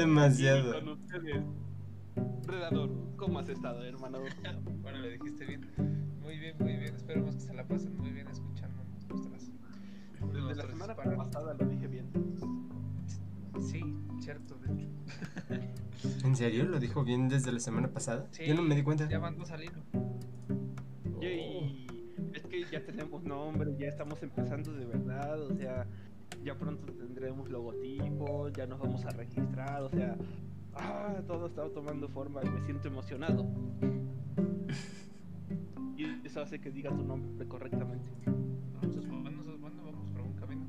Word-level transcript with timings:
Demasiado. 0.00 0.70
aquí 0.70 0.80
Con 0.80 0.88
ustedes, 0.88 1.42
Redador, 2.46 2.90
¿cómo 3.16 3.38
has 3.38 3.48
estado, 3.50 3.84
hermano? 3.84 4.20
Bueno, 4.82 4.98
lo 4.98 5.08
dijiste 5.08 5.44
bien. 5.44 5.60
Muy 6.22 6.38
bien, 6.38 6.56
muy 6.58 6.72
bien. 6.72 6.94
Esperemos 6.94 7.34
que 7.34 7.40
se 7.42 7.52
la 7.52 7.68
pasen 7.68 7.98
muy 7.98 8.10
bien 8.10 8.26
escuchándonos 8.28 9.06
nuestras. 9.08 9.50
Desde 10.32 10.54
la 10.54 10.66
semana 10.66 10.94
disparos. 10.94 11.24
pasada 11.26 11.54
lo 11.54 11.66
dije 11.66 11.86
bien. 11.86 12.06
Sí, 13.60 13.82
cierto, 14.20 14.54
de 14.56 14.72
hecho. 14.72 14.88
¿En 16.24 16.34
serio? 16.34 16.64
¿Lo 16.64 16.80
dijo 16.80 17.04
bien 17.04 17.28
desde 17.28 17.52
la 17.52 17.60
semana 17.60 17.88
pasada? 17.88 18.26
Sí, 18.30 18.46
Yo 18.46 18.54
no 18.54 18.62
me 18.62 18.74
di 18.74 18.82
cuenta. 18.82 19.06
Ya 19.06 19.18
van 19.18 19.36
dos 19.36 19.50
al 19.50 19.64
hilo. 19.64 19.82
Yay. 21.20 21.86
Es 22.32 22.46
que 22.46 22.64
ya 22.72 22.82
tenemos 22.86 23.22
nombre, 23.22 23.76
ya 23.78 23.88
estamos 23.88 24.22
empezando 24.22 24.72
de 24.72 24.86
verdad, 24.86 25.42
o 25.42 25.54
sea, 25.54 25.86
ya 26.42 26.58
pronto 26.58 26.92
tendremos 26.92 27.50
logotipo, 27.50 28.48
ya 28.48 28.66
nos 28.66 28.78
vamos 28.78 29.04
a 29.04 29.10
registrar, 29.10 29.82
o 29.82 29.90
sea, 29.90 30.16
ah, 30.74 31.16
todo 31.26 31.46
está 31.46 31.68
tomando 31.68 32.08
forma 32.08 32.42
y 32.42 32.48
me 32.48 32.60
siento 32.62 32.88
emocionado. 32.88 33.46
Y 35.96 36.26
eso 36.26 36.40
hace 36.40 36.60
que 36.60 36.70
diga 36.70 36.90
tu 36.90 37.04
nombre 37.04 37.46
correctamente. 37.46 38.08
No, 38.26 38.88
eso 38.88 39.00
es 39.00 39.08
bueno, 39.08 39.42
eso 39.42 39.52
es 39.52 39.60
bueno. 39.60 39.82
Vamos 39.84 40.10
por 40.12 40.22
un 40.22 40.32
camino. 40.34 40.64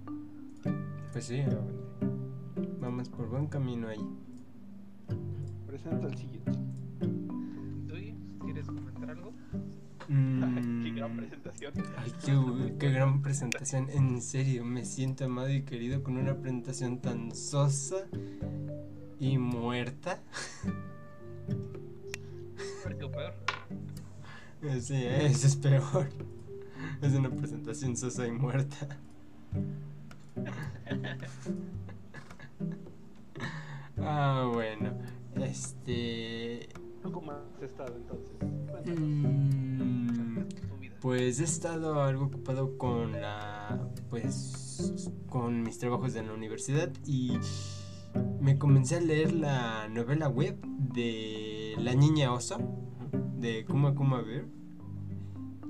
Pues 1.13 1.25
sí, 1.25 1.41
vamos 2.81 3.09
por 3.09 3.29
buen 3.29 3.47
camino 3.47 3.87
ahí. 3.87 4.05
Presento 5.65 6.07
al 6.07 6.17
siguiente. 6.17 6.51
¿Tú 7.87 7.95
quieres 8.43 8.67
comentar 8.67 9.09
algo? 9.09 9.31
Qué 10.83 10.91
gran 10.91 11.13
Mm, 11.13 11.17
presentación. 11.17 11.73
Ay, 11.97 12.11
qué, 12.25 12.75
qué 12.79 12.89
gran 12.91 13.21
presentación. 13.21 13.89
En 13.91 14.21
serio, 14.21 14.65
me 14.65 14.83
siento 14.83 15.25
amado 15.25 15.49
y 15.49 15.61
querido 15.63 16.03
con 16.03 16.17
una 16.17 16.35
presentación 16.35 16.99
tan 16.99 17.33
sosa 17.33 18.07
y 19.19 19.37
muerta. 19.37 20.19
Peor. 22.83 23.33
Eh, 24.63 24.81
Sí, 24.81 24.95
eso 25.05 25.47
es 25.47 25.55
peor. 25.55 26.09
Es 27.01 27.13
una 27.13 27.29
presentación 27.29 27.95
sosa 27.95 28.27
y 28.27 28.31
muerta. 28.31 28.99
Ah, 33.97 34.49
bueno. 34.53 34.93
Este. 35.35 36.69
¿Tú 37.01 37.11
cómo 37.11 37.31
has 37.31 37.61
estado 37.63 37.95
entonces? 37.95 38.35
Mm. 38.85 40.00
Pues 41.01 41.39
he 41.39 41.45
estado 41.45 42.03
algo 42.03 42.25
ocupado 42.25 42.77
con 42.77 43.13
la. 43.13 43.89
Pues. 44.11 45.09
con 45.29 45.63
mis 45.63 45.79
trabajos 45.79 46.13
de 46.13 46.21
la 46.21 46.31
universidad 46.31 46.91
y. 47.07 47.39
Me 48.39 48.59
comencé 48.59 48.97
a 48.97 49.01
leer 49.01 49.33
la 49.33 49.87
novela 49.89 50.27
web 50.29 50.59
de 50.61 51.75
La 51.79 51.95
Niña 51.95 52.31
Oso, 52.33 52.57
de 53.39 53.65
Kuma 53.65 53.95
Kuma 53.95 54.21
Bear. 54.21 54.45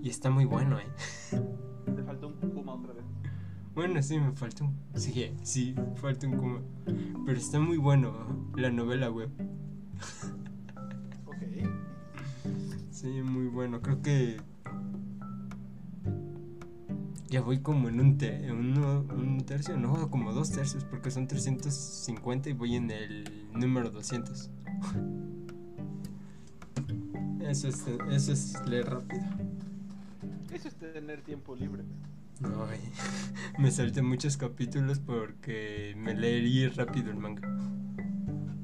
Y 0.04 0.10
está 0.10 0.30
muy 0.30 0.44
bueno, 0.44 0.80
¿eh? 0.80 0.88
Te 1.96 2.04
faltó 2.04 2.28
un 2.28 2.50
Kuma 2.52 2.74
otra 2.74 2.94
vez. 2.94 3.06
Bueno, 3.74 4.02
sí, 4.04 4.20
me 4.20 4.34
falta 4.34 4.66
un. 4.66 4.76
Sí, 4.96 5.32
sí, 5.44 5.76
falta 5.96 6.28
un 6.28 6.38
Kuma. 6.38 6.62
Pero 7.26 7.38
está 7.38 7.58
muy 7.58 7.78
bueno 7.78 8.52
la 8.58 8.70
novela 8.70 9.10
web. 9.10 9.30
Ok. 11.26 11.38
Sí, 12.90 13.08
muy 13.22 13.48
bueno. 13.48 13.82
Creo 13.82 14.02
que. 14.02 14.51
Ya 17.32 17.40
voy 17.42 17.60
como 17.60 17.88
en 17.88 18.00
un, 18.02 18.18
te- 18.18 18.52
uno- 18.52 19.06
un 19.10 19.40
tercio, 19.46 19.78
no, 19.78 20.10
como 20.10 20.34
dos 20.34 20.52
tercios, 20.52 20.84
porque 20.84 21.10
son 21.12 21.28
350 21.28 22.50
y 22.50 22.54
voy 22.54 22.76
en 22.76 22.92
el 22.92 23.48
número 23.54 23.90
200. 23.90 24.50
Eso 27.42 27.68
es, 27.70 27.86
eso 28.12 28.32
es 28.34 28.54
leer 28.68 28.90
rápido. 28.92 29.24
Eso 30.54 30.68
es 30.70 30.76
tener 30.76 31.22
tiempo 31.22 31.56
libre. 31.56 31.84
No, 32.40 32.66
ay, 32.66 32.80
me 33.60 33.72
salté 33.72 34.02
muchos 34.02 34.38
capítulos 34.38 35.00
porque 35.00 35.94
me 35.98 36.14
leí 36.16 36.68
rápido 36.68 37.12
el 37.12 37.18
manga. 37.18 37.42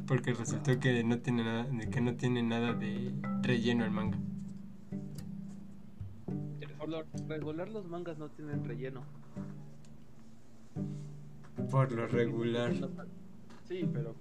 Porque 0.06 0.32
resultó 0.34 0.80
que 0.80 1.04
no 1.04 1.18
tiene 1.20 1.44
nada, 1.44 1.68
que 1.90 2.00
no 2.02 2.16
tiene 2.16 2.44
nada 2.44 2.74
de 2.74 3.14
relleno 3.42 3.84
el 3.84 3.92
manga. 3.92 4.18
Por 6.78 6.90
lo 6.90 7.04
regular 7.28 7.70
los 7.70 7.86
mangas 7.88 8.18
no 8.18 8.30
tienen 8.30 8.64
relleno. 8.64 9.04
Por 11.72 11.92
lo 11.92 12.08
regular. 12.08 12.74
Sí, 13.68 13.90
pero 13.92 14.16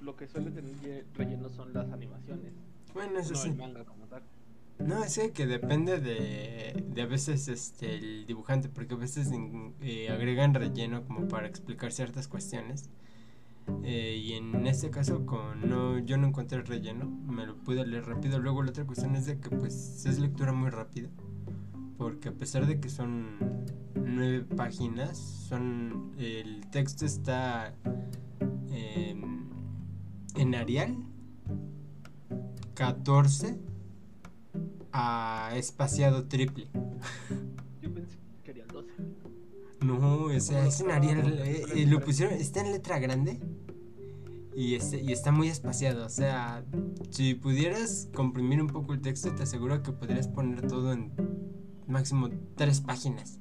lo 0.00 0.16
que 0.16 0.26
suele 0.28 0.50
tener 0.50 1.06
relleno 1.14 1.48
son 1.48 1.72
las 1.72 1.90
animaciones, 1.90 2.52
Bueno, 2.92 3.18
eso 3.18 3.32
no 3.32 3.38
sí. 3.38 3.48
el 3.48 3.56
manga 3.56 3.84
como 3.84 4.06
tal. 4.06 4.22
No, 4.78 5.04
sé 5.04 5.32
que 5.32 5.46
depende 5.46 6.00
de, 6.00 6.84
de 6.88 7.02
a 7.02 7.06
veces 7.06 7.48
este, 7.48 7.94
el 7.94 8.26
dibujante, 8.26 8.68
porque 8.68 8.94
a 8.94 8.96
veces 8.98 9.30
eh, 9.80 10.10
agregan 10.10 10.52
relleno 10.52 11.04
como 11.04 11.28
para 11.28 11.46
explicar 11.46 11.92
ciertas 11.92 12.28
cuestiones. 12.28 12.90
Eh, 13.82 14.16
y 14.22 14.34
en 14.34 14.66
este 14.66 14.90
caso, 14.90 15.24
con 15.24 15.68
no, 15.70 15.98
yo 16.00 16.18
no 16.18 16.26
encontré 16.26 16.60
relleno, 16.62 17.06
me 17.06 17.46
lo 17.46 17.56
pude 17.56 17.86
leer 17.86 18.04
rápido. 18.04 18.38
Luego 18.38 18.62
la 18.62 18.70
otra 18.70 18.84
cuestión 18.84 19.14
es 19.16 19.26
de 19.26 19.38
que 19.38 19.48
pues 19.48 20.04
es 20.04 20.18
lectura 20.18 20.52
muy 20.52 20.68
rápida, 20.70 21.08
porque 21.96 22.28
a 22.28 22.32
pesar 22.32 22.66
de 22.66 22.80
que 22.80 22.88
son 22.88 23.66
nueve 23.94 24.44
páginas, 24.56 25.18
son 25.18 26.12
el 26.18 26.66
texto 26.70 27.06
está 27.06 27.74
em, 28.70 29.48
en 30.34 30.54
Arial 30.54 30.96
14 32.74 33.58
a 34.92 35.50
espaciado 35.56 36.26
triple. 36.26 36.68
Yo 37.82 37.92
pensé 37.92 38.16
que 38.42 38.50
harían 38.50 38.68
12. 38.68 38.90
No, 39.82 40.24
o 40.24 40.40
sea, 40.40 40.66
es 40.66 40.80
en 40.80 40.90
Arial. 40.90 41.38
eh, 41.44 41.64
eh, 41.74 41.86
lo 41.86 42.00
pusieron, 42.00 42.34
está 42.34 42.60
en 42.60 42.72
letra 42.72 42.98
grande. 42.98 43.40
Y, 44.56 44.76
este, 44.76 45.02
y 45.02 45.12
está 45.12 45.32
muy 45.32 45.48
espaciado. 45.48 46.06
O 46.06 46.08
sea, 46.08 46.64
si 47.10 47.34
pudieras 47.34 48.08
comprimir 48.14 48.62
un 48.62 48.68
poco 48.68 48.92
el 48.94 49.00
texto, 49.00 49.34
te 49.34 49.42
aseguro 49.42 49.82
que 49.82 49.90
podrías 49.90 50.28
poner 50.28 50.66
todo 50.68 50.92
en 50.92 51.10
máximo 51.86 52.28
tres 52.56 52.80
páginas. 52.80 53.40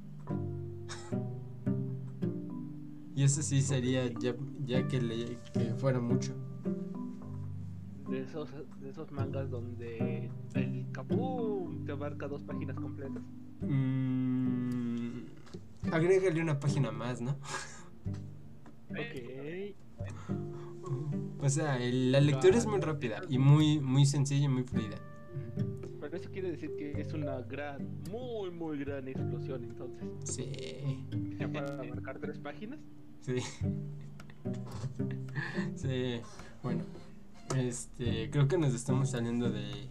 y 3.15 3.23
eso 3.23 3.41
sí 3.43 3.61
sería 3.61 4.05
ya, 4.19 4.35
ya 4.65 4.87
que, 4.87 5.01
le, 5.01 5.37
que 5.53 5.73
fuera 5.77 5.99
mucho. 5.99 6.33
De 8.09 8.21
esos, 8.21 8.49
de 8.81 8.89
esos 8.89 9.11
mangas 9.11 9.49
donde 9.49 10.29
el 10.55 10.85
capum 10.91 11.85
te 11.85 11.91
abarca 11.93 12.27
dos 12.27 12.43
páginas 12.43 12.75
completas. 12.75 13.23
Mm, 13.61 15.21
agrégale 15.91 16.41
una 16.41 16.59
página 16.59 16.91
más, 16.91 17.21
¿no? 17.21 17.37
Ok. 18.91 19.75
O 21.39 21.49
sea, 21.49 21.77
el- 21.77 22.11
la 22.11 22.19
lectura 22.21 22.57
es 22.57 22.65
muy 22.67 22.79
rápida 22.79 23.21
y 23.29 23.37
muy, 23.37 23.79
muy 23.79 24.05
sencilla 24.05 24.45
y 24.45 24.49
muy 24.49 24.63
fluida. 24.63 24.97
Pero 26.03 26.17
eso 26.17 26.29
quiere 26.32 26.52
decir 26.52 26.76
que 26.76 27.00
es 27.00 27.14
una 27.14 27.40
gran, 27.44 27.88
muy, 28.11 28.52
muy 28.52 28.78
gran 28.78 29.08
explosión 29.08 29.64
entonces. 29.64 30.05
Sí, 30.26 30.52
¿Ya 31.40 31.47
para 31.47 31.79
abarcar 31.79 32.20
tres 32.20 32.38
páginas? 32.40 32.79
sí. 33.22 33.38
Sí, 35.76 36.20
bueno. 36.61 36.84
Este, 37.55 38.29
creo 38.29 38.47
que 38.50 38.58
nos 38.58 38.73
estamos 38.73 39.11
saliendo 39.11 39.50
de, 39.50 39.88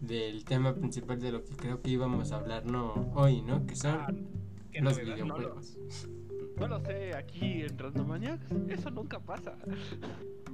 del 0.00 0.44
tema 0.44 0.74
principal 0.74 1.20
de 1.20 1.32
lo 1.32 1.44
que 1.44 1.56
creo 1.56 1.82
que 1.82 1.90
íbamos 1.90 2.30
a 2.30 2.36
hablar 2.36 2.66
no 2.66 3.10
hoy, 3.16 3.42
¿no? 3.42 3.66
Que 3.66 3.74
son 3.74 3.98
Ah, 4.00 4.12
los 4.80 4.98
videojuegos. 4.98 5.76
No 5.76 6.15
lo 6.58 6.80
sé, 6.80 7.14
aquí 7.14 7.62
en 7.62 7.78
Randomaniacs, 7.78 8.46
eso 8.68 8.90
nunca 8.90 9.18
pasa. 9.20 9.56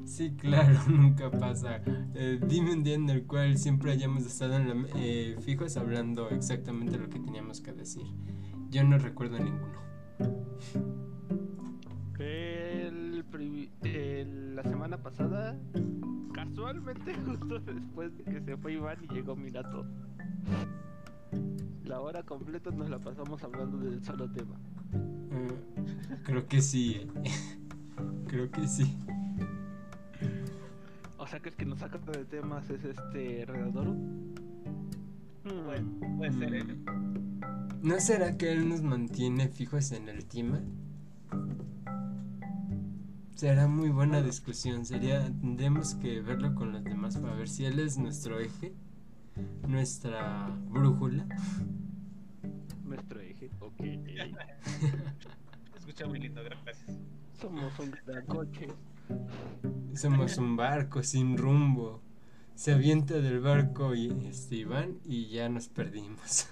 Sí, 0.04 0.34
claro, 0.36 0.74
nunca 0.88 1.30
pasa. 1.30 1.80
Eh, 2.14 2.40
dime 2.48 2.72
un 2.72 2.82
día 2.82 2.94
en 2.94 3.08
el 3.08 3.24
cual 3.26 3.56
siempre 3.56 3.92
hayamos 3.92 4.26
estado 4.26 4.56
en 4.56 4.68
la, 4.68 4.88
eh, 4.96 5.36
fijos 5.40 5.76
hablando 5.76 6.28
exactamente 6.30 6.98
lo 6.98 7.08
que 7.08 7.20
teníamos 7.20 7.60
que 7.60 7.72
decir. 7.72 8.02
Yo 8.70 8.82
no 8.84 8.98
recuerdo 8.98 9.38
ninguno. 9.38 9.80
El, 12.18 13.24
pri- 13.30 13.70
el- 13.82 14.54
la 14.56 14.62
semana 14.62 15.02
pasada, 15.02 15.58
casualmente, 16.32 17.14
justo 17.26 17.58
después 17.60 18.16
de 18.18 18.24
que 18.24 18.40
se 18.40 18.56
fue 18.56 18.72
Iván 18.74 18.98
y 19.08 19.14
llegó 19.14 19.34
Minato, 19.36 19.84
la 21.84 22.00
hora 22.00 22.22
completa 22.22 22.70
nos 22.70 22.88
la 22.90 22.98
pasamos 22.98 23.42
hablando 23.42 23.78
del 23.78 24.02
solo 24.04 24.30
tema. 24.30 24.56
Eh, 25.30 26.18
creo 26.24 26.46
que 26.46 26.60
sí. 26.62 27.06
eh. 27.24 27.30
creo 28.28 28.50
que 28.50 28.66
sí. 28.66 28.96
O 31.18 31.26
sea 31.26 31.40
que 31.40 31.50
el 31.50 31.54
que 31.54 31.64
nos 31.64 31.78
saca 31.78 31.98
de 31.98 32.24
temas 32.24 32.68
es 32.70 32.84
este 32.84 33.44
Redadoro. 33.46 33.92
Hmm, 33.92 35.64
Bueno, 35.66 35.88
puede 36.18 36.32
ser, 36.32 36.54
¿eh? 36.54 36.64
¿No 37.82 37.98
será 38.00 38.36
que 38.36 38.52
él 38.52 38.68
nos 38.68 38.82
mantiene 38.82 39.48
fijos 39.48 39.92
en 39.92 40.08
el 40.08 40.24
tema? 40.26 40.60
Será 43.34 43.66
muy 43.66 43.88
buena 43.88 44.22
discusión. 44.22 44.84
Sería, 44.84 45.24
tendremos 45.40 45.94
que 45.96 46.20
verlo 46.20 46.54
con 46.54 46.72
los 46.72 46.84
demás 46.84 47.16
para 47.16 47.34
ver 47.34 47.48
si 47.48 47.64
él 47.64 47.78
es 47.80 47.98
nuestro 47.98 48.38
eje, 48.38 48.72
nuestra 49.66 50.48
brújula. 50.68 51.26
Nuestro 52.84 53.20
eje, 53.20 53.50
ok. 53.60 53.80
Escucha 55.76 56.06
muy 56.06 56.18
lindo, 56.20 56.42
gracias. 56.44 56.84
Somos 57.32 57.78
un 57.78 57.94
coche. 58.26 58.68
Somos 59.94 60.38
un 60.38 60.56
barco 60.56 61.02
sin 61.02 61.36
rumbo. 61.36 62.02
Se 62.54 62.72
avienta 62.72 63.20
del 63.20 63.40
barco 63.40 63.94
y 63.94 64.08
este 64.26 64.56
Iván 64.56 64.98
y 65.04 65.28
ya 65.28 65.48
nos 65.48 65.68
perdimos. 65.68 66.48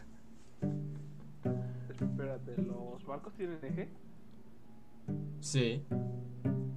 Espérate, 2.00 2.56
¿los 2.62 3.05
barcos 3.05 3.35
tienen 3.35 3.59
eje? 3.62 3.88
Sí. 5.41 5.85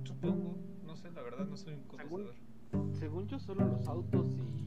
Supongo, 0.04 0.58
no 0.86 0.96
sé, 0.96 1.12
la 1.12 1.22
verdad 1.22 1.48
no 1.48 1.58
soy 1.58 1.74
un 1.74 1.84
conocedor. 1.84 2.36
Según 2.92 3.28
yo, 3.28 3.40
solo 3.40 3.66
los 3.66 3.88
autos 3.88 4.34
y 4.34 4.66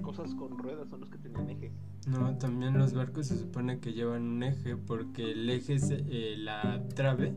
cosas 0.00 0.34
con 0.34 0.58
ruedas 0.58 0.88
son 0.88 1.00
los 1.00 1.10
que 1.10 1.18
tienen 1.18 1.48
eje. 1.50 1.72
No, 2.06 2.36
también 2.38 2.78
los 2.78 2.94
barcos 2.94 3.26
se 3.26 3.36
supone 3.36 3.78
que 3.78 3.92
llevan 3.92 4.22
un 4.22 4.42
eje 4.42 4.76
porque 4.76 5.32
el 5.32 5.48
eje 5.48 5.74
es 5.74 5.90
eh, 5.90 6.34
la 6.38 6.82
trave 6.94 7.34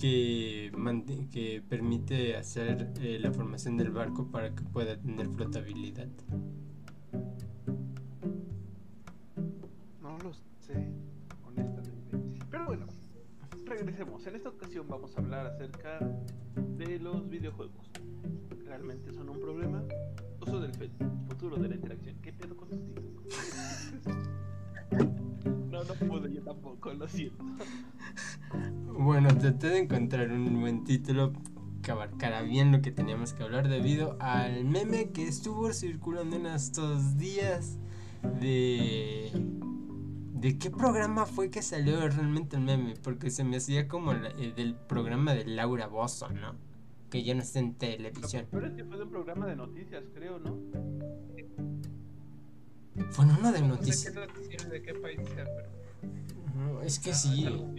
que, 0.00 0.72
que 1.30 1.62
permite 1.68 2.36
hacer 2.36 2.92
eh, 3.00 3.18
la 3.20 3.32
formación 3.32 3.76
del 3.76 3.90
barco 3.90 4.30
para 4.30 4.54
que 4.54 4.62
pueda 4.64 4.96
tener 4.98 5.28
flotabilidad. 5.28 6.08
No 10.00 10.18
lo 10.18 10.32
sé, 10.60 10.88
honestamente. 11.46 12.18
Pero 12.50 12.66
bueno, 12.66 12.86
regresemos. 13.66 14.26
En 14.26 14.36
esta 14.36 14.48
ocasión 14.48 14.88
vamos 14.88 15.16
a 15.16 15.20
hablar 15.20 15.46
acerca 15.46 15.98
de 16.78 16.98
los 16.98 17.28
videojuegos. 17.28 17.90
¿Realmente 18.64 19.12
son 19.12 19.28
un 19.28 19.40
problema? 19.40 19.84
Uso 20.40 20.60
del 20.60 20.72
fe- 20.74 20.90
futuro 21.28 21.56
de 21.56 21.68
la 21.68 21.74
interacción. 21.74 22.16
¿Qué 22.22 22.32
pedo 22.32 22.56
con 22.56 22.68
los? 22.70 22.78
No, 25.70 25.84
no 25.84 25.94
pude, 25.94 26.32
yo 26.34 26.42
tampoco, 26.42 26.92
lo 26.92 27.08
siento. 27.08 27.42
Bueno, 28.98 29.28
traté 29.38 29.68
de 29.68 29.78
encontrar 29.78 30.30
un 30.30 30.60
buen 30.60 30.84
título 30.84 31.32
que 31.82 31.90
abarcara 31.92 32.42
bien 32.42 32.72
lo 32.72 32.82
que 32.82 32.90
teníamos 32.90 33.32
que 33.32 33.44
hablar 33.44 33.68
debido 33.68 34.16
al 34.20 34.64
meme 34.64 35.10
que 35.10 35.26
estuvo 35.26 35.72
circulando 35.72 36.36
en 36.36 36.46
estos 36.46 37.16
días 37.16 37.78
de... 38.40 39.30
¿De 40.34 40.58
qué 40.58 40.70
programa 40.70 41.24
fue 41.26 41.50
que 41.50 41.62
salió 41.62 42.00
realmente 42.08 42.56
el 42.56 42.62
meme? 42.62 42.94
Porque 43.02 43.30
se 43.30 43.44
me 43.44 43.56
hacía 43.58 43.88
como 43.88 44.12
la- 44.12 44.28
el 44.30 44.54
del 44.54 44.74
programa 44.74 45.34
de 45.34 45.46
Laura 45.46 45.86
Bozo, 45.86 46.28
¿no? 46.30 46.54
Que 47.10 47.22
ya 47.24 47.34
no 47.34 47.42
está 47.42 47.58
en 47.58 47.74
televisión. 47.74 48.46
Pero 48.50 48.66
es 48.66 48.72
que 48.74 48.84
fue 48.84 48.96
de 48.96 49.02
un 49.02 49.10
programa 49.10 49.46
de 49.46 49.56
noticias, 49.56 50.04
creo, 50.14 50.38
¿no? 50.38 50.56
Fue 53.10 53.24
en 53.24 53.30
uno 53.32 53.52
de 53.52 53.60
No 53.60 53.66
sé 53.66 53.68
noticias. 53.80 54.14
qué 54.14 54.20
noticiero 54.26 54.68
de 54.70 54.82
qué 54.82 54.94
país 54.94 55.20
sea, 55.34 55.44
pero. 55.44 55.68
No, 56.54 56.80
Es 56.82 56.98
que 56.98 57.10
ah, 57.10 57.14
sí. 57.22 57.44
no, 57.44 57.76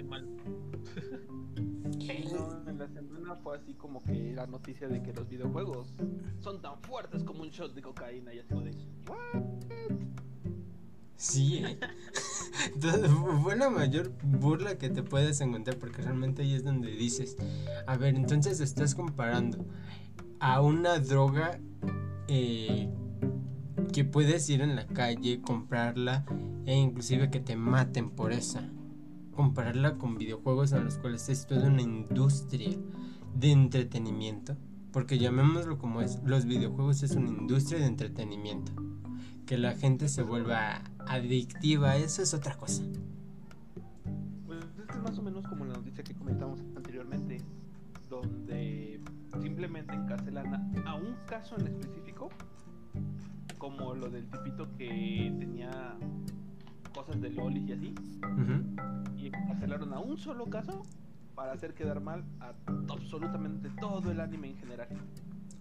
en 2.69 2.77
la 2.77 2.87
semana 2.89 3.35
fue 3.37 3.57
así 3.57 3.73
como 3.75 4.03
que 4.03 4.33
la 4.33 4.45
noticia 4.47 4.87
de 4.87 5.01
que 5.01 5.13
los 5.13 5.27
videojuegos 5.29 5.93
son 6.39 6.61
tan 6.61 6.79
fuertes 6.81 7.23
como 7.23 7.41
un 7.43 7.49
shot 7.49 7.73
de 7.73 7.81
cocaína 7.81 8.33
y 8.33 8.39
así 8.39 8.53
de... 8.53 8.71
"What?". 9.07 9.41
Sí, 11.21 11.57
¿eh? 11.57 11.77
Entonces, 12.73 13.11
fue 13.43 13.55
la 13.55 13.69
mayor 13.69 14.11
burla 14.23 14.79
que 14.79 14.89
te 14.89 15.03
puedes 15.03 15.39
encontrar 15.39 15.77
porque 15.77 16.01
realmente 16.01 16.41
ahí 16.41 16.55
es 16.55 16.63
donde 16.63 16.89
dices, 16.89 17.37
a 17.85 17.95
ver, 17.95 18.15
entonces 18.15 18.59
estás 18.59 18.95
comparando 18.95 19.63
a 20.39 20.61
una 20.61 20.97
droga 20.97 21.59
eh, 22.27 22.89
que 23.93 24.03
puedes 24.03 24.49
ir 24.49 24.61
en 24.61 24.75
la 24.75 24.87
calle, 24.87 25.41
comprarla 25.41 26.25
e 26.65 26.75
inclusive 26.75 27.29
que 27.29 27.39
te 27.39 27.55
maten 27.55 28.09
por 28.09 28.31
esa. 28.33 28.67
Compararla 29.31 29.99
con 29.99 30.17
videojuegos 30.17 30.71
en 30.71 30.85
los 30.85 30.97
cuales 30.97 31.29
es 31.29 31.45
toda 31.45 31.67
una 31.67 31.83
industria 31.83 32.79
de 33.35 33.51
entretenimiento. 33.51 34.57
Porque 34.91 35.19
llamémoslo 35.19 35.77
como 35.77 36.01
es, 36.01 36.19
los 36.25 36.45
videojuegos 36.45 37.03
es 37.03 37.11
una 37.11 37.29
industria 37.29 37.79
de 37.79 37.85
entretenimiento 37.85 38.73
que 39.51 39.57
la 39.57 39.73
gente 39.75 40.07
se 40.07 40.23
vuelva 40.23 40.81
adictiva, 41.07 41.95
eso 41.95 42.21
es 42.21 42.33
otra 42.33 42.55
cosa. 42.55 42.83
Pues 44.45 44.63
es 44.89 45.01
más 45.01 45.17
o 45.17 45.21
menos 45.21 45.47
como 45.47 45.65
la 45.65 45.73
noticia 45.73 46.03
que 46.03 46.13
comentamos 46.13 46.59
anteriormente, 46.75 47.41
donde 48.09 48.99
simplemente 49.41 49.93
encarcelan 49.93 50.53
a, 50.85 50.95
un 50.95 51.15
caso 51.25 51.57
en 51.59 51.67
específico, 51.67 52.29
como 53.57 53.93
lo 53.93 54.09
del 54.09 54.29
tipito 54.29 54.67
que 54.77 55.33
tenía 55.39 55.95
cosas 56.93 57.21
de 57.21 57.29
lolis 57.29 57.69
y 57.69 57.73
así, 57.73 57.95
Ujú. 58.23 59.17
y 59.17 59.27
encarcelaron 59.27 59.93
a 59.93 59.99
un 59.99 60.17
solo 60.17 60.45
caso 60.49 60.83
para 61.35 61.53
hacer 61.53 61.73
quedar 61.73 62.01
mal 62.01 62.23
a 62.39 62.53
absolutamente 62.89 63.69
todo 63.79 64.11
el 64.11 64.19
anime 64.19 64.49
en 64.49 64.57
general. 64.57 64.89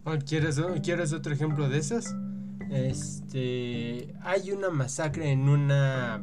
Oh, 0.04 0.16
¿quieres, 0.26 0.60
¿Quieres 0.82 1.12
otro 1.12 1.32
ejemplo 1.32 1.68
de 1.68 1.78
esos? 1.78 2.06
Este. 2.68 4.14
Hay 4.22 4.50
una 4.52 4.70
masacre 4.70 5.30
en 5.30 5.48
una. 5.48 6.20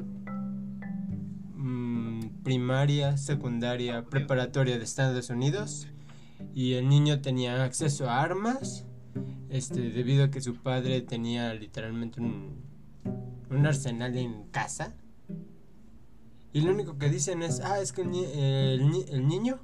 mm, 1.56 2.44
primaria, 2.44 3.18
secundaria, 3.18 4.06
preparatoria 4.06 4.78
de 4.78 4.84
Estados 4.84 5.30
Unidos. 5.30 5.88
Y 6.54 6.74
el 6.74 6.88
niño 6.88 7.22
tenía 7.22 7.64
acceso 7.64 8.10
a 8.10 8.22
armas. 8.22 8.86
Este, 9.50 9.90
debido 9.90 10.26
a 10.26 10.30
que 10.30 10.42
su 10.42 10.56
padre 10.56 11.02
tenía 11.02 11.54
literalmente 11.54 12.20
un, 12.22 12.62
un 13.50 13.66
arsenal 13.66 14.16
en 14.18 14.44
casa. 14.52 14.94
Y 16.54 16.62
lo 16.62 16.72
único 16.72 16.98
que 16.98 17.10
dicen 17.10 17.44
es, 17.44 17.62
ah, 17.62 17.80
es 17.82 17.92
que 17.92 18.02
el, 18.02 18.14
el 19.10 19.28
niño 19.28 19.60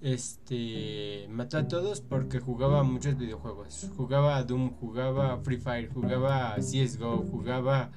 este 0.00 1.26
mató 1.28 1.58
a 1.58 1.68
todos 1.68 2.00
porque 2.00 2.40
jugaba 2.40 2.82
muchos 2.82 3.16
videojuegos. 3.16 3.90
Jugaba 3.96 4.36
a 4.36 4.44
Doom, 4.44 4.70
jugaba 4.74 5.34
a 5.34 5.38
Free 5.38 5.58
Fire, 5.58 5.90
jugaba 5.92 6.54
a 6.54 6.56
CSGO, 6.56 7.24
jugaba 7.30 7.90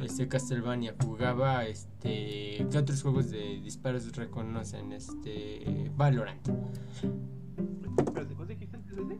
este 0.00 0.28
Castlevania, 0.28 0.94
jugaba 1.04 1.64
este 1.66 2.66
¿qué 2.70 2.78
otros 2.78 3.02
juegos 3.02 3.30
de 3.30 3.60
disparos 3.60 4.14
reconocen? 4.16 4.92
Este 4.92 5.90
Valorant. 5.96 6.48
Espérate, 7.98 8.34
¿cuál 8.34 8.48
dijiste 8.48 8.76
antes 8.76 8.96
de? 8.96 9.18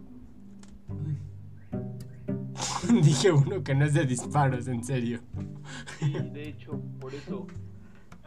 Dije 3.02 3.32
uno 3.32 3.62
que 3.62 3.74
no 3.74 3.84
es 3.84 3.94
de 3.94 4.06
disparos, 4.06 4.68
en 4.68 4.84
serio. 4.84 5.20
Sí, 5.98 6.12
de 6.12 6.48
hecho, 6.48 6.80
por 7.00 7.14
eso 7.14 7.46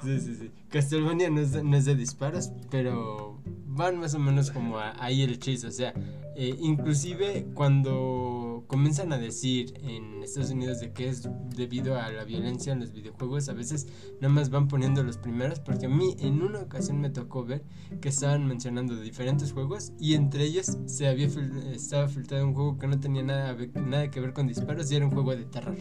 Sí, 0.04 0.20
sí, 0.20 0.36
sí. 0.36 0.52
Castlevania 0.70 1.30
no 1.30 1.42
es, 1.42 1.64
no 1.64 1.78
es 1.78 1.86
de 1.86 1.96
disparos, 1.96 2.52
pero 2.70 3.40
van 3.68 4.00
más 4.00 4.14
o 4.16 4.20
menos 4.20 4.52
como 4.52 4.78
ahí 4.80 5.22
el 5.22 5.40
chiste. 5.40 5.68
O 5.68 5.72
sea, 5.72 5.94
eh, 6.36 6.56
inclusive 6.60 7.48
cuando 7.54 8.64
comienzan 8.68 9.12
a 9.12 9.18
decir 9.18 9.74
en 9.84 10.24
Estados 10.24 10.52
Unidos 10.52 10.80
de 10.80 10.94
que 10.94 11.10
es 11.10 11.28
debido 11.56 12.00
a 12.00 12.10
la 12.10 12.24
violencia 12.24 12.74
en 12.74 12.80
los 12.80 12.94
videojuegos, 12.94 13.50
a 13.50 13.54
veces 13.54 13.88
nada 14.22 14.34
más 14.34 14.50
van 14.50 14.68
poniendo 14.68 15.04
los 15.04 15.18
primeros, 15.18 15.60
porque 15.60 15.88
a 15.88 15.90
mí 15.90 16.16
en 16.20 16.42
una 16.42 16.60
ocasión 16.60 17.02
me 17.02 17.10
tocó 17.10 17.44
ver 17.44 17.64
que 18.00 18.10
estaban 18.10 18.48
mencionando 18.48 19.00
diferentes 19.00 19.52
juegos 19.52 19.94
y 20.00 20.14
entre 20.14 20.46
ellos 20.46 20.78
se 20.86 21.08
había 21.08 21.28
estaba 21.74 22.08
filtrado 22.08 22.48
un 22.48 22.54
juego 22.54 22.78
que 22.78 22.88
no 22.88 23.00
tenía 23.00 23.24
nada, 23.24 23.58
nada 23.76 24.10
que 24.10 24.22
ver 24.22 24.34
con 24.34 24.48
disparos 24.48 24.92
y 24.92 24.96
era 24.96 25.06
un 25.06 25.12
juego 25.12 25.36
de 25.36 25.44
terror. 25.46 25.78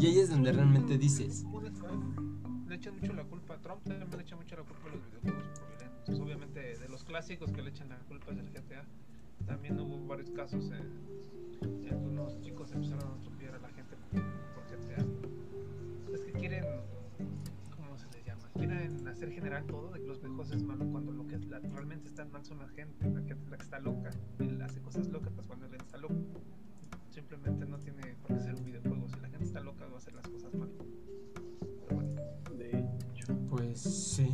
Y 0.00 0.06
ahí 0.06 0.18
es 0.18 0.30
donde 0.30 0.52
realmente 0.52 0.96
dices. 0.96 1.44
Le 2.68 2.74
echan 2.74 2.94
mucho 2.98 3.12
la 3.12 3.24
culpa 3.24 3.54
a 3.54 3.58
Trump, 3.60 3.82
también 3.84 4.08
le 4.10 4.22
echa 4.22 4.36
mucho 4.36 4.56
la 4.56 4.62
culpa 4.62 4.88
a 4.88 4.94
los 4.96 5.02
videojuegos 5.04 5.58
por 5.58 5.68
violentos. 5.68 6.20
Obviamente, 6.20 6.78
de 6.78 6.88
los 6.88 7.04
clásicos 7.04 7.52
que 7.52 7.62
le 7.62 7.70
echan 7.70 7.88
la 7.90 7.98
culpa 7.98 8.32
es 8.32 8.38
el 8.38 8.50
GTA. 8.50 8.84
También 9.46 9.78
hubo 9.78 10.06
varios 10.06 10.30
casos 10.30 10.70
en, 10.70 11.60
en 11.62 11.80
que 11.82 11.94
unos 11.94 12.40
chicos 12.40 12.70
empezaron 12.72 13.04
a 13.10 13.14
atropellar 13.14 13.54
a 13.56 13.58
la 13.58 13.68
gente 13.70 13.96
por 14.54 14.64
GTA. 14.64 15.04
Es 16.14 16.20
que 16.24 16.32
quieren, 16.32 16.64
¿cómo 17.76 17.98
se 17.98 18.06
les 18.12 18.24
llama? 18.24 18.48
Quieren 18.54 19.06
hacer 19.08 19.32
general 19.32 19.66
todo 19.66 19.90
de 19.90 20.00
que 20.00 20.06
los 20.06 20.18
videojuegos 20.20 20.52
es 20.52 20.62
malo 20.62 20.86
cuando 20.90 21.12
lo 21.12 21.26
que 21.26 21.34
es 21.34 21.44
la- 21.46 21.58
realmente 21.58 22.08
están 22.08 22.30
mal 22.30 22.44
son 22.44 22.58
la 22.58 22.68
gente, 22.68 23.10
la 23.10 23.22
que, 23.24 23.34
la 23.50 23.56
que 23.58 23.62
está 23.64 23.78
loca. 23.80 24.10
Él 24.38 24.62
hace 24.62 24.80
cosas 24.80 25.08
locas 25.08 25.32
pues 25.34 25.46
cuando 25.46 25.66
él 25.66 25.74
está 25.74 25.98
loco. 25.98 26.14
Simplemente 27.10 27.66
no 27.66 27.78
tiene 27.78 28.14
por 28.22 28.36
qué 28.36 28.42
ser 28.42 28.54
un 28.54 28.64
videojuego. 28.64 28.99
Está 29.50 29.64
loca, 29.64 29.84
va 29.86 29.94
a 29.94 29.96
hacer 29.98 30.14
las 30.14 30.28
cosas 30.28 30.54
mal. 30.54 30.68
Pero 31.88 31.96
bueno. 31.96 32.10
De 32.56 32.78
hecho. 33.12 33.34
pues 33.48 33.80
sí. 33.80 34.30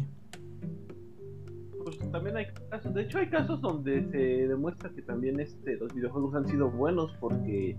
Pues 1.82 1.98
también 2.12 2.36
hay 2.36 2.46
casos. 2.70 2.92
De 2.92 3.02
hecho, 3.02 3.16
hay 3.18 3.30
casos 3.30 3.62
donde 3.62 4.04
se 4.10 4.18
demuestra 4.46 4.90
que 4.90 5.00
también 5.00 5.40
este, 5.40 5.76
los 5.76 5.94
videojuegos 5.94 6.34
han 6.34 6.46
sido 6.46 6.70
buenos 6.70 7.12
porque 7.18 7.78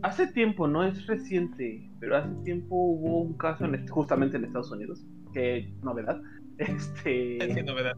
hace 0.00 0.28
tiempo, 0.28 0.66
no 0.68 0.84
es 0.84 1.06
reciente, 1.06 1.90
pero 2.00 2.16
hace 2.16 2.32
tiempo 2.44 2.76
hubo 2.76 3.20
un 3.20 3.34
caso 3.34 3.66
en 3.66 3.74
este- 3.74 3.90
justamente 3.90 4.38
en 4.38 4.44
Estados 4.44 4.70
Unidos, 4.70 5.04
que 5.34 5.74
novedad, 5.82 6.18
este, 6.58 7.36
Qué 7.38 7.62
novedad. 7.62 7.96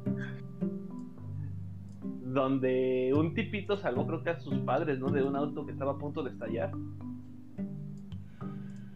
donde 2.32 3.12
un 3.14 3.34
tipito 3.34 3.76
salvó 3.76 4.06
creo 4.06 4.22
que 4.24 4.30
a 4.30 4.40
sus 4.40 4.58
padres, 4.60 4.98
¿no? 4.98 5.08
De 5.08 5.22
un 5.22 5.36
auto 5.36 5.66
que 5.66 5.72
estaba 5.72 5.92
a 5.92 5.98
punto 5.98 6.22
de 6.24 6.30
estallar. 6.30 6.72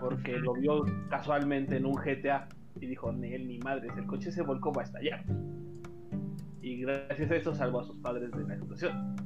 Porque 0.04 0.36
lo 0.36 0.52
vio 0.52 0.84
casualmente 1.08 1.76
en 1.76 1.86
un 1.86 1.94
GTA 1.94 2.46
y 2.78 2.86
dijo, 2.86 3.10
ni 3.10 3.32
él 3.32 3.48
ni 3.48 3.58
madres, 3.58 3.90
el 3.96 4.06
coche 4.06 4.30
se 4.30 4.42
volcó, 4.42 4.70
va 4.70 4.82
a 4.82 4.84
estallar. 4.84 5.24
Y 6.60 6.76
gracias 6.82 7.30
a 7.30 7.36
eso 7.36 7.54
salvó 7.54 7.80
a 7.80 7.84
sus 7.84 7.96
padres 7.96 8.30
de 8.32 8.44
la 8.44 8.58
situación. 8.58 9.16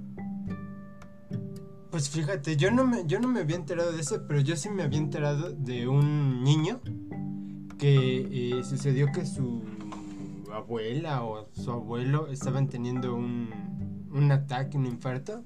Pues 1.90 2.08
fíjate, 2.08 2.56
yo 2.56 2.70
no 2.70 2.86
me, 2.86 3.04
yo 3.06 3.18
no 3.18 3.26
me 3.26 3.40
había 3.40 3.56
enterado 3.56 3.90
de 3.90 4.00
eso, 4.00 4.24
pero 4.28 4.40
yo 4.40 4.54
sí 4.54 4.70
me 4.70 4.84
había 4.84 4.98
enterado 4.98 5.50
de 5.50 5.88
un 5.88 6.44
niño 6.44 6.80
que 7.76 8.28
eh, 8.30 8.62
sucedió 8.62 9.10
que 9.12 9.26
su 9.26 9.64
abuela 10.52 11.24
o 11.24 11.48
su 11.54 11.72
abuelo 11.72 12.28
estaban 12.28 12.68
teniendo 12.68 13.16
un, 13.16 14.06
un 14.12 14.30
ataque, 14.30 14.76
un 14.76 14.86
infarto. 14.86 15.42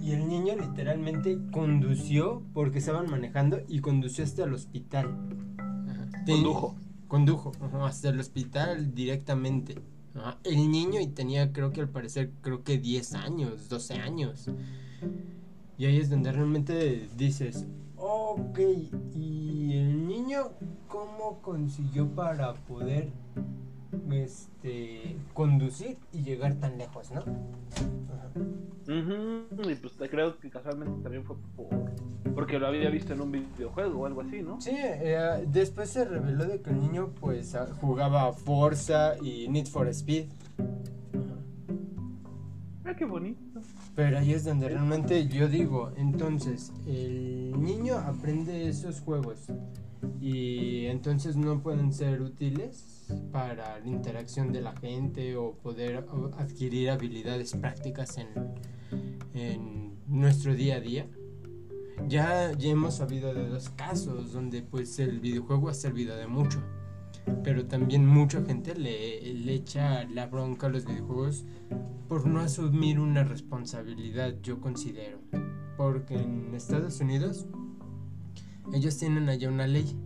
Y 0.00 0.12
el 0.12 0.28
niño 0.28 0.54
literalmente 0.56 1.38
condució 1.52 2.42
porque 2.52 2.78
estaban 2.78 3.10
manejando 3.10 3.60
y 3.68 3.80
condució 3.80 4.24
hasta 4.24 4.44
el 4.44 4.54
hospital. 4.54 5.16
Ajá. 5.88 6.24
Condujo. 6.26 6.76
Condujo, 7.08 7.52
ajá, 7.60 7.86
hasta 7.86 8.08
el 8.08 8.20
hospital 8.20 8.94
directamente. 8.94 9.76
Ajá. 10.14 10.38
El 10.44 10.70
niño 10.70 11.00
y 11.00 11.06
tenía 11.06 11.52
creo 11.52 11.72
que 11.72 11.80
al 11.80 11.88
parecer 11.88 12.30
creo 12.40 12.64
que 12.64 12.78
10 12.78 13.14
años, 13.14 13.68
12 13.68 13.94
años. 13.94 14.50
Y 15.78 15.86
ahí 15.86 15.98
es 15.98 16.10
donde 16.10 16.32
realmente 16.32 17.08
dices, 17.16 17.66
ok, 17.96 18.58
¿y 19.14 19.76
el 19.76 20.06
niño 20.06 20.50
cómo 20.88 21.40
consiguió 21.42 22.08
para 22.08 22.54
poder 22.54 23.10
este 24.10 25.16
conducir 25.34 25.98
y 26.12 26.22
llegar 26.22 26.54
tan 26.54 26.78
lejos, 26.78 27.10
no? 27.10 27.20
Ajá. 27.20 28.30
Y 29.70 29.74
pues 29.76 29.94
creo 30.10 30.38
que 30.38 30.50
casualmente 30.50 31.02
también 31.02 31.24
fue 31.24 31.36
por, 31.56 31.68
porque 32.34 32.58
lo 32.58 32.66
había 32.66 32.90
visto 32.90 33.12
en 33.12 33.20
un 33.20 33.30
videojuego 33.30 34.00
o 34.00 34.06
algo 34.06 34.22
así, 34.22 34.42
¿no? 34.42 34.60
Sí, 34.60 34.74
eh, 34.74 35.44
después 35.46 35.90
se 35.90 36.04
reveló 36.04 36.44
de 36.44 36.60
que 36.60 36.70
el 36.70 36.80
niño 36.80 37.10
pues 37.20 37.54
ah, 37.54 37.68
jugaba 37.80 38.32
Forza 38.32 39.14
y 39.22 39.48
Need 39.48 39.66
for 39.66 39.86
Speed. 39.88 40.26
Ah, 42.84 42.94
qué 42.96 43.04
bonito. 43.04 43.60
Pero 43.94 44.18
ahí 44.18 44.32
es 44.32 44.44
donde 44.44 44.68
realmente 44.68 45.28
yo 45.28 45.48
digo, 45.48 45.92
entonces, 45.96 46.72
el 46.86 47.52
niño 47.60 47.98
aprende 47.98 48.68
esos 48.68 49.00
juegos 49.00 49.46
y 50.20 50.86
entonces 50.86 51.36
no 51.36 51.62
pueden 51.62 51.92
ser 51.92 52.22
útiles 52.22 53.06
para 53.30 53.78
la 53.78 53.86
interacción 53.86 54.52
de 54.52 54.60
la 54.60 54.74
gente 54.76 55.36
o 55.36 55.54
poder 55.54 56.04
adquirir 56.38 56.90
habilidades 56.90 57.54
prácticas 57.54 58.18
en, 58.18 58.28
en 59.34 59.96
nuestro 60.06 60.54
día 60.54 60.76
a 60.76 60.80
día. 60.80 61.06
Ya, 62.08 62.52
ya 62.52 62.70
hemos 62.70 62.96
sabido 62.96 63.32
de 63.32 63.48
dos 63.48 63.68
casos 63.70 64.32
donde 64.32 64.62
pues 64.62 64.98
el 64.98 65.20
videojuego 65.20 65.68
ha 65.68 65.74
servido 65.74 66.16
de 66.16 66.26
mucho, 66.26 66.60
pero 67.44 67.66
también 67.66 68.06
mucha 68.06 68.42
gente 68.42 68.74
le, 68.74 69.34
le 69.34 69.54
echa 69.54 70.04
la 70.04 70.26
bronca 70.26 70.66
a 70.66 70.70
los 70.70 70.84
videojuegos 70.84 71.44
por 72.08 72.26
no 72.26 72.40
asumir 72.40 72.98
una 72.98 73.24
responsabilidad, 73.24 74.34
yo 74.42 74.60
considero. 74.60 75.18
Porque 75.76 76.14
en 76.14 76.54
Estados 76.54 77.00
Unidos 77.00 77.46
ellos 78.72 78.96
tienen 78.98 79.28
allá 79.28 79.48
una 79.48 79.66
ley. 79.66 79.96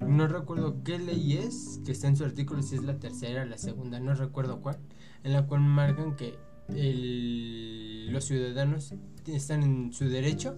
No 0.00 0.26
recuerdo 0.28 0.82
qué 0.84 0.98
ley 0.98 1.34
es, 1.38 1.80
que 1.84 1.92
está 1.92 2.08
en 2.08 2.16
su 2.16 2.24
artículo, 2.24 2.62
si 2.62 2.76
es 2.76 2.82
la 2.82 2.98
tercera, 2.98 3.44
la 3.46 3.56
segunda, 3.58 4.00
no 4.00 4.14
recuerdo 4.14 4.60
cuál, 4.60 4.78
en 5.22 5.32
la 5.32 5.46
cual 5.46 5.60
marcan 5.60 6.14
que 6.16 6.36
el- 6.68 8.12
los 8.12 8.24
ciudadanos 8.24 8.94
están 9.26 9.62
en 9.62 9.92
su 9.92 10.08
derecho 10.08 10.56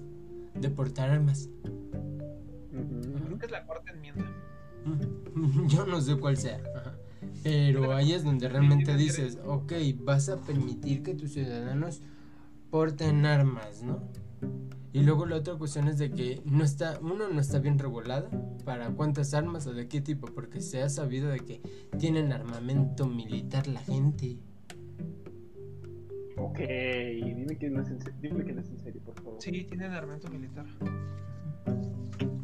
de 0.54 0.70
portar 0.70 1.10
armas. 1.10 1.48
Creo 3.25 3.38
que 3.38 3.46
es 3.46 3.52
la 3.52 3.64
cuarta 3.64 3.92
enmienda. 3.92 4.25
Mm, 5.34 5.66
Yo 5.68 5.86
no 5.86 6.00
sé 6.00 6.16
cuál 6.16 6.36
sea. 6.36 6.60
ajá. 6.76 6.94
Pero 7.42 7.92
ahí 7.92 8.12
es 8.12 8.25
donde 8.25 8.48
realmente 8.48 8.96
dices, 8.96 9.38
ok, 9.46 9.72
vas 10.00 10.28
a 10.28 10.36
permitir 10.38 11.02
que 11.02 11.14
tus 11.14 11.32
ciudadanos 11.32 12.00
porten 12.70 13.25
armas, 13.26 13.82
¿no? 13.84 14.00
Y 14.96 15.02
luego 15.02 15.26
la 15.26 15.36
otra 15.36 15.56
cuestión 15.56 15.88
es 15.88 15.98
de 15.98 16.10
que 16.10 16.40
no 16.46 16.64
está, 16.64 16.98
uno 17.02 17.28
no 17.28 17.38
está 17.38 17.58
bien 17.58 17.78
regulada 17.78 18.30
para 18.64 18.88
cuántas 18.92 19.34
armas 19.34 19.66
o 19.66 19.74
de 19.74 19.88
qué 19.88 20.00
tipo, 20.00 20.26
porque 20.28 20.62
se 20.62 20.82
ha 20.82 20.88
sabido 20.88 21.28
de 21.28 21.40
que 21.40 21.60
tienen 21.98 22.32
armamento 22.32 23.06
militar 23.06 23.66
la 23.66 23.80
gente. 23.80 24.38
Ok, 26.38 26.60
dime 26.60 27.58
que 27.58 27.68
no 27.68 27.82
es 27.82 27.90
en 27.90 28.00
serio, 28.00 28.18
dime 28.22 28.42
que 28.46 28.54
no 28.54 28.62
es 28.62 28.70
en 28.70 28.78
serio, 28.78 29.02
por 29.04 29.14
favor. 29.22 29.36
Sí, 29.42 29.64
tienen 29.64 29.92
armamento 29.92 30.30
militar. 30.30 30.64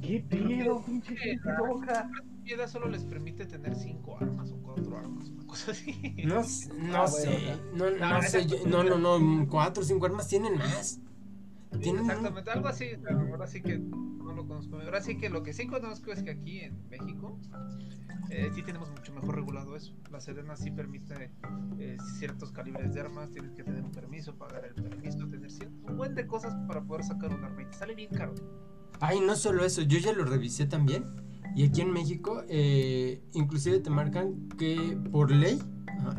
¿Qué 0.02 0.22
pedo, 0.28 0.84
pinche 0.84 1.14
loca? 1.58 2.10
Piedra 2.44 2.68
solo 2.68 2.86
les 2.88 3.02
permite 3.04 3.46
tener 3.46 3.74
cinco 3.74 4.18
armas 4.18 4.50
o 4.52 4.56
cuatro 4.58 4.98
armas, 4.98 5.30
una 5.30 5.46
cosa 5.46 5.70
así. 5.70 6.16
No, 6.26 6.34
no 6.34 7.02
Ah, 7.02 7.06
sé, 7.08 7.56
bueno, 7.78 7.96
no, 7.98 8.10
No, 8.10 8.22
sé, 8.22 8.44
yo- 8.46 8.56
no, 8.66 8.84
no, 8.84 8.98
no, 9.18 9.48
cuatro 9.48 9.82
o 9.82 9.86
cinco 9.86 10.04
armas 10.04 10.28
tienen 10.28 10.58
más. 10.58 11.00
Tienen 11.80 12.02
Exactamente, 12.02 12.50
algo 12.50 12.68
así. 12.68 12.90
Ahora 13.08 13.46
sí 13.46 13.62
que 13.62 13.78
no 13.78 14.32
lo 14.34 14.46
conozco. 14.46 14.78
Ahora 14.78 15.00
sí 15.00 15.16
que 15.16 15.28
lo 15.28 15.42
que 15.42 15.52
sí 15.52 15.66
conozco 15.66 16.12
es 16.12 16.22
que 16.22 16.30
aquí 16.30 16.60
en 16.60 16.88
México 16.88 17.38
eh, 18.30 18.50
sí 18.54 18.62
tenemos 18.62 18.90
mucho 18.90 19.12
mejor 19.12 19.36
regulado 19.36 19.76
eso. 19.76 19.94
La 20.10 20.20
Sedena 20.20 20.56
sí 20.56 20.70
permite 20.70 21.30
eh, 21.78 21.96
ciertos 22.18 22.52
calibres 22.52 22.94
de 22.94 23.00
armas, 23.00 23.30
tienes 23.30 23.52
que 23.52 23.62
tener 23.62 23.82
un 23.82 23.92
permiso, 23.92 24.36
pagar 24.36 24.64
el 24.64 24.74
permiso, 24.74 25.26
tener 25.28 25.50
cierto, 25.50 25.76
un 25.86 25.96
buen 25.96 26.14
de 26.14 26.26
cosas 26.26 26.54
para 26.66 26.82
poder 26.82 27.04
sacar 27.04 27.34
un 27.34 27.44
arma 27.44 27.62
y 27.62 27.66
te 27.66 27.74
sale 27.74 27.94
bien 27.94 28.10
caro. 28.10 28.34
Ay, 29.00 29.20
no 29.20 29.36
solo 29.36 29.64
eso, 29.64 29.82
yo 29.82 29.98
ya 29.98 30.12
lo 30.12 30.24
revisé 30.24 30.66
también. 30.66 31.04
Y 31.54 31.64
aquí 31.64 31.82
en 31.82 31.92
México, 31.92 32.42
eh, 32.48 33.20
inclusive 33.34 33.80
te 33.80 33.90
marcan 33.90 34.48
que 34.56 34.98
por 35.10 35.30
ley, 35.30 35.60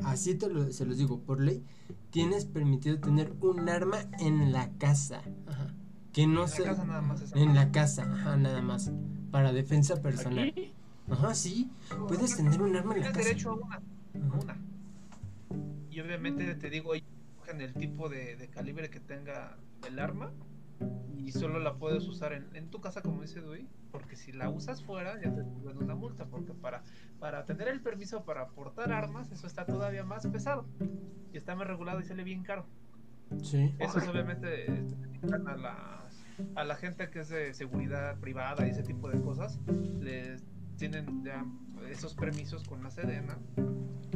así 0.04 0.36
te 0.36 0.50
lo, 0.50 0.72
se 0.72 0.86
los 0.86 0.98
digo, 0.98 1.22
por 1.22 1.42
ley, 1.42 1.64
tienes 2.14 2.46
permitido 2.46 3.00
tener 3.00 3.34
un 3.42 3.68
arma 3.68 3.98
en 4.20 4.52
la 4.54 4.70
casa. 4.78 5.22
ajá, 5.48 5.74
que 6.14 6.28
no 6.28 6.42
En 6.44 6.46
la 6.46 6.48
se... 6.48 6.64
casa 6.64 6.86
nada 6.86 7.02
más 7.02 7.22
es 7.22 7.34
En 7.34 7.56
la 7.56 7.72
casa, 7.72 8.04
ajá, 8.04 8.38
nada 8.38 8.62
más. 8.62 8.92
Para 9.32 9.52
defensa 9.52 10.00
personal. 10.02 10.50
¿Aquí? 10.50 10.72
Ajá, 11.10 11.34
sí. 11.34 11.72
Puedes 12.08 12.38
tener 12.38 12.62
un 12.62 12.76
arma 12.76 12.94
en 12.96 13.02
la 13.02 13.12
Tienes 13.12 13.18
casa. 13.18 13.28
derecho 13.30 13.50
a 13.50 13.54
una, 13.56 13.76
Ajá. 13.78 14.40
una. 14.44 14.58
Y 15.90 16.00
obviamente 16.02 16.54
te 16.56 16.70
digo, 16.70 16.94
ellos 16.94 17.08
escogen 17.34 17.62
el 17.62 17.74
tipo 17.74 18.10
de, 18.10 18.36
de 18.36 18.48
calibre 18.48 18.90
que 18.92 19.00
tenga 19.00 19.58
el 19.88 19.98
arma 20.00 20.32
y 21.18 21.32
solo 21.32 21.60
la 21.60 21.76
puedes 21.78 22.08
usar 22.08 22.34
en, 22.34 22.56
en 22.56 22.70
tu 22.70 22.80
casa, 22.80 23.02
como 23.02 23.22
dice 23.24 23.42
Dui, 23.42 23.68
porque 23.92 24.16
si 24.16 24.32
la 24.32 24.50
usas 24.50 24.84
fuera 24.84 25.20
ya 25.22 25.34
te 25.34 25.44
ponen 25.44 25.78
una 25.84 25.96
multa, 25.96 26.26
porque 26.26 26.54
para, 26.54 26.84
para 27.24 27.46
tener 27.46 27.70
el 27.70 27.80
permiso 27.80 28.26
para 28.26 28.50
portar 28.50 28.92
armas, 28.92 29.32
eso 29.32 29.48
está 29.48 29.66
todavía 29.66 30.04
más 30.04 30.28
pesado 30.28 30.66
y 31.32 31.38
está 31.38 31.56
más 31.56 31.66
regulado 31.66 32.02
y 32.02 32.04
sale 32.04 32.22
bien 32.26 32.44
caro. 32.44 32.66
Sí. 33.42 33.74
Eso 33.80 34.00
es 34.00 34.08
obviamente 34.10 34.46
dedican 34.46 35.48
a 35.48 35.56
la, 35.56 36.10
a 36.56 36.64
la 36.66 36.76
gente 36.76 37.10
que 37.10 37.22
es 37.22 37.30
de 37.30 37.54
seguridad 37.54 38.20
privada 38.20 38.68
y 38.68 38.72
ese 38.72 38.84
tipo 38.84 39.10
de 39.10 39.22
cosas, 39.22 39.58
les 40.02 40.44
tienen 40.76 41.24
ya 41.24 41.46
esos 41.90 42.14
permisos 42.14 42.68
con 42.68 42.84
la 42.84 42.92
Sedena, 42.92 43.38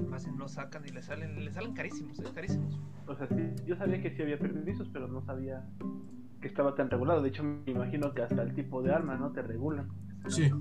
más 0.09 0.23
si 0.23 0.31
no 0.31 0.49
sacan 0.49 0.83
y 0.85 0.89
les 0.89 1.05
salen, 1.05 1.45
les 1.45 1.53
salen 1.53 1.73
carísimos, 1.75 2.19
eh, 2.19 2.25
carísimos. 2.35 2.77
O 3.07 3.15
sea, 3.15 3.25
sí, 3.29 3.53
yo 3.65 3.77
sabía 3.77 4.01
que 4.01 4.11
sí 4.17 4.21
había 4.21 4.37
permisos, 4.37 4.89
pero 4.91 5.07
no 5.07 5.21
sabía 5.21 5.65
que 6.41 6.49
estaba 6.49 6.75
tan 6.75 6.89
regulado. 6.89 7.21
De 7.21 7.29
hecho, 7.29 7.41
me 7.41 7.71
imagino 7.71 8.13
que 8.13 8.23
hasta 8.23 8.41
el 8.41 8.53
tipo 8.53 8.83
de 8.83 8.93
arma, 8.93 9.15
¿no? 9.15 9.31
Te 9.31 9.43
regulan. 9.43 9.87
Sí. 10.27 10.51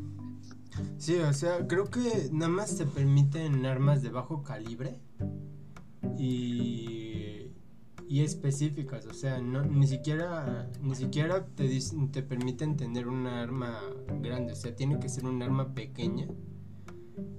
Sí, 0.99 1.17
o 1.17 1.33
sea, 1.33 1.67
creo 1.67 1.87
que 1.87 2.29
nada 2.33 2.51
más 2.51 2.77
te 2.77 2.87
permiten 2.87 3.65
armas 3.67 4.03
de 4.03 4.11
bajo 4.11 4.43
calibre 4.43 5.01
y, 6.19 7.53
y 8.09 8.21
específicas, 8.21 9.07
o 9.07 9.15
sea, 9.15 9.41
no, 9.41 9.63
ni 9.65 9.87
siquiera 9.87 10.71
ni 10.81 10.95
siquiera 10.95 11.47
te 11.47 11.69
te 12.13 12.23
permiten 12.23 12.77
tener 12.77 13.09
una 13.09 13.43
arma 13.43 13.81
grande, 14.23 14.53
o 14.53 14.57
sea, 14.57 14.75
tiene 14.75 14.99
que 14.99 15.09
ser 15.09 15.25
un 15.27 15.43
arma 15.43 15.75
pequeña 15.75 16.27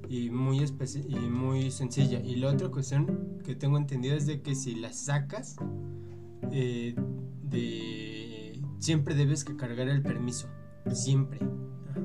y 0.10 0.29
muy 0.29 0.63
y 1.08 1.15
muy 1.15 1.72
sencilla. 1.72 2.20
Y 2.20 2.38
la 2.38 2.50
otra 2.50 2.70
cuestión 2.70 3.39
que 3.44 3.56
tengo 3.56 3.77
entendido 3.77 4.15
es 4.15 4.25
de 4.25 4.41
que 4.41 4.56
si 4.56 4.75
la 4.75 4.94
sacas 4.94 5.58
eh, 6.51 6.96
de 7.44 8.62
siempre 8.79 9.15
debes 9.15 9.44
que 9.44 9.56
cargar 9.56 9.89
el 9.89 10.01
permiso, 10.01 10.48
siempre. 10.91 11.39
Ajá. 11.41 12.01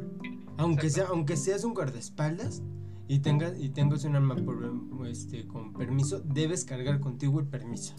Aunque 0.57 0.91
sea, 0.91 1.07
aunque 1.09 1.37
seas 1.37 1.65
un 1.65 1.75
guardaespaldas 1.75 2.63
y 3.09 3.21
tengas 3.21 3.59
y 3.59 3.71
tengas 3.71 4.05
un 4.05 4.17
arma 4.17 4.37
por, 4.37 5.07
este, 5.07 5.47
con 5.47 5.73
permiso, 5.73 6.21
debes 6.21 6.65
cargar 6.65 7.01
contigo 7.01 7.41
el 7.41 7.47
permiso. 7.47 7.95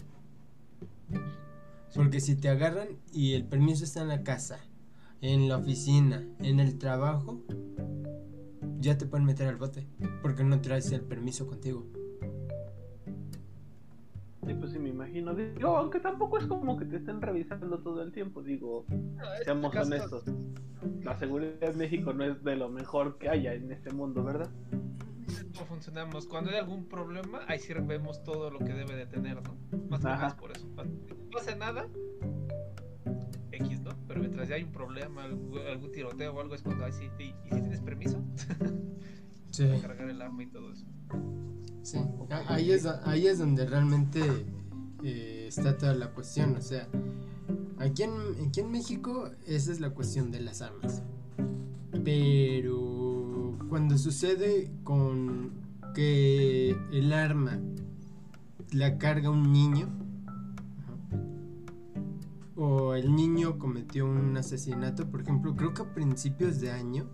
Porque 1.94 2.20
si 2.20 2.34
te 2.34 2.48
agarran 2.48 2.88
y 3.12 3.34
el 3.34 3.46
permiso 3.46 3.84
está 3.84 4.02
en 4.02 4.08
la 4.08 4.22
casa, 4.24 4.58
en 5.20 5.48
la 5.48 5.58
oficina, 5.58 6.26
en 6.40 6.58
el 6.58 6.78
trabajo, 6.78 7.42
ya 8.80 8.98
te 8.98 9.06
pueden 9.06 9.26
meter 9.26 9.46
al 9.46 9.56
bote. 9.56 9.86
Porque 10.22 10.44
no 10.44 10.60
traes 10.60 10.90
el 10.92 11.02
permiso 11.02 11.46
contigo. 11.46 11.86
Sí, 14.46 14.54
pues 14.54 14.72
sí, 14.72 14.78
me 14.78 14.90
imagino. 14.90 15.34
Digo, 15.34 15.76
aunque 15.76 16.00
tampoco 16.00 16.38
es 16.38 16.46
como 16.46 16.76
que 16.76 16.84
te 16.84 16.96
estén 16.96 17.20
revisando 17.22 17.78
todo 17.78 18.02
el 18.02 18.12
tiempo. 18.12 18.42
Digo, 18.42 18.84
seamos 19.44 19.74
honestos. 19.74 20.24
La 21.02 21.16
seguridad 21.16 21.62
en 21.62 21.78
México 21.78 22.12
no 22.12 22.24
es 22.24 22.42
de 22.44 22.56
lo 22.56 22.68
mejor 22.68 23.16
que 23.18 23.28
haya 23.28 23.54
en 23.54 23.72
este 23.72 23.90
mundo, 23.90 24.22
¿verdad? 24.22 24.50
No 25.54 25.64
funcionamos. 25.66 26.26
Cuando 26.26 26.50
hay 26.50 26.58
algún 26.58 26.86
problema, 26.86 27.40
ahí 27.46 27.58
sí 27.58 27.72
vemos 27.72 28.22
todo 28.22 28.50
lo 28.50 28.58
que 28.58 28.72
debe 28.74 28.96
de 28.96 29.06
tener, 29.06 29.42
¿no? 29.42 29.56
Más 29.88 30.04
o 30.04 30.08
menos 30.08 30.34
por 30.34 30.50
eso. 30.52 30.68
No 30.74 31.38
hace 31.38 31.56
nada, 31.56 31.88
X, 33.50 33.80
¿no? 33.80 33.90
Pero 34.06 34.20
mientras 34.20 34.48
ya 34.48 34.56
hay 34.56 34.64
un 34.64 34.72
problema, 34.72 35.24
algún, 35.24 35.58
algún 35.58 35.90
tiroteo 35.90 36.34
o 36.34 36.40
algo, 36.40 36.54
es 36.54 36.62
cuando 36.62 36.84
ahí 36.84 36.92
sí, 36.92 37.08
¿y 37.18 37.54
si 37.54 37.60
tienes 37.60 37.80
permiso? 37.80 38.22
Sí. 39.50 39.68
Para 39.68 39.82
cargar 39.82 40.10
el 40.10 40.20
arma 40.20 40.42
y 40.42 40.46
todo 40.46 40.72
eso. 40.72 40.84
Sí, 41.84 41.98
ahí 42.48 42.72
es, 42.72 42.86
ahí 42.86 43.26
es 43.26 43.38
donde 43.38 43.66
realmente 43.66 44.22
eh, 45.02 45.44
está 45.46 45.76
toda 45.76 45.94
la 45.94 46.14
cuestión. 46.14 46.56
O 46.56 46.62
sea, 46.62 46.88
aquí 47.78 48.04
en, 48.04 48.12
aquí 48.48 48.60
en 48.60 48.70
México 48.70 49.30
esa 49.46 49.70
es 49.70 49.80
la 49.80 49.90
cuestión 49.90 50.30
de 50.30 50.40
las 50.40 50.62
armas. 50.62 51.02
Pero 52.02 53.58
cuando 53.68 53.98
sucede 53.98 54.72
con 54.82 55.52
que 55.94 56.74
el 56.90 57.12
arma 57.12 57.60
la 58.72 58.96
carga 58.96 59.28
un 59.28 59.52
niño, 59.52 59.88
o 62.56 62.94
el 62.94 63.14
niño 63.14 63.58
cometió 63.58 64.06
un 64.06 64.34
asesinato, 64.38 65.10
por 65.10 65.20
ejemplo, 65.20 65.54
creo 65.54 65.74
que 65.74 65.82
a 65.82 65.92
principios 65.92 66.60
de 66.60 66.70
año 66.70 67.10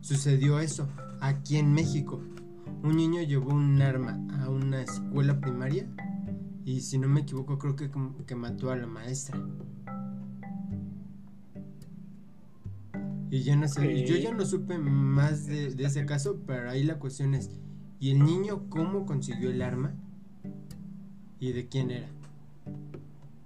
sucedió 0.00 0.60
eso 0.60 0.86
aquí 1.20 1.56
en 1.56 1.72
México 1.72 2.20
un 2.82 2.96
niño 2.96 3.22
llevó 3.22 3.52
un 3.52 3.80
arma 3.82 4.18
a 4.40 4.50
una 4.50 4.82
escuela 4.82 5.40
primaria 5.40 5.88
y 6.64 6.80
si 6.80 6.98
no 6.98 7.08
me 7.08 7.20
equivoco 7.20 7.58
creo 7.58 7.76
que, 7.76 7.90
que 8.26 8.34
mató 8.34 8.70
a 8.70 8.76
la 8.76 8.86
maestra. 8.86 9.40
Y 13.30 13.42
ya 13.42 13.56
no 13.56 13.66
sé, 13.66 14.04
yo 14.06 14.16
ya 14.16 14.32
no 14.32 14.44
supe 14.44 14.78
más 14.78 15.46
de, 15.46 15.74
de 15.74 15.84
ese 15.84 16.06
caso, 16.06 16.40
pero 16.46 16.70
ahí 16.70 16.84
la 16.84 16.98
cuestión 16.98 17.34
es, 17.34 17.50
¿y 17.98 18.10
el 18.10 18.24
niño 18.24 18.68
cómo 18.68 19.04
consiguió 19.04 19.50
el 19.50 19.62
arma? 19.62 19.94
¿Y 21.40 21.52
de 21.52 21.68
quién 21.68 21.90
era? 21.90 22.06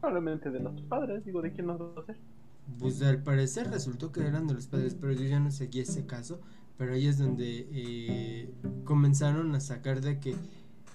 Probablemente 0.00 0.50
de 0.50 0.60
los 0.60 0.80
padres, 0.82 1.24
digo, 1.24 1.42
¿de 1.42 1.52
quién 1.52 1.66
nos 1.66 1.80
va 1.80 1.92
a 1.96 2.00
hacer? 2.00 2.16
Pues 2.78 3.02
al 3.02 3.22
parecer 3.22 3.70
resultó 3.70 4.12
que 4.12 4.20
eran 4.20 4.46
de 4.46 4.54
los 4.54 4.66
padres, 4.66 4.94
pero 4.94 5.12
yo 5.12 5.24
ya 5.24 5.40
no 5.40 5.50
seguí 5.50 5.80
ese 5.80 6.06
caso. 6.06 6.40
Pero 6.80 6.94
ahí 6.94 7.06
es 7.08 7.18
donde 7.18 7.68
eh, 7.70 8.54
comenzaron 8.84 9.54
a 9.54 9.60
sacar 9.60 10.00
de 10.00 10.18
que 10.18 10.30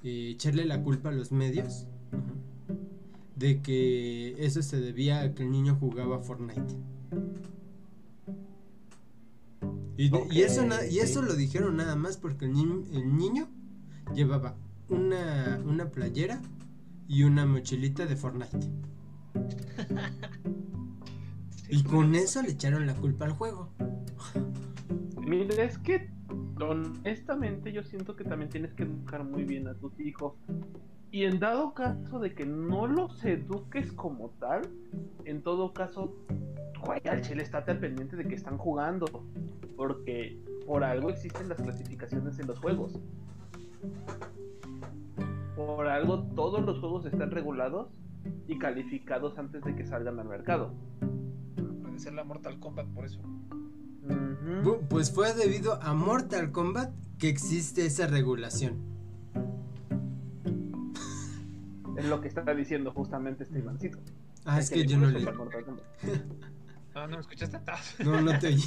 eh, 0.03 0.31
echarle 0.31 0.65
la 0.65 0.81
culpa 0.81 1.09
a 1.09 1.11
los 1.11 1.31
medios 1.31 1.85
de 3.35 3.61
que 3.61 4.33
eso 4.43 4.63
se 4.63 4.79
debía 4.79 5.21
a 5.21 5.35
que 5.35 5.43
el 5.43 5.51
niño 5.51 5.75
jugaba 5.79 6.17
Fortnite. 6.17 6.63
Y, 9.95 10.07
eso, 10.41 10.65
y 10.89 10.99
eso 10.99 11.21
sí. 11.21 11.27
lo 11.27 11.35
dijeron 11.35 11.77
nada 11.77 11.95
más 11.95 12.17
porque 12.17 12.45
el, 12.45 12.53
ni- 12.53 12.97
el 12.97 13.15
niño 13.15 13.47
llevaba 14.15 14.55
una, 14.89 15.61
una 15.63 15.91
playera 15.91 16.41
y 17.07 17.21
una 17.25 17.45
mochilita 17.45 18.07
de 18.07 18.15
Fortnite. 18.15 18.57
Y 21.67 21.83
con 21.83 22.13
eso 22.15 22.41
le 22.43 22.51
echaron 22.51 22.85
la 22.85 22.93
culpa 22.95 23.25
al 23.25 23.31
juego. 23.33 23.69
Mira, 25.25 25.63
es 25.63 25.79
que 25.79 26.07
honestamente 26.61 27.71
yo 27.71 27.83
siento 27.83 28.15
que 28.15 28.23
también 28.23 28.49
tienes 28.49 28.73
que 28.73 28.83
educar 28.83 29.23
muy 29.23 29.43
bien 29.43 29.67
a 29.67 29.73
tus 29.73 29.99
hijos. 29.99 30.33
Y 31.11 31.23
en 31.23 31.39
dado 31.39 31.73
caso 31.73 32.19
de 32.19 32.35
que 32.35 32.45
no 32.45 32.85
los 32.85 33.23
eduques 33.25 33.91
como 33.93 34.29
tal, 34.39 34.61
en 35.23 35.41
todo 35.41 35.73
caso, 35.73 36.15
juega 36.79 37.13
al 37.13 37.21
chile, 37.21 37.41
estate 37.41 37.71
al 37.71 37.79
pendiente 37.79 38.15
de 38.15 38.27
que 38.27 38.35
están 38.35 38.57
jugando. 38.57 39.07
Porque 39.75 40.37
por 40.67 40.83
algo 40.83 41.09
existen 41.09 41.49
las 41.49 41.59
clasificaciones 41.59 42.37
en 42.37 42.47
los 42.47 42.59
juegos. 42.59 42.99
Por 45.55 45.87
algo 45.87 46.23
todos 46.35 46.63
los 46.63 46.79
juegos 46.79 47.05
están 47.05 47.31
regulados 47.31 47.89
y 48.47 48.59
calificados 48.59 49.39
antes 49.39 49.63
de 49.63 49.75
que 49.75 49.85
salgan 49.85 50.19
al 50.19 50.27
mercado. 50.27 50.73
Puede 51.81 51.97
ser 51.97 52.13
la 52.13 52.23
Mortal 52.23 52.59
Kombat 52.59 52.87
por 52.89 53.05
eso. 53.05 53.21
Pues 54.89 55.11
fue 55.11 55.33
debido 55.33 55.81
a 55.81 55.93
Mortal 55.93 56.51
Kombat 56.51 56.91
que 57.19 57.29
existe 57.29 57.85
esa 57.85 58.07
regulación. 58.07 58.77
Es 61.97 62.05
lo 62.05 62.19
que 62.19 62.27
está 62.27 62.41
diciendo 62.53 62.91
justamente 62.91 63.43
este 63.43 63.59
Ivancito. 63.59 63.99
Ah, 64.43 64.59
es 64.59 64.69
Hay 64.69 64.81
que 64.81 64.85
yo 64.85 64.97
no 64.97 65.07
incluso 65.07 65.19
le... 65.19 65.25
para 65.25 65.37
Mortal 65.37 65.65
Kombat. 65.65 65.85
Ah, 66.97 67.07
¿no 67.07 67.17
me 67.17 67.21
escuchaste? 67.21 67.59
No, 68.05 68.21
no 68.21 68.39
te 68.39 68.47
oí. 68.47 68.63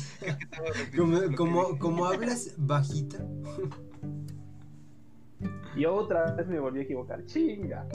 Como, 0.94 1.18
como, 1.34 1.78
como 1.78 2.04
hablas 2.04 2.54
bajita. 2.58 3.26
Y 5.74 5.86
otra 5.86 6.34
vez 6.34 6.46
me 6.46 6.60
volví 6.60 6.80
a 6.80 6.82
equivocar. 6.82 7.24
Chinga. 7.24 7.86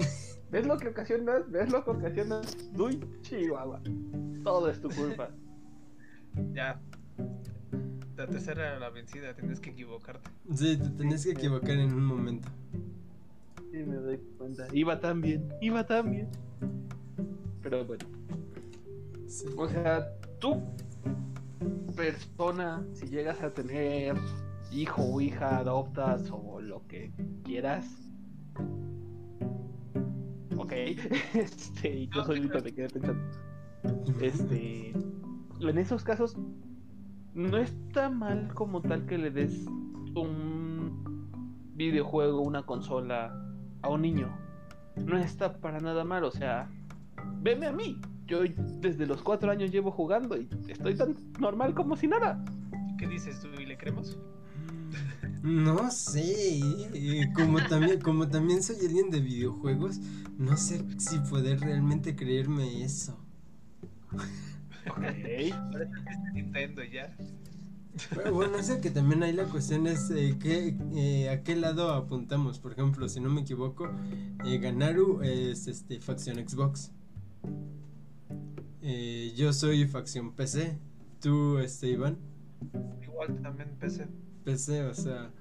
¿Ves 0.49 0.65
lo 0.65 0.77
que 0.77 0.88
ocasionas? 0.88 1.43
¿Ves 1.51 1.71
lo 1.71 1.84
que 1.84 1.91
ocasionas? 1.91 2.58
Uy, 2.75 2.99
chihuahua. 3.21 3.79
Todo 4.43 4.69
es 4.69 4.82
tu 4.82 4.89
culpa. 4.89 5.29
Ya. 6.53 6.82
La 8.15 8.28
tercera 8.28 8.69
era 8.69 8.80
la 8.80 8.89
vencida, 8.89 9.36
tienes 9.36 9.60
que 9.60 9.71
equivocarte. 9.71 10.30
Sí, 10.54 10.78
te 10.78 10.89
tenés 10.91 11.26
que 11.26 11.32
equivocar 11.32 11.71
en 11.71 11.93
un 11.93 12.06
momento. 12.06 12.47
Sí, 13.71 13.78
me 13.78 13.95
doy 13.95 14.19
cuenta. 14.38 14.67
Iba 14.71 14.99
tan 14.99 15.19
bien, 15.19 15.52
iba 15.62 15.86
tan 15.86 16.12
bien. 16.12 16.30
Pero 17.62 17.86
bueno. 17.86 18.06
Sí. 19.28 19.47
O 19.58 19.67
sea, 19.67 20.08
tú, 20.39 20.62
persona, 21.95 22.86
si 22.93 23.08
llegas 23.08 23.41
a 23.41 23.52
tener 23.52 24.15
hijo 24.71 25.04
o 25.04 25.21
hija, 25.21 25.58
adoptas 25.58 26.30
o 26.32 26.62
lo 26.62 26.86
que 26.88 27.12
quieras. 27.43 27.86
Ok. 30.56 30.73
Este, 31.34 31.95
y 31.95 32.08
yo 32.10 32.23
solito 32.23 32.62
me 32.62 32.71
quedé 32.71 32.89
pensando. 32.89 33.21
Este. 34.21 34.93
En 35.62 35.78
esos 35.78 36.04
casos, 36.04 36.36
no 37.34 37.58
está 37.58 38.10
mal 38.10 38.54
como 38.54 38.82
tal 38.82 39.06
que 39.06 39.17
le 39.17 39.32
des 39.32 39.65
un 40.15 41.30
videojuego, 41.76 42.41
una 42.41 42.63
consola 42.63 43.36
a 43.82 43.89
un 43.89 44.02
niño. 44.02 44.30
No 44.96 45.17
está 45.17 45.58
para 45.58 45.80
nada 45.80 46.04
mal, 46.04 46.24
o 46.24 46.32
sea, 46.32 46.69
veme 47.41 47.67
a 47.67 47.72
mí. 47.72 48.00
Yo 48.28 48.41
desde 48.80 49.06
los 49.06 49.22
cuatro 49.22 49.52
años 49.52 49.72
llevo 49.72 49.91
jugando 49.91 50.38
y 50.38 50.48
estoy 50.67 50.96
tan 50.96 51.15
normal 51.39 51.74
como 51.74 51.96
si 51.96 52.08
nada. 52.08 52.43
¿Qué 52.98 53.08
dices 53.08 53.39
tú? 53.41 53.50
¿Y 53.60 53.65
le 53.65 53.78
creemos? 53.78 54.17
No 55.41 55.91
sé, 55.91 56.60
eh, 56.93 57.30
como 57.36 57.60
también, 57.67 58.00
como 58.00 58.30
también 58.30 58.63
soy 58.63 58.78
alguien 58.86 59.10
de 59.10 59.19
videojuegos, 59.19 60.00
no 60.38 60.56
sé 60.56 60.86
si 60.98 61.19
poder 61.19 61.60
realmente 61.60 62.15
creerme 62.15 62.84
eso. 62.84 63.17
Nintendo 66.34 66.84
ya. 66.84 67.15
Pero 68.10 68.34
bueno, 68.34 68.58
es 68.58 68.72
que 68.72 68.89
también 68.89 69.22
ahí 69.22 69.34
la 69.34 69.46
cuestión 69.46 69.86
es 69.86 70.10
eh, 70.10 70.36
que, 70.41 70.76
eh, 70.96 71.30
a 71.30 71.43
qué 71.43 71.56
lado 71.56 71.91
apuntamos. 71.91 72.60
Por 72.60 72.72
ejemplo, 72.72 73.08
si 73.08 73.19
no 73.19 73.30
me 73.30 73.41
equivoco, 73.41 73.89
eh, 74.46 74.58
Ganaru 74.58 75.22
es 75.22 75.67
este 75.67 76.00
facción 76.00 76.38
Xbox. 76.38 76.91
Eh, 78.82 79.34
yo 79.36 79.54
soy 79.54 79.86
facción 79.88 80.34
PC. 80.34 80.78
Tú, 81.22 81.60
este, 81.60 81.89
Iván, 81.89 82.17
Igual 83.04 83.41
también 83.41 83.69
PC. 83.80 84.08
PC, 84.43 84.84
o 84.84 84.93
sea. 84.93 85.32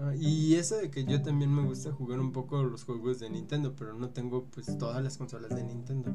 Ah, 0.00 0.14
y 0.16 0.54
eso 0.54 0.76
de 0.76 0.90
que 0.90 1.04
yo 1.04 1.22
también 1.22 1.54
me 1.54 1.62
gusta 1.62 1.92
jugar 1.92 2.20
un 2.20 2.32
poco 2.32 2.62
los 2.62 2.84
juegos 2.84 3.20
de 3.20 3.30
Nintendo, 3.30 3.74
pero 3.76 3.94
no 3.94 4.10
tengo 4.10 4.44
pues 4.46 4.78
todas 4.78 5.02
las 5.02 5.18
consolas 5.18 5.54
de 5.54 5.62
Nintendo. 5.62 6.14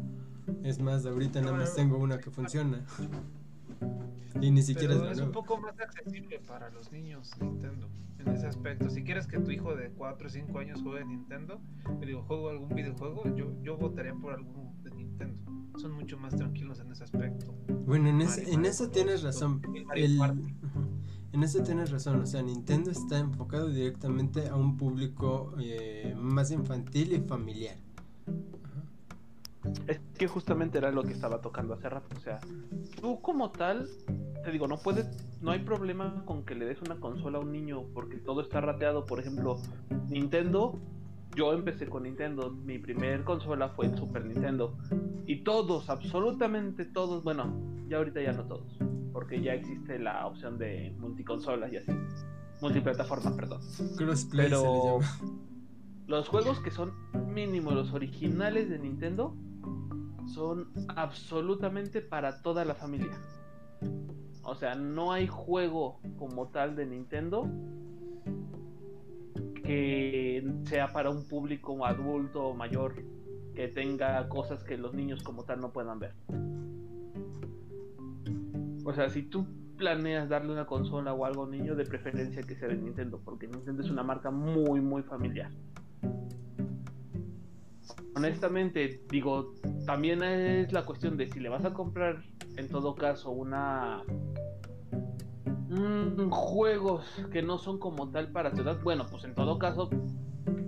Es 0.63 0.79
más, 0.79 1.05
ahorita 1.05 1.41
nada 1.41 1.57
más 1.57 1.75
tengo 1.75 1.97
una 1.97 2.19
que 2.19 2.31
funciona. 2.31 2.85
Y 4.41 4.51
ni 4.51 4.61
siquiera 4.61 4.95
Pero 4.95 5.11
es 5.11 5.19
un 5.19 5.31
poco 5.31 5.57
más 5.57 5.79
accesible 5.79 6.39
para 6.39 6.69
los 6.69 6.91
niños 6.91 7.31
Nintendo 7.41 7.87
en 8.19 8.27
ese 8.29 8.47
aspecto. 8.47 8.89
Si 8.89 9.03
quieres 9.03 9.27
que 9.27 9.39
tu 9.39 9.51
hijo 9.51 9.75
de 9.75 9.89
4 9.91 10.27
o 10.27 10.29
5 10.29 10.59
años 10.59 10.81
juegue 10.81 11.05
Nintendo, 11.05 11.59
digo, 12.05 12.23
juego 12.23 12.49
algún 12.49 12.69
videojuego, 12.69 13.23
yo, 13.35 13.51
yo 13.63 13.77
votaría 13.77 14.13
por 14.13 14.33
algún 14.33 14.81
de 14.83 14.91
Nintendo. 14.91 15.51
Son 15.77 15.91
mucho 15.91 16.17
más 16.17 16.35
tranquilos 16.35 16.79
en 16.79 16.91
ese 16.91 17.03
aspecto. 17.03 17.53
Bueno, 17.85 18.09
en, 18.09 18.21
ese- 18.21 18.41
Mario 18.41 18.53
en 18.59 18.65
eso 18.65 18.89
tienes 18.89 19.23
razón. 19.23 19.61
el 19.95 20.19
En 21.37 21.43
eso 21.43 21.61
tienes 21.61 21.91
razón, 21.91 22.19
o 22.19 22.25
sea, 22.25 22.41
Nintendo 22.41 22.89
está 22.89 23.19
enfocado 23.19 23.69
directamente 23.69 24.47
a 24.47 24.55
un 24.55 24.75
público 24.75 25.53
eh, 25.59 26.15
más 26.17 26.49
infantil 26.49 27.13
y 27.13 27.19
familiar. 27.19 27.75
Es 29.85 29.99
que 30.17 30.27
justamente 30.27 30.79
era 30.79 30.89
lo 30.91 31.03
que 31.03 31.13
estaba 31.13 31.39
tocando 31.39 31.75
hace 31.75 31.89
rato. 31.89 32.07
O 32.17 32.19
sea, 32.21 32.39
tú 32.99 33.21
como 33.21 33.51
tal, 33.51 33.87
te 34.43 34.51
digo, 34.51 34.67
no 34.67 34.79
puedes, 34.79 35.05
no 35.39 35.51
hay 35.51 35.59
problema 35.59 36.23
con 36.25 36.43
que 36.43 36.55
le 36.55 36.65
des 36.65 36.81
una 36.81 36.99
consola 36.99 37.37
a 37.37 37.41
un 37.41 37.51
niño 37.51 37.83
porque 37.93 38.17
todo 38.17 38.41
está 38.41 38.59
rateado. 38.59 39.05
Por 39.05 39.19
ejemplo, 39.19 39.59
Nintendo, 40.09 40.79
yo 41.35 41.53
empecé 41.53 41.85
con 41.85 42.01
Nintendo, 42.01 42.49
mi 42.49 42.79
primer 42.79 43.23
consola 43.23 43.69
fue 43.69 43.85
el 43.85 43.95
Super 43.95 44.25
Nintendo. 44.25 44.75
Y 45.27 45.43
todos, 45.43 45.87
absolutamente 45.91 46.83
todos, 46.83 47.23
bueno, 47.23 47.53
ya 47.87 47.97
ahorita 47.97 48.23
ya 48.23 48.33
no 48.33 48.45
todos, 48.45 48.79
porque 49.17 49.41
ya 49.41 49.55
existe 49.55 49.97
la 49.97 50.27
opción 50.27 50.59
de 50.59 50.93
multiconsolas 50.99 51.73
y 51.73 51.77
así. 51.77 51.91
Multiplataforma, 52.61 53.35
perdón. 53.35 53.61
Crossplay 53.97 54.47
Pero 54.47 54.61
se 54.61 54.67
le 54.67 54.83
llama. 54.83 55.41
los 56.05 56.29
juegos 56.29 56.59
que 56.59 56.69
son 56.69 56.93
mínimo 57.33 57.71
los 57.71 57.93
originales 57.93 58.69
de 58.69 58.77
Nintendo 58.77 59.35
son 60.27 60.71
absolutamente 60.89 62.01
para 62.01 62.43
toda 62.43 62.63
la 62.63 62.75
familia. 62.75 63.19
O 64.43 64.53
sea, 64.53 64.75
no 64.75 65.11
hay 65.11 65.25
juego 65.25 65.99
como 66.19 66.49
tal 66.49 66.75
de 66.75 66.85
Nintendo 66.85 67.49
que 69.63 70.47
sea 70.65 70.93
para 70.93 71.09
un 71.09 71.27
público 71.27 71.83
adulto 71.87 72.49
o 72.49 72.53
mayor 72.53 72.93
que 73.55 73.67
tenga 73.67 74.29
cosas 74.29 74.63
que 74.63 74.77
los 74.77 74.93
niños 74.93 75.23
como 75.23 75.43
tal 75.43 75.59
no 75.59 75.73
puedan 75.73 75.97
ver. 75.97 76.13
O 78.87 78.93
sea, 78.93 79.09
si 79.09 79.23
tú 79.23 79.45
planeas 79.75 80.29
darle 80.29 80.53
una 80.53 80.65
consola 80.65 81.13
o 81.13 81.25
algo 81.25 81.41
a 81.41 81.45
un 81.45 81.51
niño, 81.51 81.75
de 81.75 81.83
preferencia 81.83 82.41
que 82.41 82.55
sea 82.55 82.69
de 82.69 82.77
Nintendo, 82.77 83.19
porque 83.21 83.45
Nintendo 83.45 83.83
es 83.83 83.89
una 83.89 84.01
marca 84.01 84.31
muy, 84.31 84.79
muy 84.79 85.03
familiar. 85.03 85.51
Honestamente, 88.15 89.01
digo, 89.09 89.55
también 89.85 90.23
es 90.23 90.71
la 90.71 90.85
cuestión 90.85 91.17
de 91.17 91.27
si 91.27 91.41
le 91.41 91.49
vas 91.49 91.65
a 91.65 91.73
comprar, 91.73 92.23
en 92.55 92.69
todo 92.69 92.95
caso, 92.95 93.29
una 93.31 94.03
mm, 95.67 96.29
juegos 96.29 97.03
que 97.29 97.41
no 97.41 97.57
son 97.57 97.79
como 97.79 98.09
tal 98.09 98.31
para 98.31 98.53
tu 98.53 98.61
edad, 98.61 98.81
bueno, 98.83 99.05
pues 99.11 99.25
en 99.25 99.35
todo 99.35 99.59
caso, 99.59 99.89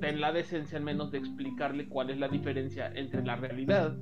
ten 0.01 0.19
la 0.19 0.34
decencia 0.34 0.77
al 0.77 0.84
menos 0.84 1.10
de 1.10 1.19
explicarle 1.19 1.88
cuál 1.88 2.10
es 2.10 2.19
la 2.19 2.27
diferencia 2.27 2.91
entre 2.93 3.23
la 3.23 3.38
realidad 3.38 3.95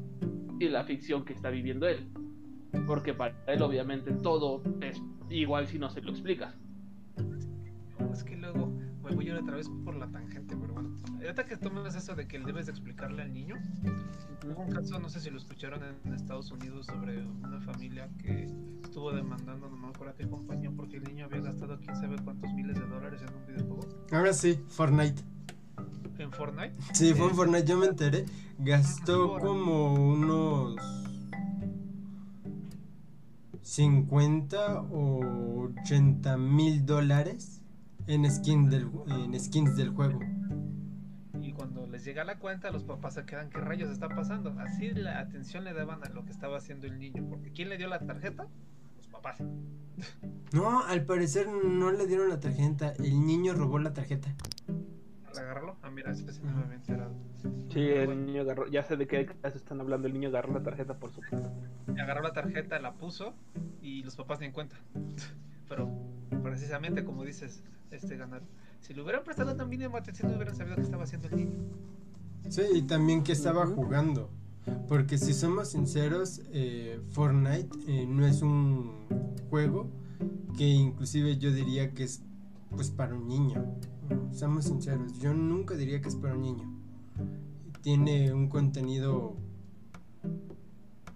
y 0.60 0.70
la 0.70 0.86
ficción 0.86 1.24
que 1.24 1.34
está 1.34 1.52
viviendo 1.52 1.88
él. 1.88 2.10
Porque 2.86 3.14
para 3.14 3.36
él 3.48 3.62
obviamente 3.62 4.12
todo 4.12 4.62
es 4.82 5.02
igual 5.30 5.68
si 5.68 5.80
no 5.80 5.90
se 5.90 6.02
lo 6.02 6.12
explicas. 6.12 6.56
Es 8.12 8.24
que 8.24 8.36
luego 8.36 8.68
me 9.04 9.16
voy 9.16 9.28
a 9.28 9.34
ir 9.34 9.36
otra 9.36 9.56
vez 9.56 9.70
por 9.84 9.96
la 9.96 10.08
tangente, 10.08 10.56
pero 10.56 10.74
bueno. 10.74 10.96
Ahorita 11.16 11.46
que 11.46 11.58
tomas 11.58 11.96
eso 11.96 12.16
de 12.16 12.28
que 12.28 12.40
debes 12.40 12.68
de 12.68 12.72
explicarle 12.72 13.22
al 13.22 13.34
niño, 13.34 13.56
hubo 14.46 14.62
un 14.62 14.72
caso, 14.72 15.00
no 15.00 15.10
sé 15.10 15.20
si 15.20 15.30
lo 15.30 15.38
escucharon 15.38 15.82
en 15.84 16.14
Estados 16.14 16.52
Unidos, 16.52 16.86
sobre 16.86 17.26
una 17.26 17.60
familia 17.62 18.10
que 18.20 18.48
estuvo 18.84 19.12
demandando, 19.12 19.70
no 19.70 19.78
me 19.78 19.88
acuerdo 19.88 20.14
a 20.14 20.16
qué 20.16 20.28
compañía, 20.28 20.72
porque 20.76 20.98
el 20.98 21.04
niño 21.04 21.26
había 21.26 21.42
gastado 21.42 21.78
quién 21.80 21.96
sabe 21.96 22.16
cuántos 22.24 22.52
miles 22.54 22.76
de 22.80 22.86
dólares 22.86 23.22
en 23.22 23.34
un 23.34 23.46
videojuego. 23.48 23.88
Ahora 24.12 24.34
sí, 24.34 24.60
Fortnite. 24.70 25.22
En 26.18 26.32
Fortnite. 26.32 26.74
Sí, 26.94 27.14
fue 27.14 27.28
en 27.28 27.36
Fortnite, 27.36 27.66
yo 27.66 27.78
me 27.78 27.88
enteré. 27.88 28.26
Gastó 28.60 29.38
como 29.40 29.94
unos 29.94 30.76
50 33.68 34.82
o 34.92 35.70
80 35.82 36.38
mil 36.38 36.86
dólares 36.86 37.62
en, 38.08 38.30
skin 38.32 38.70
del, 38.70 38.90
en 39.08 39.38
skins 39.38 39.76
del 39.76 39.90
juego. 39.90 40.22
Y 41.42 41.52
cuando 41.52 41.86
les 41.86 42.06
llega 42.06 42.24
la 42.24 42.40
cuenta, 42.40 42.72
los 42.72 42.86
papás 42.86 43.16
se 43.16 43.26
quedan, 43.26 43.50
¿qué 43.50 43.60
rayos 43.60 43.92
está 43.92 44.08
pasando? 44.08 44.56
Así 44.58 44.92
la 44.92 45.20
atención 45.20 45.66
le 45.66 45.74
daban 45.74 46.02
a 46.06 46.10
lo 46.10 46.24
que 46.24 46.32
estaba 46.32 46.58
haciendo 46.58 46.88
el 46.88 46.98
niño, 46.98 47.26
porque 47.30 47.52
¿quién 47.52 47.68
le 47.68 47.78
dio 47.78 47.90
la 47.90 48.00
tarjeta? 48.00 48.48
Los 48.96 49.08
papás. 49.10 49.44
No, 50.54 50.84
al 50.86 51.04
parecer 51.04 51.50
no 51.50 51.92
le 51.92 52.08
dieron 52.08 52.30
la 52.30 52.40
tarjeta. 52.40 52.94
El 53.00 53.26
niño 53.26 53.54
robó 53.54 53.80
la 53.80 53.92
tarjeta. 53.92 54.34
¿Para 55.38 55.52
agarrarlo? 55.52 55.78
Ah, 55.84 55.92
mira, 55.92 56.12
ese 56.12 56.32
sí 56.34 56.42
no 56.44 56.52
me 56.52 56.64
había 56.64 56.76
enterado. 56.76 57.14
Sí, 57.72 57.80
el 57.80 58.26
niño 58.26 58.42
agarró, 58.42 58.68
ya 58.68 58.84
sé 58.84 58.98
de 58.98 59.08
qué 59.08 59.26
caso 59.26 59.58
están 59.58 59.80
hablando, 59.80 60.08
el 60.08 60.14
niño 60.14 60.30
agarró 60.30 60.54
la 60.54 60.64
tarjeta 60.64 60.98
por 60.98 61.12
su 61.12 61.22
agarró 61.88 62.22
la 62.22 62.34
tarjeta, 62.34 62.80
la 62.80 62.94
puso 62.94 63.34
y 63.82 64.04
los 64.04 64.16
papás 64.16 64.40
ni 64.40 64.48
en 64.48 64.52
cuenta. 64.52 64.76
Pero 65.70 65.92
precisamente 66.42 67.04
como 67.04 67.24
dices, 67.24 67.64
este 67.92 68.18
ganaron. 68.18 68.48
Si 68.80 68.94
le 68.94 69.02
hubieran 69.02 69.24
prestado 69.24 69.56
tan 69.56 69.70
mínima 69.70 70.00
atención, 70.00 70.32
no 70.32 70.38
hubieran 70.38 70.56
sabido 70.56 70.76
qué 70.76 70.82
estaba 70.82 71.04
haciendo 71.04 71.28
el 71.28 71.36
niño. 71.36 71.58
Sí, 72.50 72.64
y 72.74 72.82
también 72.84 73.24
que 73.24 73.34
estaba 73.34 73.66
jugando. 73.66 74.30
Porque 74.88 75.18
si 75.18 75.34
somos 75.34 75.70
sinceros, 75.70 76.42
eh, 76.52 77.00
Fortnite 77.12 77.70
eh, 77.88 78.06
no 78.08 78.26
es 78.26 78.42
un 78.42 79.06
juego 79.50 79.90
que 80.58 80.66
inclusive 80.66 81.38
yo 81.38 81.52
diría 81.52 81.94
que 81.94 82.04
es 82.04 82.24
pues 82.70 82.90
para 82.92 83.16
un 83.16 83.28
niño. 83.28 83.64
Seamos 84.32 84.66
sinceros, 84.66 85.20
yo 85.20 85.34
nunca 85.34 85.76
diría 85.76 86.02
que 86.02 86.10
es 86.10 86.16
para 86.16 86.36
un 86.36 86.42
niño. 86.42 86.82
Tiene 87.82 88.34
un 88.34 88.50
contenido 88.50 89.36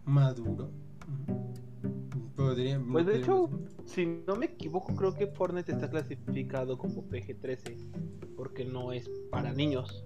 maduro. 0.06 0.72
Podría, 2.36 2.82
Pues 2.92 3.06
de 3.06 3.18
hecho, 3.18 3.50
si 3.86 4.06
no 4.28 4.36
me 4.36 4.48
equivoco, 4.48 4.96
creo 4.96 5.14
que 5.14 5.28
Fortnite 5.28 5.72
está 5.72 5.90
clasificado 5.90 6.78
como 6.78 7.08
PG-13 7.08 7.78
porque 8.36 8.66
no 8.66 8.92
es 8.92 9.08
para 9.30 9.54
niños 9.54 10.04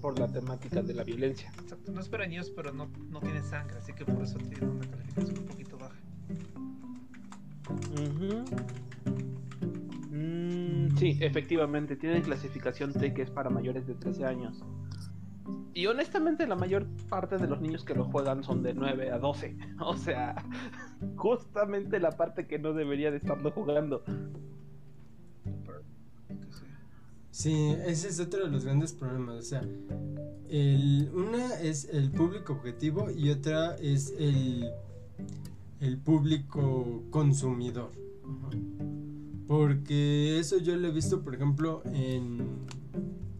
por 0.00 0.18
la 0.18 0.26
temática 0.26 0.82
de 0.82 0.94
la 0.94 1.04
violencia. 1.04 1.52
Exacto, 1.60 1.92
No 1.92 2.00
es 2.00 2.08
para 2.08 2.26
niños, 2.26 2.50
pero 2.50 2.72
no, 2.72 2.88
no 3.10 3.20
tiene 3.20 3.42
sangre, 3.42 3.78
así 3.78 3.92
que 3.92 4.04
por 4.04 4.22
eso 4.22 4.38
tiene 4.38 4.66
una 4.66 4.86
calificación 4.90 5.38
un 5.38 5.44
poquito 5.44 5.78
baja. 5.78 5.96
Mm, 7.96 8.85
sí, 10.96 11.18
efectivamente, 11.20 11.96
tiene 11.96 12.22
clasificación 12.22 12.92
T 12.92 13.14
que 13.14 13.22
es 13.22 13.30
para 13.30 13.50
mayores 13.50 13.86
de 13.86 13.94
13 13.94 14.24
años. 14.24 14.64
Y 15.74 15.86
honestamente 15.86 16.46
la 16.46 16.56
mayor 16.56 16.86
parte 17.08 17.38
de 17.38 17.46
los 17.46 17.60
niños 17.60 17.84
que 17.84 17.94
lo 17.94 18.06
juegan 18.06 18.42
son 18.42 18.62
de 18.62 18.74
9 18.74 19.10
a 19.10 19.18
12. 19.18 19.56
O 19.80 19.96
sea, 19.96 20.34
justamente 21.16 22.00
la 22.00 22.12
parte 22.12 22.46
que 22.46 22.58
no 22.58 22.72
debería 22.72 23.10
de 23.10 23.18
estarlo 23.18 23.50
jugando. 23.50 24.02
Sí. 26.50 26.64
Sí, 27.36 27.76
ese 27.84 28.08
es 28.08 28.18
otro 28.18 28.46
de 28.46 28.50
los 28.50 28.64
grandes 28.64 28.94
problemas. 28.94 29.36
O 29.36 29.42
sea, 29.42 29.60
el, 30.48 31.10
una 31.12 31.60
es 31.60 31.84
el 31.84 32.10
público 32.10 32.54
objetivo 32.54 33.10
y 33.10 33.28
otra 33.28 33.76
es 33.76 34.14
el, 34.18 34.70
el 35.80 35.98
público 35.98 37.02
consumidor. 37.10 37.90
Porque 39.46 40.38
eso 40.38 40.58
yo 40.58 40.76
lo 40.76 40.88
he 40.88 40.90
visto, 40.90 41.22
por 41.22 41.34
ejemplo, 41.34 41.82
en, 41.86 42.66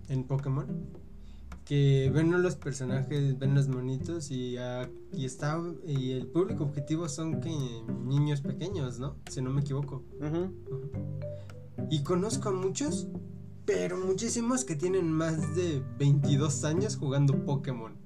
en 0.08 0.24
Pokémon. 0.24 0.66
Que 1.64 2.12
ven 2.14 2.30
los 2.42 2.54
personajes, 2.54 3.36
ven 3.40 3.56
los 3.56 3.66
monitos 3.66 4.30
y, 4.30 4.56
y 5.12 5.24
está 5.24 5.60
y 5.84 6.12
el 6.12 6.28
público 6.28 6.62
objetivo 6.62 7.08
son 7.08 7.40
que 7.40 7.50
niños 8.04 8.40
pequeños, 8.40 9.00
¿no? 9.00 9.16
Si 9.28 9.42
no 9.42 9.50
me 9.50 9.62
equivoco. 9.62 10.04
Y 11.90 12.04
conozco 12.04 12.50
a 12.50 12.52
muchos, 12.52 13.08
pero 13.64 13.98
muchísimos 13.98 14.64
que 14.64 14.76
tienen 14.76 15.10
más 15.10 15.56
de 15.56 15.82
22 15.98 16.62
años 16.64 16.96
jugando 16.96 17.44
Pokémon. 17.44 18.05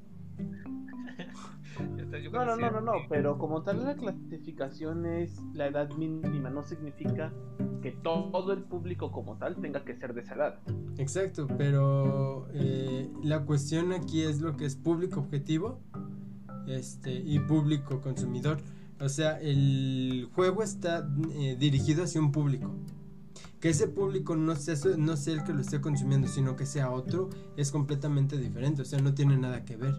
Yo 2.18 2.30
No, 2.30 2.44
no, 2.44 2.56
no, 2.56 2.70
no, 2.70 2.80
no, 2.80 2.92
pero 3.08 3.38
como 3.38 3.62
tal 3.62 3.84
la 3.84 3.94
clasificación 3.94 5.06
es 5.06 5.40
la 5.54 5.66
edad 5.66 5.90
mínima, 5.90 6.50
no 6.50 6.62
significa 6.62 7.32
que 7.82 7.92
todo 7.92 8.52
el 8.52 8.62
público 8.62 9.10
como 9.10 9.36
tal 9.36 9.56
tenga 9.56 9.84
que 9.84 9.94
ser 9.94 10.14
de 10.14 10.22
esa 10.22 10.34
edad. 10.34 10.58
Exacto, 10.98 11.46
pero 11.56 12.46
eh, 12.52 13.10
la 13.22 13.44
cuestión 13.44 13.92
aquí 13.92 14.22
es 14.22 14.40
lo 14.40 14.56
que 14.56 14.66
es 14.66 14.76
público 14.76 15.20
objetivo 15.20 15.80
este, 16.66 17.12
y 17.12 17.38
público 17.40 18.00
consumidor. 18.00 18.58
O 19.00 19.08
sea, 19.08 19.40
el 19.40 20.28
juego 20.34 20.62
está 20.62 21.08
eh, 21.32 21.56
dirigido 21.58 22.04
hacia 22.04 22.20
un 22.20 22.32
público. 22.32 22.74
Que 23.60 23.70
ese 23.70 23.88
público 23.88 24.36
no 24.36 24.56
sea, 24.56 24.74
no 24.96 25.16
sea 25.16 25.34
el 25.34 25.44
que 25.44 25.52
lo 25.52 25.60
esté 25.60 25.80
consumiendo, 25.80 26.28
sino 26.28 26.56
que 26.56 26.66
sea 26.66 26.90
otro, 26.90 27.30
es 27.56 27.70
completamente 27.70 28.38
diferente. 28.38 28.82
O 28.82 28.84
sea, 28.84 29.00
no 29.00 29.14
tiene 29.14 29.36
nada 29.36 29.64
que 29.64 29.76
ver. 29.76 29.94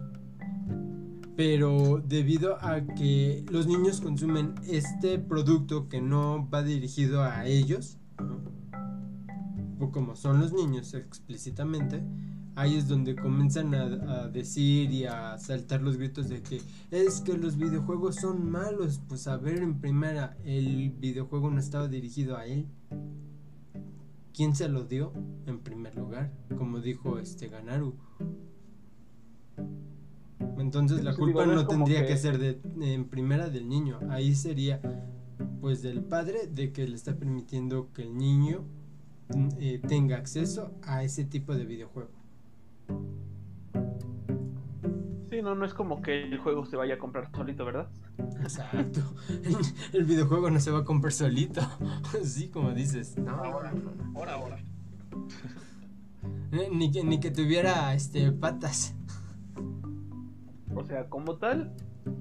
Pero 1.36 2.02
debido 2.06 2.56
a 2.62 2.84
que 2.84 3.44
los 3.50 3.66
niños 3.66 4.00
consumen 4.00 4.54
este 4.68 5.18
producto 5.18 5.88
que 5.88 6.00
no 6.00 6.48
va 6.50 6.62
dirigido 6.62 7.22
a 7.22 7.46
ellos, 7.46 7.98
o 9.80 9.90
como 9.90 10.14
son 10.14 10.40
los 10.40 10.52
niños 10.52 10.94
explícitamente, 10.94 12.02
ahí 12.54 12.76
es 12.76 12.86
donde 12.86 13.16
comienzan 13.16 13.74
a, 13.74 13.84
a 14.24 14.28
decir 14.28 14.90
y 14.90 15.06
a 15.06 15.38
saltar 15.38 15.80
los 15.80 15.96
gritos 15.96 16.28
de 16.28 16.42
que 16.42 16.60
es 16.90 17.20
que 17.22 17.36
los 17.36 17.56
videojuegos 17.56 18.16
son 18.16 18.50
malos. 18.50 19.00
Pues 19.08 19.26
a 19.26 19.38
ver, 19.38 19.62
en 19.62 19.80
primera, 19.80 20.36
el 20.44 20.90
videojuego 20.90 21.50
no 21.50 21.58
estaba 21.58 21.88
dirigido 21.88 22.36
a 22.36 22.46
él. 22.46 22.66
¿quién 24.34 24.56
se 24.56 24.68
lo 24.68 24.84
dio 24.84 25.12
en 25.46 25.60
primer 25.60 25.94
lugar? 25.94 26.32
Como 26.56 26.80
dijo 26.80 27.18
este 27.18 27.48
Ganaru. 27.48 27.94
Entonces 30.58 31.02
la 31.02 31.14
culpa 31.14 31.42
digo, 31.44 31.54
no 31.54 31.66
tendría 31.66 32.02
que... 32.02 32.08
que- 32.08 32.16
ser 32.16 32.38
de, 32.38 32.60
en 32.80 33.04
primera 33.06 33.48
del 33.48 33.68
niño. 33.68 33.98
Ahí 34.10 34.34
sería 34.34 34.80
pues 35.60 35.82
del 35.82 36.02
padre 36.02 36.46
de 36.48 36.72
que 36.72 36.86
le 36.86 36.94
está 36.96 37.16
permitiendo 37.16 37.92
que 37.92 38.02
el 38.02 38.16
niño 38.16 38.64
mm, 39.34 39.48
eh, 39.58 39.80
tenga 39.86 40.16
acceso 40.16 40.72
a 40.82 41.02
ese 41.04 41.24
tipo 41.24 41.54
de 41.54 41.64
videojuego. 41.64 42.10
Sí, 45.30 45.40
no, 45.40 45.54
no 45.54 45.64
es 45.64 45.72
como 45.72 46.02
que 46.02 46.24
el 46.24 46.38
juego 46.38 46.66
se 46.66 46.76
vaya 46.76 46.94
a 46.94 46.98
comprar 46.98 47.30
solito, 47.34 47.64
¿verdad? 47.64 47.88
Exacto. 48.42 49.00
El 49.94 50.04
videojuego 50.04 50.50
no 50.50 50.60
se 50.60 50.70
va 50.70 50.80
a 50.80 50.84
comprar 50.84 51.12
solito. 51.12 51.62
Sí, 52.22 52.48
como 52.48 52.72
dices. 52.72 53.16
No, 53.16 53.30
Ahora, 53.30 53.72
ahora, 54.14 54.34
ahora. 54.34 54.64
Ni 56.70 56.90
que, 56.90 57.02
ni 57.02 57.18
que 57.18 57.30
tuviera 57.30 57.94
este 57.94 58.30
patas. 58.30 58.94
O 60.74 60.84
sea, 60.84 61.08
como 61.08 61.36
tal, 61.36 61.72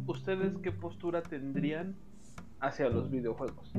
¿ustedes 0.07 0.57
qué 0.61 0.71
postura 0.71 1.21
tendrían 1.21 1.95
hacia 2.59 2.89
los 2.89 3.09
videojuegos? 3.09 3.71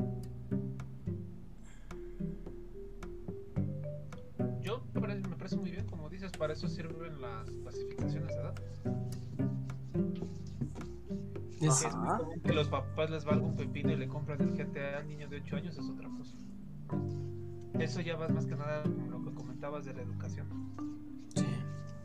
Yo 4.63 4.83
me 4.95 5.01
parece, 5.37 5.57
muy 5.57 5.71
bien, 5.71 5.87
como 5.87 6.09
dices, 6.09 6.31
para 6.33 6.53
eso 6.53 6.69
sirven 6.69 7.21
las 7.21 7.51
clasificaciones 7.51 8.29
de 8.29 8.35
edad. 8.35 8.55
Es- 11.61 11.81
Que 11.81 11.87
es 11.89 11.95
muy 11.97 12.09
Ajá. 12.09 12.19
común 12.19 12.41
que 12.41 12.53
los 12.53 12.69
papás 12.69 13.11
les 13.11 13.25
valga 13.25 13.47
un 13.47 13.55
pepino 13.57 13.93
y 13.93 13.97
le 13.97 14.09
compran 14.09 14.41
el 14.41 14.57
GTA 14.57 14.99
al 14.99 15.07
niño 15.09 15.29
de 15.29 15.37
8 15.39 15.57
años 15.57 15.79
es 15.79 15.89
otra 15.89 16.09
cosa. 16.09 16.37
Eso 17.79 18.01
ya 18.01 18.17
vas 18.17 18.31
más 18.33 18.47
que 18.47 18.57
nada 18.57 18.83
con 18.83 19.11
lo 19.11 19.23
que 19.23 19.35
comentabas 19.35 19.85
de 19.85 19.95
la 19.95 20.03
educación. 20.03 20.47
sí. 21.35 21.45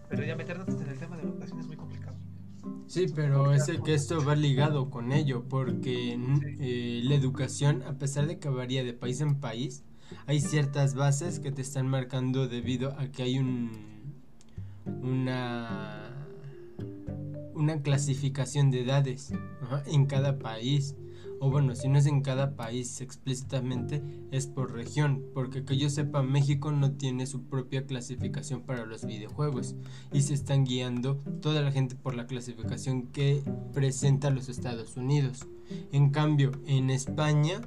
Pero 0.10 0.23
ya 0.23 0.36
meternos 0.36 0.67
en 0.82 0.88
el 0.89 0.97
tema 0.99 1.17
de 1.17 1.23
la 1.23 1.30
educación 1.30 1.60
es 1.60 1.67
muy 1.67 1.75
complicado. 1.75 2.16
Sí, 2.88 3.08
pero 3.13 3.53
es 3.53 3.67
el 3.67 3.84
que 3.84 3.93
esto 3.93 4.23
va 4.23 4.36
ligado 4.36 4.89
con 4.89 5.12
ello, 5.12 5.43
porque 5.49 6.17
eh, 6.60 7.01
la 7.03 7.15
educación, 7.15 7.84
a 7.84 7.97
pesar 7.97 8.27
de 8.27 8.39
que 8.39 8.47
varía 8.49 8.84
de 8.84 8.93
país 8.93 9.19
en 9.19 9.39
país, 9.39 9.84
hay 10.25 10.39
ciertas 10.39 10.95
bases 10.95 11.39
que 11.39 11.51
te 11.51 11.62
están 11.62 11.88
marcando 11.88 12.47
debido 12.47 12.97
a 12.97 13.12
que 13.12 13.23
hay 13.23 13.39
un 13.39 13.88
una 14.86 16.13
una 17.53 17.82
clasificación 17.82 18.71
de 18.71 18.84
edades 18.84 19.34
en 19.88 20.06
cada 20.06 20.39
país. 20.39 20.95
O 21.39 21.50
bueno, 21.52 21.76
si 21.76 21.88
no 21.88 22.00
es 22.00 22.06
en 22.06 22.21
cada 22.21 22.56
país 22.56 23.02
explícitamente, 23.02 24.02
es 24.32 24.47
por 24.47 24.73
región, 24.73 25.23
porque 25.34 25.63
que 25.63 25.78
yo 25.78 25.89
sepa, 25.89 26.23
México 26.23 26.71
no 26.71 26.93
tiene 26.93 27.28
su 27.28 27.43
propia 27.43 27.86
clasificación 27.86 28.62
para 28.62 28.86
los 28.86 29.06
videojuegos 29.06 29.76
y 30.12 30.21
se 30.21 30.34
están 30.34 30.65
guiando 30.65 31.17
toda 31.41 31.62
la 31.62 31.71
gente 31.71 31.95
por 31.95 32.15
la 32.15 32.28
clasificación 32.28 33.08
que 33.08 33.43
presenta 33.73 34.30
los 34.30 34.50
Estados 34.50 34.97
Unidos. 34.97 35.47
En 35.91 36.10
cambio, 36.10 36.52
en 36.65 36.89
España 36.89 37.62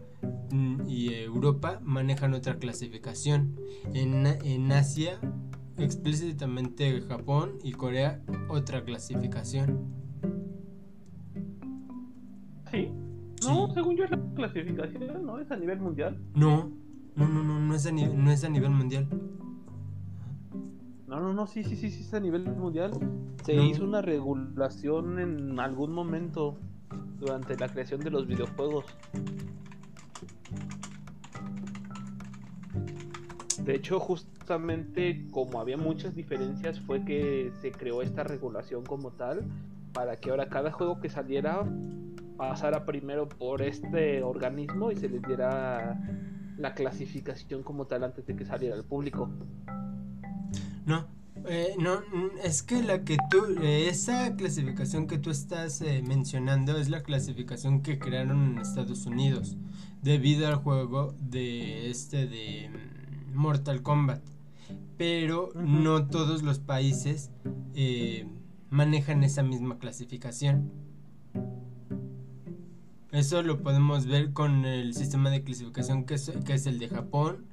mm, 0.51 0.89
y 0.89 1.15
Europa 1.15 1.81
manejan 1.83 2.35
otra 2.35 2.59
clasificación. 2.59 3.57
En, 3.93 4.27
en 4.27 4.73
Asia, 4.73 5.21
explícitamente 5.79 7.01
Japón 7.03 7.59
y 7.63 7.73
Corea, 7.73 8.23
otra 8.49 8.85
clasificación. 8.85 10.01
Sí. 12.71 12.91
No, 13.45 13.67
Sí. 13.69 13.75
según 13.75 13.97
yo 13.97 14.05
es 14.05 14.11
la 14.11 14.21
clasificación, 14.35 15.25
¿no? 15.27 15.39
Es 15.39 15.51
a 15.51 15.57
nivel 15.57 15.81
mundial. 15.81 16.19
No, 16.35 16.71
no, 17.17 17.29
no, 17.29 17.43
no, 17.43 17.61
no 17.61 17.75
es 17.75 17.87
a, 17.87 17.91
ni- 17.93 18.07
no 18.07 18.31
es 18.31 18.45
a 18.45 18.49
nivel 18.49 18.71
mundial. 18.71 19.07
No, 21.07 21.21
no, 21.21 21.33
no, 21.33 21.47
sí, 21.47 21.65
sí, 21.65 21.75
sí, 21.77 21.91
sí, 21.91 22.03
es 22.03 22.15
a 22.15 22.21
nivel 22.21 22.45
mundial. 22.45 22.93
Se 23.45 23.57
No. 23.57 23.65
hizo 23.65 23.85
una 23.85 24.01
regulación 24.03 25.19
en 25.19 25.59
algún 25.59 25.93
momento 25.93 26.57
durante 27.19 27.57
la 27.57 27.69
creación 27.69 28.01
de 28.01 28.11
los 28.11 28.27
videojuegos. 28.27 28.85
De 33.65 33.75
hecho, 33.75 34.01
justamente 34.01 35.27
como 35.31 35.61
había 35.61 35.77
muchas 35.77 36.15
diferencias, 36.15 36.81
fue 36.81 37.05
que 37.05 37.53
se 37.61 37.71
creó 37.73 38.03
esta 38.03 38.25
regulación 38.25 38.85
como 38.85 39.11
tal, 39.11 39.45
para 39.93 40.17
que 40.17 40.31
ahora 40.31 40.49
cada 40.49 40.71
juego 40.73 41.01
que 41.01 41.09
saliera 41.11 41.65
pasara 42.41 42.87
primero 42.87 43.29
por 43.29 43.61
este 43.61 44.23
organismo 44.23 44.91
y 44.91 44.97
se 44.97 45.11
les 45.11 45.21
diera 45.21 46.01
la 46.57 46.75
clasificación 46.75 47.63
como 47.63 47.87
tal 47.87 48.03
antes 48.03 48.27
de 48.27 48.35
que 48.35 48.47
saliera 48.47 48.75
al 48.77 48.85
público. 48.85 49.29
No, 50.87 51.07
eh, 51.47 51.75
no, 51.79 52.01
es 52.43 52.63
que 52.63 52.83
la 52.83 53.05
que 53.05 53.19
tú, 53.29 53.45
eh, 53.61 53.89
esa 53.91 54.35
clasificación 54.37 55.07
que 55.07 55.19
tú 55.19 55.29
estás 55.29 55.83
eh, 55.83 56.03
mencionando 56.03 56.79
es 56.79 56.89
la 56.89 57.03
clasificación 57.03 57.83
que 57.83 57.99
crearon 57.99 58.53
en 58.53 58.59
Estados 58.59 59.05
Unidos 59.05 59.59
debido 60.01 60.49
al 60.49 60.57
juego 60.57 61.15
de 61.21 61.91
este 61.91 62.27
de 62.27 62.71
mm, 62.71 63.37
Mortal 63.37 63.83
Kombat. 63.83 64.23
Pero 64.97 65.51
no 65.55 66.07
todos 66.07 66.43
los 66.43 66.59
países 66.59 67.31
eh, 67.75 68.27
manejan 68.71 69.25
esa 69.25 69.43
misma 69.43 69.79
clasificación. 69.79 70.73
Eso 73.13 73.43
lo 73.43 73.61
podemos 73.61 74.07
ver 74.07 74.33
con 74.33 74.65
el 74.65 74.95
sistema 74.95 75.31
de 75.31 75.43
clasificación 75.43 76.05
que 76.05 76.15
es, 76.15 76.29
el 76.67 76.79
de 76.79 76.89
Japón, 76.89 77.45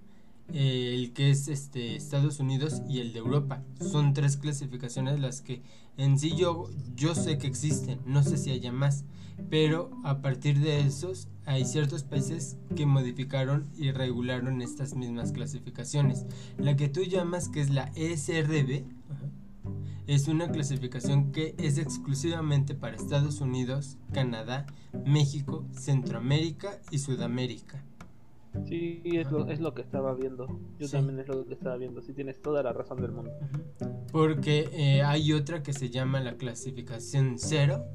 el 0.54 1.14
que 1.14 1.32
es 1.32 1.48
este 1.48 1.96
Estados 1.96 2.40
Unidos 2.40 2.84
y 2.88 3.00
el 3.00 3.12
de 3.12 3.20
Europa. 3.20 3.64
Son 3.82 4.14
tres 4.14 4.38
clasificaciones 4.38 5.20
las 5.20 5.42
que 5.42 5.64
en 5.98 6.20
sí 6.20 6.36
yo, 6.36 6.70
yo 6.96 7.16
sé 7.16 7.40
que 7.40 7.48
existen, 7.48 8.00
no 8.06 8.22
sé 8.22 8.38
si 8.38 8.52
haya 8.52 8.72
más, 8.72 9.04
pero 9.50 9.90
a 10.04 10.22
partir 10.22 10.60
de 10.60 10.82
esos 10.82 11.28
hay 11.48 11.66
ciertos 11.66 12.04
países 12.04 12.58
que 12.76 12.86
modificaron 12.86 13.68
y 13.76 13.92
regularon 13.92 14.62
estas 14.62 14.96
mismas 14.96 15.32
clasificaciones. 15.32 16.28
La 16.60 16.76
que 16.76 16.88
tú 16.88 17.02
llamas 17.02 17.50
que 17.50 17.62
es 17.62 17.72
la 17.72 17.84
ajá, 17.84 19.32
es 20.08 20.28
una 20.28 20.50
clasificación 20.50 21.32
que 21.32 21.54
es 21.58 21.78
exclusivamente 21.78 22.74
para 22.76 22.96
Estados 22.96 23.42
Unidos, 23.42 23.98
Canadá, 24.14 24.66
México, 25.06 25.66
Centroamérica 25.74 26.80
y 26.92 27.00
Sudamérica. 27.00 27.84
Sí, 28.66 29.02
es 29.04 29.30
lo, 29.30 29.48
es 29.50 29.60
lo 29.60 29.74
que 29.76 29.82
estaba 29.82 30.16
viendo. 30.16 30.48
Yo 30.80 30.88
Sí. 30.88 30.94
también 30.94 31.20
es 31.20 31.28
lo 31.28 31.46
que 31.46 31.54
estaba 31.54 31.78
viendo. 31.78 32.02
Sí, 32.02 32.14
tienes 32.14 32.42
toda 32.42 32.64
la 32.64 32.74
razón 32.74 33.02
del 33.02 33.12
mundo. 33.12 33.32
Porque 34.12 34.70
eh, 34.74 35.04
hay 35.04 35.34
otra 35.34 35.62
que 35.62 35.74
se 35.74 35.90
llama 35.90 36.22
la 36.22 36.38
clasificación 36.38 37.36
cero, 37.38 37.86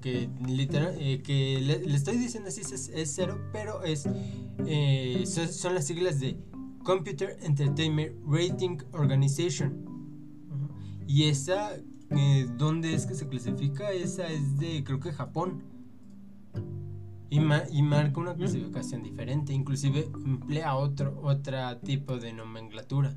que 0.00 0.28
literal, 0.46 0.94
eh, 0.98 1.22
que 1.22 1.60
le, 1.60 1.80
le 1.84 1.96
estoy 1.96 2.18
diciendo 2.18 2.50
así 2.50 2.60
es, 2.60 2.88
es 2.88 3.12
cero, 3.14 3.38
pero 3.52 3.82
es 3.82 4.08
eh, 4.66 5.24
son, 5.26 5.48
son 5.48 5.74
las 5.74 5.86
siglas 5.86 6.20
de 6.20 6.36
Computer 6.84 7.36
Entertainment 7.42 8.12
Rating 8.28 8.78
Organization. 8.92 9.89
Y 11.12 11.24
esa, 11.24 11.74
eh, 12.10 12.46
¿dónde 12.56 12.94
es 12.94 13.04
que 13.04 13.14
se 13.16 13.26
clasifica? 13.26 13.90
Esa 13.90 14.28
es 14.28 14.58
de, 14.60 14.84
creo 14.84 15.00
que 15.00 15.10
Japón. 15.10 15.64
Y, 17.30 17.40
ma- 17.40 17.64
y 17.68 17.82
marca 17.82 18.20
una 18.20 18.36
clasificación 18.36 19.02
diferente, 19.02 19.52
inclusive 19.52 20.08
emplea 20.24 20.76
otro 20.76 21.20
otra 21.24 21.80
tipo 21.80 22.16
de 22.18 22.32
nomenclatura. 22.32 23.16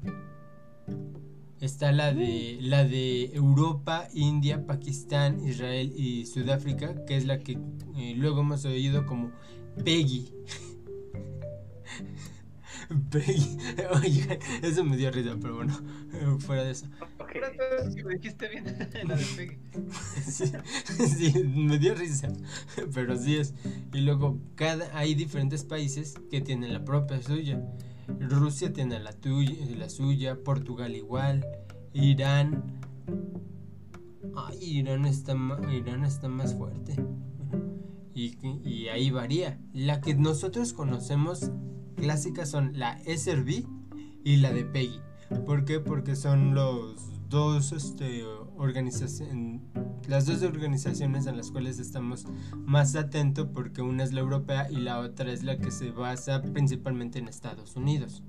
Está 1.59 1.91
la 1.91 2.11
de 2.15 2.57
la 2.61 2.83
de 2.83 3.25
Europa, 3.35 4.07
India, 4.11 4.65
Pakistán, 4.65 5.47
Israel 5.47 5.93
y 5.95 6.25
Sudáfrica, 6.25 7.05
que 7.05 7.15
es 7.15 7.25
la 7.25 7.37
que 7.41 7.59
eh, 7.95 8.15
luego 8.17 8.41
hemos 8.41 8.65
oído 8.65 9.05
como 9.05 9.29
PEGI. 9.83 10.33
Oye, 13.95 14.39
eso 14.61 14.83
me 14.83 14.97
dio 14.97 15.11
risa, 15.11 15.35
pero 15.41 15.55
bueno, 15.55 15.73
fuera 16.39 16.63
de 16.63 16.71
eso. 16.71 16.87
Dijiste 18.11 18.47
bien 18.49 18.65
la 19.07 19.15
de 19.15 19.25
Peggy. 19.35 19.57
Sí, 20.23 20.51
sí, 21.07 21.43
me 21.43 21.79
dio 21.79 21.95
risa, 21.95 22.31
pero 22.93 23.17
sí 23.17 23.37
es. 23.37 23.53
Y 23.93 24.01
luego 24.01 24.39
cada 24.55 24.95
hay 24.97 25.15
diferentes 25.15 25.63
países 25.63 26.15
que 26.29 26.41
tienen 26.41 26.73
la 26.73 26.83
propia 26.83 27.21
suya. 27.21 27.61
Rusia 28.19 28.73
tiene 28.73 28.99
la, 28.99 29.13
tuya, 29.13 29.53
la 29.77 29.89
suya, 29.89 30.35
Portugal 30.43 30.95
igual, 30.95 31.45
Irán. 31.93 32.81
Ay, 34.35 34.57
Irán 34.61 35.05
está, 35.05 35.35
Irán 35.71 36.03
está 36.03 36.27
más 36.27 36.53
fuerte. 36.53 36.95
Y, 38.13 38.37
y 38.63 38.89
ahí 38.89 39.09
varía. 39.09 39.59
La 39.73 40.01
que 40.01 40.13
nosotros 40.13 40.73
conocemos 40.73 41.51
clásicas 41.95 42.49
son 42.49 42.77
la 42.77 42.99
SRB 43.05 43.65
y 44.23 44.37
la 44.37 44.51
de 44.51 44.65
PEGI. 44.65 44.99
¿Por 45.45 45.65
qué? 45.65 45.79
Porque 45.79 46.15
son 46.15 46.53
los 46.53 47.13
dos 47.29 47.71
este, 47.71 48.23
las 50.07 50.25
dos 50.25 50.43
organizaciones 50.43 51.25
en 51.25 51.37
las 51.37 51.51
cuales 51.51 51.79
estamos 51.79 52.25
más 52.55 52.95
atentos 52.95 53.47
porque 53.53 53.81
una 53.81 54.03
es 54.03 54.13
la 54.13 54.21
europea 54.21 54.69
y 54.69 54.75
la 54.75 54.99
otra 54.99 55.31
es 55.31 55.43
la 55.43 55.57
que 55.57 55.71
se 55.71 55.91
basa 55.91 56.41
principalmente 56.41 57.19
en 57.19 57.27
Estados 57.27 57.75
Unidos. 57.75 58.23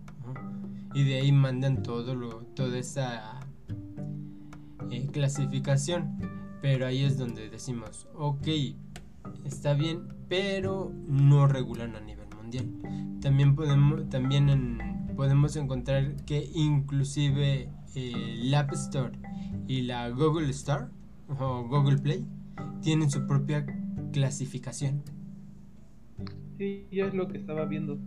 Y 0.95 1.05
de 1.05 1.17
ahí 1.17 1.33
mandan 1.33 1.83
todo 1.83 2.15
lo, 2.15 2.45
toda 2.55 2.79
esa 2.79 3.41
eh, 4.91 5.09
clasificación. 5.13 6.19
Pero 6.63 6.87
ahí 6.87 7.05
es 7.05 7.19
donde 7.19 7.51
decimos, 7.51 8.09
ok, 8.15 8.49
está 9.45 9.75
bien, 9.75 10.09
pero 10.29 10.91
no 11.07 11.47
regulan 11.47 11.95
a 11.95 12.01
nivel 12.01 12.24
mundial. 12.45 13.21
También 13.21 13.57
podemos, 13.57 14.09
también 14.09 14.79
podemos 15.17 15.57
encontrar 15.57 16.17
que 16.25 16.49
inclusive 16.55 17.71
el 17.95 18.55
App 18.55 18.73
Store 18.73 19.13
y 19.67 19.83
la 19.83 20.11
Google 20.11 20.51
Store 20.51 20.87
o 21.29 21.67
Google 21.69 21.99
Play 21.99 22.27
tienen 22.83 23.11
su 23.11 23.27
propia 23.27 23.67
clasificación. 24.13 25.03
Sí, 26.59 26.87
yo 26.93 27.07
es 27.07 27.15
lo 27.15 27.29
que 27.29 27.39
estaba 27.39 27.65
viendo. 27.65 27.99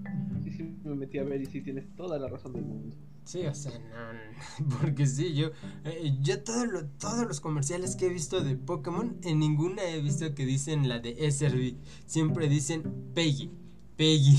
Sí, 0.44 0.52
sí, 0.52 0.76
me 0.84 0.96
metí 0.96 1.18
a 1.18 1.24
ver 1.24 1.42
y 1.42 1.46
sí 1.46 1.62
tienes 1.62 1.94
toda 1.96 2.18
la 2.18 2.28
razón 2.28 2.54
del 2.54 2.64
mundo. 2.64 2.96
Sí, 3.26 3.46
o 3.46 3.54
sea, 3.54 3.74
no, 3.78 4.78
porque 4.80 5.06
sí, 5.06 5.34
yo, 5.34 5.48
eh, 5.84 6.16
yo 6.22 6.44
todo 6.44 6.64
todos 6.98 7.28
los 7.28 7.42
comerciales 7.42 7.98
que 7.98 8.06
he 8.06 8.10
visto 8.10 8.42
de 8.42 8.56
Pokémon, 8.56 9.18
en 9.24 9.40
ninguna 9.40 9.84
he 9.84 10.02
visto 10.02 10.34
que 10.34 10.46
dicen 10.46 10.88
la 10.88 11.00
de 11.00 11.30
SRB. 11.30 11.76
Siempre 12.06 12.48
dicen 12.48 12.84
Peggy, 13.14 13.52
Peggy. 13.98 14.38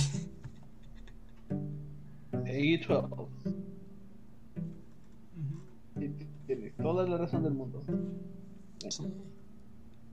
Peggy 2.31 2.77
12. 2.79 3.27
Tienes 6.47 6.77
toda 6.77 7.07
la 7.09 7.18
razón 7.18 7.42
del 7.42 7.55
mundo. 7.55 7.83
Sí. 8.88 9.05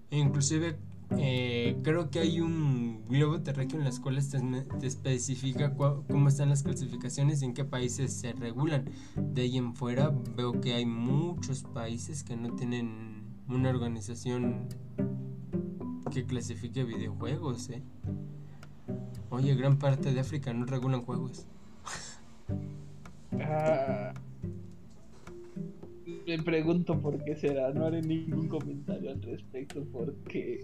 Inclusive 0.09 0.77
eh, 1.17 1.77
creo 1.83 2.09
que 2.09 2.19
hay 2.19 2.41
un 2.41 3.05
globo 3.07 3.39
terráqueo 3.41 3.77
en 3.77 3.85
las 3.85 3.99
cuales 3.99 4.29
te, 4.29 4.39
te 4.79 4.87
especifica 4.87 5.75
cómo 5.75 6.27
están 6.27 6.49
las 6.49 6.63
clasificaciones 6.63 7.41
y 7.41 7.45
en 7.45 7.53
qué 7.53 7.65
países 7.65 8.13
se 8.13 8.33
regulan. 8.33 8.85
De 9.15 9.43
ahí 9.43 9.57
en 9.57 9.75
fuera 9.75 10.11
veo 10.35 10.59
que 10.59 10.73
hay 10.73 10.85
muchos 10.85 11.63
países 11.63 12.23
que 12.23 12.35
no 12.35 12.55
tienen 12.55 13.23
una 13.47 13.69
organización 13.69 14.67
que 16.11 16.25
clasifique 16.25 16.83
videojuegos. 16.83 17.69
¿eh? 17.69 17.83
Oye, 19.29 19.55
gran 19.55 19.77
parte 19.77 20.13
de 20.13 20.19
África 20.19 20.53
no 20.53 20.65
regulan 20.65 21.01
juegos. 21.03 21.47
Ah, 23.41 24.13
me 26.25 26.37
pregunto 26.41 26.99
por 26.99 27.23
qué 27.23 27.35
será. 27.35 27.71
No 27.73 27.85
haré 27.85 28.01
ningún 28.01 28.47
comentario 28.47 29.11
al 29.11 29.21
respecto 29.21 29.83
porque 29.91 30.63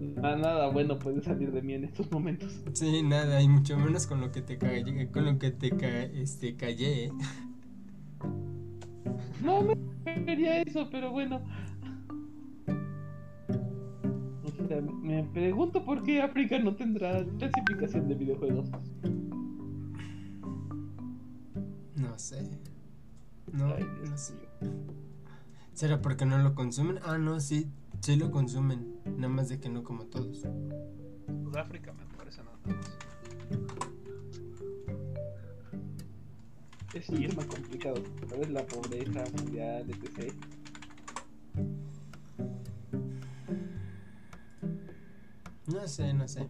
nada 0.00 0.68
bueno 0.68 0.98
puede 0.98 1.22
salir 1.22 1.52
de 1.52 1.62
mí 1.62 1.74
en 1.74 1.84
estos 1.84 2.10
momentos. 2.10 2.62
Sí, 2.72 3.02
nada, 3.02 3.42
y 3.42 3.48
mucho 3.48 3.76
menos 3.78 4.06
con 4.06 4.20
lo 4.20 4.32
que 4.32 4.42
te 4.42 4.58
callé, 4.58 5.10
con 5.10 5.24
lo 5.24 5.38
que 5.38 5.50
te 5.50 5.70
este, 6.20 6.56
callé. 6.56 7.04
¿eh? 7.06 7.12
No 9.42 9.62
me 9.62 10.24
quería 10.24 10.60
eso, 10.62 10.88
pero 10.90 11.10
bueno. 11.10 11.40
Sea, 14.70 14.80
me 14.80 15.24
pregunto 15.24 15.84
por 15.84 16.02
qué 16.04 16.22
África 16.22 16.58
no 16.60 16.76
tendrá 16.76 17.24
clasificación 17.38 18.08
de 18.08 18.14
videojuegos. 18.14 18.70
No 21.96 22.18
sé. 22.18 22.48
No, 23.52 23.76
no 23.76 24.16
sé. 24.16 24.34
¿Será 25.72 26.00
porque 26.00 26.24
no 26.24 26.38
lo 26.38 26.54
consumen? 26.54 27.00
Ah, 27.04 27.18
no, 27.18 27.40
sí, 27.40 27.68
sí 28.00 28.14
lo 28.14 28.30
consumen. 28.30 29.00
Nada 29.16 29.28
más 29.28 29.48
de 29.48 29.58
que 29.58 29.68
no 29.68 29.82
como 29.82 30.06
todos. 30.06 30.46
Sudáfrica 31.26 31.92
me 31.92 32.04
parece 32.16 32.42
nada 32.44 32.58
más. 32.64 32.76
Es 36.94 37.08
un 37.08 37.26
tema 37.26 37.44
complicado. 37.44 38.02
¿Sabes? 38.28 38.50
La 38.50 38.64
pobreza 38.66 39.24
mundial, 39.36 39.90
etc. 39.90 40.32
No 45.72 45.86
sé, 45.86 46.12
no 46.14 46.28
sé. 46.28 46.48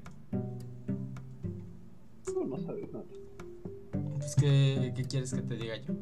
No 2.48 2.58
sabes 2.58 2.92
nada. 2.92 3.04
Pues, 4.18 4.34
¿qué, 4.36 4.92
¿qué 4.96 5.04
quieres 5.04 5.32
que 5.32 5.42
te 5.42 5.56
diga 5.56 5.76
yo? 5.76 5.94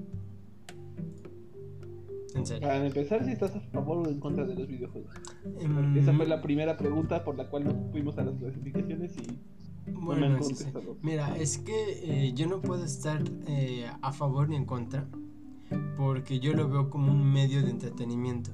Para 2.61 2.87
empezar, 2.87 3.24
si 3.24 3.33
estás 3.33 3.54
a 3.57 3.61
favor 3.61 4.07
o 4.07 4.11
en 4.11 4.20
contra 4.20 4.44
de 4.44 4.54
los 4.54 4.68
videojuegos. 4.68 5.11
esa 5.96 6.12
fue 6.12 6.26
la 6.26 6.40
primera 6.40 6.76
pregunta 6.76 7.24
por 7.24 7.37
la 7.37 7.48
cual 7.48 7.64
nos 7.64 7.90
fuimos 7.90 8.16
a 8.18 8.24
las 8.24 8.37
clasificaciones 8.37 9.16
y 9.16 9.38
bueno, 9.92 10.38
Mira, 11.02 11.37
es 11.37 11.59
que 11.59 12.26
eh, 12.26 12.33
yo 12.35 12.46
no 12.46 12.61
puedo 12.61 12.85
estar 12.85 13.22
eh, 13.46 13.90
a 14.02 14.12
favor 14.12 14.48
ni 14.48 14.57
en 14.57 14.66
contra 14.66 15.09
porque 15.96 16.40
yo 16.40 16.52
lo 16.52 16.68
veo 16.68 16.90
como 16.90 17.11
un 17.11 17.33
medio 17.33 17.62
de 17.62 17.70
entretenimiento. 17.70 18.50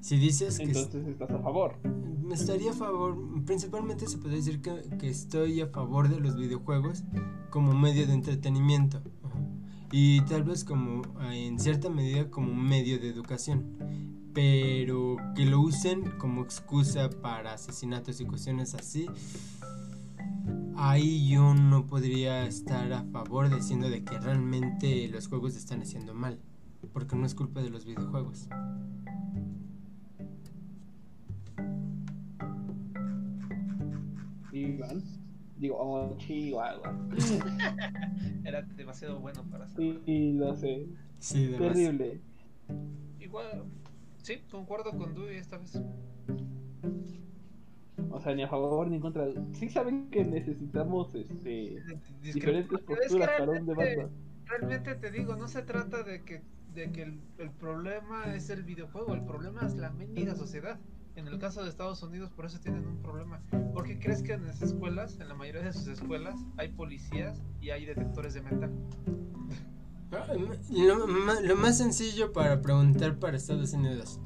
Si 0.00 0.16
dices 0.16 0.58
que... 0.58 0.64
Entonces 0.64 1.06
estás 1.06 1.30
a 1.30 1.38
favor. 1.38 1.76
Me 2.22 2.34
estaría 2.34 2.70
a 2.70 2.74
favor, 2.74 3.16
principalmente 3.44 4.06
se 4.06 4.18
puede 4.18 4.36
decir 4.36 4.60
que, 4.60 4.82
que 4.98 5.08
estoy 5.08 5.60
a 5.60 5.66
favor 5.66 6.08
de 6.08 6.20
los 6.20 6.36
videojuegos 6.36 7.02
como 7.50 7.72
medio 7.72 8.06
de 8.06 8.12
entretenimiento 8.12 9.02
y 9.92 10.20
tal 10.22 10.44
vez 10.44 10.64
como 10.64 11.02
en 11.32 11.58
cierta 11.58 11.90
medida 11.90 12.30
como 12.30 12.54
medio 12.54 12.98
de 12.98 13.08
educación, 13.08 13.76
pero 14.32 15.16
que 15.34 15.44
lo 15.44 15.60
usen 15.60 16.12
como 16.18 16.42
excusa 16.42 17.10
para 17.10 17.54
asesinatos 17.54 18.20
y 18.20 18.24
cuestiones 18.24 18.74
así, 18.74 19.06
ahí 20.76 21.28
yo 21.28 21.54
no 21.54 21.86
podría 21.86 22.46
estar 22.46 22.92
a 22.92 23.02
favor 23.04 23.52
diciendo 23.54 23.90
de 23.90 24.04
que 24.04 24.18
realmente 24.18 25.08
los 25.08 25.26
juegos 25.26 25.56
están 25.56 25.82
haciendo 25.82 26.14
mal, 26.14 26.38
porque 26.92 27.16
no 27.16 27.26
es 27.26 27.34
culpa 27.34 27.60
de 27.60 27.70
los 27.70 27.84
videojuegos. 27.84 28.48
Iván. 34.52 35.02
Digo, 35.60 35.76
oh, 35.76 36.16
algo 36.62 36.84
Era 38.44 38.62
demasiado 38.62 39.20
bueno 39.20 39.44
para 39.50 39.68
ser. 39.68 40.00
Sí, 40.06 40.32
lo 40.32 40.56
sé. 40.56 40.86
Sí, 41.18 41.54
Terrible. 41.58 42.20
Igual, 43.18 43.64
sí, 44.22 44.38
concuerdo 44.50 44.96
con 44.96 45.14
Dewey 45.14 45.36
esta 45.36 45.58
vez. 45.58 45.78
O 48.10 48.20
sea, 48.20 48.34
ni 48.34 48.42
a 48.42 48.48
favor 48.48 48.88
ni 48.88 48.96
en 48.96 49.02
contra. 49.02 49.26
Sí 49.52 49.68
saben 49.68 50.08
que 50.10 50.24
necesitamos 50.24 51.14
este 51.14 51.82
diferentes 52.22 52.80
posturas 52.80 53.30
para 53.38 53.50
un 53.50 53.66
debate. 53.66 54.08
Realmente 54.46 54.94
te 54.94 55.10
digo, 55.10 55.36
no 55.36 55.46
se 55.46 55.62
trata 55.62 56.02
de 56.02 56.24
que, 56.24 56.42
de 56.74 56.90
que 56.90 57.02
el, 57.02 57.20
el 57.38 57.50
problema 57.50 58.34
es 58.34 58.50
el 58.50 58.64
videojuego, 58.64 59.14
el 59.14 59.24
problema 59.24 59.60
es 59.66 59.76
la 59.76 59.90
mendiga 59.90 60.34
sociedad. 60.34 60.80
En 61.16 61.26
el 61.28 61.38
caso 61.38 61.62
de 61.62 61.68
Estados 61.68 62.02
Unidos, 62.02 62.30
por 62.30 62.46
eso 62.46 62.58
tienen 62.60 62.86
un 62.86 62.98
problema. 63.02 63.40
¿Por 63.72 63.84
qué 63.84 63.98
crees 63.98 64.22
que 64.22 64.32
en 64.32 64.46
las 64.46 64.62
escuelas, 64.62 65.18
en 65.20 65.28
la 65.28 65.34
mayoría 65.34 65.62
de 65.62 65.72
sus 65.72 65.86
escuelas, 65.88 66.36
hay 66.56 66.68
policías 66.68 67.42
y 67.60 67.70
hay 67.70 67.84
detectores 67.84 68.34
de 68.34 68.42
metal? 68.42 68.70
Lo, 70.70 71.56
más 71.56 71.78
sencillo 71.78 72.32
para 72.32 72.60
preguntar 72.62 73.18
para 73.18 73.36
Estados 73.36 73.72
Unidos: 73.72 74.18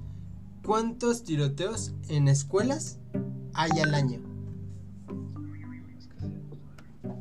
¿cuántos 0.64 1.25
tiroteos 1.25 1.94
en 2.09 2.29
escuelas 2.29 2.99
hay 3.53 3.70
al 3.81 3.94
año? 3.94 4.20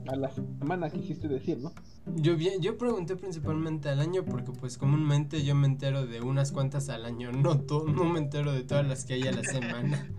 A 0.08 0.15
la 0.15 0.32
semana 0.32 0.89
quisiste 0.89 1.28
decir, 1.28 1.58
¿no? 1.60 1.73
Yo, 2.06 2.36
yo 2.36 2.78
pregunté 2.78 3.16
principalmente 3.16 3.88
al 3.88 4.02
año 4.02 4.26
porque 4.26 4.52
pues 4.52 4.78
comúnmente 4.78 5.44
yo 5.44 5.56
me 5.56 5.67
entero 5.67 6.06
de 6.06 6.19
unas 6.21 6.52
cuantas 6.52 6.90
al 6.90 7.06
año, 7.06 7.32
no, 7.32 7.56
no 7.56 8.04
me 8.04 8.19
entero 8.19 8.52
de 8.52 8.63
todas 8.63 8.86
las 8.86 9.06
que 9.06 9.13
hay 9.13 9.23
a 9.23 9.32
la 9.32 9.44
semana. 9.44 10.12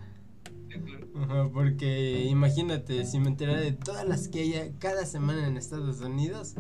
porque 1.53 2.25
imagínate, 2.25 3.05
si 3.05 3.19
me 3.19 3.29
enterara 3.29 3.61
de 3.61 3.73
todas 3.73 4.09
las 4.09 4.29
que 4.29 4.41
hay 4.41 4.75
cada 4.79 5.05
semana 5.05 5.47
en 5.47 5.59
Estados 5.59 6.01
Unidos, 6.01 6.55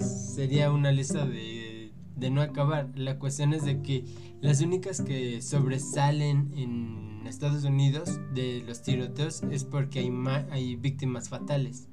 sería 0.00 0.72
una 0.72 0.90
lista 0.90 1.24
de, 1.24 1.92
de 2.16 2.30
no 2.30 2.42
acabar. 2.42 2.90
La 2.96 3.20
cuestión 3.20 3.54
es 3.54 3.64
de 3.64 3.80
que 3.80 4.04
las 4.40 4.60
únicas 4.60 5.02
que 5.02 5.40
sobresalen 5.40 6.52
en 6.56 7.26
Estados 7.28 7.62
Unidos 7.62 8.20
de 8.34 8.64
los 8.66 8.82
tiroteos 8.82 9.44
es 9.44 9.64
porque 9.64 10.00
hay, 10.00 10.12
hay 10.50 10.74
víctimas 10.74 11.28
fatales 11.28 11.86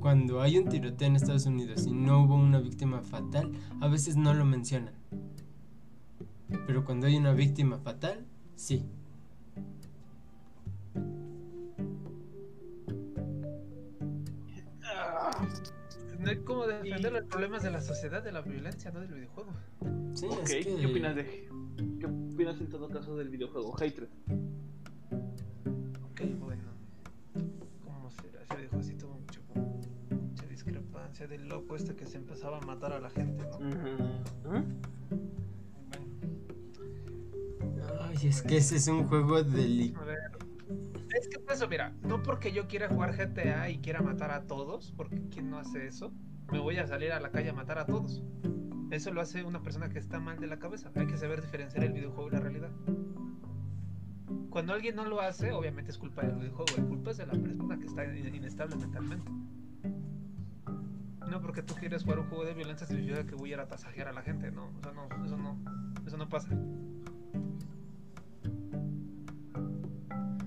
cuando 0.00 0.40
hay 0.40 0.58
un 0.58 0.68
tiroteo 0.68 1.08
en 1.08 1.16
Estados 1.16 1.46
Unidos 1.46 1.86
y 1.86 1.92
no 1.92 2.22
hubo 2.22 2.36
una 2.36 2.60
víctima 2.60 3.02
fatal, 3.02 3.52
a 3.80 3.88
veces 3.88 4.16
no 4.16 4.34
lo 4.34 4.44
mencionan. 4.44 4.94
Pero 6.66 6.84
cuando 6.84 7.06
hay 7.06 7.16
una 7.16 7.32
víctima 7.32 7.78
fatal, 7.78 8.24
sí. 8.54 8.84
No 16.20 16.30
hay 16.30 16.38
como 16.38 16.66
defender 16.66 17.12
los 17.12 17.24
problemas 17.24 17.62
de 17.62 17.70
la 17.70 17.80
sociedad, 17.80 18.22
de 18.22 18.32
la 18.32 18.40
violencia, 18.40 18.90
no 18.90 19.00
del 19.00 19.12
videojuego. 19.12 19.52
Sí, 20.14 20.26
¿Qué 20.46 20.86
opinas 20.86 21.14
de 21.14 21.48
qué 22.00 22.06
opinas 22.06 22.60
en 22.60 22.68
todo 22.68 22.88
caso 22.88 23.16
del 23.16 23.28
videojuego 23.28 23.74
Hatred? 23.74 24.08
Diferencia 31.16 31.26
del 31.28 31.48
loco 31.48 31.76
este 31.76 31.94
que 31.96 32.04
se 32.06 32.18
empezaba 32.18 32.58
a 32.58 32.60
matar 32.60 32.92
a 32.92 33.00
la 33.00 33.08
gente, 33.10 33.42
¿no? 33.44 33.56
Ujú. 33.56 34.64
Ay, 38.00 38.16
es 38.28 38.42
que 38.42 38.58
ese 38.58 38.76
es 38.76 38.86
un 38.88 39.06
juego 39.06 39.42
de... 39.42 39.94
A 39.96 40.04
ver, 40.04 40.18
Es 41.16 41.28
que 41.28 41.38
pues, 41.38 41.56
eso, 41.58 41.68
mira, 41.68 41.94
no 42.02 42.22
porque 42.22 42.52
yo 42.52 42.66
quiera 42.68 42.88
jugar 42.88 43.16
GTA 43.16 43.70
y 43.70 43.78
quiera 43.78 44.02
matar 44.02 44.30
a 44.30 44.46
todos, 44.46 44.92
porque 44.96 45.22
¿quién 45.30 45.48
no 45.48 45.58
hace 45.58 45.86
eso? 45.86 46.12
Me 46.52 46.58
voy 46.58 46.76
a 46.76 46.86
salir 46.86 47.12
a 47.12 47.20
la 47.20 47.30
calle 47.30 47.48
a 47.50 47.54
matar 47.54 47.78
a 47.78 47.86
todos. 47.86 48.22
Eso 48.90 49.10
lo 49.12 49.20
hace 49.22 49.42
una 49.42 49.62
persona 49.62 49.88
que 49.88 49.98
está 49.98 50.20
mal 50.20 50.38
de 50.38 50.46
la 50.46 50.58
cabeza. 50.58 50.92
Hay 50.94 51.06
que 51.06 51.16
saber 51.16 51.40
diferenciar 51.40 51.82
el 51.84 51.92
videojuego 51.92 52.28
y 52.28 52.32
la 52.32 52.40
realidad. 52.40 52.70
Cuando 54.50 54.72
alguien 54.74 54.96
no 54.96 55.04
lo 55.06 55.20
hace, 55.20 55.52
obviamente 55.52 55.90
es 55.90 55.98
culpa 55.98 56.22
del 56.22 56.36
videojuego, 56.36 56.72
la 56.76 56.84
culpa 56.84 57.10
es 57.10 57.16
de 57.16 57.26
la 57.26 57.32
persona 57.32 57.78
que 57.78 57.86
está 57.86 58.04
in- 58.04 58.34
inestable 58.34 58.76
mentalmente. 58.76 59.30
No 61.30 61.40
porque 61.40 61.62
tú 61.62 61.74
quieres 61.74 62.04
jugar 62.04 62.20
un 62.20 62.28
juego 62.28 62.44
de 62.44 62.54
violencia 62.54 62.86
significa 62.86 63.26
que 63.26 63.34
voy 63.34 63.50
a 63.50 63.54
ir 63.54 63.60
a 63.60 63.66
tasajear 63.66 64.08
a 64.08 64.12
la 64.12 64.22
gente, 64.22 64.50
no, 64.50 64.66
o 64.66 64.82
sea, 64.82 64.92
no, 64.92 65.24
eso 65.24 65.36
no, 65.36 65.58
eso 66.06 66.16
no 66.16 66.28
pasa. 66.28 66.48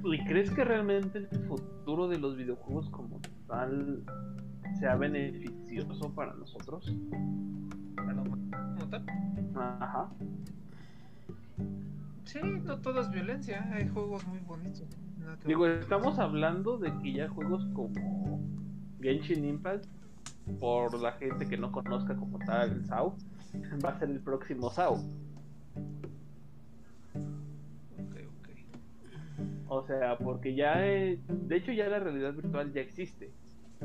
¿Y 0.04 0.26
crees 0.26 0.50
que 0.52 0.64
realmente 0.64 1.20
el 1.20 1.28
futuro 1.48 2.08
de 2.08 2.18
los 2.18 2.36
videojuegos 2.36 2.90
como 2.90 3.20
tal 3.48 4.04
sea 4.80 4.96
beneficioso 4.96 6.14
para 6.16 6.34
nosotros? 6.34 6.96
Como 7.96 8.90
tal. 8.90 9.06
Ajá. 9.56 10.10
Sí, 12.24 12.40
no 12.64 12.80
todo 12.80 13.02
es 13.02 13.10
violencia, 13.10 13.68
hay 13.74 13.88
juegos 13.90 14.26
muy 14.28 14.40
bonitos. 14.40 14.88
Digo, 15.46 15.68
estamos 15.68 16.20
hablando 16.20 16.78
de 16.78 16.92
que 17.00 17.14
ya 17.14 17.30
juegos 17.30 17.66
como 17.74 18.40
Genshin 19.02 19.46
Impact, 19.46 19.86
por 20.60 21.00
la 21.00 21.14
gente 21.14 21.48
que 21.48 21.58
no 21.58 21.72
conozca 21.72 22.16
como 22.16 22.40
tal 22.40 22.72
el 22.72 22.86
SAO, 22.86 23.16
va 23.86 23.90
a 23.90 24.00
ser 24.00 24.10
el 24.10 24.20
próximo 24.20 24.70
SAO. 24.72 24.96
Ok, 27.98 28.16
ok. 28.28 28.50
O 29.68 29.86
sea, 29.86 30.18
porque 30.18 30.56
ya, 30.56 30.86
eh, 30.86 31.20
de 31.28 31.56
hecho 31.56 31.72
ya 31.72 31.88
la 31.88 32.00
realidad 32.00 32.34
virtual 32.34 32.74
ya 32.74 32.82
existe. 32.82 33.32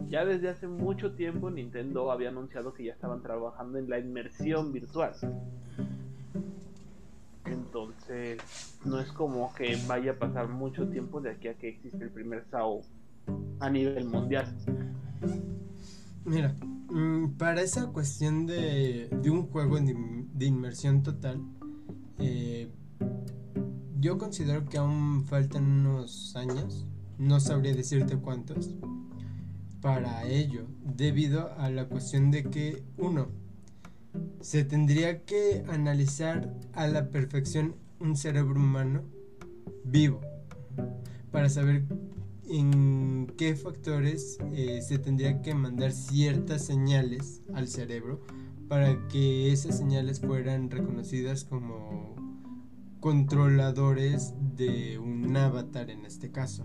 Ya 0.08 0.24
desde 0.24 0.48
hace 0.48 0.66
mucho 0.66 1.12
tiempo 1.12 1.50
Nintendo 1.50 2.10
había 2.10 2.30
anunciado 2.30 2.74
que 2.74 2.84
ya 2.84 2.92
estaban 2.92 3.22
trabajando 3.22 3.78
en 3.78 3.88
la 3.88 3.98
inmersión 3.98 4.72
virtual. 4.72 5.12
Entonces, 7.44 8.38
no 8.84 8.98
es 8.98 9.12
como 9.12 9.54
que 9.54 9.76
vaya 9.86 10.12
a 10.12 10.14
pasar 10.14 10.48
mucho 10.48 10.88
tiempo 10.88 11.20
de 11.20 11.30
aquí 11.30 11.48
a 11.48 11.54
que 11.54 11.68
existe 11.68 12.02
el 12.02 12.10
primer 12.10 12.44
SAO 12.50 12.80
a 13.60 13.70
nivel 13.70 14.06
mundial. 14.06 14.46
Mira, 16.24 16.54
mm, 16.90 17.32
para 17.36 17.62
esa 17.62 17.86
cuestión 17.88 18.46
de, 18.46 19.08
de 19.22 19.30
un 19.30 19.46
juego 19.48 19.78
de, 19.78 19.92
in- 19.92 20.30
de 20.34 20.46
inmersión 20.46 21.02
total, 21.02 21.40
eh, 22.18 22.68
yo 24.00 24.18
considero 24.18 24.64
que 24.66 24.78
aún 24.78 25.24
faltan 25.24 25.64
unos 25.64 26.34
años, 26.36 26.86
no 27.18 27.40
sabría 27.40 27.74
decirte 27.74 28.16
cuántos, 28.16 28.74
para 29.80 30.24
ello, 30.26 30.66
debido 30.82 31.52
a 31.58 31.68
la 31.70 31.86
cuestión 31.88 32.30
de 32.30 32.44
que, 32.44 32.82
uno, 32.96 33.28
se 34.40 34.64
tendría 34.64 35.24
que 35.24 35.64
analizar 35.68 36.54
a 36.72 36.86
la 36.86 37.10
perfección 37.10 37.74
un 38.00 38.16
cerebro 38.16 38.54
humano 38.60 39.02
vivo 39.84 40.20
para 41.30 41.48
saber 41.48 41.84
en 42.48 43.32
qué 43.36 43.56
factores 43.56 44.38
eh, 44.52 44.80
se 44.82 44.98
tendría 44.98 45.42
que 45.42 45.54
mandar 45.54 45.92
ciertas 45.92 46.64
señales 46.64 47.42
al 47.54 47.68
cerebro 47.68 48.20
para 48.68 49.08
que 49.08 49.52
esas 49.52 49.78
señales 49.78 50.20
fueran 50.20 50.70
reconocidas 50.70 51.44
como 51.44 52.14
controladores 53.00 54.34
de 54.56 54.98
un 54.98 55.36
avatar 55.36 55.90
en 55.90 56.06
este 56.06 56.30
caso. 56.30 56.64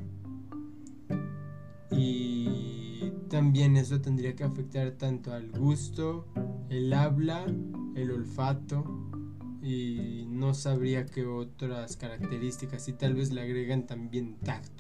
Y 1.91 3.11
también 3.30 3.75
eso 3.77 3.99
tendría 3.99 4.36
que 4.36 4.43
afectar 4.43 4.91
tanto 4.91 5.34
al 5.34 5.51
gusto, 5.51 6.25
el 6.69 6.93
habla, 6.93 7.45
el 7.95 8.11
olfato 8.11 8.86
y 9.61 10.25
no 10.30 10.53
sabría 10.53 11.05
qué 11.05 11.25
otras 11.25 11.97
características 11.97 12.88
y 12.88 12.93
tal 12.93 13.15
vez 13.15 13.32
le 13.32 13.41
agregan 13.41 13.86
también 13.86 14.36
tacto. 14.38 14.78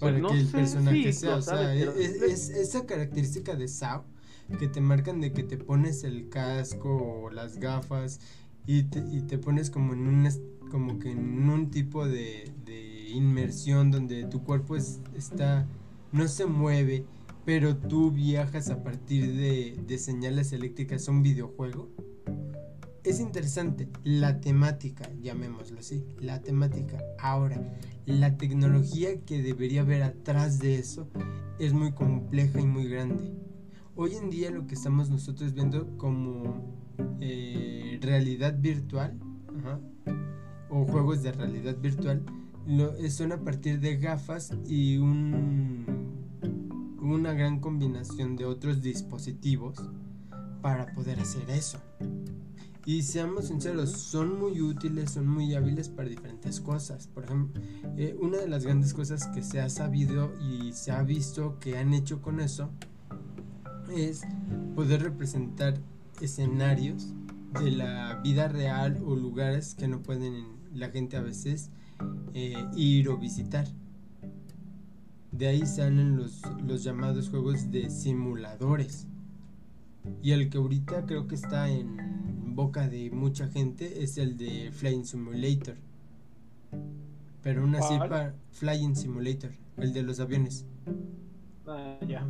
Para 0.00 0.12
Pues 0.12 0.22
no 0.22 0.28
que 0.30 0.38
el 0.40 0.46
sé 0.46 0.52
personaje 0.52 1.12
sea, 1.12 1.36
o 1.36 1.42
sea, 1.42 1.54
sabes, 1.56 1.78
pero- 1.86 1.92
es, 1.96 2.22
es- 2.22 2.48
esa 2.50 2.86
característica 2.86 3.54
de 3.54 3.68
Sao 3.68 4.04
que 4.58 4.66
te 4.66 4.80
marcan 4.80 5.20
de 5.20 5.32
que 5.32 5.42
te 5.44 5.56
pones 5.58 6.02
el 6.02 6.28
casco 6.28 7.22
o 7.24 7.30
las 7.30 7.58
gafas 7.58 8.18
y 8.66 8.84
te, 8.84 8.98
y 9.12 9.20
te 9.22 9.38
pones 9.38 9.70
como 9.70 9.92
en 9.94 10.06
un 10.08 10.28
como 10.70 10.98
que 10.98 11.10
en 11.12 11.48
un 11.48 11.70
tipo 11.70 12.06
de, 12.06 12.50
de 12.64 13.10
inmersión 13.10 13.90
donde 13.90 14.24
tu 14.24 14.42
cuerpo 14.42 14.76
es- 14.76 15.00
está 15.16 15.66
no 16.12 16.26
se 16.28 16.46
mueve 16.46 17.04
pero 17.44 17.76
tú 17.76 18.10
viajas 18.10 18.70
a 18.70 18.82
partir 18.82 19.34
de, 19.36 19.76
de 19.86 19.98
señales 19.98 20.52
eléctricas 20.52 21.08
a 21.08 21.10
un 21.12 21.22
videojuego 21.22 21.88
es 23.04 23.20
interesante 23.20 23.88
la 24.04 24.40
temática 24.40 25.10
llamémoslo 25.22 25.78
así 25.78 26.04
la 26.18 26.40
temática 26.40 26.98
ahora 27.18 27.60
la 28.06 28.36
tecnología 28.36 29.20
que 29.24 29.42
debería 29.42 29.82
haber 29.82 30.02
atrás 30.02 30.58
de 30.58 30.78
eso 30.78 31.08
es 31.58 31.72
muy 31.72 31.92
compleja 31.92 32.60
y 32.60 32.66
muy 32.66 32.88
grande 32.88 33.32
hoy 33.96 34.14
en 34.14 34.30
día 34.30 34.50
lo 34.50 34.66
que 34.66 34.74
estamos 34.74 35.10
nosotros 35.10 35.54
viendo 35.54 35.96
como 35.96 36.76
eh, 37.20 37.98
realidad 38.02 38.58
virtual 38.58 39.18
o 40.68 40.84
juegos 40.84 41.22
de 41.22 41.32
realidad 41.32 41.76
virtual 41.76 42.24
eh, 42.68 43.10
son 43.10 43.32
a 43.32 43.42
partir 43.42 43.80
de 43.80 43.96
gafas 43.96 44.52
y 44.66 44.98
un, 44.98 45.84
una 47.00 47.32
gran 47.32 47.60
combinación 47.60 48.36
de 48.36 48.44
otros 48.44 48.80
dispositivos 48.80 49.76
para 50.62 50.86
poder 50.94 51.18
hacer 51.20 51.50
eso. 51.50 51.80
Y 52.86 53.02
seamos 53.02 53.48
sinceros, 53.48 53.90
son 53.90 54.38
muy 54.38 54.60
útiles, 54.60 55.10
son 55.12 55.26
muy 55.26 55.54
hábiles 55.54 55.88
para 55.88 56.08
diferentes 56.08 56.60
cosas. 56.60 57.08
Por 57.08 57.24
ejemplo, 57.24 57.62
eh, 57.96 58.16
una 58.20 58.38
de 58.38 58.48
las 58.48 58.64
grandes 58.64 58.94
cosas 58.94 59.26
que 59.28 59.42
se 59.42 59.60
ha 59.60 59.68
sabido 59.68 60.32
y 60.40 60.72
se 60.72 60.90
ha 60.90 61.02
visto 61.02 61.58
que 61.58 61.76
han 61.76 61.92
hecho 61.92 62.22
con 62.22 62.40
eso 62.40 62.70
es 63.94 64.22
poder 64.74 65.02
representar 65.02 65.78
escenarios 66.20 67.12
de 67.62 67.70
la 67.72 68.20
vida 68.22 68.48
real 68.48 69.02
o 69.04 69.14
lugares 69.14 69.74
que 69.74 69.88
no 69.88 70.02
pueden 70.02 70.46
la 70.72 70.90
gente 70.90 71.16
a 71.16 71.20
veces 71.20 71.70
eh, 72.32 72.54
ir 72.74 73.08
o 73.08 73.18
visitar. 73.18 73.66
De 75.32 75.48
ahí 75.48 75.66
salen 75.66 76.16
los, 76.16 76.42
los 76.66 76.82
llamados 76.82 77.28
juegos 77.28 77.70
de 77.70 77.90
simuladores. 77.90 79.06
Y 80.22 80.32
el 80.32 80.48
que 80.48 80.58
ahorita 80.58 81.04
creo 81.06 81.26
que 81.26 81.34
está 81.34 81.68
en 81.68 81.96
boca 82.54 82.88
de 82.88 83.10
mucha 83.10 83.48
gente 83.48 84.02
es 84.02 84.18
el 84.18 84.36
de 84.36 84.70
Flying 84.72 85.04
Simulator. 85.04 85.76
Pero 87.42 87.62
aún 87.62 87.74
así 87.74 87.94
Flying 88.52 88.96
Simulator, 88.96 89.52
el 89.76 89.92
de 89.92 90.02
los 90.02 90.20
aviones. 90.20 90.66
Ah, 91.66 91.98
ya. 92.06 92.26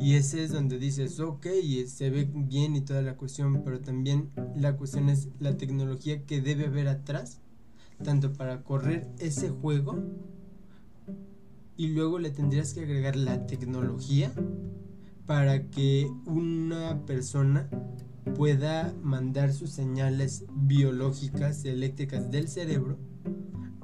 Y 0.00 0.14
ese 0.14 0.42
es 0.42 0.52
donde 0.52 0.78
dices, 0.78 1.20
ok, 1.20 1.46
y 1.62 1.86
se 1.86 2.10
ve 2.10 2.28
bien 2.32 2.74
y 2.74 2.80
toda 2.80 3.02
la 3.02 3.16
cuestión, 3.16 3.62
pero 3.62 3.80
también 3.80 4.30
la 4.56 4.76
cuestión 4.76 5.08
es 5.08 5.28
la 5.38 5.56
tecnología 5.56 6.24
que 6.24 6.40
debe 6.40 6.66
haber 6.66 6.88
atrás, 6.88 7.40
tanto 8.02 8.32
para 8.32 8.62
correr 8.62 9.08
ese 9.18 9.50
juego, 9.50 10.02
y 11.76 11.88
luego 11.88 12.18
le 12.18 12.30
tendrías 12.30 12.74
que 12.74 12.80
agregar 12.80 13.16
la 13.16 13.46
tecnología 13.46 14.32
para 15.26 15.68
que 15.70 16.10
una 16.26 17.04
persona 17.06 17.68
pueda 18.36 18.94
mandar 19.02 19.52
sus 19.52 19.70
señales 19.70 20.44
biológicas 20.52 21.64
y 21.64 21.68
eléctricas 21.68 22.30
del 22.30 22.48
cerebro 22.48 22.98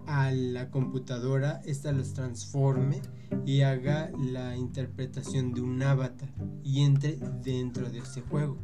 a 0.07 0.33
la 0.33 0.71
computadora, 0.71 1.61
esta 1.67 1.93
los 1.93 2.15
transforme 2.15 3.03
y 3.45 3.61
haga 3.61 4.11
la 4.19 4.57
interpretación 4.57 5.53
de 5.53 5.61
un 5.61 5.83
avatar 5.83 6.33
y 6.65 6.81
entre 6.81 7.19
dentro 7.43 7.91
de 7.91 7.99
ese 7.99 8.23
juego. 8.23 8.57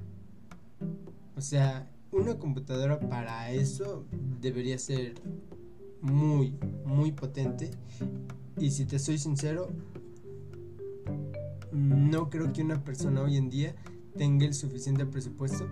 O 1.36 1.40
sea, 1.42 1.90
una 2.12 2.38
computadora 2.38 2.98
para 2.98 3.50
eso 3.50 4.06
debería 4.40 4.78
ser 4.78 5.14
muy, 6.00 6.56
muy 6.84 7.12
potente. 7.12 7.70
Y 8.58 8.70
si 8.70 8.86
te 8.86 8.98
soy 8.98 9.18
sincero, 9.18 9.68
no 11.72 12.30
creo 12.30 12.52
que 12.52 12.62
una 12.62 12.82
persona 12.84 13.20
hoy 13.20 13.36
en 13.36 13.50
día 13.50 13.74
tenga 14.16 14.46
el 14.46 14.54
suficiente 14.54 15.06
presupuesto 15.06 15.66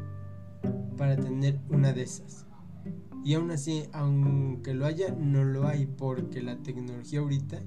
para 0.96 1.16
tener 1.16 1.60
una 1.68 1.92
de 1.92 2.02
esas. 2.02 2.46
Y 3.24 3.34
aún 3.34 3.50
así, 3.50 3.84
aunque 3.92 4.74
lo 4.74 4.86
haya, 4.86 5.10
no 5.12 5.44
lo 5.44 5.66
hay 5.66 5.86
porque 5.86 6.42
la 6.42 6.56
tecnología 6.56 7.20
ahorita 7.20 7.62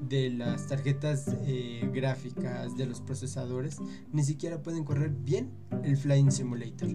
de 0.00 0.30
las 0.30 0.66
tarjetas 0.66 1.26
eh, 1.46 1.88
gráficas, 1.92 2.76
de 2.76 2.86
los 2.86 3.00
procesadores, 3.00 3.78
ni 4.12 4.22
siquiera 4.24 4.62
pueden 4.62 4.84
correr 4.84 5.10
bien 5.10 5.50
el 5.84 5.96
Flying 5.96 6.32
Simulator. 6.32 6.88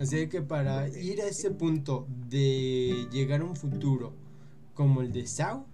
Así 0.00 0.28
que 0.28 0.40
para 0.40 0.88
ir 0.88 1.20
a 1.20 1.26
ese 1.26 1.50
punto 1.50 2.06
de 2.28 3.06
llegar 3.12 3.42
a 3.42 3.44
un 3.44 3.56
futuro 3.56 4.14
como 4.74 5.02
el 5.02 5.12
de 5.12 5.26
SAO, 5.26 5.66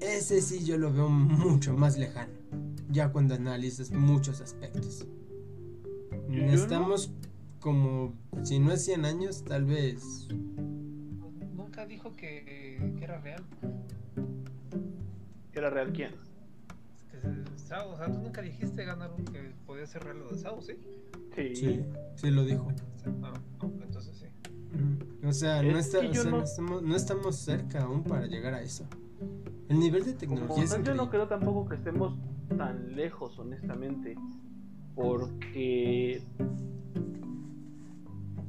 ese 0.00 0.40
sí 0.40 0.64
yo 0.64 0.78
lo 0.78 0.92
veo 0.92 1.08
mucho 1.08 1.74
más 1.74 1.98
lejano, 1.98 2.32
ya 2.94 3.10
cuando 3.12 3.34
analizas 3.34 3.90
muchos 3.90 4.40
aspectos. 4.40 5.06
Estamos 6.30 7.12
como, 7.60 8.14
si 8.44 8.58
no 8.60 8.72
es 8.72 8.84
100 8.84 9.04
años, 9.04 9.44
tal 9.44 9.64
vez... 9.64 10.28
Nunca 11.54 11.86
dijo 11.86 12.14
que, 12.14 12.94
que 12.98 13.04
era 13.04 13.18
real. 13.20 13.42
¿Era 15.52 15.70
real 15.70 15.92
quién? 15.92 16.12
Que 17.10 17.20
se- 17.20 17.66
Sao, 17.66 17.90
o 17.92 17.96
sea, 17.96 18.10
tú 18.12 18.18
nunca 18.20 18.42
dijiste 18.42 18.84
ganar 18.84 19.10
un 19.12 19.24
que 19.24 19.52
podía 19.66 19.86
ser 19.86 20.04
real 20.04 20.18
lo 20.20 20.28
de 20.30 20.38
Sao, 20.38 20.60
¿sí? 20.62 20.74
Sí. 21.34 21.56
Sí, 21.56 21.84
sí 22.16 22.30
lo 22.30 22.44
dijo. 22.44 22.70
No, 23.20 23.32
no, 23.32 23.82
entonces 23.82 24.16
sí. 24.16 24.26
O 25.26 25.32
sea, 25.32 25.62
no, 25.62 25.78
Es 25.78 25.86
está- 25.86 25.98
o 26.00 26.12
sea, 26.14 26.24
no- 26.24 26.30
no 26.38 26.44
estamos, 26.44 26.82
no 26.82 26.96
estamos 26.96 27.36
cerca 27.36 27.82
aún 27.82 28.04
para 28.04 28.26
llegar 28.26 28.54
a 28.54 28.62
eso. 28.62 28.84
El 29.68 29.78
nivel 29.80 30.04
de 30.04 30.10
Como 30.12 30.18
tecnología 30.20 30.64
es 30.64 30.70
tal, 30.70 30.84
yo 30.84 30.94
no 30.94 31.08
creo 31.08 31.26
tampoco 31.26 31.66
que 31.68 31.76
estemos 31.76 32.18
tan 32.56 32.96
lejos, 32.96 33.38
honestamente. 33.38 34.16
Porque 34.94 36.22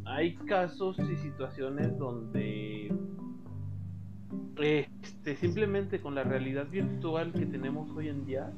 hay 0.05 0.35
casos 0.35 0.99
y 0.99 1.15
situaciones 1.17 1.97
donde 1.97 2.93
este, 4.57 5.35
simplemente 5.35 5.99
con 5.99 6.15
la 6.15 6.23
realidad 6.23 6.67
virtual 6.67 7.33
que 7.33 7.45
tenemos 7.45 7.89
hoy 7.95 8.07
en 8.09 8.25
día, 8.25 8.51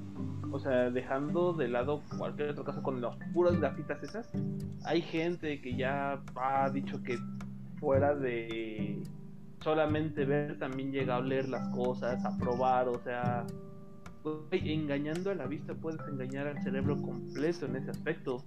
o 0.52 0.60
sea, 0.60 0.92
dejando 0.92 1.54
de 1.54 1.68
lado 1.68 2.04
cualquier 2.18 2.52
otro 2.52 2.64
caso 2.64 2.84
con 2.84 3.02
las 3.02 3.16
puras 3.34 3.60
gafitas 3.60 4.04
esas, 4.04 4.32
hay 4.86 5.02
gente 5.02 5.62
que 5.62 5.76
ya 5.76 6.22
ha 6.36 6.70
dicho 6.70 7.02
que 7.04 7.18
fuera 7.80 8.16
de 8.16 9.02
solamente 9.62 10.26
ver 10.26 10.60
también 10.60 10.92
llega 10.92 11.16
a 11.16 11.20
oler 11.20 11.50
las 11.50 11.68
cosas, 11.70 12.24
a 12.26 12.38
probar, 12.38 12.88
o 12.88 13.00
sea, 13.00 13.46
engañando 14.52 15.32
a 15.32 15.36
la 15.36 15.48
vista 15.48 15.74
puedes 15.74 16.00
engañar 16.08 16.48
al 16.48 16.62
cerebro 16.64 17.02
completo 17.02 17.66
en 17.66 17.76
ese 17.78 17.92
aspecto. 17.92 18.44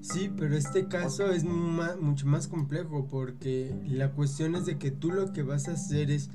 Sí, 0.00 0.30
pero 0.36 0.56
este 0.56 0.88
caso 0.88 1.30
es 1.30 1.44
mucho 1.44 2.26
más 2.26 2.48
complejo 2.48 3.08
porque 3.10 3.74
la 3.86 4.12
cuestión 4.12 4.54
es 4.54 4.66
de 4.66 4.78
que 4.78 4.90
tú 4.90 5.10
lo 5.10 5.32
que 5.32 5.42
vas 5.42 5.68
a 5.68 5.72
hacer 5.72 6.10
es 6.10 6.30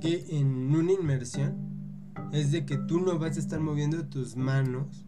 que 0.00 0.24
en 0.30 0.74
una 0.74 0.92
inmersión 0.92 1.54
es 2.32 2.52
de 2.52 2.64
que 2.64 2.76
tú 2.76 3.00
no 3.00 3.18
vas 3.18 3.36
a 3.36 3.40
estar 3.40 3.60
moviendo 3.60 4.06
tus 4.06 4.36
manos 4.36 5.04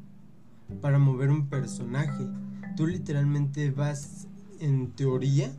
para 0.80 0.98
mover 0.98 1.30
un 1.30 1.48
personaje. 1.48 2.26
Tú 2.76 2.86
literalmente 2.86 3.70
vas, 3.70 4.28
en 4.61 4.90
teoría, 4.92 5.52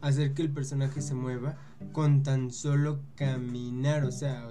a 0.00 0.08
hacer 0.08 0.34
que 0.34 0.42
el 0.42 0.50
personaje 0.50 1.00
se 1.00 1.14
mueva 1.14 1.56
con 1.92 2.22
tan 2.22 2.50
solo 2.50 3.00
caminar. 3.16 4.04
O 4.04 4.12
sea, 4.12 4.48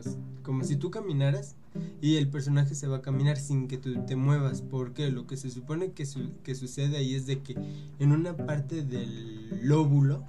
como 0.47 0.63
si 0.63 0.77
tú 0.77 0.89
caminaras 0.91 1.55
y 2.01 2.15
el 2.15 2.29
personaje 2.29 2.73
se 2.73 2.87
va 2.87 2.97
a 2.97 3.01
caminar 3.01 3.35
sin 3.37 3.67
que 3.67 3.77
tú 3.77 3.93
te 4.05 4.15
muevas. 4.15 4.61
Porque 4.61 5.11
lo 5.11 5.27
que 5.27 5.35
se 5.35 5.51
supone 5.51 5.91
que, 5.91 6.05
su- 6.05 6.31
que 6.41 6.55
sucede 6.55 6.95
ahí 6.97 7.13
es 7.15 7.25
de 7.25 7.41
que 7.43 7.55
en 7.99 8.13
una 8.13 8.35
parte 8.37 8.81
del 8.81 9.59
lóbulo 9.67 10.23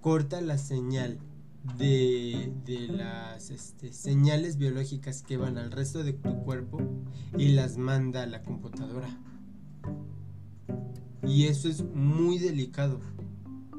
corta 0.00 0.40
la 0.40 0.58
señal 0.58 1.18
de, 1.76 2.52
de 2.64 2.86
las 2.86 3.50
este, 3.50 3.92
señales 3.92 4.56
biológicas 4.58 5.22
que 5.22 5.36
van 5.36 5.58
al 5.58 5.72
resto 5.72 6.04
de 6.04 6.12
tu 6.12 6.36
cuerpo 6.44 6.80
y 7.36 7.48
las 7.48 7.76
manda 7.78 8.22
a 8.22 8.26
la 8.26 8.42
computadora. 8.44 9.08
Y 11.24 11.46
eso 11.46 11.68
es 11.68 11.82
muy 11.84 12.38
delicado. 12.38 13.00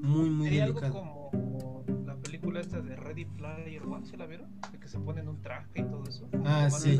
Muy, 0.01 0.29
muy 0.29 0.59
algo 0.59 0.81
delicado. 0.81 0.93
como 1.31 1.72
película 2.43 2.59
esta 2.59 2.81
de 2.81 2.95
Ready 2.95 3.25
Player 3.25 3.83
One, 3.83 4.05
¿sí 4.05 4.17
la 4.17 4.25
vieron? 4.25 4.47
De 4.71 4.77
que 4.77 4.87
se 4.87 4.99
ponen 4.99 5.27
un 5.29 5.41
traje 5.41 5.79
y 5.79 5.83
todo 5.83 6.03
eso. 6.07 6.27
Ah, 6.43 6.69
sí. 6.69 6.99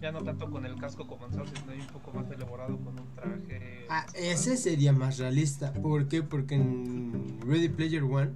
Ya 0.00 0.10
no 0.12 0.22
tanto 0.22 0.50
con 0.50 0.66
el 0.66 0.74
casco 0.76 1.06
como 1.06 1.26
en 1.26 1.32
Sao, 1.32 1.44
sino 1.46 1.70
hay 1.72 1.80
un 1.80 1.86
poco 1.86 2.12
más 2.12 2.28
elaborado 2.30 2.76
con 2.78 2.98
un 2.98 3.06
traje. 3.14 3.86
Ah, 3.88 4.06
ese 4.14 4.56
sería 4.56 4.92
más 4.92 5.18
realista. 5.18 5.72
¿Por 5.72 6.08
qué? 6.08 6.22
Porque 6.22 6.56
en 6.56 7.38
Ready 7.46 7.68
Player 7.68 8.02
One 8.02 8.32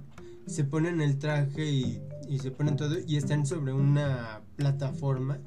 se 0.47 0.63
ponen 0.63 1.01
el 1.01 1.19
traje 1.19 1.65
y, 1.69 2.01
y 2.29 2.39
se 2.39 2.51
ponen 2.51 2.75
todo 2.77 2.95
y 3.05 3.17
están 3.17 3.45
sobre 3.45 3.73
una 3.73 4.41
plataforma 4.55 5.39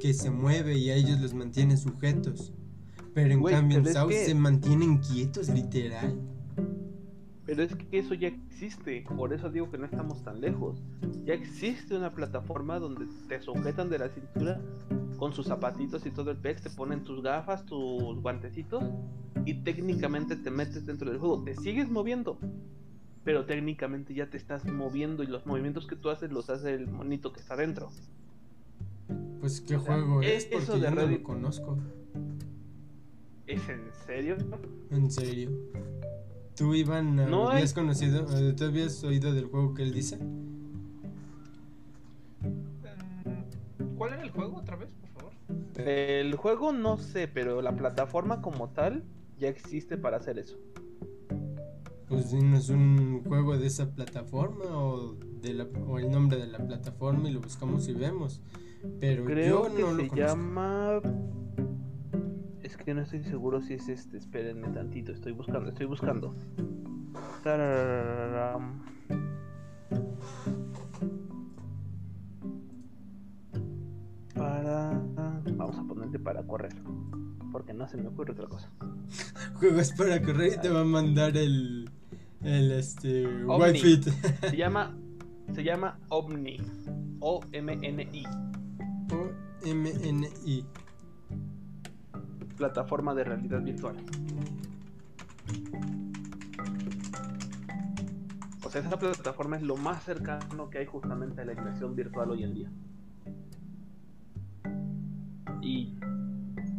que 0.00 0.14
se 0.14 0.30
mueve 0.30 0.78
y 0.78 0.90
a 0.90 0.94
ellos 0.94 1.20
los 1.20 1.34
mantiene 1.34 1.76
sujetos. 1.76 2.52
Pero 3.12 3.34
en 3.34 3.40
Güey, 3.40 3.54
cambio 3.54 3.78
en 3.78 3.92
South 3.92 4.08
que- 4.08 4.24
se 4.24 4.34
mantienen 4.34 4.98
quietos, 4.98 5.48
literal. 5.48 6.16
Pero 7.50 7.64
es 7.64 7.74
que 7.74 7.98
eso 7.98 8.14
ya 8.14 8.28
existe, 8.28 9.04
por 9.16 9.32
eso 9.32 9.50
digo 9.50 9.68
que 9.72 9.76
no 9.76 9.84
estamos 9.84 10.22
tan 10.22 10.40
lejos. 10.40 10.80
Ya 11.24 11.34
existe 11.34 11.96
una 11.96 12.14
plataforma 12.14 12.78
donde 12.78 13.08
te 13.26 13.40
sujetan 13.40 13.90
de 13.90 13.98
la 13.98 14.08
cintura 14.08 14.60
con 15.16 15.32
sus 15.32 15.48
zapatitos 15.48 16.06
y 16.06 16.12
todo 16.12 16.30
el 16.30 16.36
pex, 16.36 16.62
te 16.62 16.70
ponen 16.70 17.02
tus 17.02 17.24
gafas, 17.24 17.66
tus 17.66 18.22
guantecitos 18.22 18.84
y 19.44 19.54
técnicamente 19.64 20.36
te 20.36 20.48
metes 20.52 20.86
dentro 20.86 21.10
del 21.10 21.18
juego. 21.18 21.42
Te 21.42 21.56
sigues 21.56 21.90
moviendo, 21.90 22.38
pero 23.24 23.44
técnicamente 23.46 24.14
ya 24.14 24.30
te 24.30 24.36
estás 24.36 24.64
moviendo 24.64 25.24
y 25.24 25.26
los 25.26 25.44
movimientos 25.44 25.88
que 25.88 25.96
tú 25.96 26.08
haces 26.08 26.30
los 26.30 26.50
hace 26.50 26.74
el 26.74 26.86
monito 26.86 27.32
que 27.32 27.40
está 27.40 27.56
dentro. 27.56 27.90
Pues 29.40 29.60
qué 29.60 29.74
O 29.74 29.80
sea, 29.80 29.94
juego 29.94 30.22
es, 30.22 30.46
eso 30.52 30.74
porque 30.74 30.86
de 30.86 30.88
yo 30.88 30.94
no 30.94 31.04
lo 31.04 31.22
conozco. 31.24 31.78
¿Es 33.48 33.68
en 33.68 33.90
serio? 34.06 34.36
En 34.92 35.10
serio. 35.10 35.50
¿Tú, 36.56 36.74
Iván, 36.74 37.16
No 37.16 37.48
hay- 37.48 37.56
habías 37.56 37.72
conocido, 37.72 38.26
eh, 38.36 38.52
tú 38.52 38.64
habías 38.64 39.02
oído 39.04 39.32
del 39.32 39.46
juego 39.46 39.72
que 39.74 39.82
él 39.82 39.92
dice? 39.94 40.16
Mm, 40.18 40.60
¿Cuál 43.96 44.12
era 44.14 44.22
el 44.22 44.30
juego 44.30 44.56
otra 44.58 44.76
vez, 44.76 44.92
por 44.94 45.08
favor? 45.10 45.32
El 45.86 46.34
juego 46.36 46.72
no 46.72 46.98
sé, 46.98 47.28
pero 47.28 47.62
la 47.62 47.74
plataforma 47.76 48.42
como 48.42 48.68
tal 48.70 49.04
ya 49.38 49.48
existe 49.48 49.96
para 49.96 50.18
hacer 50.18 50.38
eso. 50.38 50.58
Pues 52.08 52.30
dinos 52.32 52.68
un 52.70 53.22
juego 53.24 53.56
de 53.56 53.66
esa 53.68 53.94
plataforma 53.94 54.64
o, 54.66 55.14
de 55.40 55.54
la, 55.54 55.64
o 55.86 55.98
el 55.98 56.10
nombre 56.10 56.38
de 56.38 56.48
la 56.48 56.58
plataforma 56.58 57.30
y 57.30 57.32
lo 57.32 57.40
buscamos 57.40 57.88
y 57.88 57.94
vemos. 57.94 58.42
Pero 58.98 59.24
Creo 59.24 59.68
yo 59.68 59.74
que 59.76 59.82
no 59.82 59.92
lo 59.92 60.02
se 60.02 60.08
conozco. 60.08 60.16
llama. 60.16 61.00
Es 62.62 62.76
que 62.76 62.92
no 62.92 63.00
estoy 63.00 63.22
seguro 63.24 63.60
si 63.62 63.74
es 63.74 63.88
este. 63.88 64.18
Espérenme 64.18 64.68
tantito, 64.68 65.12
estoy 65.12 65.32
buscando, 65.32 65.70
estoy 65.70 65.86
buscando. 65.86 66.34
Tarararam. 67.42 68.82
Para. 74.34 75.02
Vamos 75.54 75.78
a 75.78 75.84
ponerle 75.84 76.18
para 76.18 76.42
correr. 76.46 76.74
Porque 77.50 77.72
no 77.72 77.88
se 77.88 77.96
me 77.96 78.08
ocurre 78.08 78.32
otra 78.32 78.46
cosa. 78.46 78.70
Juegos 79.54 79.92
para 79.92 80.20
correr 80.22 80.54
y 80.58 80.60
te 80.60 80.68
va 80.68 80.82
a 80.82 80.84
mandar 80.84 81.36
el. 81.36 81.90
El 82.42 82.72
este. 82.72 83.26
Omni. 83.26 83.72
Wi-Fi. 83.72 84.02
Se 84.50 84.56
llama. 84.56 84.96
Se 85.54 85.64
llama 85.64 85.98
Omni. 86.10 86.58
O-M-N-I. 87.20 88.24
o 89.12 89.30
M-N-I. 89.64 90.64
Plataforma 92.64 93.14
de 93.14 93.24
realidad 93.24 93.62
virtual. 93.62 93.96
O 98.62 98.68
sea, 98.68 98.82
esa 98.82 98.98
plataforma 98.98 99.56
es 99.56 99.62
lo 99.62 99.78
más 99.78 100.04
cercano 100.04 100.68
que 100.68 100.76
hay 100.76 100.84
justamente 100.84 101.40
a 101.40 101.46
la 101.46 101.54
inmersión 101.54 101.96
virtual 101.96 102.32
hoy 102.32 102.44
en 102.44 102.54
día. 102.54 102.70
Y 105.62 105.94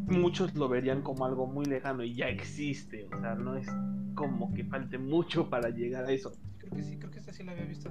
muchos 0.06 0.54
lo 0.54 0.70
verían 0.70 1.02
como 1.02 1.26
algo 1.26 1.48
muy 1.48 1.66
lejano 1.66 2.04
y 2.04 2.14
ya 2.14 2.28
existe. 2.28 3.08
O 3.12 3.20
sea, 3.20 3.34
no 3.34 3.56
es 3.56 3.66
como 4.14 4.54
que 4.54 4.64
falte 4.66 5.00
mucho 5.00 5.50
para 5.50 5.72
llegar 5.72 6.06
a 6.06 6.12
eso. 6.12 6.32
Creo 6.60 6.74
que 6.74 6.84
sí, 6.84 6.98
creo 6.98 7.10
que 7.10 7.18
esta 7.18 7.34
sí 7.34 7.42
la 7.44 7.54
había 7.54 7.66
visto. 7.66 7.90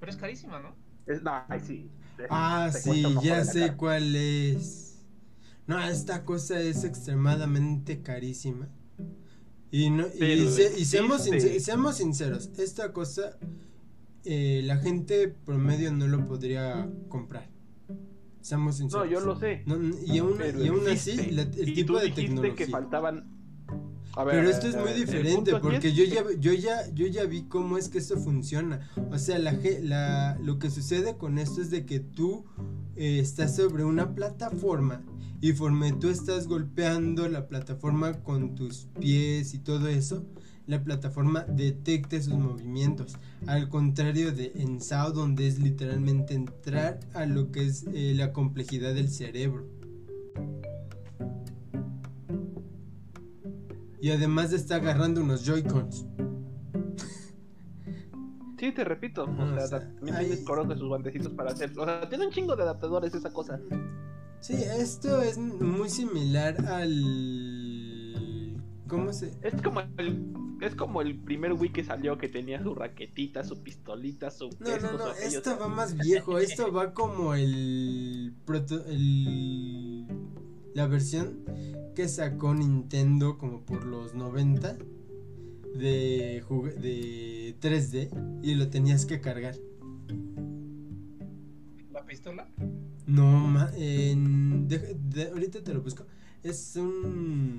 Pero 0.00 0.10
es 0.10 0.16
carísima, 0.16 0.58
¿no? 0.58 0.70
Es, 1.06 1.22
no, 1.22 1.30
ay, 1.46 1.60
sí. 1.60 1.88
Es- 2.18 2.26
Ah, 2.30 2.68
sí, 2.72 3.14
ya 3.22 3.44
sé 3.44 3.60
cara. 3.60 3.76
cuál 3.76 4.16
es. 4.16 4.88
No, 5.70 5.78
esta 5.88 6.24
cosa 6.24 6.60
es 6.60 6.82
extremadamente 6.82 8.02
carísima. 8.02 8.68
Y, 9.70 9.88
no, 9.90 10.04
y, 10.08 10.48
se- 10.48 10.80
y 10.80 10.84
seamos, 10.84 11.22
sinceros, 11.96 12.50
esta 12.58 12.92
cosa 12.92 13.38
eh, 14.24 14.62
la 14.64 14.78
gente 14.78 15.28
promedio 15.28 15.92
no 15.92 16.08
lo 16.08 16.26
podría 16.26 16.90
comprar. 17.08 17.48
Seamos 18.40 18.74
No, 18.74 18.78
sinceros. 18.78 19.10
yo 19.10 19.20
lo 19.20 19.38
sé. 19.38 19.62
No, 19.66 19.76
y 20.04 20.18
aún, 20.18 20.38
y 20.60 20.66
aún 20.66 20.88
así, 20.88 21.14
la- 21.30 21.42
el 21.42 21.68
Y 21.68 21.74
tipo 21.74 21.92
tú 21.92 21.98
de 22.00 22.10
tecnología. 22.10 22.54
que 22.56 22.66
faltaban 22.66 23.30
A 24.16 24.24
ver, 24.24 24.34
Pero 24.38 24.50
esto 24.50 24.66
es 24.66 24.74
a 24.74 24.80
muy 24.80 24.92
diferente 24.92 25.52
porque 25.60 25.86
es 25.88 25.94
yo 25.94 26.02
ya, 26.02 26.24
yo 26.40 26.52
ya, 26.52 26.90
yo 26.92 27.06
ya 27.06 27.26
vi 27.26 27.44
cómo 27.44 27.78
es 27.78 27.88
que 27.88 27.98
esto 27.98 28.16
funciona. 28.18 28.90
O 29.12 29.18
sea, 29.18 29.38
la, 29.38 29.52
ge- 29.52 29.82
la, 29.84 30.36
lo 30.42 30.58
que 30.58 30.68
sucede 30.68 31.16
con 31.16 31.38
esto 31.38 31.62
es 31.62 31.70
de 31.70 31.86
que 31.86 32.00
tú 32.00 32.44
eh, 32.96 33.20
estás 33.20 33.54
sobre 33.54 33.84
una 33.84 34.12
plataforma 34.16 35.04
y 35.40 35.50
conforme 35.50 35.92
tú 35.92 36.08
estás 36.10 36.46
golpeando 36.46 37.28
la 37.28 37.48
plataforma 37.48 38.12
con 38.22 38.54
tus 38.54 38.86
pies 38.98 39.54
y 39.54 39.58
todo 39.58 39.88
eso, 39.88 40.24
la 40.66 40.84
plataforma 40.84 41.44
detecta 41.44 42.20
sus 42.20 42.34
movimientos. 42.34 43.16
Al 43.46 43.68
contrario 43.68 44.32
de 44.32 44.52
en 44.56 44.80
SAO 44.80 45.12
donde 45.12 45.48
es 45.48 45.58
literalmente 45.58 46.34
entrar 46.34 47.00
a 47.14 47.26
lo 47.26 47.50
que 47.50 47.64
es 47.66 47.84
eh, 47.92 48.12
la 48.14 48.32
complejidad 48.32 48.94
del 48.94 49.08
cerebro. 49.08 49.66
Y 54.00 54.10
además 54.10 54.52
está 54.52 54.76
agarrando 54.76 55.20
unos 55.22 55.44
Joy-Cons. 55.44 56.06
Sí, 58.58 58.72
te 58.72 58.84
repito. 58.84 59.24
O 59.24 59.36
sea, 59.56 59.64
o 59.64 59.66
sea, 59.68 59.80
también 59.94 60.16
hay- 60.16 60.26
tiene 60.26 60.76
sus 60.76 60.88
guantecitos 60.88 61.32
para 61.32 61.50
hacer. 61.52 61.72
O 61.78 61.84
sea, 61.84 62.08
tiene 62.08 62.26
un 62.26 62.32
chingo 62.32 62.54
de 62.56 62.62
adaptadores 62.62 63.14
esa 63.14 63.30
cosa. 63.30 63.58
Sí, 64.40 64.54
esto 64.54 65.20
es 65.22 65.36
muy 65.38 65.88
similar 65.90 66.64
al... 66.66 68.56
¿Cómo 68.88 69.12
se...? 69.12 69.32
Es 69.42 69.60
como 69.62 69.80
el. 69.98 70.32
Es 70.60 70.74
como 70.74 71.00
el 71.00 71.18
primer 71.18 71.52
Wii 71.54 71.72
que 71.72 71.84
salió 71.84 72.18
que 72.18 72.28
tenía 72.28 72.62
su 72.62 72.74
raquetita, 72.74 73.44
su 73.44 73.62
pistolita, 73.62 74.30
su. 74.30 74.50
No, 74.58 74.76
no, 74.78 74.92
no, 74.98 75.12
esto 75.12 75.56
va 75.58 75.68
más 75.68 75.96
viejo, 75.96 76.38
esto 76.38 76.70
va 76.70 76.92
como 76.92 77.32
el, 77.34 78.34
proto- 78.44 78.84
el 78.86 80.06
la 80.74 80.86
versión 80.86 81.44
que 81.94 82.08
sacó 82.08 82.52
Nintendo 82.54 83.38
como 83.38 83.64
por 83.64 83.84
los 83.86 84.14
90 84.14 84.76
de, 85.76 86.42
jug- 86.46 86.74
de 86.74 87.56
3D 87.60 88.40
y 88.42 88.54
lo 88.54 88.68
tenías 88.68 89.06
que 89.06 89.20
cargar. 89.22 89.54
La 91.90 92.04
pistola. 92.04 92.50
No, 93.10 93.48
ma- 93.48 93.70
en, 93.76 94.68
de- 94.68 94.94
de- 94.94 95.28
ahorita 95.28 95.62
te 95.62 95.74
lo 95.74 95.82
busco. 95.82 96.04
Es 96.42 96.76
un... 96.76 97.58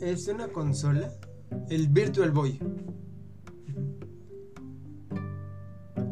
eh, 0.00 0.12
Es 0.12 0.28
una 0.28 0.48
consola. 0.48 1.10
El 1.68 1.88
Virtual 1.88 2.30
Boy. 2.30 2.58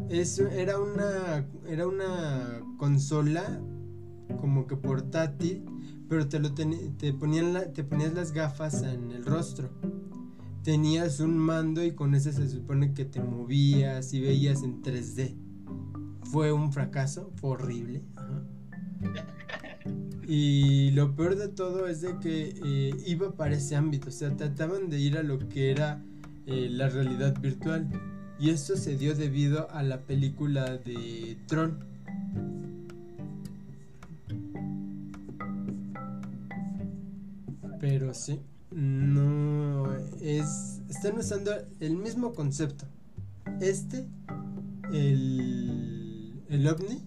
Es, 0.09 0.39
era 0.39 0.79
una 0.79 1.45
era 1.67 1.87
una 1.87 2.61
consola 2.77 3.59
como 4.39 4.65
que 4.67 4.75
portátil, 4.77 5.65
pero 6.07 6.27
te 6.27 6.39
lo 6.39 6.49
teni- 6.53 6.95
te 6.97 7.11
ponían 7.13 7.53
la- 7.53 7.71
te 7.73 7.83
ponías 7.83 8.13
las 8.13 8.31
gafas 8.31 8.81
en 8.83 9.11
el 9.11 9.25
rostro 9.25 9.69
tenías 10.65 11.19
un 11.19 11.37
mando 11.37 11.83
y 11.83 11.91
con 11.91 12.15
ese 12.15 12.33
se 12.33 12.49
supone 12.49 12.95
que 12.95 13.05
te 13.05 13.21
movías 13.21 14.11
y 14.15 14.19
veías 14.19 14.63
en 14.63 14.81
3D. 14.81 15.35
Fue 16.23 16.51
un 16.51 16.73
fracaso, 16.73 17.31
fue 17.35 17.51
horrible. 17.51 18.01
Y 20.27 20.89
lo 20.91 21.15
peor 21.15 21.35
de 21.35 21.49
todo 21.49 21.87
es 21.87 22.01
de 22.01 22.17
que 22.17 22.55
eh, 22.65 22.95
iba 23.05 23.35
para 23.35 23.53
ese 23.53 23.75
ámbito, 23.75 24.09
o 24.09 24.11
sea, 24.11 24.35
trataban 24.35 24.89
de 24.89 24.99
ir 24.99 25.19
a 25.19 25.23
lo 25.23 25.37
que 25.37 25.69
era 25.69 26.03
eh, 26.47 26.67
la 26.71 26.89
realidad 26.89 27.39
virtual. 27.39 27.87
Y 28.39 28.49
esto 28.49 28.75
se 28.75 28.97
dio 28.97 29.13
debido 29.13 29.69
a 29.69 29.83
la 29.83 30.01
película 30.01 30.77
de 30.77 31.37
Tron. 31.45 31.77
Pero 37.79 38.15
sí, 38.15 38.39
no 38.75 39.95
es. 40.21 40.81
Están 40.89 41.17
usando 41.17 41.51
el 41.79 41.95
mismo 41.95 42.33
concepto. 42.33 42.85
Este, 43.61 44.05
el. 44.91 46.43
El 46.47 46.67
OVNI, 46.67 47.01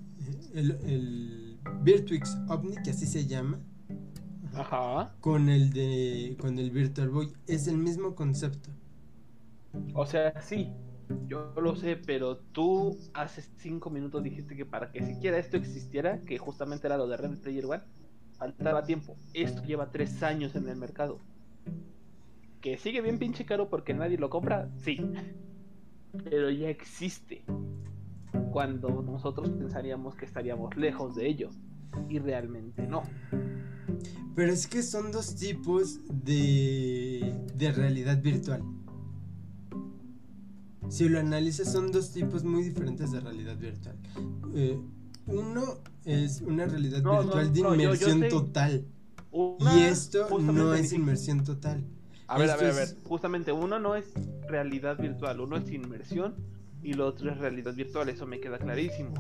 el, 0.55 0.71
el 0.85 1.61
Virtuix 1.83 2.37
OVNI, 2.49 2.77
que 2.83 2.91
así 2.91 3.07
se 3.07 3.27
llama, 3.27 3.61
Ajá. 4.55 5.14
con 5.21 5.49
el 5.49 5.73
de. 5.73 6.37
con 6.41 6.59
el 6.59 6.71
Virtual 6.71 7.11
Boy, 7.11 7.33
es 7.47 7.69
el 7.69 7.77
mismo 7.77 8.14
concepto. 8.14 8.71
O 9.95 10.07
sea, 10.07 10.41
sí. 10.41 10.73
Yo 11.27 11.55
lo 11.57 11.75
sé, 11.75 11.97
pero 11.97 12.37
tú 12.37 12.99
hace 13.14 13.43
cinco 13.57 13.89
minutos 13.89 14.23
dijiste 14.23 14.55
que 14.57 14.66
para 14.66 14.93
que 14.93 15.03
siquiera 15.03 15.39
esto 15.39 15.57
existiera, 15.57 16.21
que 16.21 16.37
justamente 16.37 16.87
era 16.87 16.99
lo 16.99 17.07
de 17.07 17.16
Red 17.16 17.39
Player 17.39 17.64
One, 17.64 17.83
faltaba 18.37 18.85
tiempo. 18.85 19.16
Esto 19.33 19.62
lleva 19.62 19.91
tres 19.91 20.23
años 20.23 20.55
en 20.55 20.69
el 20.69 20.77
mercado. 20.77 21.19
Que 22.61 22.77
sigue 22.79 23.01
bien 23.01 23.19
pinche 23.19 23.45
caro 23.45 23.69
porque 23.71 23.95
nadie 23.95 24.19
lo 24.19 24.31
compra, 24.31 24.69
sí. 24.79 24.99
Pero 26.25 26.51
ya 26.51 26.69
existe. 26.71 27.45
Cuando 28.53 28.89
nosotros 29.03 29.51
pensaríamos 29.51 30.14
que 30.16 30.25
estaríamos 30.25 30.77
lejos 30.77 31.14
de 31.14 31.29
ello. 31.29 31.51
Y 32.09 32.19
realmente 32.19 32.87
no. 32.87 33.03
Pero 34.35 34.53
es 34.53 34.66
que 34.66 34.83
son 34.83 35.11
dos 35.12 35.35
tipos 35.37 36.01
de, 36.09 37.35
de 37.57 37.73
realidad 37.73 38.21
virtual. 38.23 38.62
Si 40.89 41.09
lo 41.09 41.19
analizas, 41.21 41.71
son 41.71 41.93
dos 41.93 42.12
tipos 42.12 42.45
muy 42.45 42.62
diferentes 42.64 43.12
de 43.12 43.21
realidad 43.21 43.57
virtual. 43.59 43.97
Eh, 44.55 44.81
uno 45.27 45.62
es 46.05 46.41
una 46.41 46.64
realidad 46.66 47.03
No, 47.03 47.12
no, 47.14 47.21
virtual 47.23 47.53
de 47.53 47.61
no, 47.61 47.69
yo- 47.69 47.75
yo 47.77 47.85
inmersión 47.85 48.21
sé. 48.21 48.29
Una, 49.39 49.74
y 49.76 49.82
esto 49.84 50.26
no 50.41 50.74
es 50.74 50.93
inmersión 50.93 51.45
total. 51.45 51.84
A 52.26 52.39
ver, 52.39 52.51
a 52.51 52.57
ver, 52.57 52.70
a 52.70 52.74
ver. 52.74 52.82
es- 52.84 52.97
Justamente 53.05 53.53
uno 53.53 53.78
no 53.78 53.95
es 53.95 54.12
realidad 54.49 54.99
virtual, 54.99 55.41
uno 55.41 55.57
es 55.57 55.70
inmersión 55.70 56.34
y 56.82 56.95
lo 56.95 57.07
otro 57.07 57.30
es 57.30 57.39
realidad 57.39 57.74
virtual, 57.74 58.09
eso 58.09 58.26
me 58.26 58.41
queda 58.41 58.59
clarísimo. 58.59 59.14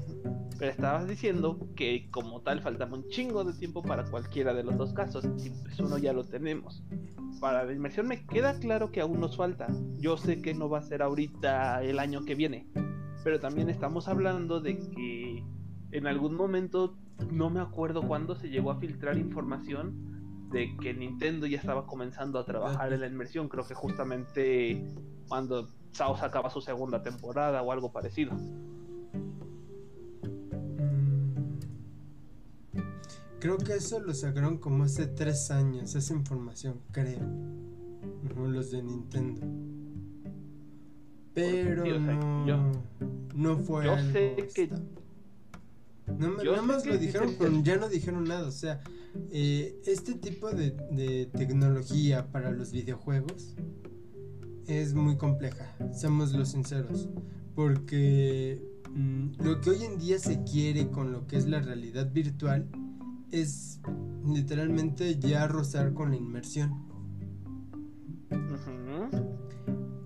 Pero 0.58 0.72
estabas 0.72 1.06
diciendo 1.06 1.58
que 1.76 2.08
como 2.10 2.40
tal 2.42 2.60
faltaba 2.60 2.96
un 2.96 3.08
chingo 3.08 3.44
de 3.44 3.52
tiempo 3.54 3.80
para 3.82 4.04
cualquiera 4.10 4.52
de 4.54 4.64
los 4.64 4.76
dos 4.76 4.92
casos 4.92 5.24
y 5.44 5.50
pues 5.50 5.78
uno 5.78 5.98
ya 5.98 6.12
lo 6.12 6.24
tenemos. 6.24 6.82
Para 7.40 7.64
la 7.64 7.72
inmersión 7.72 8.08
me 8.08 8.26
queda 8.26 8.58
claro 8.58 8.90
que 8.90 9.00
aún 9.00 9.20
nos 9.20 9.36
falta. 9.36 9.68
Yo 9.98 10.16
sé 10.16 10.42
que 10.42 10.52
no 10.54 10.68
va 10.68 10.78
a 10.78 10.82
ser 10.82 11.00
ahorita 11.02 11.84
el 11.84 12.00
año 12.00 12.24
que 12.24 12.34
viene, 12.34 12.66
pero 13.22 13.38
también 13.38 13.70
estamos 13.70 14.08
hablando 14.08 14.60
de 14.60 14.78
que 14.78 15.44
en 15.92 16.06
algún 16.08 16.34
momento, 16.34 16.96
no 17.30 17.50
me 17.50 17.60
acuerdo 17.60 18.02
cuándo 18.02 18.34
se 18.34 18.48
llegó 18.48 18.70
a 18.70 18.76
filtrar 18.78 19.18
información 19.18 20.48
de 20.50 20.76
que 20.78 20.94
Nintendo 20.94 21.46
ya 21.46 21.58
estaba 21.58 21.86
comenzando 21.86 22.38
a 22.38 22.44
trabajar 22.44 22.92
en 22.92 23.00
la 23.00 23.06
inmersión, 23.06 23.48
creo 23.48 23.66
que 23.66 23.74
justamente 23.74 24.82
cuando 25.28 25.68
Sao 25.92 26.16
sacaba 26.16 26.48
su 26.50 26.60
segunda 26.60 27.02
temporada 27.02 27.62
o 27.62 27.72
algo 27.72 27.90
parecido. 27.92 28.32
Mm, 32.72 32.80
Creo 33.40 33.56
que 33.58 33.74
eso 33.74 34.00
lo 34.00 34.12
sacaron 34.14 34.58
como 34.58 34.84
hace 34.84 35.06
tres 35.06 35.50
años, 35.50 35.94
esa 35.94 36.14
información, 36.14 36.80
creo. 36.92 37.20
Ujú, 38.30 38.48
Los 38.48 38.70
de 38.70 38.82
Nintendo. 38.82 39.46
Pero 41.34 41.84
sí, 41.84 41.90
o 41.92 42.04
sea, 42.04 42.14
no, 42.14 42.46
yo- 42.46 42.72
no 43.34 43.56
fue 43.58 43.84
yo 43.84 43.92
algo 43.92 44.12
sé 44.12 44.48
que-. 44.54 44.70
No, 46.18 46.42
nada 46.42 46.62
más 46.62 46.86
lo 46.86 46.96
dijeron, 46.96 47.34
pero 47.38 47.62
ya 47.62 47.76
no 47.76 47.88
dijeron 47.88 48.24
nada. 48.24 48.46
O 48.46 48.52
sea, 48.52 48.80
eh, 49.30 49.80
este 49.86 50.14
tipo 50.14 50.50
de, 50.50 50.70
de 50.90 51.26
tecnología 51.26 52.30
para 52.30 52.50
los 52.50 52.72
videojuegos 52.72 53.54
es 54.66 54.94
muy 54.94 55.16
compleja, 55.16 55.76
seamos 55.92 56.32
los 56.32 56.50
sinceros. 56.50 57.08
Porque 57.54 58.62
mm, 58.94 59.42
lo 59.42 59.60
que 59.60 59.70
hoy 59.70 59.82
en 59.82 59.98
día 59.98 60.18
se 60.18 60.42
quiere 60.44 60.88
con 60.90 61.12
lo 61.12 61.26
que 61.26 61.36
es 61.36 61.48
la 61.48 61.60
realidad 61.60 62.12
virtual 62.12 62.68
es 63.30 63.80
literalmente 64.26 65.18
ya 65.18 65.46
rozar 65.48 65.92
con 65.92 66.10
la 66.10 66.16
inmersión. 66.16 66.86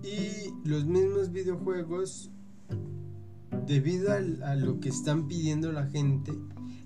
Y 0.03 0.67
los 0.67 0.85
mismos 0.85 1.31
videojuegos, 1.31 2.31
debido 3.65 4.11
a, 4.13 4.55
lo 4.55 4.79
que 4.79 4.89
están 4.89 5.27
pidiendo 5.27 5.71
la 5.71 5.87
gente, 5.87 6.31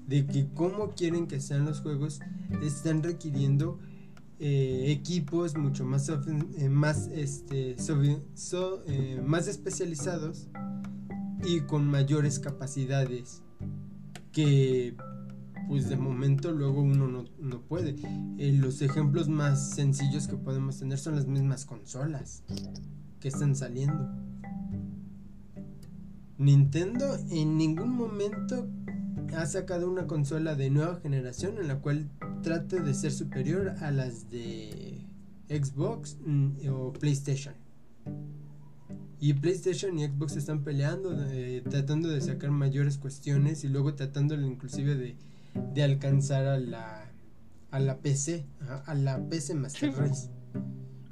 de 0.07 0.25
que 0.25 0.47
cómo 0.53 0.91
quieren 0.91 1.27
que 1.27 1.39
sean 1.39 1.65
los 1.65 1.81
juegos, 1.81 2.19
están 2.63 3.03
requiriendo 3.03 3.79
eh, 4.39 4.85
equipos 4.87 5.57
mucho 5.57 5.83
más, 5.83 6.09
eh, 6.09 6.69
más, 6.69 7.07
este, 7.07 7.75
eh, 7.75 9.21
más 9.25 9.47
especializados 9.47 10.47
y 11.43 11.61
con 11.61 11.85
mayores 11.87 12.39
capacidades 12.39 13.41
que 14.31 14.95
pues 15.67 15.89
de 15.89 15.97
momento 15.97 16.51
luego 16.51 16.81
uno 16.81 17.07
no, 17.07 17.25
no 17.39 17.61
puede. 17.61 17.95
Los 18.37 18.81
ejemplos 18.81 19.27
más 19.27 19.71
sencillos 19.71 20.27
que 20.27 20.37
podemos 20.37 20.79
tener 20.79 20.97
son 20.97 21.15
las 21.15 21.27
mismas 21.27 21.65
consolas 21.65 22.43
que 23.19 23.27
están 23.27 23.55
saliendo. 23.55 24.09
Nintendo 26.37 27.17
en 27.29 27.57
ningún 27.57 27.89
momento 27.95 28.67
ha 29.35 29.45
sacado 29.45 29.89
una 29.89 30.07
consola 30.07 30.55
de 30.55 30.69
nueva 30.69 30.99
generación 31.01 31.57
en 31.57 31.67
la 31.67 31.79
cual 31.79 32.09
trata 32.43 32.77
de 32.81 32.93
ser 32.93 33.11
superior 33.11 33.69
a 33.81 33.91
las 33.91 34.29
de 34.29 35.01
Xbox 35.49 36.17
mm, 36.25 36.69
o 36.69 36.93
PlayStation. 36.93 37.53
Y 39.19 39.33
PlayStation 39.33 39.97
y 39.97 40.05
Xbox 40.05 40.35
están 40.35 40.63
peleando, 40.63 41.09
de- 41.09 41.61
tratando 41.67 42.07
de 42.09 42.21
sacar 42.21 42.51
mayores 42.51 42.97
cuestiones 42.99 43.63
y 43.63 43.67
luego 43.67 43.95
tratando 43.95 44.35
inclusive 44.39 44.95
de, 44.95 45.15
de 45.73 45.83
alcanzar 45.83 46.45
a 46.45 46.59
la 46.59 47.03
a 47.69 47.79
la 47.79 47.97
PC, 47.97 48.45
a 48.85 48.93
la 48.95 49.19
PC 49.27 49.53
Master 49.55 49.91
Sí. 49.93 49.99
Race. 49.99 50.29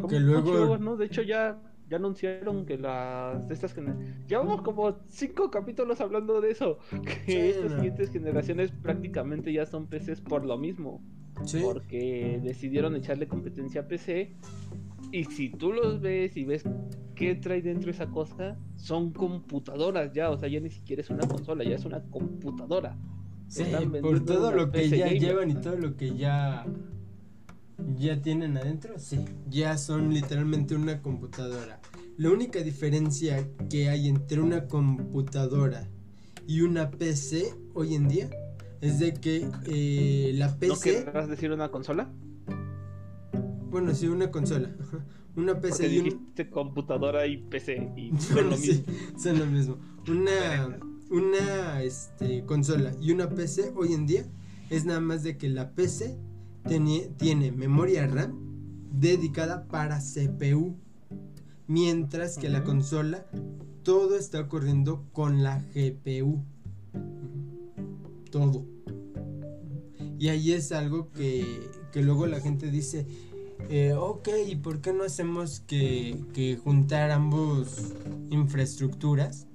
Que 0.07 0.19
luego- 0.21 0.51
juegos, 0.51 0.79
¿no? 0.79 0.95
De 0.95 1.05
hecho, 1.07 1.21
ya, 1.21 1.59
ya 1.89 1.97
anunciaron 1.97 2.65
que 2.65 2.77
las 2.77 3.47
de 3.47 3.53
estas 3.53 3.75
gener- 3.75 4.25
Llevamos 4.27 4.61
como 4.61 4.97
cinco 5.07 5.51
capítulos 5.51 6.01
hablando 6.01 6.41
de 6.41 6.51
eso. 6.51 6.79
Que 7.03 7.11
Sí, 7.25 7.37
estas 7.37 7.71
no. 7.71 7.75
siguientes 7.77 8.09
generaciones 8.11 8.71
prácticamente 8.71 9.51
ya 9.53 9.65
son 9.65 9.87
PCs 9.87 10.21
por 10.21 10.45
lo 10.45 10.57
mismo. 10.57 11.01
Sí. 11.45 11.59
Porque 11.63 12.39
decidieron 12.43 12.95
echarle 12.95 13.27
competencia 13.27 13.81
a 13.81 13.87
PC. 13.87 14.35
Y 15.11 15.25
si 15.25 15.49
tú 15.49 15.71
los 15.71 16.01
ves 16.01 16.35
y 16.35 16.45
ves 16.45 16.63
qué 17.13 17.35
trae 17.35 17.61
dentro 17.61 17.91
esa 17.91 18.07
cosa, 18.07 18.57
son 18.75 19.11
computadoras 19.13 20.11
ya. 20.13 20.31
O 20.31 20.37
sea, 20.37 20.49
ya 20.49 20.59
ni 20.59 20.69
siquiera 20.69 21.01
es 21.01 21.09
una 21.09 21.27
consola, 21.27 21.63
ya 21.63 21.75
es 21.75 21.85
una 21.85 22.01
computadora. 22.09 22.97
Sí, 23.47 23.63
por 24.01 24.25
todo 24.25 24.51
lo 24.51 24.71
que 24.71 24.79
PC 24.79 24.97
ya 24.97 25.05
gamer. 25.05 25.21
llevan 25.21 25.51
y 25.51 25.55
todo 25.55 25.77
lo 25.77 25.95
que 25.95 26.15
ya 26.15 26.65
ya 27.97 28.21
tienen 28.21 28.57
adentro, 28.57 28.97
sí, 28.99 29.19
ya 29.49 29.77
son 29.77 30.13
literalmente 30.13 30.75
una 30.75 31.01
computadora. 31.01 31.79
La 32.17 32.29
única 32.31 32.59
diferencia 32.61 33.47
que 33.69 33.89
hay 33.89 34.07
entre 34.07 34.39
una 34.39 34.67
computadora 34.67 35.89
y 36.47 36.61
una 36.61 36.91
PC 36.91 37.53
hoy 37.73 37.95
en 37.95 38.07
día 38.07 38.29
es 38.81 38.99
de 38.99 39.13
que 39.13 39.47
eh, 39.65 40.31
la 40.35 40.47
¿No 40.49 40.59
PC, 40.59 41.05
querrás 41.05 41.27
decir 41.27 41.51
una 41.51 41.69
consola? 41.69 42.11
bueno, 43.69 43.93
sí, 43.93 44.07
una 44.07 44.31
consola, 44.31 44.73
una 45.35 45.53
Porque 45.59 45.67
PC 45.69 45.87
y 45.89 45.97
un, 45.97 46.03
dijiste 46.05 46.49
computadora 46.49 47.27
y 47.27 47.37
PC 47.37 47.91
y 47.97 48.11
son 48.19 48.49
lo 48.51 48.55
sí, 48.57 48.83
mismo. 48.85 49.19
son 49.19 49.39
lo 49.39 49.45
mismo. 49.47 49.77
Una, 50.07 50.79
una 51.09 51.81
este, 51.81 52.45
consola 52.45 52.93
y 53.01 53.11
una 53.11 53.29
PC 53.29 53.73
hoy 53.75 53.93
en 53.93 54.05
día 54.07 54.25
es 54.69 54.85
nada 54.85 55.01
más 55.01 55.23
de 55.23 55.37
que 55.37 55.49
la 55.49 55.71
PC 55.71 56.17
tiene, 56.67 57.09
tiene 57.17 57.51
memoria 57.51 58.07
RAM 58.07 58.35
dedicada 58.91 59.67
para 59.67 59.99
CPU. 59.99 60.75
Mientras 61.67 62.37
que 62.37 62.49
la 62.49 62.63
consola 62.63 63.25
todo 63.83 64.17
está 64.17 64.39
ocurriendo 64.41 65.03
con 65.13 65.43
la 65.43 65.61
GPU. 65.73 66.43
Todo. 68.31 68.65
Y 70.19 70.29
ahí 70.29 70.53
es 70.53 70.71
algo 70.71 71.11
que, 71.11 71.45
que 71.91 72.01
luego 72.01 72.25
la 72.27 72.39
gente 72.39 72.69
dice, 72.71 73.05
eh, 73.69 73.93
ok, 73.97 74.29
¿y 74.47 74.55
por 74.57 74.81
qué 74.81 74.93
no 74.93 75.03
hacemos 75.03 75.59
que, 75.61 76.17
que 76.33 76.57
juntar 76.57 77.11
ambos 77.11 77.93
infraestructuras 78.29 79.47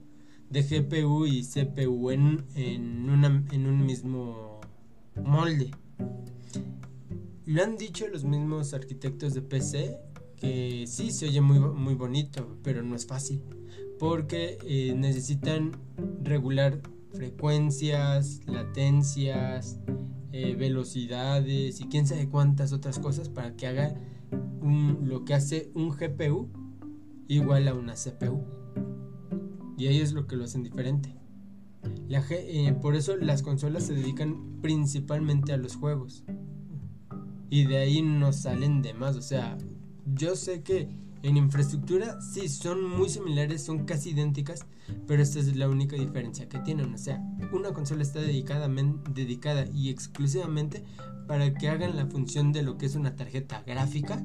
de 0.51 0.63
GPU 0.63 1.27
y 1.27 1.43
CPU 1.45 2.11
en, 2.11 2.45
en, 2.55 3.09
una- 3.09 3.45
en 3.53 3.67
un 3.67 3.85
mismo 3.87 4.61
molde? 5.25 5.71
Lo 7.47 7.63
han 7.63 7.77
dicho 7.77 8.07
los 8.09 8.25
mismos 8.25 8.75
arquitectos 8.75 9.35
de 9.35 9.43
PC 9.43 9.99
que 10.37 10.85
sí 10.87 11.11
se 11.11 11.27
oye 11.27 11.41
muy, 11.41 11.59
muy 11.59 11.95
bonito, 11.95 12.57
pero 12.63 12.83
no 12.83 12.95
es 12.97 13.07
fácil. 13.07 13.43
Porque 13.99 14.57
eh, 14.65 14.95
necesitan 14.97 15.73
regular 16.23 16.81
frecuencias, 17.13 18.41
latencias, 18.47 19.79
eh, 20.33 20.55
velocidades 20.57 21.81
y 21.81 21.85
quién 21.89 22.07
sabe 22.07 22.29
cuántas 22.29 22.73
otras 22.73 22.99
cosas 22.99 23.29
para 23.29 23.57
que 23.57 23.67
haga 23.67 23.95
un- 24.63 25.01
lo 25.03 25.25
que 25.25 25.35
hace 25.35 25.71
un 25.75 25.91
GPU 25.91 26.49
igual 27.29 27.69
a 27.69 27.75
una 27.75 27.95
CPU. 27.97 28.45
Y 29.77 29.87
ahí 29.89 30.01
es 30.01 30.13
lo 30.13 30.27
que 30.27 30.37
lo 30.37 30.45
hacen 30.45 30.63
diferente. 30.63 31.15
La 32.09 32.25
eh, 32.31 32.73
por 32.81 32.97
eso 32.97 33.17
las 33.17 33.43
consolas 33.43 33.85
se 33.85 33.95
dedican 33.95 34.61
principalmente 34.63 35.53
a 35.53 35.57
los 35.57 35.77
juegos. 35.77 36.25
Y 37.51 37.65
de 37.65 37.79
ahí 37.79 38.01
no 38.01 38.33
salen 38.33 38.81
de 38.81 38.95
más. 38.95 39.17
O 39.17 39.23
sea, 39.23 39.59
yo 40.15 40.37
sé 40.37 40.63
que 40.63 40.89
en 41.23 41.37
infraestructura 41.37 42.21
sí 42.21 42.49
son 42.49 42.89
muy 42.89 43.09
similares, 43.09 43.63
son 43.63 43.85
casi 43.85 44.11
idénticas, 44.11 44.65
pero 45.07 45.23
esta 45.23 45.41
es 45.41 45.55
la 45.57 45.69
única 45.69 45.97
diferencia 45.97 46.49
que 46.49 46.61
tienen. 46.61 46.95
O 46.95 46.99
sea, 46.99 47.23
una 47.53 47.73
consola 47.73 48.03
está 48.03 48.21
dedicada, 48.21 48.69
dedicada 49.13 49.67
y 49.75 49.91
exclusivamente 49.91 50.85
para 51.27 51.53
que 51.53 51.69
hagan 51.69 51.97
la 51.97 52.07
función 52.07 52.53
de 52.53 52.63
lo 52.63 52.79
que 52.79 52.87
es 52.87 52.95
una 52.95 53.17
tarjeta 53.17 53.63
gráfica. 53.67 54.25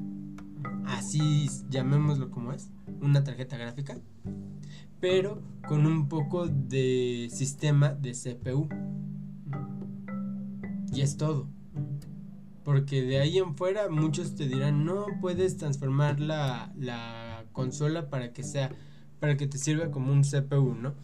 Así 0.86 1.48
llamémoslo 1.68 2.30
como 2.30 2.52
es, 2.52 2.70
una 3.00 3.24
tarjeta 3.24 3.56
gráfica. 3.56 3.98
Pero 5.00 5.42
con 5.68 5.84
un 5.86 6.08
poco 6.08 6.46
de 6.46 7.28
sistema 7.30 7.90
de 7.90 8.12
CPU. 8.12 8.68
Y 10.92 11.02
es 11.02 11.16
todo. 11.16 11.55
Porque 12.66 13.02
de 13.02 13.20
ahí 13.20 13.38
en 13.38 13.54
fuera 13.54 13.88
muchos 13.88 14.34
te 14.34 14.48
dirán, 14.48 14.84
no 14.84 15.06
puedes 15.20 15.56
transformar 15.56 16.18
la, 16.18 16.72
la 16.76 17.44
consola 17.52 18.10
para 18.10 18.32
que 18.32 18.42
sea, 18.42 18.72
para 19.20 19.36
que 19.36 19.46
te 19.46 19.56
sirva 19.56 19.92
como 19.92 20.12
un 20.12 20.22
CPU, 20.22 20.74
¿no? 20.74 20.94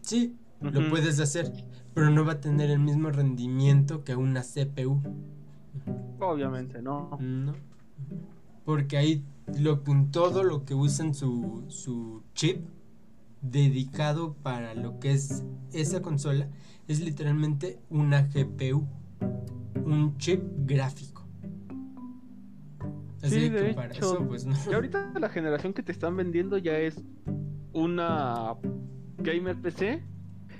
Sí, 0.00 0.34
lo 0.60 0.90
puedes 0.90 1.20
hacer, 1.20 1.52
pero 1.94 2.10
no 2.10 2.24
va 2.24 2.32
a 2.32 2.40
tener 2.40 2.70
el 2.70 2.80
mismo 2.80 3.08
rendimiento 3.12 4.02
que 4.02 4.16
una 4.16 4.42
CPU. 4.42 5.00
Obviamente, 6.18 6.82
no. 6.82 7.16
No. 7.20 7.54
Porque 8.64 8.96
ahí 8.96 9.24
lo, 9.56 9.78
todo 10.10 10.42
lo 10.42 10.64
que 10.64 10.74
usan 10.74 11.14
su, 11.14 11.64
su 11.68 12.24
chip 12.34 12.66
dedicado 13.42 14.34
para 14.42 14.74
lo 14.74 14.98
que 14.98 15.12
es 15.12 15.44
esa 15.72 16.02
consola 16.02 16.48
es 16.88 16.98
literalmente 16.98 17.78
una 17.90 18.22
GPU. 18.22 18.88
Un 19.84 20.16
chip 20.18 20.42
gráfico. 20.64 21.11
Así 23.22 23.34
Sí, 23.40 23.50
que 23.50 23.60
de 23.60 23.74
para 23.74 23.88
hecho. 23.94 24.14
eso, 24.14 24.26
pues 24.26 24.44
no. 24.46 24.54
Y 24.70 24.74
ahorita 24.74 25.12
la 25.20 25.28
generación 25.28 25.72
que 25.72 25.82
te 25.82 25.92
están 25.92 26.16
vendiendo 26.16 26.58
ya 26.58 26.76
es 26.78 27.00
una 27.72 28.54
gamer 29.18 29.60
PC, 29.60 30.02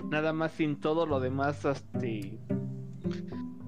nada 0.09 0.33
más 0.33 0.53
sin 0.53 0.79
todo 0.79 1.05
lo 1.05 1.19
demás, 1.19 1.63
este, 1.65 2.39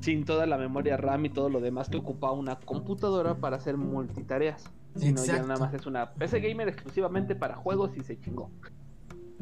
sin 0.02 0.24
toda 0.26 0.46
la 0.46 0.58
memoria 0.58 0.98
RAM 0.98 1.26
y 1.26 1.30
todo 1.30 1.50
lo 1.50 1.60
demás 1.60 1.89
que 1.89 1.98
ocupa 1.98 2.32
una 2.32 2.58
computadora 2.60 3.36
para 3.39 3.58
hacer 3.58 3.78
multitareas. 3.78 4.64
Sino 4.96 5.18
ya 5.18 5.34
Exacto. 5.34 5.48
nada 5.48 5.60
más 5.60 5.74
es 5.74 5.86
una 5.88 6.14
PC 6.14 6.39
gamer 6.39 6.70
exclusivamente 6.70 7.36
para 7.36 7.56
juegos 7.58 7.91
y 7.98 8.02
se 8.02 8.18
chingó. 8.18 8.50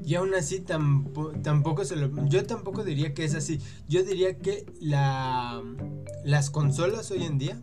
Y 0.03 0.15
aún 0.15 0.33
así 0.33 0.59
tampo- 0.61 1.31
tampoco 1.43 1.85
se 1.85 1.95
lo... 1.95 2.25
Yo 2.25 2.43
tampoco 2.45 2.83
diría 2.83 3.13
que 3.13 3.23
es 3.23 3.35
así. 3.35 3.59
Yo 3.87 4.01
diría 4.03 4.39
que 4.39 4.65
la, 4.81 5.61
las 6.25 6.49
consolas 6.49 7.11
hoy 7.11 7.23
en 7.23 7.37
día 7.37 7.61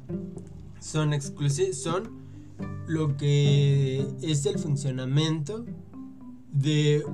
son 0.80 1.12
exclusivas, 1.12 1.76
son 1.76 2.20
lo 2.86 3.16
que 3.16 4.06
es 4.22 4.46
el 4.46 4.58
funcionamiento 4.58 5.64
de 6.52 7.04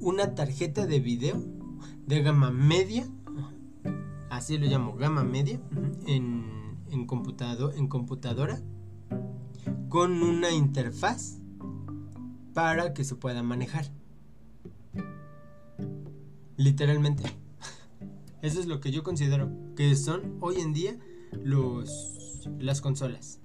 una 0.00 0.34
tarjeta 0.34 0.86
de 0.86 1.00
video 1.00 1.42
de 2.06 2.22
gama 2.22 2.50
media, 2.50 3.08
así 4.30 4.58
lo 4.58 4.66
llamo, 4.66 4.94
gama 4.96 5.24
media, 5.24 5.60
en, 6.06 6.76
en, 6.90 7.06
computado, 7.06 7.72
en 7.72 7.88
computadora, 7.88 8.60
con 9.88 10.22
una 10.22 10.50
interfaz 10.50 11.38
para 12.52 12.92
que 12.92 13.04
se 13.04 13.14
pueda 13.14 13.42
manejar. 13.42 13.90
Literalmente. 16.56 17.22
Eso 18.42 18.60
es 18.60 18.66
lo 18.66 18.80
que 18.80 18.90
yo 18.90 19.02
considero 19.02 19.50
que 19.74 19.96
son 19.96 20.36
hoy 20.40 20.60
en 20.60 20.72
día 20.72 20.98
los 21.32 22.23
las 22.58 22.80
consolas. 22.80 23.40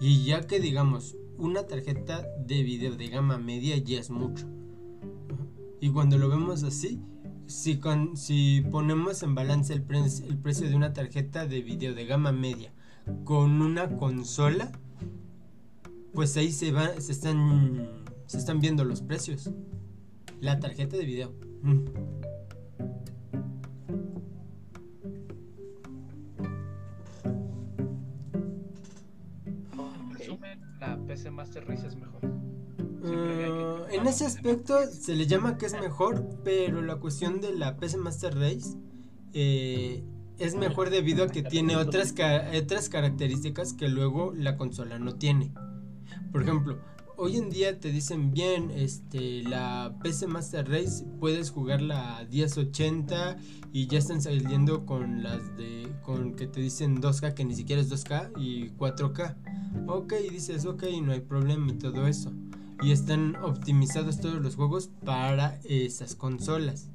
Y 0.00 0.24
ya 0.24 0.46
que 0.46 0.60
digamos 0.60 1.16
una 1.36 1.66
tarjeta 1.66 2.26
de 2.38 2.62
video 2.62 2.96
de 2.96 3.08
gama 3.08 3.38
media 3.38 3.76
ya 3.76 3.98
es 3.98 4.10
mucho. 4.10 4.46
Y 5.80 5.90
cuando 5.90 6.16
lo 6.18 6.28
vemos 6.28 6.62
así, 6.62 7.02
si, 7.46 7.78
con, 7.78 8.16
si 8.16 8.62
ponemos 8.70 9.22
en 9.22 9.34
balance 9.34 9.72
el, 9.72 9.84
el 10.28 10.38
precio 10.38 10.68
de 10.68 10.74
una 10.74 10.92
tarjeta 10.92 11.46
de 11.46 11.60
video 11.60 11.94
de 11.94 12.06
gama 12.06 12.32
media 12.32 12.72
con 13.24 13.60
una 13.60 13.96
consola, 13.96 14.72
pues 16.14 16.36
ahí 16.36 16.52
se 16.52 16.72
va, 16.72 17.00
se 17.00 17.12
están, 17.12 17.88
se 18.26 18.38
están 18.38 18.60
viendo 18.60 18.84
los 18.84 19.02
precios. 19.02 19.50
La 20.40 20.60
tarjeta 20.60 20.96
de 20.96 21.04
video. 21.04 21.32
PC 31.14 31.30
Master 31.30 31.64
Race 31.68 31.86
es 31.86 31.94
mejor. 31.96 32.24
Uh, 32.24 33.86
que- 33.88 33.96
en 33.96 34.06
ese 34.08 34.24
aspecto 34.26 34.76
se 34.90 35.14
le 35.14 35.26
llama 35.26 35.56
que 35.58 35.66
es 35.66 35.74
mejor, 35.80 36.26
pero 36.42 36.82
la 36.82 36.96
cuestión 36.96 37.40
de 37.40 37.54
la 37.54 37.76
PC 37.76 37.98
Master 37.98 38.34
Race 38.34 38.76
eh, 39.32 40.02
es 40.38 40.56
mejor 40.56 40.90
debido 40.90 41.24
a 41.24 41.28
que 41.28 41.42
tiene 41.44 41.76
otras, 41.76 42.12
ca- 42.12 42.50
otras 42.60 42.88
características 42.88 43.74
que 43.74 43.88
luego 43.88 44.32
la 44.34 44.56
consola 44.56 44.98
no 44.98 45.14
tiene. 45.14 45.52
Por 46.32 46.42
ejemplo, 46.42 46.78
hoy 47.16 47.36
en 47.36 47.50
día 47.50 47.78
te 47.78 47.90
dicen 47.90 48.32
bien, 48.32 48.70
este, 48.70 49.42
la 49.42 49.94
PC 50.02 50.26
Master 50.26 50.68
Race 50.68 51.04
puedes 51.20 51.50
jugarla 51.50 52.18
a 52.18 52.24
1080 52.24 53.36
y 53.72 53.86
ya 53.86 53.98
están 53.98 54.22
saliendo 54.22 54.86
con 54.86 55.22
las 55.22 55.56
de, 55.56 55.88
con 56.02 56.34
que 56.34 56.46
te 56.46 56.60
dicen 56.60 57.00
2K 57.00 57.34
que 57.34 57.44
ni 57.44 57.54
siquiera 57.54 57.82
es 57.82 57.90
2K 57.90 58.32
y 58.36 58.70
4K. 58.70 59.36
Ok, 59.86 60.14
dices, 60.30 60.64
ok, 60.66 60.84
no 61.02 61.12
hay 61.12 61.20
problema 61.20 61.70
y 61.70 61.74
todo 61.74 62.06
eso. 62.06 62.32
Y 62.82 62.92
están 62.92 63.36
optimizados 63.36 64.20
todos 64.20 64.40
los 64.40 64.56
juegos 64.56 64.90
para 65.04 65.60
esas 65.64 66.14
consolas. 66.14 66.88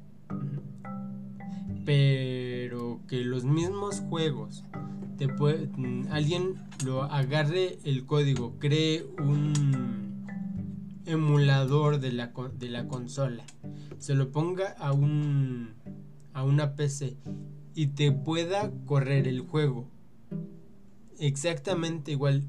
Pero 1.84 3.00
que 3.08 3.24
los 3.24 3.44
mismos 3.44 4.00
juegos 4.08 4.64
te 5.18 5.28
alguien 6.10 6.54
lo 6.82 7.02
agarre 7.02 7.78
el 7.84 8.06
código, 8.06 8.54
cree 8.58 9.06
un 9.18 10.09
emulador 11.10 12.00
de 12.00 12.12
la, 12.12 12.32
de 12.58 12.68
la 12.68 12.88
consola, 12.88 13.44
se 13.98 14.14
lo 14.14 14.30
ponga 14.30 14.70
a 14.78 14.92
un 14.92 15.74
a 16.32 16.44
una 16.44 16.76
PC 16.76 17.16
y 17.74 17.88
te 17.88 18.12
pueda 18.12 18.70
correr 18.86 19.26
el 19.26 19.40
juego 19.40 19.88
exactamente 21.20 22.12
igual 22.12 22.48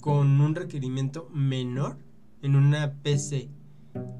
con 0.00 0.40
un 0.40 0.54
requerimiento 0.54 1.28
menor 1.32 1.98
en 2.42 2.54
una 2.54 2.92
PC 3.02 3.48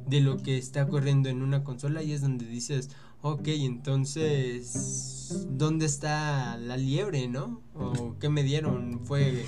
de 0.08 0.20
lo 0.20 0.38
que 0.38 0.58
está 0.58 0.88
corriendo 0.88 1.28
en 1.28 1.42
una 1.42 1.62
consola 1.62 2.02
y 2.02 2.12
es 2.12 2.22
donde 2.22 2.46
dices, 2.46 2.90
ok, 3.22 3.46
entonces, 3.46 5.46
¿dónde 5.50 5.86
está 5.86 6.56
la 6.56 6.76
liebre, 6.76 7.28
no? 7.28 7.62
¿O 7.74 8.16
qué 8.18 8.28
me 8.28 8.42
dieron? 8.42 9.00
¿Fue, 9.04 9.44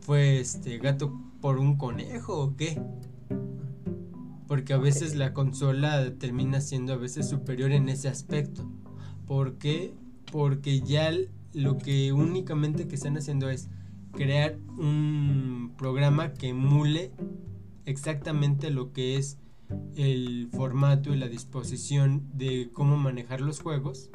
fue 0.00 0.40
este 0.40 0.78
gato 0.78 1.12
por 1.40 1.58
un 1.58 1.76
conejo 1.76 2.38
o 2.38 2.56
qué? 2.56 2.80
Porque 4.46 4.72
a 4.72 4.78
veces 4.78 5.16
la 5.16 5.32
consola 5.32 6.14
termina 6.18 6.60
siendo 6.60 6.92
a 6.92 6.96
veces 6.96 7.28
superior 7.28 7.72
en 7.72 7.88
ese 7.88 8.08
aspecto. 8.08 8.70
¿Por 9.26 9.58
qué? 9.58 9.92
Porque 10.30 10.80
ya 10.80 11.10
lo 11.52 11.78
que 11.78 12.12
únicamente 12.12 12.86
que 12.86 12.94
están 12.94 13.16
haciendo 13.16 13.48
es 13.48 13.68
crear 14.12 14.58
un 14.78 15.74
programa 15.76 16.32
que 16.34 16.48
emule 16.48 17.12
exactamente 17.84 18.70
lo 18.70 18.92
que 18.92 19.16
es 19.16 19.38
el 19.96 20.48
formato 20.52 21.12
y 21.12 21.16
la 21.16 21.28
disposición 21.28 22.28
de 22.34 22.70
cómo 22.72 22.96
manejar 22.96 23.40
los 23.40 23.60
juegos 23.60 24.10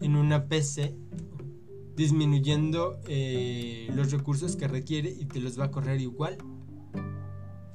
en 0.00 0.16
una 0.16 0.46
PC 0.46 0.94
disminuyendo 1.96 3.00
eh, 3.08 3.90
los 3.94 4.12
recursos 4.12 4.54
que 4.54 4.68
requiere 4.68 5.10
y 5.10 5.24
te 5.24 5.40
los 5.40 5.58
va 5.58 5.64
a 5.64 5.70
correr 5.70 6.00
igual 6.00 6.38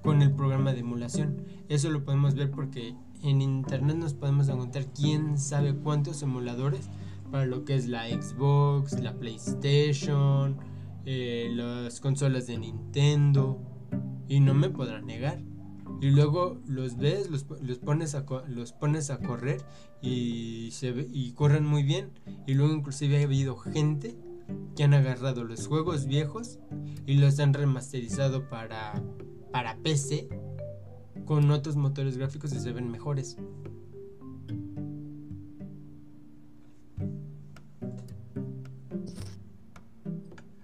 con 0.04 0.22
el 0.22 0.32
programa 0.34 0.74
de 0.74 0.82
emulación. 0.82 1.46
Eso 1.70 1.90
lo 1.90 2.04
podemos 2.04 2.36
ver 2.36 2.52
porque 2.52 2.96
en 3.24 3.42
internet 3.42 3.96
nos 3.96 4.14
podemos 4.14 4.50
encontrar 4.50 4.86
quién 4.94 5.38
sabe 5.38 5.74
cuántos 5.76 6.22
emuladores 6.22 6.90
para 7.32 7.46
lo 7.46 7.66
que 7.66 7.76
es 7.76 7.88
la 7.88 8.08
Xbox, 8.10 9.00
la 9.00 9.18
PlayStation, 9.18 10.58
eh, 11.06 11.50
las 11.54 12.00
consolas 12.00 12.48
de 12.48 12.58
Nintendo 12.58 13.60
y 14.28 14.40
no 14.40 14.54
me 14.54 14.70
podrán 14.70 15.08
negar. 15.08 15.42
Y 16.02 16.12
luego 16.12 16.60
los 16.68 16.98
ves, 16.98 17.30
los, 17.32 17.46
los 17.62 17.80
pones 17.80 18.14
a 18.14 18.26
los 18.48 18.74
pones 18.74 19.10
a 19.10 19.20
correr 19.20 19.66
y 20.02 20.70
se 20.72 21.08
y 21.12 21.32
corren 21.32 21.66
muy 21.66 21.84
bien. 21.84 22.12
Y 22.46 22.56
luego 22.56 22.74
inclusive 22.74 23.22
ha 23.22 23.24
habido 23.24 23.56
gente 23.56 24.18
que 24.76 24.84
han 24.84 24.94
agarrado 24.94 25.46
los 25.46 25.66
juegos 25.68 26.06
viejos 26.06 26.60
y 27.06 27.16
los 27.16 27.40
han 27.40 27.54
remasterizado 27.54 28.50
para 28.50 29.02
para 29.54 29.78
PC 29.78 30.28
con 31.26 31.50
otros 31.52 31.76
motores 31.76 32.18
gráficos 32.18 32.52
y 32.54 32.60
se 32.60 32.74
ven 32.74 32.90
mejores. 32.90 33.38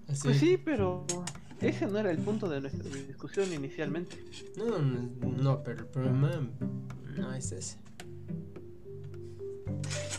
Así. 0.07 0.23
Pues 0.23 0.39
sí, 0.39 0.57
pero 0.57 1.05
ese 1.61 1.85
no 1.85 1.99
era 1.99 2.09
el 2.09 2.17
punto 2.17 2.49
de 2.49 2.61
nuestra 2.61 2.83
discusión 2.89 3.53
inicialmente. 3.53 4.17
No, 4.57 4.79
no, 4.79 5.07
no, 5.37 5.63
pero 5.63 5.81
el 5.81 5.87
problema 5.87 6.49
no 7.15 7.33
es 7.35 7.51
ese. 7.51 7.77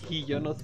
Y 0.08 0.24
yo 0.26 0.38
no, 0.38 0.54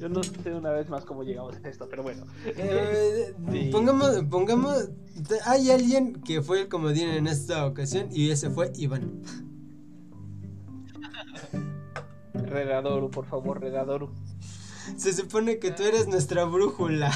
yo 0.00 0.08
no 0.08 0.22
sé 0.22 0.54
una 0.54 0.70
vez 0.70 0.88
más 0.88 1.04
cómo 1.04 1.22
llegamos 1.22 1.56
a 1.62 1.68
esto, 1.68 1.86
pero 1.88 2.02
bueno. 2.02 2.24
Eh, 2.46 3.34
Sí. 3.52 3.68
Pongamos, 3.70 4.24
pongamos, 4.30 4.88
hay 5.44 5.70
alguien 5.70 6.14
que 6.22 6.40
fue 6.42 6.62
el 6.62 6.68
comodín 6.68 7.08
en 7.08 7.26
esta 7.26 7.66
ocasión 7.66 8.08
y 8.12 8.30
ese 8.30 8.50
fue 8.50 8.72
Iván. 8.76 9.22
Redadoru, 12.34 13.10
por 13.10 13.26
favor, 13.26 13.60
Redadoru. 13.60 14.10
Se 14.96 15.12
supone 15.12 15.58
que 15.58 15.70
tú 15.70 15.82
eres 15.82 16.08
nuestra 16.08 16.44
brújula. 16.44 17.10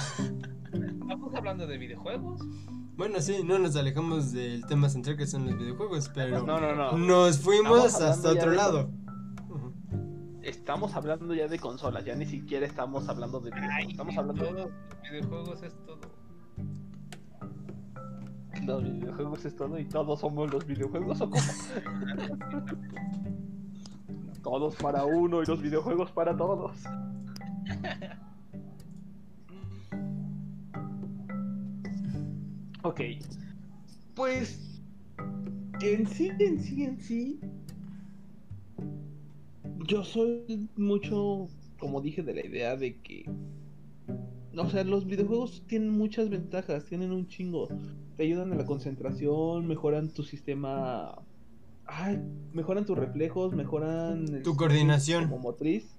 Estamos 0.72 1.35
hablando 1.35 1.66
de 1.66 1.78
videojuegos. 1.78 2.41
Bueno, 2.97 3.20
sí, 3.20 3.39
no 3.45 3.59
nos 3.59 3.74
alejamos 3.74 4.32
del 4.32 4.64
tema 4.66 4.89
central 4.89 5.16
que 5.16 5.26
son 5.26 5.47
los 5.47 5.59
videojuegos, 5.59 6.11
pero 6.14 6.45
No, 6.45 6.61
no, 6.61 6.74
no. 6.74 6.97
nos 6.99 7.39
fuimos 7.41 8.01
hasta 8.01 8.30
otro 8.30 8.53
lado. 8.53 8.91
Estamos 10.45 10.95
hablando 10.95 11.33
ya 11.35 11.49
de 11.49 11.59
consolas, 11.59 12.05
ya 12.05 12.15
ni 12.15 12.27
siquiera 12.27 12.67
estamos 12.67 13.09
hablando 13.09 13.41
de 13.41 13.51
videojuegos. 13.51 13.79
Ay, 13.79 13.91
Estamos 13.91 14.19
hablando 14.19 14.45
de 14.45 14.71
videojuegos 15.11 15.63
es 15.63 15.75
todo. 15.87 16.01
los 18.67 18.83
videojuegos 18.85 19.45
es 19.47 19.57
todo 19.57 19.79
y 19.79 19.87
todos 19.87 20.21
somos 20.21 20.53
los 20.53 20.67
videojuegos 20.67 21.21
o 21.23 21.31
cómo? 21.31 21.43
todos 24.43 24.77
para 24.77 25.07
uno 25.07 25.43
y 25.43 25.47
los 25.47 25.63
videojuegos 25.63 26.13
para 26.13 26.37
todos. 26.37 26.77
Ok. 32.83 33.01
Pues 34.15 34.83
en 35.81 36.07
sí, 36.07 36.31
en 36.39 36.61
sí, 36.61 36.85
en 36.85 37.01
sí. 37.01 37.41
Yo 39.87 40.05
soy 40.05 40.68
mucho, 40.76 41.49
como 41.78 42.01
dije, 42.01 42.22
de 42.22 42.35
la 42.35 42.47
idea 42.47 42.76
de 42.76 42.97
que. 43.01 43.30
O 44.57 44.70
sea, 44.70 44.85
los 44.85 45.05
videojuegos 45.05 45.64
tienen 45.66 45.91
muchas 45.91 46.30
ventajas, 46.30 46.85
tienen 46.87 47.12
un 47.12 47.26
chingo. 47.26 47.68
Te 48.16 48.22
ayudan 48.22 48.53
a 48.53 48.57
la 48.57 48.64
concentración, 48.64 49.66
mejoran 49.66 50.11
tu 50.11 50.22
sistema. 50.22 51.20
Ay, 51.87 52.20
mejoran 52.53 52.87
tus 52.87 52.97
reflejos, 52.97 53.53
mejoran. 53.53 54.26
el 54.35 54.43
Tu 54.43 54.57
coordinación. 54.57 55.24
Como 55.24 55.39
motriz. 55.39 55.99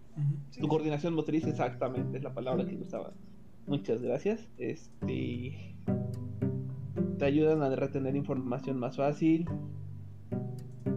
Tu 0.57 0.67
coordinación 0.67 1.13
motriz, 1.13 1.45
exactamente, 1.45 2.17
es 2.17 2.23
la 2.23 2.33
palabra 2.33 2.65
que 2.65 2.77
usaba. 2.77 3.11
Muchas 3.67 4.01
gracias. 4.01 4.47
Este. 4.57 5.75
Te 7.19 7.25
ayudan 7.25 7.61
a 7.61 7.75
retener 7.75 8.15
información 8.15 8.79
más 8.79 8.95
fácil. 8.95 9.45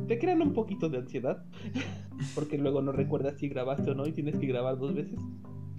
Te 0.07 0.18
crean 0.18 0.43
un 0.43 0.53
poquito 0.53 0.89
de 0.89 0.99
ansiedad. 0.99 1.45
Porque 2.34 2.59
luego 2.59 2.82
no 2.82 2.93
recuerdas 2.93 3.39
si 3.39 3.49
grabaste 3.49 3.91
o 3.91 3.95
no 3.95 4.07
y 4.07 4.12
tienes 4.12 4.36
que 4.36 4.47
grabar 4.47 4.78
dos 4.78 4.95
veces. 4.95 5.18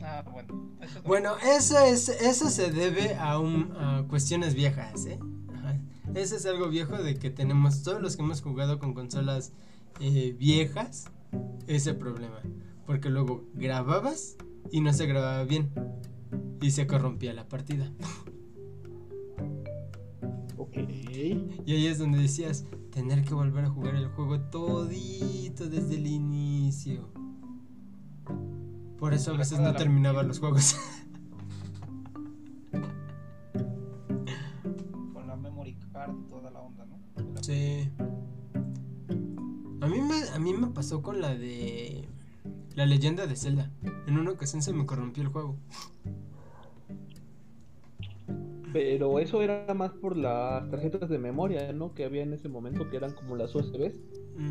Ah, 0.02 0.24
bueno. 0.32 0.72
Eso 0.82 1.02
Bueno, 1.04 1.34
eso 1.44 1.78
es, 1.80 2.10
eso 2.10 2.50
se 2.50 2.72
debe 2.72 3.16
a, 3.16 3.40
un, 3.40 3.74
a 3.78 4.06
cuestiones 4.08 4.56
viejas, 4.56 5.06
¿eh? 5.06 5.20
Ajá. 5.54 5.80
Eso 6.16 6.36
es 6.36 6.46
algo 6.46 6.70
viejo 6.70 7.02
de 7.02 7.16
que 7.16 7.30
tenemos 7.30 7.84
todos 7.84 8.02
los 8.02 8.16
que 8.16 8.24
hemos 8.24 8.42
jugado 8.42 8.80
con 8.80 8.94
consolas 8.94 9.52
eh, 10.00 10.34
viejas 10.38 11.12
ese 11.68 11.94
problema, 11.94 12.40
porque 12.86 13.10
luego 13.10 13.44
grababas 13.54 14.38
y 14.72 14.82
no 14.82 14.94
se 14.94 15.06
grababa 15.06 15.44
bien 15.44 15.70
y 16.62 16.72
se 16.72 16.88
corrompía 16.88 17.34
la 17.34 17.48
partida. 17.48 17.92
Ok. 20.60 20.76
Y 21.66 21.72
ahí 21.72 21.88
es 21.88 21.98
donde 22.00 22.20
decías 22.20 22.66
tener 22.92 23.24
que 23.24 23.34
volver 23.34 23.64
a 23.64 23.70
jugar 23.70 23.96
el 23.96 24.10
juego 24.10 24.42
todito 24.42 25.70
desde 25.70 25.96
el 25.96 26.06
inicio. 26.06 27.08
Por 28.98 29.14
eso 29.14 29.34
a 29.34 29.38
veces 29.38 29.62
no 29.62 29.74
terminaba 29.74 30.22
los 30.24 30.40
juegos. 30.40 30.76
con 35.14 35.26
la 35.28 35.38
memory 35.38 35.78
card 35.94 36.14
y 36.14 36.24
toda 36.28 36.52
la 36.52 36.60
onda, 36.60 36.86
¿no? 36.86 37.00
Sí. 37.42 37.90
A 39.80 39.88
mí 39.88 40.02
me, 40.02 40.30
a 40.30 40.40
mí 40.40 40.54
me 40.54 40.68
pasó 40.68 41.02
con 41.02 41.22
la 41.22 41.34
de 41.36 42.06
la 42.76 42.86
leyenda 42.86 43.28
de 43.28 43.38
Zelda. 43.38 43.72
En 44.08 44.18
una 44.18 44.32
ocasión 44.32 44.62
se 44.62 44.74
me 44.74 44.86
corrompió 44.86 45.24
el 45.24 45.30
juego. 45.30 45.56
Pero 48.72 49.20
eso 49.20 49.42
era 49.42 49.74
más 49.74 49.92
por 49.94 50.16
las 50.16 50.70
tarjetas 50.70 51.10
de 51.10 51.18
memoria, 51.18 51.72
¿no? 51.74 51.94
Que 51.94 52.06
había 52.06 52.24
en 52.24 52.34
ese 52.34 52.50
momento, 52.50 52.90
que 52.90 52.98
eran 52.98 53.14
como 53.14 53.36
las 53.36 53.54
USBs. 53.56 54.00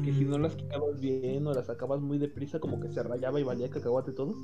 Que 0.05 0.13
si 0.13 0.25
no 0.25 0.39
Mm, 0.39 0.43
las 0.43 0.55
quitabas 0.55 1.01
bien 1.01 1.47
o 1.47 1.55
las 1.55 1.67
sacabas 1.67 2.01
muy 2.01 2.19
deprisa, 2.19 2.61
como 2.61 2.79
que 2.79 2.91
se 2.91 3.03
rayaba 3.03 3.41
y 3.41 3.43
valía 3.43 3.71
cacahuate 3.71 4.13
todo. 4.13 4.35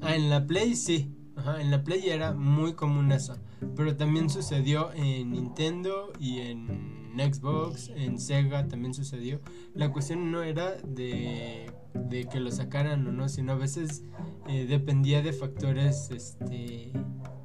Ah, 0.00 0.14
en 0.14 0.30
la 0.30 0.46
Play 0.46 0.76
sí. 0.76 1.10
Ajá, 1.34 1.60
en 1.60 1.70
la 1.70 1.82
Play 1.82 2.08
era 2.08 2.32
muy 2.32 2.74
común 2.74 3.10
eso. 3.10 3.34
Pero 3.74 3.96
también 3.96 4.30
sucedió 4.30 4.92
en 4.92 5.32
Nintendo 5.32 6.12
y 6.20 6.40
en 6.40 6.92
Xbox, 7.16 7.90
en 7.94 8.18
Sega 8.18 8.68
también 8.68 8.94
sucedió. 8.94 9.40
La 9.74 9.92
cuestión 9.92 10.30
no 10.30 10.42
era 10.42 10.72
de, 10.86 11.70
de 11.94 12.24
que 12.26 12.40
lo 12.40 12.50
sacaran 12.50 13.06
o 13.06 13.12
no, 13.12 13.28
sino 13.28 13.52
a 13.52 13.56
veces 13.56 14.04
eh, 14.48 14.66
dependía 14.66 15.22
de 15.22 15.32
factores 15.32 16.10
este, 16.10 16.92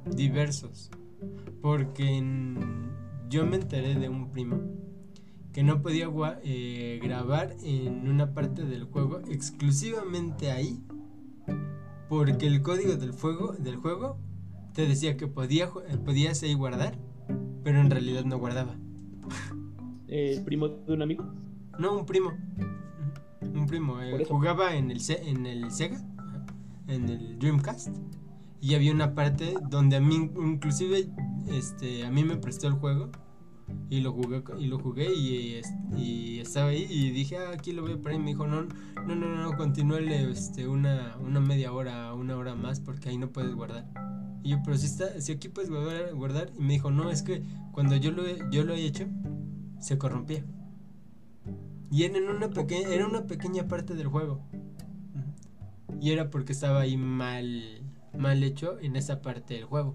diversos. 0.06 0.90
Porque 1.62 2.16
en- 2.18 2.90
yo 3.28 3.44
me 3.46 3.56
enteré 3.56 3.94
de 3.94 4.08
un 4.08 4.30
primo 4.30 4.60
que 5.52 5.62
no 5.62 5.82
podía 5.82 6.08
eh, 6.44 7.00
grabar 7.02 7.56
en 7.62 8.08
una 8.08 8.32
parte 8.34 8.64
del 8.64 8.84
juego 8.84 9.20
exclusivamente 9.28 10.50
ahí 10.52 10.82
porque 12.08 12.46
el 12.46 12.62
código 12.62 12.96
del 12.96 13.12
fuego 13.12 13.52
del 13.52 13.76
juego 13.76 14.18
te 14.72 14.86
decía 14.86 15.16
que 15.16 15.26
podía 15.26 15.64
eh, 15.88 15.96
podías 16.04 16.42
ahí 16.42 16.54
guardar 16.54 16.96
pero 17.64 17.80
en 17.80 17.90
realidad 17.90 18.24
no 18.24 18.38
guardaba. 18.38 18.76
El 20.06 20.42
primo 20.44 20.68
de 20.68 20.92
un 20.94 21.02
amigo. 21.02 21.24
no 21.78 21.98
un 21.98 22.06
primo. 22.06 22.32
Un 23.42 23.66
primo 23.66 24.00
eh, 24.00 24.24
jugaba 24.26 24.74
en 24.74 24.90
el 24.90 25.00
Se- 25.00 25.28
en 25.28 25.44
el 25.44 25.70
Sega 25.70 26.00
en 26.86 27.08
el 27.10 27.38
Dreamcast 27.38 27.88
y 28.60 28.74
había 28.74 28.92
una 28.92 29.14
parte 29.14 29.54
donde 29.70 29.96
a 29.96 30.00
mí 30.00 30.30
inclusive 30.36 31.08
este 31.48 32.04
a 32.04 32.10
mí 32.10 32.24
me 32.24 32.36
prestó 32.36 32.66
el 32.68 32.74
juego 32.74 33.10
y 33.90 34.00
lo 34.00 34.12
jugué 34.12 34.42
y 34.58 34.66
lo 34.66 34.78
jugué 34.78 35.14
y, 35.14 35.54
es- 35.54 35.72
y 35.96 36.38
estaba 36.40 36.68
ahí 36.68 36.86
y 36.88 37.10
dije 37.10 37.36
ah, 37.38 37.50
aquí 37.52 37.72
lo 37.72 37.82
voy 37.82 37.92
a 37.92 37.96
poner 37.98 38.18
y 38.18 38.22
me 38.22 38.30
dijo 38.30 38.46
no 38.46 38.62
no 39.06 39.14
no 39.14 39.42
no 39.42 39.56
continúale 39.56 40.30
este 40.30 40.66
una 40.66 41.16
una 41.20 41.40
media 41.40 41.72
hora 41.72 42.12
una 42.14 42.36
hora 42.36 42.54
más 42.54 42.80
porque 42.80 43.10
ahí 43.10 43.18
no 43.18 43.30
puedes 43.30 43.54
guardar 43.54 43.86
y 44.42 44.50
yo 44.50 44.58
pero 44.64 44.76
si 44.78 44.86
está 44.86 45.20
si 45.20 45.32
aquí 45.32 45.48
puedes 45.48 45.70
guardar, 45.70 46.14
guardar 46.14 46.50
y 46.58 46.62
me 46.62 46.72
dijo 46.74 46.90
no 46.90 47.10
es 47.10 47.22
que 47.22 47.42
cuando 47.72 47.96
yo 47.96 48.10
lo 48.10 48.22
yo 48.50 48.64
lo 48.64 48.74
he 48.74 48.84
hecho 48.84 49.06
se 49.80 49.98
corrompía 49.98 50.44
y 51.90 52.02
era 52.04 52.18
en 52.18 52.28
una 52.28 52.50
pequeña 52.50 52.88
era 52.88 53.06
una 53.06 53.26
pequeña 53.26 53.66
parte 53.66 53.94
del 53.94 54.08
juego. 54.08 54.40
Y 56.00 56.10
era 56.10 56.28
porque 56.30 56.52
estaba 56.52 56.80
ahí 56.80 56.96
mal 56.98 57.82
mal 58.16 58.42
hecho 58.42 58.78
en 58.80 58.96
esa 58.96 59.22
parte 59.22 59.54
del 59.54 59.64
juego. 59.64 59.94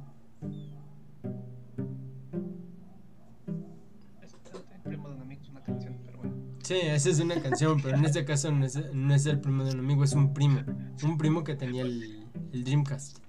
Sí, 6.63 6.75
esa 6.81 7.09
es 7.09 7.19
una 7.19 7.41
canción, 7.41 7.81
pero 7.81 7.97
en 7.97 8.05
este 8.05 8.23
caso 8.25 8.49
no 8.51 8.65
es, 8.65 8.93
no 8.93 9.13
es 9.13 9.25
el 9.25 9.41
primo 9.41 9.65
de 9.65 9.71
un 9.73 9.79
amigo, 9.79 10.03
es 10.03 10.13
un 10.13 10.33
primo. 10.33 10.61
Un 11.03 11.17
primo 11.17 11.43
que 11.43 11.55
tenía 11.55 11.81
el, 11.81 12.25
el 12.53 12.63
Dreamcast. 12.63 13.19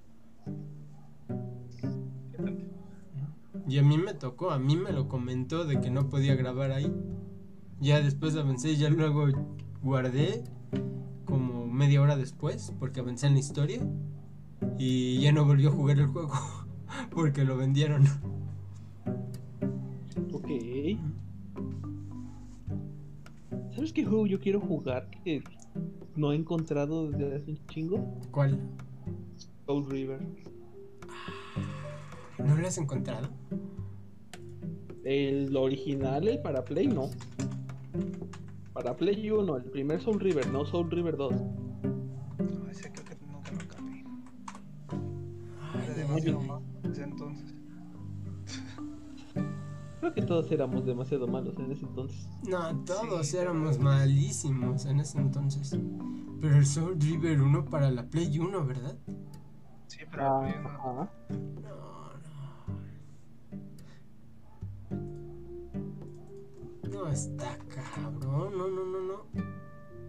Y 3.67 3.79
a 3.79 3.83
mí 3.83 3.97
me 3.97 4.13
tocó, 4.13 4.51
a 4.51 4.59
mí 4.59 4.77
me 4.77 4.91
lo 4.91 5.09
comentó 5.09 5.65
de 5.65 5.81
que 5.81 5.89
no 5.89 6.07
podía 6.07 6.35
grabar 6.35 6.71
ahí. 6.71 6.93
Ya 7.81 7.99
después 7.99 8.35
avancé 8.35 8.71
y 8.71 8.77
ya 8.77 8.89
luego 8.89 9.27
guardé 9.81 10.43
como 11.25 11.67
media 11.67 12.01
hora 12.01 12.15
después, 12.15 12.73
porque 12.79 13.01
avancé 13.01 13.27
en 13.27 13.33
la 13.33 13.39
historia. 13.39 13.81
Y 14.77 15.21
ya 15.21 15.31
no 15.31 15.45
volvió 15.45 15.69
a 15.69 15.71
jugar 15.71 15.99
el 15.99 16.07
juego, 16.07 16.33
porque 17.11 17.43
lo 17.43 17.57
vendieron. 17.57 18.05
Ok. 20.31 20.47
¿Sabes 23.73 23.93
qué 23.93 24.05
juego 24.05 24.25
yo 24.25 24.39
quiero 24.39 24.59
jugar 24.59 25.09
que 25.23 25.43
no 26.15 26.31
he 26.31 26.35
encontrado 26.35 27.09
desde 27.11 27.35
hace 27.35 27.51
un 27.51 27.67
chingo? 27.67 28.19
¿Cuál? 28.31 28.59
Soul 29.65 29.89
River. 29.89 30.19
¿No 32.37 32.55
lo 32.55 32.67
has 32.67 32.77
encontrado? 32.77 33.29
El 35.03 35.55
original, 35.55 36.27
el 36.27 36.41
para 36.41 36.63
Play, 36.63 36.87
no. 36.87 37.09
Para 38.73 38.95
Play 38.95 39.29
1, 39.29 39.57
el 39.57 39.63
primer 39.63 40.01
Soul 40.01 40.19
River, 40.19 40.51
no 40.51 40.65
Soul 40.65 40.91
River 40.91 41.15
2. 41.15 41.33
No, 41.33 42.69
ese 42.69 42.91
que 42.91 43.01
demasiado 46.07 46.37
oye. 46.39 46.47
malo 46.47 46.63
desde 46.83 47.03
entonces. 47.03 47.53
Creo 49.99 50.13
que 50.13 50.21
todos 50.21 50.51
éramos 50.51 50.85
demasiado 50.85 51.27
malos 51.27 51.55
en 51.57 51.71
ese 51.71 51.85
entonces. 51.85 52.27
No, 52.47 52.75
todos 52.85 53.27
Sí, 53.27 53.37
éramos 53.37 53.79
malísimos 53.79 54.85
en 54.85 54.99
ese 54.99 55.17
entonces. 55.17 55.77
Pero 56.41 56.57
el 56.57 56.65
Soul 56.65 56.99
River 56.99 57.41
1 57.41 57.65
para 57.65 57.89
la 57.89 58.03
Play 58.07 58.37
1, 58.37 58.65
¿verdad? 58.65 58.97
Sí, 59.87 59.99
pero 60.11 60.41
Play 60.41 60.53
uno- 60.59 60.69
Ajá. 60.69 61.11
No, 61.63 62.09
no. 66.91 66.99
No 67.05 67.09
está 67.11 67.57
cabrón, 67.67 68.57
no, 68.57 68.67
no, 68.69 68.85
no, 68.85 69.01
no. 69.01 69.25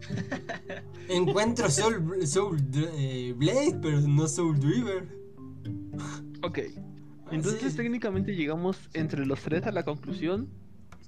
Encuentro 1.09 1.71
Soul, 1.71 2.27
Soul 2.27 2.61
eh, 2.75 3.35
Blade, 3.37 3.79
pero 3.81 4.01
no 4.03 4.29
Soul 4.29 4.61
River. 4.61 5.09
Ok. 6.43 6.61
Entonces 7.31 7.75
técnicamente 7.75 8.35
llegamos 8.37 8.89
entre 8.95 9.27
los 9.27 9.41
tres 9.41 9.67
a 9.67 9.73
la 9.73 9.85
conclusión 9.85 10.49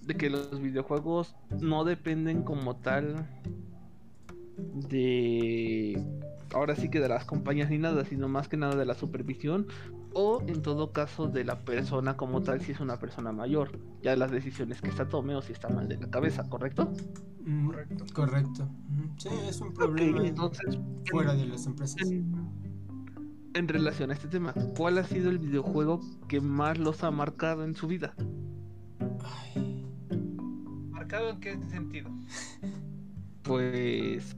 de 0.03 0.17
que 0.17 0.31
los 0.31 0.61
videojuegos 0.61 1.37
no 1.61 1.85
dependen 1.85 2.43
como 2.43 2.77
tal 2.77 3.29
de 4.89 6.03
ahora 6.55 6.75
sí 6.75 6.89
que 6.89 7.01
de 7.01 7.09
las 7.09 7.25
compañías 7.25 7.71
ni 7.71 7.79
nada, 7.79 8.05
sino 8.05 8.29
más 8.29 8.49
que 8.49 8.57
nada 8.57 8.75
de 8.75 8.87
la 8.87 8.95
supervisión 8.95 9.67
o 10.15 10.43
en 10.47 10.63
todo 10.63 10.93
caso 10.93 11.29
de 11.29 11.45
la 11.45 11.61
persona 11.61 12.17
como 12.17 12.43
tal 12.43 12.61
si 12.61 12.73
es 12.73 12.81
una 12.81 12.99
persona 12.99 13.33
mayor, 13.33 13.79
ya 14.03 14.17
las 14.17 14.31
decisiones 14.31 14.81
que 14.81 14.89
esta 14.89 15.09
tome 15.09 15.35
o 15.37 15.43
si 15.43 15.53
está 15.53 15.69
mal 15.69 15.89
de 15.89 15.99
la 15.99 16.11
cabeza, 16.11 16.49
¿correcto? 16.49 16.93
Mm, 17.45 17.67
Correcto. 17.67 18.05
Correcto. 18.15 18.69
Sí, 19.19 19.29
es 19.49 19.61
un 19.61 19.73
problema 19.73 20.27
entonces 20.27 20.79
fuera 21.11 21.35
de 21.35 21.47
las 21.47 21.67
empresas. 21.67 22.11
en, 22.11 22.33
en 23.55 23.69
relación 23.69 24.11
a 24.11 24.15
este 24.15 24.29
tema, 24.29 24.55
¿cuál 24.77 24.99
ha 24.99 25.05
sido 25.05 25.31
el 25.31 25.39
videojuego 25.39 26.01
que 26.29 26.41
más 26.41 26.79
los 26.79 27.03
ha 27.05 27.11
marcado 27.11 27.65
en 27.65 27.75
su 27.75 27.87
vida? 27.87 28.15
Ay, 29.25 29.85
¿Marcado 30.91 31.31
en 31.31 31.41
qué 31.41 31.59
sentido? 31.69 32.11
Pues 33.43 34.37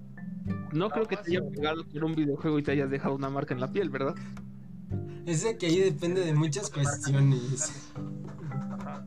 no 0.73 0.89
creo 0.91 1.07
que 1.07 1.17
te 1.17 1.31
haya 1.31 1.51
pegado 1.51 1.85
por 1.85 2.05
un 2.05 2.15
videojuego 2.15 2.59
y 2.59 2.63
te 2.63 2.73
hayas 2.73 2.91
dejado 2.91 3.17
una 3.17 3.29
marca 3.29 3.55
en 3.55 3.61
la 3.61 3.73
piel, 3.73 3.91
¿verdad? 3.91 4.15
es 5.27 5.45
de 5.45 5.57
que 5.57 5.67
ahí 5.67 5.81
depende 5.81 6.25
de 6.25 6.35
muchas 6.35 6.71
cuestiones. 6.71 7.93
Ajá. 8.71 9.05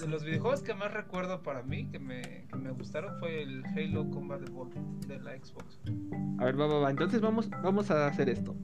De 0.00 0.08
los 0.08 0.24
videojuegos 0.24 0.62
que 0.62 0.74
más 0.74 0.92
recuerdo 0.92 1.42
para 1.42 1.62
mí, 1.62 1.88
que 1.90 1.98
me, 1.98 2.46
que 2.48 2.56
me 2.56 2.70
gustaron, 2.70 3.18
fue 3.18 3.42
el 3.42 3.64
Halo 3.66 4.08
Combat 4.10 4.40
Evolved 4.48 4.76
de 5.06 5.20
la 5.20 5.32
Xbox. 5.36 5.80
A 6.38 6.44
ver, 6.44 6.58
va, 6.58 6.66
va, 6.66 6.78
va. 6.80 6.90
Entonces 6.90 7.20
vamos, 7.20 7.50
vamos 7.62 7.90
a 7.90 8.06
hacer 8.06 8.28
esto. 8.28 8.56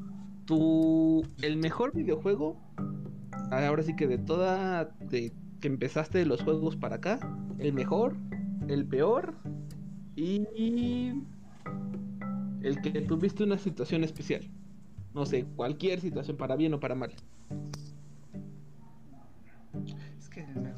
Tu 0.49 1.26
el 1.42 1.59
mejor 1.59 1.92
videojuego, 1.92 2.57
ahora 3.51 3.82
sí 3.82 3.94
que 3.94 4.07
de 4.07 4.16
toda 4.16 4.86
de 4.99 5.30
que 5.61 5.68
empezaste 5.68 6.24
los 6.24 6.42
juegos 6.42 6.74
para 6.74 6.96
acá, 6.96 7.20
el 7.59 7.74
mejor, 7.74 8.16
el 8.66 8.86
peor 8.86 9.34
y 10.16 11.12
el 12.62 12.80
que 12.80 13.03
tuviste 13.03 13.44
una 13.44 13.59
situación 13.59 14.05
especial. 14.05 14.51
No 15.12 15.26
sé, 15.26 15.44
cualquier 15.55 16.01
situación 16.01 16.38
para 16.38 16.57
bien 16.57 16.72
o 16.72 16.80
para 16.80 16.94
mal. 16.94 17.12
Es 20.18 20.30
que 20.30 20.40
el 20.40 20.62
mejor 20.62 20.78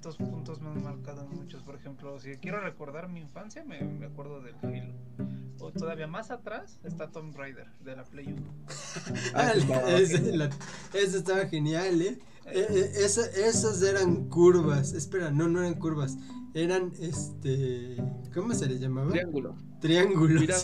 Ciertos 0.00 0.16
puntos 0.28 0.60
me 0.60 0.68
han 0.70 0.80
marcado 0.84 1.26
muchos. 1.26 1.60
Por 1.64 1.74
ejemplo, 1.74 2.20
si 2.20 2.36
quiero 2.36 2.60
recordar 2.60 3.08
mi 3.08 3.18
infancia, 3.18 3.64
me, 3.64 3.80
me 3.82 4.06
acuerdo 4.06 4.40
del 4.40 4.54
Halo. 4.62 4.94
O 5.58 5.72
todavía 5.72 6.06
más 6.06 6.30
atrás 6.30 6.78
está 6.84 7.10
Tomb 7.10 7.36
Raider 7.36 7.66
de 7.84 7.96
la 7.96 8.04
Play 8.04 8.26
1. 8.32 8.42
Ah, 9.34 9.52
ese, 10.94 11.16
estaba 11.18 11.46
genial, 11.46 12.00
¿eh? 12.00 12.16
Eh, 12.46 12.66
eh, 12.70 12.92
esa- 12.98 13.26
esas 13.28 13.82
eran 13.82 14.28
curvas. 14.28 14.92
Espera, 14.92 15.32
no, 15.32 15.48
no 15.48 15.62
eran 15.62 15.74
curvas. 15.74 16.16
Eran, 16.54 16.92
este... 17.00 17.96
¿Cómo 18.32 18.54
se 18.54 18.68
les 18.68 18.78
llamaba? 18.80 19.10
Triángulo. 19.10 19.56
Triángulos. 19.80 20.40
Mira, 20.40 20.56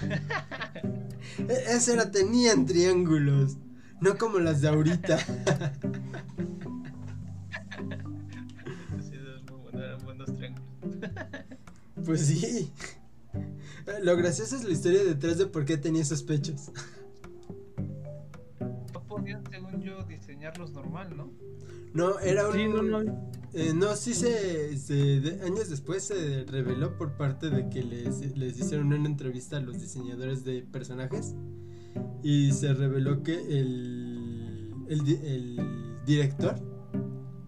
E- 1.46 1.64
Esa 1.76 1.92
era, 1.92 2.10
tenían 2.10 2.64
triángulos. 2.64 3.58
No 4.00 4.16
como 4.16 4.38
las 4.38 4.62
de 4.62 4.68
ahorita. 4.68 5.18
Pues 12.04 12.22
sí. 12.26 12.70
Lo 14.02 14.16
gracioso 14.16 14.56
es 14.56 14.64
la 14.64 14.70
historia 14.70 15.04
detrás 15.04 15.36
de 15.38 15.46
por 15.46 15.64
qué 15.66 15.76
tenía 15.76 16.00
esos 16.02 16.22
pechos. 16.22 16.70
No 18.92 19.02
podían, 19.06 19.42
según 19.50 19.82
yo, 19.82 20.02
diseñarlos 20.04 20.72
normal, 20.72 21.16
¿no? 21.16 21.30
No, 21.92 22.18
era 22.20 22.48
un. 22.48 22.54
sí, 22.54 22.68
no, 22.68 22.82
no. 22.82 23.30
Eh, 23.52 23.72
no, 23.74 23.96
sí 23.96 24.14
se, 24.14 24.78
se 24.78 24.94
de- 25.20 25.42
años 25.42 25.68
después 25.68 26.04
se 26.04 26.44
reveló 26.44 26.96
por 26.96 27.16
parte 27.16 27.50
de 27.50 27.68
que 27.68 27.82
les, 27.82 28.36
les 28.36 28.58
hicieron 28.58 28.92
una 28.92 29.08
entrevista 29.08 29.56
a 29.56 29.60
los 29.60 29.80
diseñadores 29.80 30.44
de 30.44 30.62
personajes 30.62 31.34
y 32.22 32.52
se 32.52 32.72
reveló 32.74 33.22
que 33.24 33.34
el, 33.34 34.72
el 34.88 35.60
director 36.06 36.54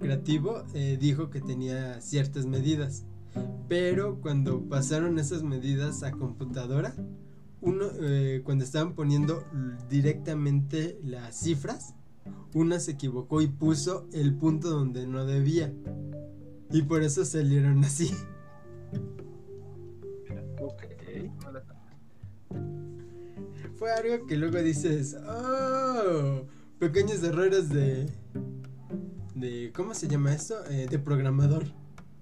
creativo 0.00 0.64
eh, 0.74 0.98
dijo 1.00 1.30
que 1.30 1.40
tenía 1.40 2.00
ciertas 2.00 2.46
medidas, 2.46 3.04
pero 3.68 4.20
cuando 4.20 4.68
pasaron 4.68 5.18
esas 5.18 5.42
medidas 5.42 6.02
a 6.02 6.12
computadora, 6.12 6.94
uno, 7.60 7.86
eh, 8.00 8.42
cuando 8.44 8.64
estaban 8.64 8.94
poniendo 8.94 9.44
directamente 9.88 10.98
las 11.04 11.36
cifras, 11.36 11.94
una 12.54 12.80
se 12.80 12.92
equivocó 12.92 13.40
y 13.40 13.46
puso 13.46 14.08
el 14.12 14.34
punto 14.34 14.68
donde 14.68 15.06
no 15.06 15.24
debía. 15.24 15.72
Y 16.70 16.82
por 16.82 17.02
eso 17.02 17.24
salieron 17.24 17.84
así. 17.84 18.10
Fue 23.76 23.90
algo 23.90 24.26
que 24.26 24.36
luego 24.36 24.58
dices, 24.62 25.16
oh, 25.26 26.46
pequeños 26.78 27.22
errores 27.24 27.68
de... 27.68 28.06
de 29.34 29.72
¿Cómo 29.74 29.94
se 29.94 30.06
llama 30.08 30.32
esto? 30.32 30.54
Eh, 30.70 30.86
de 30.88 30.98
programador. 30.98 31.64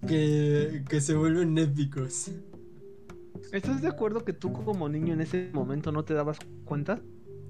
Que, 0.07 0.85
que 0.89 1.01
se 1.01 1.15
vuelven 1.15 1.57
épicos. 1.59 2.33
¿Estás 3.53 3.83
de 3.83 3.89
acuerdo 3.89 4.25
que 4.25 4.33
tú 4.33 4.53
como 4.53 4.89
niño 4.89 5.15
en 5.15 5.21
ese 5.21 5.51
momento 5.53 5.93
no 5.93 6.05
te 6.05 6.15
dabas 6.15 6.39
cuenta? 6.65 7.01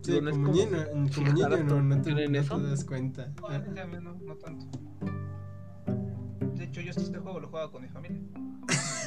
Sí, 0.02 0.18
no 0.20 0.30
es 0.30 0.36
como, 0.36 0.52
niño, 0.52 0.86
como 1.14 1.32
niño 1.32 1.48
no, 1.48 1.82
no 1.82 2.02
te, 2.02 2.28
no 2.28 2.42
te 2.42 2.62
das 2.62 2.84
cuenta. 2.84 3.32
No, 3.40 4.00
no, 4.00 4.14
no 4.14 4.36
tanto. 4.36 4.66
De 6.54 6.64
hecho, 6.64 6.80
yo 6.80 6.90
este 6.90 7.18
juego 7.18 7.40
lo 7.40 7.48
jugaba 7.48 7.70
con 7.70 7.82
mi 7.82 7.88
familia. 7.88 8.20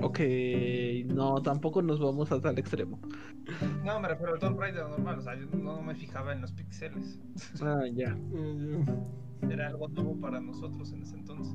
Ok, 0.00 0.20
no, 1.06 1.42
tampoco 1.42 1.82
nos 1.82 1.98
vamos 1.98 2.30
a 2.30 2.40
tal 2.40 2.56
extremo. 2.56 3.00
No, 3.84 3.98
me 3.98 4.06
refiero 4.06 4.34
al 4.34 4.38
Tomb 4.38 4.56
Raider 4.56 4.88
normal, 4.88 5.18
o 5.18 5.22
sea, 5.22 5.34
yo 5.34 5.46
no 5.58 5.82
me 5.82 5.96
fijaba 5.96 6.32
en 6.32 6.40
los 6.40 6.52
píxeles. 6.52 7.18
Ah, 7.60 7.82
ya. 7.92 8.16
Era 9.50 9.66
algo 9.66 9.88
nuevo 9.88 10.14
para 10.20 10.40
nosotros 10.40 10.92
en 10.92 11.02
ese 11.02 11.16
entonces. 11.16 11.52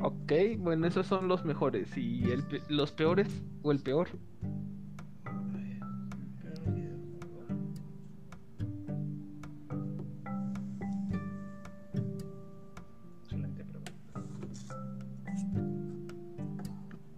Ok, 0.00 0.32
bueno, 0.58 0.86
esos 0.86 1.06
son 1.06 1.28
los 1.28 1.44
mejores. 1.44 1.96
¿Y 1.96 2.30
el 2.30 2.42
pe- 2.44 2.62
los 2.68 2.92
peores 2.92 3.28
o 3.62 3.72
el 3.72 3.80
peor? 3.80 4.08
Excelente 13.22 13.64
pregunta. 13.64 13.92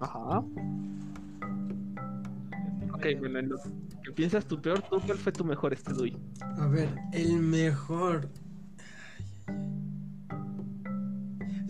Ajá. 0.01 0.39
Ok, 2.93 3.07
bueno, 3.19 3.39
en 3.39 3.49
lo 3.51 3.57
que 4.05 4.13
piensas 4.13 4.45
tu 4.47 4.61
peor, 4.61 4.83
¿tú 4.83 5.01
cuál 5.05 5.19
fue 5.19 5.33
tu 5.33 5.45
mejor 5.45 5.73
este 5.73 5.93
Dui? 5.93 6.17
A 6.59 6.67
ver, 6.67 6.89
el 7.13 7.39
mejor. 7.41 8.29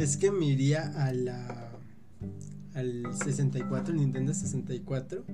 Es 0.02 0.16
que 0.16 0.30
me 0.30 0.46
iría 0.46 0.86
a 1.06 1.12
la. 1.12 1.70
al 2.74 3.04
64, 3.24 3.92
el 3.94 4.00
Nintendo 4.00 4.32
64. 4.34 5.24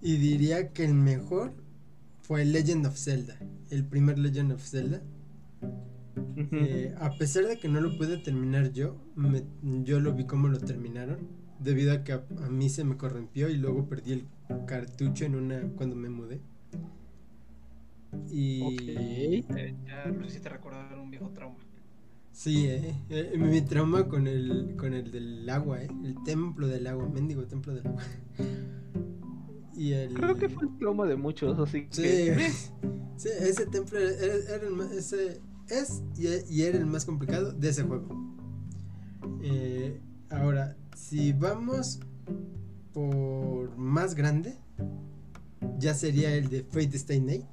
Y 0.00 0.16
diría 0.16 0.72
que 0.72 0.84
el 0.84 0.94
mejor 0.94 1.52
fue 2.22 2.44
Legend 2.44 2.86
of 2.86 2.96
Zelda. 2.96 3.36
El 3.70 3.84
primer 3.84 4.18
Legend 4.18 4.52
of 4.52 4.62
Zelda. 4.64 5.02
Eh, 6.52 6.94
a 6.98 7.10
pesar 7.18 7.44
de 7.46 7.58
que 7.58 7.68
no 7.68 7.80
lo 7.80 7.96
pude 7.98 8.16
terminar 8.18 8.72
yo, 8.72 8.96
me- 9.16 9.44
yo 9.84 10.00
lo 10.00 10.14
vi 10.14 10.24
como 10.24 10.48
lo 10.48 10.58
terminaron. 10.58 11.18
Debido 11.60 11.92
a 11.92 12.04
que 12.04 12.12
a, 12.12 12.24
a 12.44 12.48
mí 12.48 12.68
se 12.70 12.84
me 12.84 12.96
corrompió 12.96 13.48
y 13.50 13.56
luego 13.56 13.88
perdí 13.88 14.12
el 14.12 14.24
cartucho 14.66 15.24
en 15.24 15.34
una. 15.34 15.60
cuando 15.76 15.96
me 15.96 16.08
mudé. 16.08 16.40
Y. 18.30 18.62
Ok. 18.62 18.82
Eh, 19.58 19.74
ya 19.86 20.10
me 20.12 20.26
hiciste 20.26 20.48
recordar 20.48 20.98
un 20.98 21.10
viejo 21.10 21.30
trauma. 21.30 21.58
Sí, 22.38 22.66
eh, 22.66 22.94
eh, 23.08 23.36
mi 23.36 23.62
trauma 23.62 24.06
con 24.06 24.28
el, 24.28 24.76
con 24.78 24.94
el 24.94 25.10
del 25.10 25.50
agua, 25.50 25.82
eh, 25.82 25.88
el 26.04 26.22
templo 26.22 26.68
del 26.68 26.86
agua, 26.86 27.08
mendigo 27.08 27.44
templo 27.48 27.74
del 27.74 27.84
agua. 27.88 28.02
Y 29.74 29.92
el... 29.92 30.14
Creo 30.14 30.36
que 30.36 30.48
fue 30.48 30.62
el 30.68 30.78
trauma 30.78 31.06
de 31.06 31.16
muchos, 31.16 31.58
así 31.58 31.88
Sí, 31.90 32.02
que... 32.02 32.50
sí, 33.16 33.28
ese 33.40 33.66
templo 33.66 33.98
era, 33.98 34.12
era 34.54 34.66
el 34.68 34.70
más, 34.70 34.92
ese 34.92 35.40
es 35.68 36.00
y, 36.16 36.28
y 36.48 36.62
era 36.62 36.78
el 36.78 36.86
más 36.86 37.04
complicado 37.04 37.50
de 37.50 37.70
ese 37.70 37.82
juego. 37.82 38.06
Eh, 39.42 40.00
ahora, 40.30 40.76
si 40.96 41.32
vamos 41.32 41.98
por 42.92 43.76
más 43.76 44.14
grande, 44.14 44.56
ya 45.76 45.92
sería 45.92 46.32
el 46.36 46.48
de 46.50 46.62
Fate 46.62 46.96
Stay 46.98 47.20
Night. 47.20 47.46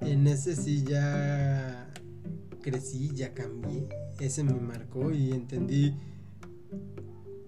En 0.00 0.26
ese 0.26 0.56
sí 0.56 0.82
ya 0.82 1.83
crecí, 2.64 3.10
ya 3.14 3.34
cambié. 3.34 3.86
Ese 4.18 4.42
me 4.42 4.54
marcó 4.54 5.12
y 5.12 5.32
entendí 5.32 5.94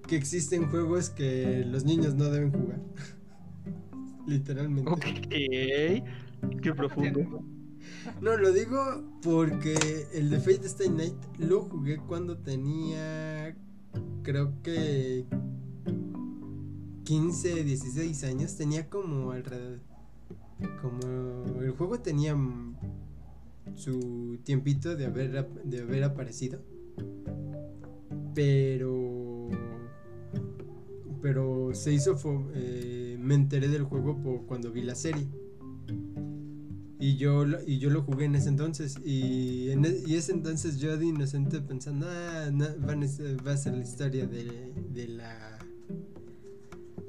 que 0.07 0.17
existen 0.17 0.69
juegos 0.69 1.09
que 1.09 1.65
los 1.65 1.85
niños 1.85 2.15
no 2.15 2.25
deben 2.27 2.53
jugar. 2.53 2.81
Literalmente. 4.27 4.91
Ok, 4.91 5.01
qué 6.61 6.75
profundo. 6.77 7.43
No, 8.21 8.37
lo 8.37 8.53
digo 8.53 8.79
porque 9.23 10.07
el 10.13 10.29
de 10.29 10.39
Fate 10.39 10.67
Stay 10.67 10.91
Night 10.91 11.17
lo 11.39 11.63
jugué 11.63 11.97
cuando 11.97 12.37
tenía, 12.37 13.57
creo 14.23 14.53
que 14.63 15.25
15, 17.05 17.65
16 17.65 18.25
años. 18.25 18.57
Tenía 18.57 18.91
como 18.91 19.31
alrededor, 19.31 19.81
como 20.83 21.63
el 21.63 21.71
juego 21.71 22.01
tenía 22.01 22.37
su 23.75 24.39
tiempito 24.45 24.97
de 24.97 25.07
haber, 25.07 25.49
de 25.65 25.81
haber 25.81 26.05
aparecido. 26.05 26.61
Pero, 28.35 29.49
pero 31.23 31.71
se 31.75 31.93
hizo, 31.93 32.17
eh, 32.55 33.17
me 33.21 33.35
enteré 33.35 33.69
del 33.69 33.85
juego 33.85 34.21
po- 34.23 34.43
cuando 34.47 34.71
vi 34.71 34.83
la 34.83 34.95
serie. 34.95 35.27
Y 36.99 37.17
yo, 37.17 37.45
y 37.67 37.79
yo 37.79 37.91
lo 37.91 38.03
jugué 38.03 38.25
en 38.27 38.35
ese 38.37 38.49
entonces. 38.49 38.97
Y 39.05 39.71
en 39.71 39.85
e- 39.85 40.03
y 40.07 40.17
ese 40.17 40.33
entonces 40.33 40.79
yo 40.79 40.97
de 40.97 41.07
inocente 41.07 41.61
pensando, 41.61 42.07
ah, 42.09 42.51
van 42.79 43.03
a 43.03 43.07
va 43.47 43.53
a 43.53 43.57
ser 43.57 43.75
la 43.75 43.83
historia 43.83 44.27
de, 44.27 44.73
de 44.93 45.09
la 45.09 45.59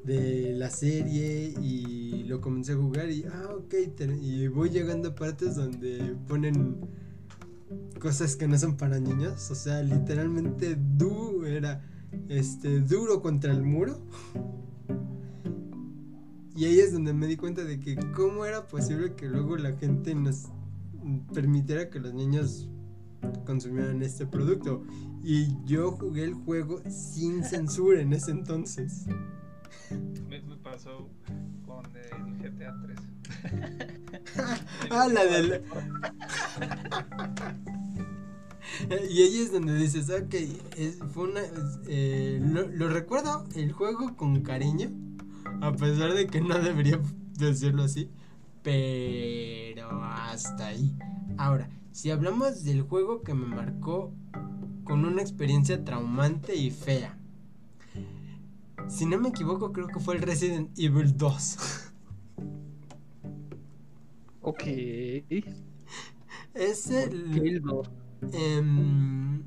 de 0.07 0.53
la 0.55 0.69
serie 0.69 1.53
y 1.61 2.23
lo 2.23 2.41
comencé 2.41 2.71
a 2.71 2.75
jugar 2.77 3.11
y 3.11 3.25
ah 3.25 3.49
ok 3.55 3.73
y 4.21 4.47
voy 4.47 4.69
llegando 4.69 5.09
a 5.09 5.15
partes 5.15 5.55
donde 5.55 6.15
ponen 6.27 6.77
cosas 7.99 8.35
que 8.35 8.47
no 8.47 8.57
son 8.57 8.77
para 8.77 8.99
niños 8.99 9.51
o 9.51 9.55
sea 9.55 9.83
literalmente 9.83 10.75
du 10.75 11.45
era 11.45 11.83
este 12.29 12.79
duro 12.79 13.21
contra 13.21 13.51
el 13.51 13.61
muro 13.61 13.99
y 16.55 16.65
ahí 16.65 16.79
es 16.79 16.93
donde 16.93 17.13
me 17.13 17.27
di 17.27 17.35
cuenta 17.37 17.63
de 17.63 17.79
que 17.79 17.95
cómo 18.15 18.45
era 18.45 18.67
posible 18.67 19.13
que 19.13 19.27
luego 19.27 19.57
la 19.57 19.73
gente 19.73 20.15
nos 20.15 20.45
permitiera 21.31 21.89
que 21.91 21.99
los 21.99 22.15
niños 22.15 22.67
consumieran 23.45 24.01
este 24.01 24.25
producto. 24.25 24.83
Y 25.23 25.49
yo 25.65 25.91
jugué 25.91 26.23
el 26.23 26.33
juego 26.33 26.81
sin 26.89 27.43
censura 27.43 28.01
en 28.01 28.13
ese 28.13 28.31
entonces. 28.31 29.05
Me, 30.29 30.39
pasó 30.57 31.09
con 31.65 31.85
el 31.95 32.37
GTA 32.37 32.75
3. 32.83 32.99
ah, 34.91 35.07
del... 35.07 35.63
y 39.09 39.21
ahí 39.21 39.39
es 39.39 39.51
donde 39.51 39.75
dices, 39.75 40.09
ok, 40.09 40.33
es- 40.77 40.99
fue 41.13 41.29
una... 41.29 41.41
eh, 41.87 42.39
lo 42.41 42.89
recuerdo 42.89 43.45
el 43.55 43.71
juego 43.71 44.15
con 44.15 44.41
cariño, 44.41 44.89
a 45.61 45.71
pesar 45.73 46.13
de 46.13 46.27
que 46.27 46.41
no 46.41 46.59
debería 46.59 46.99
decirlo 47.37 47.83
así, 47.83 48.09
pero 48.63 49.89
hasta 50.03 50.67
ahí. 50.67 50.93
Ahora, 51.37 51.69
si 51.91 52.11
hablamos 52.11 52.63
del 52.63 52.81
juego 52.81 53.21
que 53.21 53.33
me 53.33 53.45
marcó 53.47 54.13
con 54.83 55.05
una 55.05 55.21
experiencia 55.21 55.83
traumante 55.83 56.55
y 56.55 56.71
fea, 56.71 57.16
si 58.87 59.05
no 59.05 59.17
me 59.19 59.29
equivoco, 59.29 59.71
creo 59.71 59.87
que 59.87 59.99
fue 59.99 60.15
el 60.15 60.21
Resident 60.21 60.77
Evil 60.77 61.15
2. 61.17 61.57
Ok. 64.41 64.63
Es 66.53 66.87
¿Por 66.87 67.09
qué 67.29 67.39
el... 67.49 67.61
Em, 68.33 69.43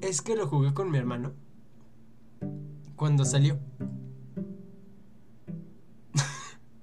es 0.00 0.22
que 0.22 0.36
lo 0.36 0.46
jugué 0.46 0.72
con 0.72 0.90
mi 0.90 0.96
hermano 0.98 1.34
cuando 2.96 3.24
salió. 3.24 3.58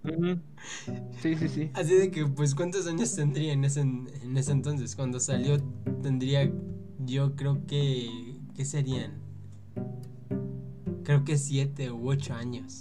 Ujú. 0.04 0.40
Sí, 1.22 1.36
sí, 1.36 1.48
sí. 1.50 1.72
Así 1.74 1.96
de 1.96 2.12
que, 2.12 2.26
pues, 2.26 2.56
¿cuántos 2.56 2.88
años 2.88 3.16
tendría 3.16 3.54
en 3.54 3.64
ese, 3.64 3.82
en 3.82 4.38
ese 4.38 4.52
entonces? 4.52 4.96
Cuando 4.96 5.20
salió, 5.20 5.58
tendría, 6.02 6.52
yo 7.00 7.36
creo 7.36 7.66
que, 7.66 8.33
¿qué 8.56 8.66
serían? 8.66 9.14
Creo 11.04 11.24
que 11.24 11.38
siete 11.38 11.92
u 11.92 12.10
ocho 12.10 12.34
años. 12.34 12.80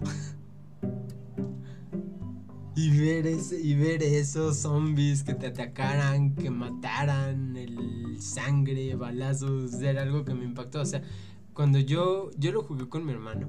y, 2.76 2.98
ver 2.98 3.26
ese, 3.26 3.60
y 3.60 3.74
ver 3.74 4.02
esos 4.02 4.58
zombies 4.58 5.22
que 5.22 5.34
te 5.34 5.48
atacaran, 5.48 6.34
que 6.34 6.50
mataran, 6.50 7.56
el 7.56 8.20
sangre, 8.20 8.94
balazos, 8.94 9.74
era 9.80 10.02
algo 10.02 10.24
que 10.24 10.34
me 10.34 10.44
impactó. 10.44 10.80
O 10.80 10.86
sea, 10.86 11.02
cuando 11.52 11.78
yo, 11.78 12.30
yo 12.38 12.52
lo 12.52 12.62
jugué 12.62 12.88
con 12.88 13.04
mi 13.04 13.12
hermano, 13.12 13.48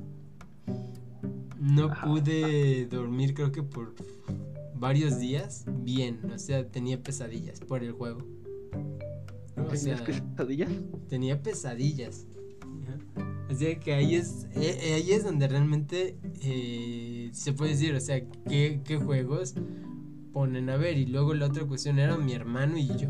no 1.59 1.91
pude 2.03 2.85
dormir 2.85 3.33
creo 3.33 3.51
que 3.51 3.63
por 3.63 3.95
varios 4.75 5.19
días 5.19 5.65
bien, 5.67 6.19
o 6.33 6.37
sea, 6.37 6.69
tenía 6.69 7.01
pesadillas 7.01 7.59
por 7.59 7.83
el 7.83 7.91
juego. 7.91 8.36
¿No? 9.57 9.65
O 9.65 9.75
sea, 9.75 9.97
¿Tenías 9.97 10.01
pesadillas? 10.01 10.69
tenía 11.09 11.41
pesadillas. 11.43 12.27
Así 13.49 13.77
que 13.77 13.93
ahí 13.93 14.15
es, 14.15 14.45
eh, 14.55 14.77
eh, 14.81 14.93
ahí 14.95 15.11
es 15.11 15.23
donde 15.23 15.47
realmente 15.47 16.17
eh, 16.41 17.29
se 17.33 17.53
puede 17.53 17.71
decir, 17.71 17.95
o 17.95 17.99
sea, 17.99 18.21
qué, 18.47 18.81
qué 18.83 18.97
juegos 18.97 19.55
ponen 20.33 20.69
a 20.69 20.77
ver. 20.77 20.97
Y 20.97 21.05
luego 21.05 21.33
la 21.33 21.47
otra 21.47 21.65
cuestión 21.65 21.97
era 21.97 22.17
mi 22.17 22.33
hermano 22.33 22.77
y 22.77 22.87
yo. 22.97 23.09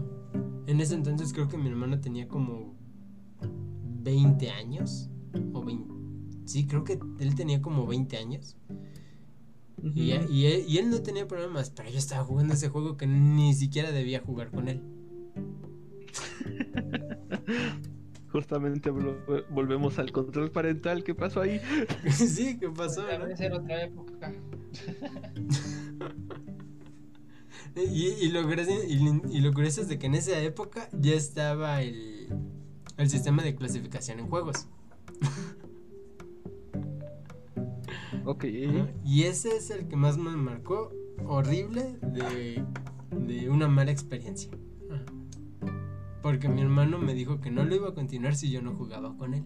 En 0.68 0.80
ese 0.80 0.94
entonces 0.96 1.34
creo 1.34 1.48
que 1.48 1.58
mi 1.58 1.70
hermano 1.70 2.00
tenía 2.00 2.28
como 2.28 2.76
20 4.04 4.50
años. 4.52 5.10
O 5.54 5.64
20. 5.64 5.94
Sí, 6.46 6.66
creo 6.68 6.84
que 6.84 7.00
él 7.20 7.36
tenía 7.36 7.62
como 7.62 7.88
20 7.88 8.18
años. 8.18 8.56
Y, 9.82 10.14
Ujú. 10.14 10.32
y 10.32 10.46
él, 10.46 10.66
y 10.68 10.78
él 10.78 10.90
no 10.90 11.02
tenía 11.02 11.28
problemas, 11.28 11.72
pero 11.72 11.90
yo 11.90 11.98
estaba 11.98 12.24
jugando 12.24 12.54
ese 12.54 12.70
juego 12.70 12.96
que 12.96 13.08
ni 13.08 13.54
siquiera 13.54 13.92
debía 13.92 14.22
jugar 14.22 14.52
con 14.52 14.68
él. 14.68 14.82
Justamente 18.32 18.92
vol- 18.92 19.46
volvemos 19.50 19.98
al 20.00 20.12
control 20.12 20.52
parental. 20.52 21.04
¿Qué 21.04 21.16
pasó 21.16 21.42
ahí? 21.42 21.62
sí, 22.12 22.58
¿qué 22.60 22.70
pasó? 22.70 23.06
Vez 23.06 23.40
era 23.40 23.58
otra 23.58 23.84
época. 23.84 24.32
Y, 27.76 28.08
y 28.08 28.30
lo 28.30 28.44
curioso, 28.44 28.72
y, 28.88 29.22
y 29.32 29.40
lo 29.40 29.54
curioso 29.54 29.82
es 29.82 29.88
de 29.88 30.00
que 30.00 30.08
en 30.08 30.16
esa 30.16 30.40
época 30.40 30.90
ya 30.94 31.14
estaba 31.14 31.82
el, 31.84 32.28
el 32.98 33.10
sistema 33.10 33.44
de 33.44 33.56
clasificación 33.56 34.20
en 34.20 34.28
juegos. 34.28 34.68
Ok. 38.26 38.46
Y 39.06 39.24
ese 39.24 39.56
es 39.56 39.70
el 39.70 39.88
que 39.88 39.96
más 39.96 40.18
me 40.18 40.32
marcó 40.32 40.92
horrible 41.26 41.98
de, 42.02 42.64
de 43.12 43.50
una 43.50 43.68
mala 43.68 43.92
experiencia. 43.92 44.50
Porque 46.28 46.50
mi 46.50 46.62
hermano 46.62 46.98
me 46.98 47.14
dijo 47.14 47.40
que 47.40 47.50
no 47.50 47.64
lo 47.64 47.74
iba 47.74 47.88
a 47.88 47.94
continuar 47.94 48.36
si 48.36 48.52
yo 48.52 48.62
no 48.62 48.76
jugaba 48.76 49.16
con 49.16 49.34
él. 49.34 49.46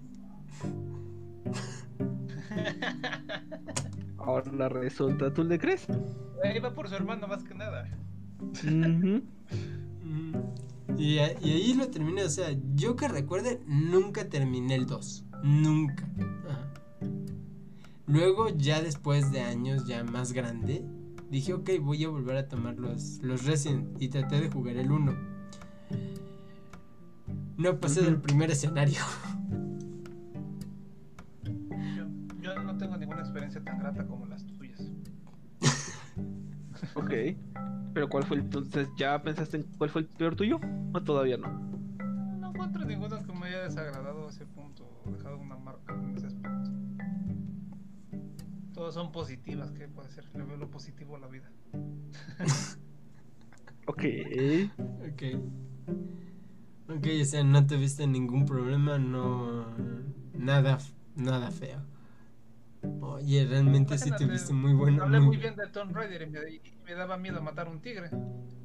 Ahora 4.18 4.68
resulta, 4.68 5.32
¿tú 5.32 5.44
le 5.44 5.60
crees? 5.60 5.86
Ahí 6.44 6.58
va 6.58 6.74
por 6.74 6.90
su 6.90 6.96
hermano 6.96 7.28
más 7.28 7.44
que 7.44 7.54
nada. 7.54 7.88
Mm, 8.64 9.20
Y, 10.98 11.20
ahí 11.20 11.76
lo 11.76 11.88
terminé, 11.90 12.24
o 12.24 12.30
sea, 12.32 12.48
yo 12.74 12.96
que 12.96 13.08
recuerde, 13.08 13.62
nunca 13.68 14.28
terminé 14.28 14.74
el 14.74 14.88
2. 14.88 15.26
Nunca. 15.44 16.10
Ajá. 16.50 16.74
Luego, 18.08 18.50
ya 18.50 18.82
después 18.82 19.32
de 19.32 19.42
años, 19.42 19.86
ya 19.86 20.04
más 20.04 20.34
grande, 20.34 20.84
dije, 21.30 21.54
ok, 21.54 21.70
voy 21.80 22.04
a 22.06 22.10
volver 22.10 22.38
a 22.38 22.48
tomar 22.48 22.80
los, 22.80 23.20
los 23.22 23.46
Resident 23.46 24.02
y 24.02 24.10
traté 24.10 24.42
de 24.42 24.50
jugar 24.50 24.78
el 24.78 24.92
1. 24.92 25.30
No 27.62 27.80
pasé 27.80 28.02
del 28.02 28.20
primer 28.20 28.50
escenario. 28.52 29.02
Yo, 31.96 32.06
yo 32.42 32.56
no 32.64 32.78
tengo 32.78 32.98
ninguna 32.98 33.20
experiencia 33.22 33.64
tan 33.64 33.78
grata 33.80 34.06
como 34.06 34.26
las 34.26 34.46
tuyas. 34.46 34.80
Ok. 36.96 37.14
Pero 37.94 38.10
¿cuál 38.10 38.24
fue 38.24 38.38
el- 38.38 38.44
entonces? 38.44 38.88
¿Ya 38.98 39.22
pensaste 39.22 39.58
en 39.58 39.64
cuál 39.78 39.90
fue 39.92 40.02
el 40.02 40.08
peor 40.08 40.36
tuyo? 40.36 40.60
¿O 40.94 41.02
todavía 41.04 41.38
no? 41.38 41.48
No 42.40 42.50
encuentro 42.50 42.84
ninguno 42.86 43.24
que 43.24 43.32
me 43.34 43.48
haya 43.48 43.64
desagradado 43.64 44.26
a 44.28 44.30
ese 44.30 44.46
punto 44.48 44.90
o 45.06 45.12
dejado 45.12 45.38
una 45.38 45.58
marca 45.58 45.94
en 45.94 46.18
ese 46.18 46.28
aspecto. 46.28 46.72
Todas 48.74 48.96
son 48.96 49.12
positivas, 49.12 49.72
¿qué 49.72 49.88
puede 49.88 50.10
ser? 50.10 50.26
Le 50.34 50.44
veo 50.44 50.58
lo 50.58 50.70
positivo 50.72 51.16
a 51.16 51.20
la 51.20 51.28
vida. 51.28 51.50
Ok. 53.88 54.04
Ok. 55.12 55.24
Ok, 56.98 57.08
o 57.22 57.26
sea, 57.26 57.44
no 57.44 57.66
tuviste 57.66 58.08
ningún 58.08 58.46
problema, 58.46 58.98
no. 58.98 59.66
Nada, 60.34 60.80
nada 61.16 61.52
feo. 61.52 61.80
Oye, 63.02 63.46
realmente 63.46 63.98
sí 63.98 64.10
Imagínate, 64.10 64.26
tuviste 64.26 64.54
muy 64.54 64.74
bueno. 64.74 65.04
Hablé 65.04 65.20
muy- 65.20 65.28
muy 65.28 65.38
bien 65.38 65.56
de 65.56 65.68
Tomb 65.68 65.96
Raider 65.96 66.24
y 66.24 66.26
me, 66.28 66.40
y 66.52 66.62
me 66.86 66.94
daba 66.96 67.18
miedo 67.18 67.42
matar 67.42 67.68
un 67.68 67.80
tigre. 67.82 68.10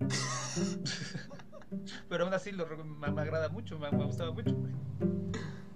Pero 2.08 2.24
aún 2.24 2.34
así 2.34 2.52
lo, 2.52 2.66
me, 2.84 3.10
me 3.10 3.20
agrada 3.20 3.48
mucho, 3.48 3.78
me, 3.78 3.90
me 3.92 4.04
gustaba 4.04 4.32
mucho. 4.32 4.56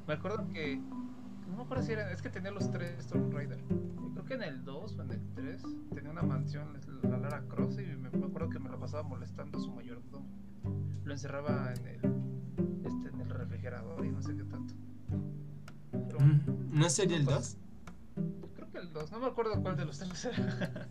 Me 0.07 0.15
acuerdo 0.15 0.49
que. 0.49 0.77
No 0.77 1.57
me 1.57 1.63
acuerdo 1.65 1.83
si 1.85 1.93
era. 1.93 2.11
Es 2.13 2.23
que 2.23 2.31
tenía 2.31 2.51
los 2.51 2.71
tres 2.71 3.07
Tomb 3.09 3.33
Raider. 3.33 3.59
Creo 4.15 4.25
que 4.25 4.35
en 4.35 4.43
el 4.43 4.65
2 4.65 4.99
o 4.99 5.03
en 5.03 5.11
el 5.13 5.21
3 5.35 5.63
tenía 5.95 6.11
una 6.11 6.23
mansión, 6.23 6.79
la 7.03 7.19
Lara 7.19 7.43
Cross, 7.49 7.79
y 7.81 7.85
me, 7.97 8.11
me 8.11 8.27
acuerdo 8.27 8.49
que 8.51 8.59
me 8.59 8.71
la 8.71 8.79
pasaba 8.79 9.03
molestando 9.03 9.59
a 9.59 9.61
su 9.61 9.71
mayordomo. 9.73 10.29
Lo 11.05 11.13
encerraba 11.13 11.73
en 11.75 11.87
el, 11.87 12.01
este, 12.85 13.09
en 13.09 13.21
el 13.21 13.31
refrigerador 13.31 14.05
y 14.05 14.11
no 14.11 14.23
sé 14.23 14.35
qué 14.37 14.45
tanto. 14.45 14.75
Pero 15.93 16.21
Mm, 16.21 16.79
¿No 16.79 16.89
sería 16.91 17.17
el 17.17 17.25
2? 17.25 17.57
creo 18.55 18.71
que 18.71 18.79
el 18.79 18.93
2, 18.93 19.11
no 19.13 19.21
me 19.21 19.27
acuerdo 19.27 19.61
cuál 19.63 19.77
de 19.77 19.85
los 19.87 19.99
tres 19.99 20.25
era. 20.27 20.89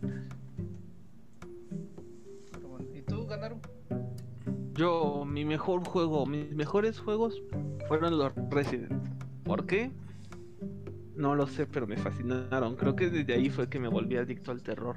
Pero 2.52 2.68
bueno, 2.68 2.86
¿y 2.94 3.02
tú 3.02 3.26
ganaron? 3.26 3.60
Yo, 4.74 5.24
mi 5.26 5.44
mejor 5.44 5.84
juego, 5.86 6.26
mis 6.26 6.52
mejores 6.54 6.98
juegos 6.98 7.42
fueron 7.88 8.18
los 8.18 8.32
Resident. 8.50 8.92
¿Por 9.44 9.66
qué? 9.66 9.90
No 11.16 11.34
lo 11.34 11.46
sé, 11.46 11.66
pero 11.66 11.86
me 11.86 11.96
fascinaron. 11.98 12.76
Creo 12.76 12.96
que 12.96 13.10
desde 13.10 13.34
ahí 13.34 13.50
fue 13.50 13.68
que 13.68 13.78
me 13.78 13.88
volví 13.88 14.16
adicto 14.16 14.52
al 14.52 14.62
terror. 14.62 14.96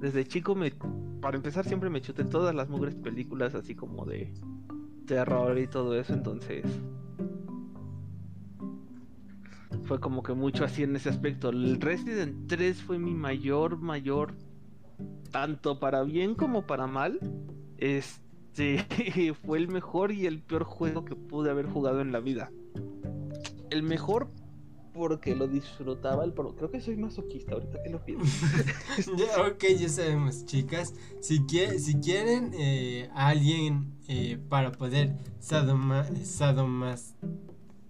Desde 0.00 0.24
chico 0.24 0.54
me, 0.54 0.72
para 1.20 1.36
empezar 1.36 1.66
siempre 1.66 1.90
me 1.90 2.00
chuté 2.00 2.24
todas 2.24 2.54
las 2.54 2.70
mugres 2.70 2.94
películas 2.94 3.54
así 3.54 3.74
como 3.74 4.06
de 4.06 4.32
terror 5.10 5.58
y 5.58 5.66
todo 5.66 5.98
eso, 5.98 6.12
entonces 6.12 6.64
fue 9.82 9.98
como 9.98 10.22
que 10.22 10.34
mucho 10.34 10.64
así 10.64 10.84
en 10.84 10.94
ese 10.94 11.08
aspecto. 11.08 11.48
El 11.48 11.80
Resident 11.80 12.46
3 12.46 12.80
fue 12.80 13.00
mi 13.00 13.12
mayor, 13.12 13.76
mayor, 13.76 14.34
tanto 15.32 15.80
para 15.80 16.04
bien 16.04 16.36
como 16.36 16.64
para 16.64 16.86
mal. 16.86 17.18
Este 17.76 18.86
fue 19.44 19.58
el 19.58 19.66
mejor 19.66 20.12
y 20.12 20.26
el 20.26 20.38
peor 20.38 20.62
juego 20.62 21.04
que 21.04 21.16
pude 21.16 21.50
haber 21.50 21.66
jugado 21.66 22.00
en 22.00 22.12
la 22.12 22.20
vida. 22.20 22.52
El 23.70 23.82
mejor 23.82 24.30
porque 25.00 25.34
lo 25.34 25.48
disfrutaba, 25.48 26.24
el 26.24 26.32
pro- 26.34 26.54
creo 26.54 26.70
que 26.70 26.80
soy 26.80 26.96
masoquista 26.96 27.54
ahorita 27.54 27.82
que 27.82 27.88
lo 27.90 28.04
pienso. 28.04 28.26
Ya, 29.16 29.42
ok, 29.46 29.64
ya 29.78 29.88
sabemos, 29.88 30.44
chicas. 30.44 30.92
Si, 31.20 31.38
si 31.78 31.94
quieren 31.96 32.52
eh, 32.54 33.08
a 33.14 33.28
alguien 33.28 33.94
eh, 34.08 34.38
para 34.48 34.72
poder 34.72 35.16
sadoma, 35.40 36.06
sadomas... 36.22 37.14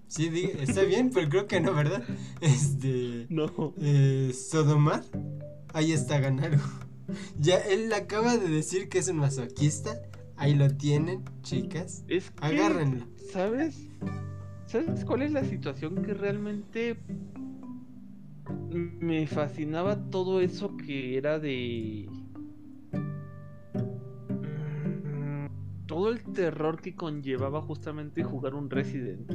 Sí, 0.06 0.30
está 0.58 0.82
bien, 0.82 1.10
pero 1.12 1.28
creo 1.28 1.46
que 1.46 1.60
no, 1.60 1.74
¿verdad? 1.74 2.02
Este... 2.40 3.26
No. 3.28 3.74
eh, 3.78 4.32
Sodomar, 4.34 5.04
ahí 5.72 5.92
está 5.92 6.18
Ganaru. 6.20 6.58
Ya 7.38 7.56
él 7.58 7.92
acaba 7.92 8.36
de 8.36 8.48
decir 8.48 8.88
que 8.88 8.98
es 9.00 9.08
un 9.08 9.16
masoquista. 9.16 10.00
Ahí 10.36 10.54
lo 10.54 10.68
tienen, 10.76 11.24
chicas. 11.42 12.04
Es 12.08 12.30
que, 12.30 12.46
Agárrenlo. 12.46 13.04
¿Sabes? 13.32 13.76
¿Sabes 14.70 15.04
cuál 15.04 15.22
es 15.22 15.32
la 15.32 15.42
situación 15.42 16.00
que 16.04 16.14
realmente 16.14 16.96
me 19.00 19.26
fascinaba 19.26 19.96
todo 20.10 20.40
eso 20.40 20.76
que 20.76 21.18
era 21.18 21.40
de 21.40 22.08
Mm, 24.62 25.46
todo 25.86 26.10
el 26.10 26.22
terror 26.22 26.80
que 26.80 26.94
conllevaba 26.94 27.60
justamente 27.60 28.22
jugar 28.22 28.54
un 28.54 28.70
Resident. 28.70 29.28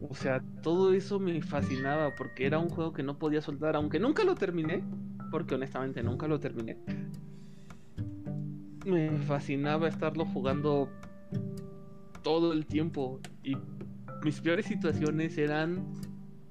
O 0.00 0.12
sea, 0.16 0.42
todo 0.64 0.94
eso 0.94 1.20
me 1.20 1.40
fascinaba 1.42 2.16
porque 2.16 2.46
era 2.46 2.58
un 2.58 2.70
juego 2.70 2.92
que 2.92 3.04
no 3.04 3.20
podía 3.20 3.40
soltar, 3.40 3.76
aunque 3.76 4.00
nunca 4.00 4.24
lo 4.24 4.34
terminé, 4.34 4.82
porque 5.30 5.54
honestamente 5.54 6.02
nunca 6.02 6.26
lo 6.26 6.40
terminé. 6.40 6.76
Me 8.84 9.16
fascinaba 9.18 9.86
estarlo 9.86 10.24
jugando 10.24 10.88
todo 12.26 12.52
el 12.52 12.66
tiempo 12.66 13.20
y 13.44 13.56
mis 14.24 14.40
peores 14.40 14.66
situaciones 14.66 15.38
eran 15.38 15.94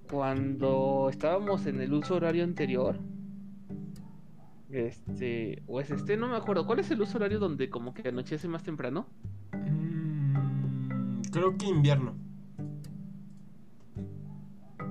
cuando 0.10 1.10
estábamos 1.10 1.66
en 1.66 1.82
el 1.82 1.94
uso 1.94 2.16
horario 2.16 2.46
anterior, 2.46 2.98
este, 4.70 5.64
o 5.68 5.82
es 5.82 5.92
este, 5.92 6.16
no 6.16 6.30
me 6.30 6.38
acuerdo, 6.38 6.66
¿cuál 6.66 6.80
es 6.80 6.90
el 6.92 7.02
uso 7.02 7.18
horario 7.18 7.40
donde 7.40 7.70
como 7.70 7.94
que 7.94 8.08
anochece 8.08 8.48
más 8.48 8.64
temprano? 8.64 9.06
Mm, 9.52 11.24
creo 11.34 11.58
que 11.58 11.66
invierno. 11.66 12.16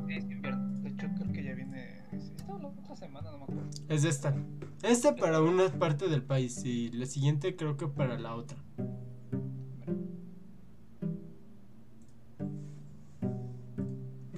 Sí, 0.07 0.17
es 0.17 0.25
invierno. 0.25 0.81
De 0.83 0.91
hecho, 0.91 1.07
creo 1.17 1.33
que 1.33 1.45
ya 1.45 1.55
viene. 1.55 2.03
Esta 2.13 2.59
la 2.59 2.69
otra 2.69 2.95
semana, 2.95 3.31
no 3.31 3.39
me 3.39 3.45
acuerdo. 3.45 3.71
Es 3.89 4.05
esta. 4.05 4.37
Esta 4.83 5.17
para 5.17 5.41
una 5.41 5.71
parte 5.71 6.09
del 6.09 6.23
país 6.23 6.63
y 6.63 6.91
la 6.91 7.07
siguiente 7.07 7.57
creo 7.57 7.79
que 7.79 7.89
para 7.89 8.19
la 8.19 8.35
otra. 8.35 8.59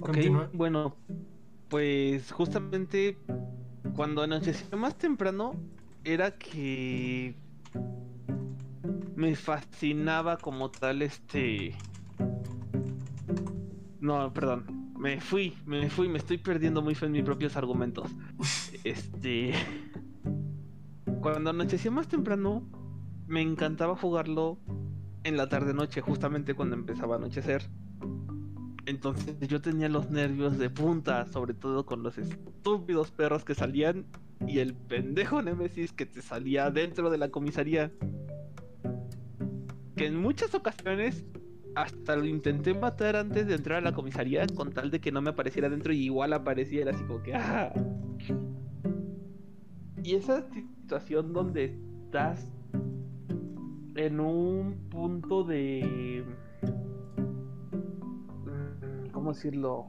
Ok, 0.07 0.13
Continúa. 0.13 0.49
bueno, 0.53 0.95
pues 1.67 2.31
justamente 2.31 3.17
cuando 3.93 4.21
anochecía 4.21 4.77
más 4.77 4.97
temprano 4.97 5.53
era 6.05 6.31
que 6.31 7.35
me 9.15 9.35
fascinaba 9.35 10.37
como 10.37 10.71
tal 10.71 11.01
este... 11.01 11.75
No, 13.99 14.31
perdón, 14.31 14.93
me 14.97 15.19
fui, 15.19 15.57
me 15.65 15.89
fui, 15.89 16.07
me 16.07 16.19
estoy 16.19 16.37
perdiendo 16.37 16.81
muy 16.81 16.95
en 17.01 17.11
mis 17.11 17.23
propios 17.23 17.57
argumentos. 17.57 18.09
Este... 18.85 19.53
Cuando 21.19 21.49
anochecía 21.49 21.91
más 21.91 22.07
temprano, 22.07 22.63
me 23.27 23.41
encantaba 23.41 23.97
jugarlo 23.97 24.57
en 25.25 25.35
la 25.35 25.49
tarde-noche, 25.49 25.99
justamente 25.99 26.53
cuando 26.53 26.77
empezaba 26.77 27.15
a 27.15 27.17
anochecer. 27.17 27.69
Entonces 28.87 29.35
yo 29.49 29.61
tenía 29.61 29.89
los 29.89 30.09
nervios 30.09 30.57
de 30.57 30.69
punta, 30.69 31.25
sobre 31.25 31.53
todo 31.53 31.85
con 31.85 32.03
los 32.03 32.17
estúpidos 32.17 33.11
perros 33.11 33.43
que 33.43 33.53
salían 33.53 34.05
y 34.47 34.59
el 34.59 34.73
pendejo 34.75 35.41
Nemesis 35.41 35.91
que 35.91 36.05
te 36.05 36.21
salía 36.21 36.71
dentro 36.71 37.09
de 37.09 37.17
la 37.17 37.29
comisaría. 37.29 37.91
Que 39.97 40.05
en 40.05 40.15
muchas 40.15 40.55
ocasiones 40.55 41.25
hasta 41.75 42.15
lo 42.15 42.23
intenté 42.23 42.73
matar 42.73 43.17
antes 43.17 43.45
de 43.45 43.55
entrar 43.55 43.79
a 43.79 43.81
la 43.81 43.91
comisaría 43.91 44.47
con 44.47 44.71
tal 44.71 44.89
de 44.89 45.01
que 45.01 45.11
no 45.11 45.21
me 45.21 45.31
apareciera 45.31 45.67
dentro 45.67 45.91
y 45.91 46.05
igual 46.05 46.31
apareciera 46.31 46.91
así 46.91 47.03
como 47.03 47.21
que... 47.21 47.35
¡ah! 47.35 47.73
Y 50.01 50.15
esa 50.15 50.47
situación 50.53 51.33
donde 51.33 51.77
estás 52.05 52.49
en 53.95 54.21
un 54.21 54.87
punto 54.89 55.43
de... 55.43 56.23
¿Cómo 59.27 59.35
decirlo? 59.35 59.87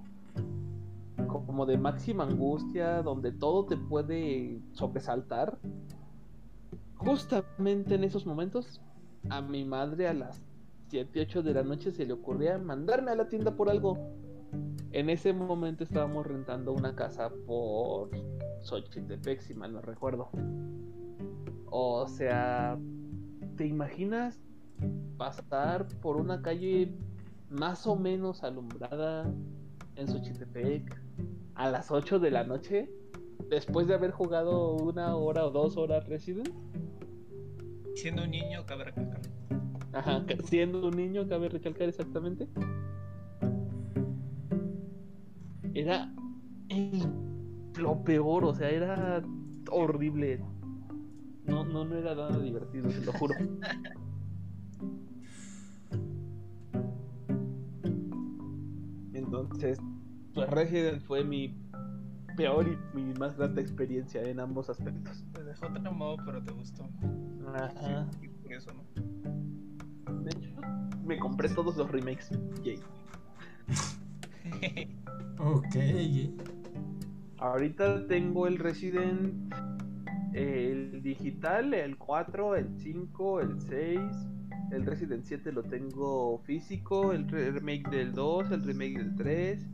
Como 1.29 1.65
de 1.65 1.79
máxima 1.79 2.25
angustia, 2.25 3.03
donde 3.03 3.31
todo 3.31 3.67
te 3.67 3.77
puede 3.77 4.61
sobresaltar. 4.73 5.61
Justamente 6.97 7.95
en 7.95 8.03
esos 8.03 8.27
momentos, 8.27 8.81
a 9.31 9.41
mi 9.41 9.65
madre 9.65 10.09
a 10.09 10.13
las 10.13 10.45
7, 10.89 11.21
8 11.21 11.45
de 11.45 11.55
la 11.55 11.63
noche 11.63 11.93
se 11.93 12.05
le 12.05 12.15
ocurría 12.15 12.59
mandarme 12.59 13.13
a 13.13 13.15
la 13.15 13.29
tienda 13.29 13.55
por 13.55 13.71
algo. 13.71 13.97
En 14.91 15.09
ese 15.09 15.33
momento 15.33 15.85
estábamos 15.85 16.27
rentando 16.27 16.73
una 16.73 16.97
casa 16.97 17.31
por 17.47 18.11
Xochitepec, 18.63 19.39
si 19.39 19.55
mal 19.55 19.73
no 19.73 19.81
recuerdo. 19.81 20.31
O 21.67 22.09
sea, 22.09 22.77
¿te 23.55 23.69
imaginas 23.69 24.41
pasar 25.17 25.87
por 26.03 26.17
una 26.17 26.43
calle 26.43 26.93
más 27.51 27.87
o 27.87 27.97
menos 27.97 28.43
alumbrada 28.43 29.31
en 29.97 30.09
Xochitepec 30.09 31.01
a 31.55 31.71
las 31.71 31.91
8 31.91 32.19
de 32.19 32.31
la 32.31 32.45
noche? 32.45 32.91
Después 33.51 33.87
de 33.87 33.95
haber 33.95 34.11
jugado 34.11 34.75
una 34.75 35.17
hora 35.17 35.47
o 35.47 35.51
dos 35.51 35.77
horas 35.77 36.07
Resident. 36.07 36.51
Siendo 37.95 38.25
un 38.25 38.31
niño, 38.31 38.65
cabe 38.67 38.85
recalcar. 38.85 39.21
Ajá, 39.93 40.25
siendo 40.45 40.87
un 40.87 40.97
niño, 40.97 41.27
cabe 41.29 41.49
recalcar 41.49 41.89
exactamente. 41.89 42.49
Era 45.75 46.13
lo 47.79 48.05
peor, 48.05 48.45
o 48.45 48.55
sea, 48.55 48.71
era 48.71 49.23
horrible. 49.71 50.43
No, 51.45 51.65
no, 51.65 51.85
no 51.85 51.97
era 51.97 52.15
nada 52.15 52.39
divertido, 52.39 52.89
te 52.89 53.05
lo 53.05 53.13
juro. 53.13 53.35
Entonces, 59.29 59.79
pues 60.33 60.49
Resident 60.49 61.03
fue 61.03 61.23
mi 61.23 61.55
peor 62.35 62.67
y 62.67 62.97
mi 62.97 63.13
más 63.15 63.37
grande 63.37 63.61
experiencia 63.61 64.23
en 64.23 64.41
ambos 64.41 64.71
aspectos. 64.71 65.23
Te 65.35 65.45
dejó 65.45 65.71
traumado, 65.71 66.17
pero 66.25 66.43
te 66.43 66.51
gustó. 66.53 66.89
Ajá. 67.55 68.09
Y 68.23 68.29
por 68.29 68.53
eso, 68.55 68.71
¿no? 68.73 68.85
De 70.23 70.31
hecho, 70.31 70.51
me 71.05 71.19
compré 71.19 71.51
todos 71.51 71.77
los 71.77 71.91
remakes. 71.91 72.31
Yay. 72.63 72.81
Ok. 75.39 75.77
Ahorita 77.37 78.07
tengo 78.07 78.47
el 78.47 78.59
Resident, 78.59 79.55
el 80.33 81.03
digital, 81.03 81.75
el 81.75 81.99
4, 81.99 82.57
el 82.57 82.71
5, 82.79 83.41
el 83.41 83.61
6. 83.61 84.01
El 84.71 84.85
Resident 84.85 85.25
7 85.25 85.51
lo 85.53 85.63
tengo 85.63 86.39
físico, 86.45 87.13
el 87.13 87.29
re- 87.29 87.51
remake 87.53 87.89
del 87.91 88.13
2, 88.13 88.51
el 88.53 88.63
remake 88.65 88.99
del 88.99 89.17
3. 89.17 89.67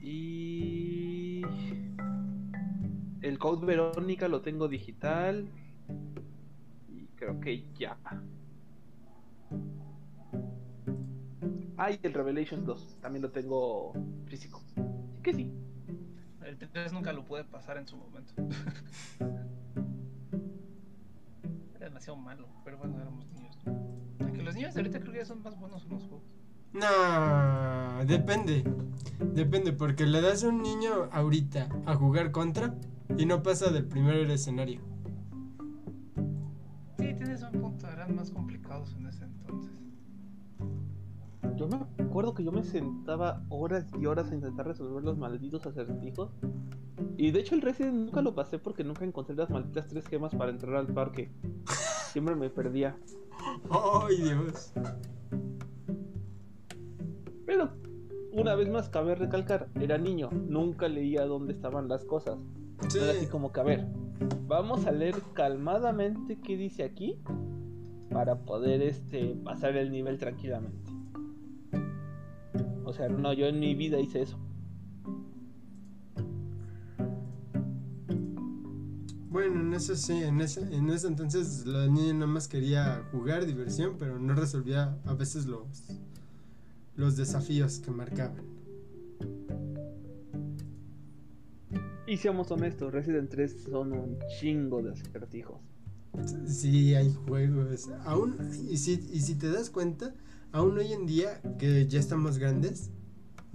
Y 0.00 1.42
el 3.22 3.38
Code 3.38 3.66
Verónica 3.66 4.28
lo 4.28 4.40
tengo 4.42 4.68
digital. 4.68 5.48
Y 6.88 7.06
creo 7.16 7.40
que 7.40 7.64
ya. 7.78 7.96
Ah, 11.76 11.90
y 11.90 11.98
el 12.02 12.14
Revelations 12.14 12.64
2 12.64 12.98
también 13.00 13.22
lo 13.22 13.30
tengo 13.30 13.92
físico. 14.26 14.62
Así 14.76 15.22
que 15.22 15.34
sí. 15.34 15.52
El 16.44 16.56
3 16.56 16.92
nunca 16.92 17.12
lo 17.12 17.24
pude 17.24 17.42
pasar 17.44 17.78
en 17.78 17.86
su 17.88 17.96
momento. 17.96 18.32
Era 21.76 21.86
demasiado 21.86 22.16
malo, 22.18 22.46
pero 22.64 22.78
bueno, 22.78 23.00
éramos. 23.00 23.26
Aunque 24.20 24.42
los 24.42 24.54
niños 24.54 24.74
de 24.74 24.80
ahorita 24.80 25.00
creo 25.00 25.12
que 25.12 25.18
ya 25.18 25.24
son 25.24 25.42
más 25.42 25.58
buenos 25.58 25.84
en 25.84 25.90
los 25.90 26.02
juegos. 26.04 26.24
No, 26.72 28.04
depende. 28.06 28.64
Depende, 29.20 29.72
porque 29.72 30.06
le 30.06 30.20
das 30.20 30.42
a 30.42 30.48
un 30.48 30.62
niño 30.62 31.08
ahorita 31.12 31.68
a 31.86 31.94
jugar 31.94 32.32
contra 32.32 32.74
y 33.18 33.26
no 33.26 33.42
pasa 33.42 33.70
del 33.70 33.84
primer 33.84 34.30
escenario. 34.30 34.80
Sí, 36.98 37.14
tienes 37.14 37.42
un 37.42 37.52
punto, 37.60 37.88
eran 37.88 38.14
más 38.14 38.30
complicados 38.30 38.94
en 38.96 39.06
ese 39.06 39.24
entonces. 39.24 39.72
Yo 41.56 41.68
me 41.68 41.76
acuerdo 42.04 42.34
que 42.34 42.42
yo 42.42 42.52
me 42.52 42.62
sentaba 42.62 43.44
horas 43.50 43.86
y 44.00 44.06
horas 44.06 44.30
a 44.30 44.34
intentar 44.34 44.66
resolver 44.66 45.02
los 45.02 45.18
malditos 45.18 45.66
acertijos. 45.66 46.30
Y 47.16 47.30
de 47.30 47.40
hecho 47.40 47.54
el 47.54 47.60
Resident 47.60 47.96
nunca 47.96 48.22
lo 48.22 48.34
pasé 48.34 48.58
porque 48.58 48.82
nunca 48.82 49.04
encontré 49.04 49.34
las 49.34 49.50
malditas 49.50 49.88
tres 49.88 50.06
gemas 50.06 50.34
para 50.34 50.50
entrar 50.50 50.76
al 50.76 50.86
parque. 50.86 51.30
Siempre 52.12 52.34
me 52.34 52.50
perdía. 52.50 52.94
¡Ay, 53.70 54.16
Dios! 54.18 54.74
Pero 57.46 57.70
una 58.32 58.54
vez 58.54 58.68
más 58.68 58.90
cabe 58.90 59.14
recalcar, 59.14 59.70
era 59.80 59.96
niño, 59.96 60.28
nunca 60.30 60.88
leía 60.88 61.24
dónde 61.24 61.54
estaban 61.54 61.88
las 61.88 62.04
cosas. 62.04 62.36
Sí. 62.90 62.98
Era 62.98 63.12
así 63.12 63.28
como 63.28 63.50
que, 63.50 63.60
a 63.60 63.62
ver, 63.62 63.86
vamos 64.46 64.84
a 64.84 64.92
leer 64.92 65.14
calmadamente 65.32 66.38
qué 66.38 66.58
dice 66.58 66.82
aquí 66.84 67.18
para 68.10 68.40
poder 68.40 68.82
este 68.82 69.34
pasar 69.42 69.74
el 69.78 69.90
nivel 69.90 70.18
tranquilamente. 70.18 70.92
O 72.84 72.92
sea, 72.92 73.08
no, 73.08 73.32
yo 73.32 73.46
en 73.46 73.58
mi 73.58 73.74
vida 73.74 73.98
hice 73.98 74.20
eso. 74.20 74.38
Bueno, 79.32 79.62
en 79.62 79.72
eso 79.72 79.96
sí, 79.96 80.12
en 80.12 80.42
ese, 80.42 80.60
en 80.60 80.90
ese 80.90 81.06
entonces 81.06 81.64
la 81.64 81.86
niña 81.86 82.12
nada 82.12 82.26
más 82.26 82.48
quería 82.48 83.08
jugar, 83.12 83.46
diversión, 83.46 83.96
pero 83.98 84.18
no 84.18 84.34
resolvía 84.34 84.98
a 85.06 85.14
veces 85.14 85.46
los, 85.46 85.84
los 86.96 87.16
desafíos 87.16 87.78
que 87.78 87.90
marcaban. 87.90 88.44
Y 92.06 92.18
seamos 92.18 92.50
honestos, 92.50 92.92
Resident 92.92 93.30
3 93.30 93.62
son 93.70 93.94
un 93.94 94.18
chingo 94.38 94.82
de 94.82 94.92
acertijos. 94.92 95.56
Sí, 96.46 96.94
hay 96.94 97.10
juegos. 97.26 97.88
Aún, 98.04 98.36
y 98.68 98.76
si, 98.76 99.00
y 99.14 99.20
si 99.22 99.34
te 99.36 99.50
das 99.50 99.70
cuenta, 99.70 100.14
aún 100.52 100.76
hoy 100.76 100.92
en 100.92 101.06
día, 101.06 101.40
que 101.58 101.86
ya 101.88 101.98
estamos 101.98 102.36
grandes, 102.36 102.90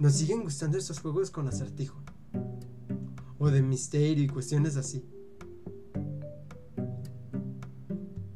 nos 0.00 0.14
siguen 0.14 0.42
gustando 0.42 0.76
estos 0.76 0.98
juegos 0.98 1.30
con 1.30 1.46
acertijo. 1.46 2.02
O 3.38 3.48
de 3.48 3.62
misterio 3.62 4.24
y 4.24 4.26
cuestiones 4.26 4.76
así. 4.76 5.04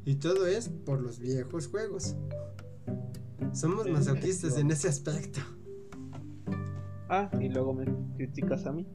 Y 0.04 0.16
todo 0.16 0.46
es 0.46 0.68
por 0.68 1.00
los 1.00 1.20
viejos 1.20 1.68
juegos. 1.68 2.16
Somos 3.52 3.88
masoquistas 3.88 4.58
en 4.58 4.70
ese 4.70 4.88
aspecto. 4.88 5.40
Ah, 7.08 7.30
y 7.40 7.48
luego 7.48 7.72
me 7.74 7.86
criticas 8.16 8.66
a 8.66 8.72
mí. 8.72 8.86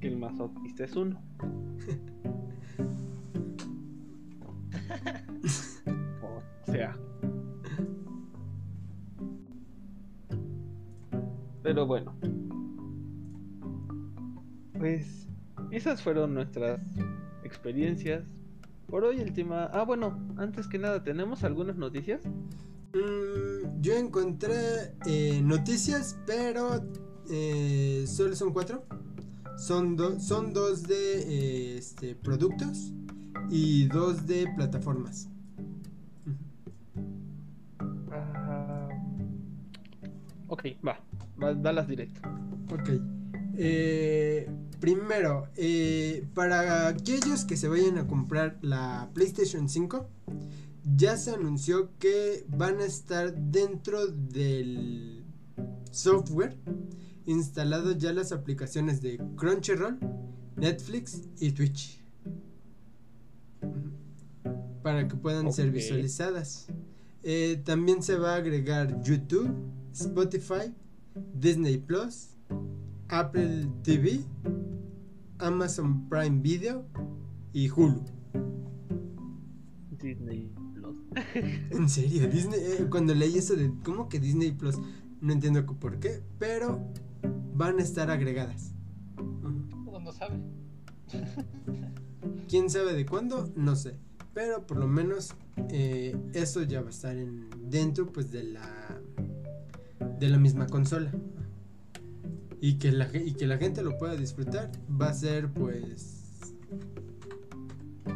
Que 0.00 0.08
el 0.08 0.16
masoquista 0.16 0.84
es 0.84 0.96
uno. 0.96 1.22
o 6.22 6.42
sea. 6.72 6.96
Pero 11.62 11.86
bueno. 11.86 12.16
Pues 14.78 15.28
esas 15.70 16.02
fueron 16.02 16.34
nuestras 16.34 16.80
experiencias. 17.44 18.24
Por 18.90 19.04
hoy 19.04 19.20
el 19.20 19.32
tema... 19.32 19.70
Ah, 19.72 19.84
bueno, 19.84 20.18
antes 20.36 20.66
que 20.66 20.76
nada, 20.76 21.04
¿tenemos 21.04 21.44
algunas 21.44 21.76
noticias? 21.76 22.22
Mm, 22.92 23.80
yo 23.80 23.94
encontré 23.94 24.96
eh, 25.06 25.40
noticias, 25.42 26.18
pero 26.26 26.84
eh, 27.30 28.04
solo 28.08 28.34
son 28.34 28.52
cuatro. 28.52 28.84
Son, 29.56 29.94
dos 29.94 30.26
son 30.26 30.52
dos 30.52 30.82
de 30.82 31.74
eh, 31.74 31.78
este, 31.78 32.16
productos 32.16 32.92
y 33.48 33.86
dos 33.86 34.26
de 34.26 34.48
plataformas. 34.56 35.28
Ah, 38.10 38.88
ok, 40.48 40.64
va, 40.84 40.98
va, 41.40 41.54
dalas 41.54 41.86
directo. 41.86 42.20
Ok. 42.72 43.19
Eh, 43.62 44.48
primero, 44.80 45.48
eh, 45.54 46.24
para 46.32 46.88
aquellos 46.88 47.44
que 47.44 47.58
se 47.58 47.68
vayan 47.68 47.98
a 47.98 48.06
comprar 48.06 48.58
la 48.62 49.10
PlayStation 49.12 49.68
5, 49.68 50.08
ya 50.96 51.18
se 51.18 51.32
anunció 51.32 51.90
que 51.98 52.46
van 52.48 52.80
a 52.80 52.86
estar 52.86 53.34
dentro 53.34 54.06
del 54.06 55.26
software 55.90 56.56
instalados 57.26 57.98
ya 57.98 58.14
las 58.14 58.32
aplicaciones 58.32 59.02
de 59.02 59.20
Crunchyroll, 59.36 59.98
Netflix 60.56 61.28
y 61.38 61.52
Twitch. 61.52 62.02
Para 64.82 65.06
que 65.06 65.16
puedan 65.16 65.52
ser 65.52 65.70
visualizadas. 65.70 66.68
Eh, 67.22 67.60
también 67.62 68.02
se 68.02 68.16
va 68.16 68.32
a 68.32 68.36
agregar 68.36 69.02
YouTube, 69.02 69.54
Spotify, 69.92 70.72
Disney 71.34 71.76
Plus, 71.76 72.30
Apple 73.10 73.66
TV, 73.82 74.20
Amazon 75.38 76.08
Prime 76.08 76.40
Video 76.42 76.84
y 77.52 77.68
Hulu. 77.68 78.04
Disney 80.00 80.52
Plus. 80.74 80.96
En 81.70 81.88
serio, 81.88 82.28
Disney, 82.28 82.60
eh, 82.60 82.86
cuando 82.88 83.12
leí 83.14 83.36
eso 83.36 83.56
de 83.56 83.72
cómo 83.84 84.08
que 84.08 84.20
Disney 84.20 84.52
Plus, 84.52 84.76
no 85.20 85.32
entiendo 85.32 85.66
por 85.66 85.98
qué, 85.98 86.22
pero 86.38 86.80
van 87.54 87.80
a 87.80 87.82
estar 87.82 88.10
agregadas. 88.10 88.74
Uno 89.18 89.98
no 89.98 90.12
sabe. 90.12 90.40
¿Quién 92.48 92.70
sabe 92.70 92.94
de 92.94 93.06
cuándo? 93.06 93.52
No 93.56 93.74
sé. 93.74 93.96
Pero 94.34 94.66
por 94.66 94.76
lo 94.76 94.86
menos 94.86 95.34
eh, 95.70 96.16
eso 96.32 96.62
ya 96.62 96.80
va 96.80 96.86
a 96.86 96.90
estar 96.90 97.16
en, 97.16 97.50
dentro 97.68 98.06
pues 98.12 98.30
de 98.30 98.44
la 98.44 99.00
de 100.20 100.28
la 100.28 100.38
misma 100.38 100.66
consola. 100.66 101.10
Y 102.62 102.78
que, 102.78 102.92
la, 102.92 103.08
y 103.16 103.32
que 103.34 103.46
la 103.46 103.56
gente 103.56 103.82
lo 103.82 103.96
pueda 103.96 104.14
disfrutar 104.16 104.70
va 105.00 105.08
a 105.08 105.14
ser 105.14 105.50
pues 105.52 106.16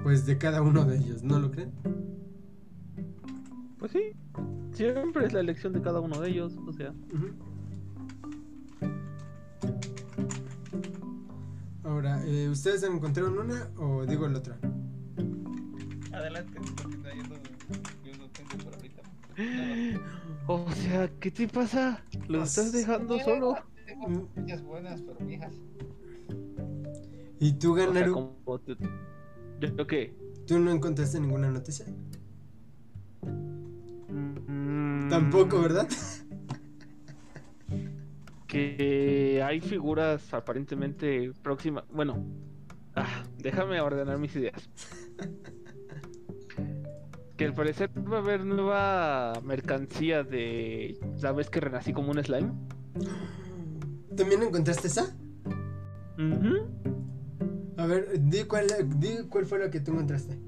pues 0.02 0.26
de 0.26 0.36
cada 0.36 0.60
uno 0.60 0.84
de 0.84 0.98
ellos, 0.98 1.22
¿no 1.22 1.38
lo 1.40 1.50
creen? 1.50 1.72
Pues 3.78 3.92
sí, 3.92 4.12
siempre 4.72 5.26
es 5.26 5.32
la 5.32 5.40
elección 5.40 5.72
de 5.72 5.80
cada 5.80 6.00
uno 6.00 6.20
de 6.20 6.28
ellos, 6.28 6.58
o 6.66 6.72
sea. 6.74 6.92
Ahora, 11.82 12.22
eh, 12.26 12.48
¿ustedes 12.48 12.82
encontraron 12.82 13.38
una 13.38 13.68
o 13.78 14.04
digo 14.06 14.26
la 14.28 14.38
otra? 14.38 14.58
Adelante, 16.12 16.58
continúa, 16.58 17.14
yo 17.14 17.22
no, 17.24 17.34
yo 18.04 18.16
no 18.18 18.28
tengo 18.30 18.64
por 18.64 18.74
ahorita. 18.74 19.02
O 20.46 20.70
sea, 20.72 21.08
¿qué 21.20 21.30
te 21.30 21.48
pasa? 21.48 22.02
¿Lo 22.28 22.40
Pues, 22.40 22.50
estás 22.50 22.72
dejando 22.72 23.18
solo? 23.20 23.56
Mm. 24.08 24.26
muchas 24.36 24.62
buenas, 24.62 25.02
pero 25.02 25.18
viejas. 25.26 25.54
¿Y 27.40 27.52
tú, 27.54 27.72
O 27.72 27.76
sea, 27.76 27.86
Ganaru? 27.86 28.12
como 28.12 28.58
tú- 28.60 28.76
¿Yo, 29.60 29.68
yo 29.76 29.86
qué? 29.86 30.14
¿Tú 30.46 30.58
no 30.58 30.70
encontraste 30.70 31.20
ninguna 31.20 31.50
noticia? 31.50 31.86
Mm, 34.46 35.08
Tampoco, 35.08 35.60
¿verdad? 35.60 35.88
Que 38.46 39.42
hay 39.44 39.60
figuras 39.60 40.32
aparentemente 40.32 41.32
próximas. 41.42 41.84
Bueno, 41.92 42.24
ah, 42.94 43.24
déjame 43.38 43.80
ordenar 43.80 44.18
mis 44.18 44.34
ideas. 44.36 44.68
Que 47.36 47.46
al 47.46 47.52
parecer 47.54 47.90
va 48.12 48.18
a 48.18 48.20
haber 48.20 48.44
nueva 48.44 49.32
mercancía 49.42 50.22
de. 50.22 50.96
¿Sabes 51.16 51.50
que 51.50 51.58
renací 51.58 51.92
como 51.92 52.12
un 52.12 52.22
slime? 52.22 52.52
¿También 54.16 54.42
encontraste 54.42 54.88
esa? 54.88 55.16
Ujú. 56.18 56.74
A 57.76 57.86
ver, 57.86 58.20
di 58.20 58.44
cuál, 58.44 58.66
di 58.98 59.26
cuál 59.28 59.44
fue 59.46 59.58
la 59.58 59.70
que 59.70 59.80
tú 59.80 59.92
encontraste. 59.92 60.38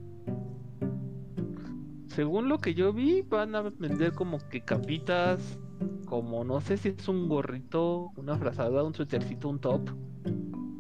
Según 2.07 2.49
lo 2.49 2.59
que 2.59 2.75
yo 2.75 2.93
vi, 2.93 3.23
van 3.23 3.55
a 3.55 3.63
vender 3.63 4.13
como 4.13 4.39
que 4.49 4.63
capitas, 4.63 5.59
como 6.07 6.45
no 6.45 6.61
sé 6.61 6.77
si 6.77 6.91
es 6.91 7.09
un 7.09 7.29
gorrito, 7.29 8.13
una 8.17 8.39
frazada, 8.39 8.85
un 8.85 8.95
suétercito, 8.95 9.49
un 9.49 9.59
top. 9.59 9.91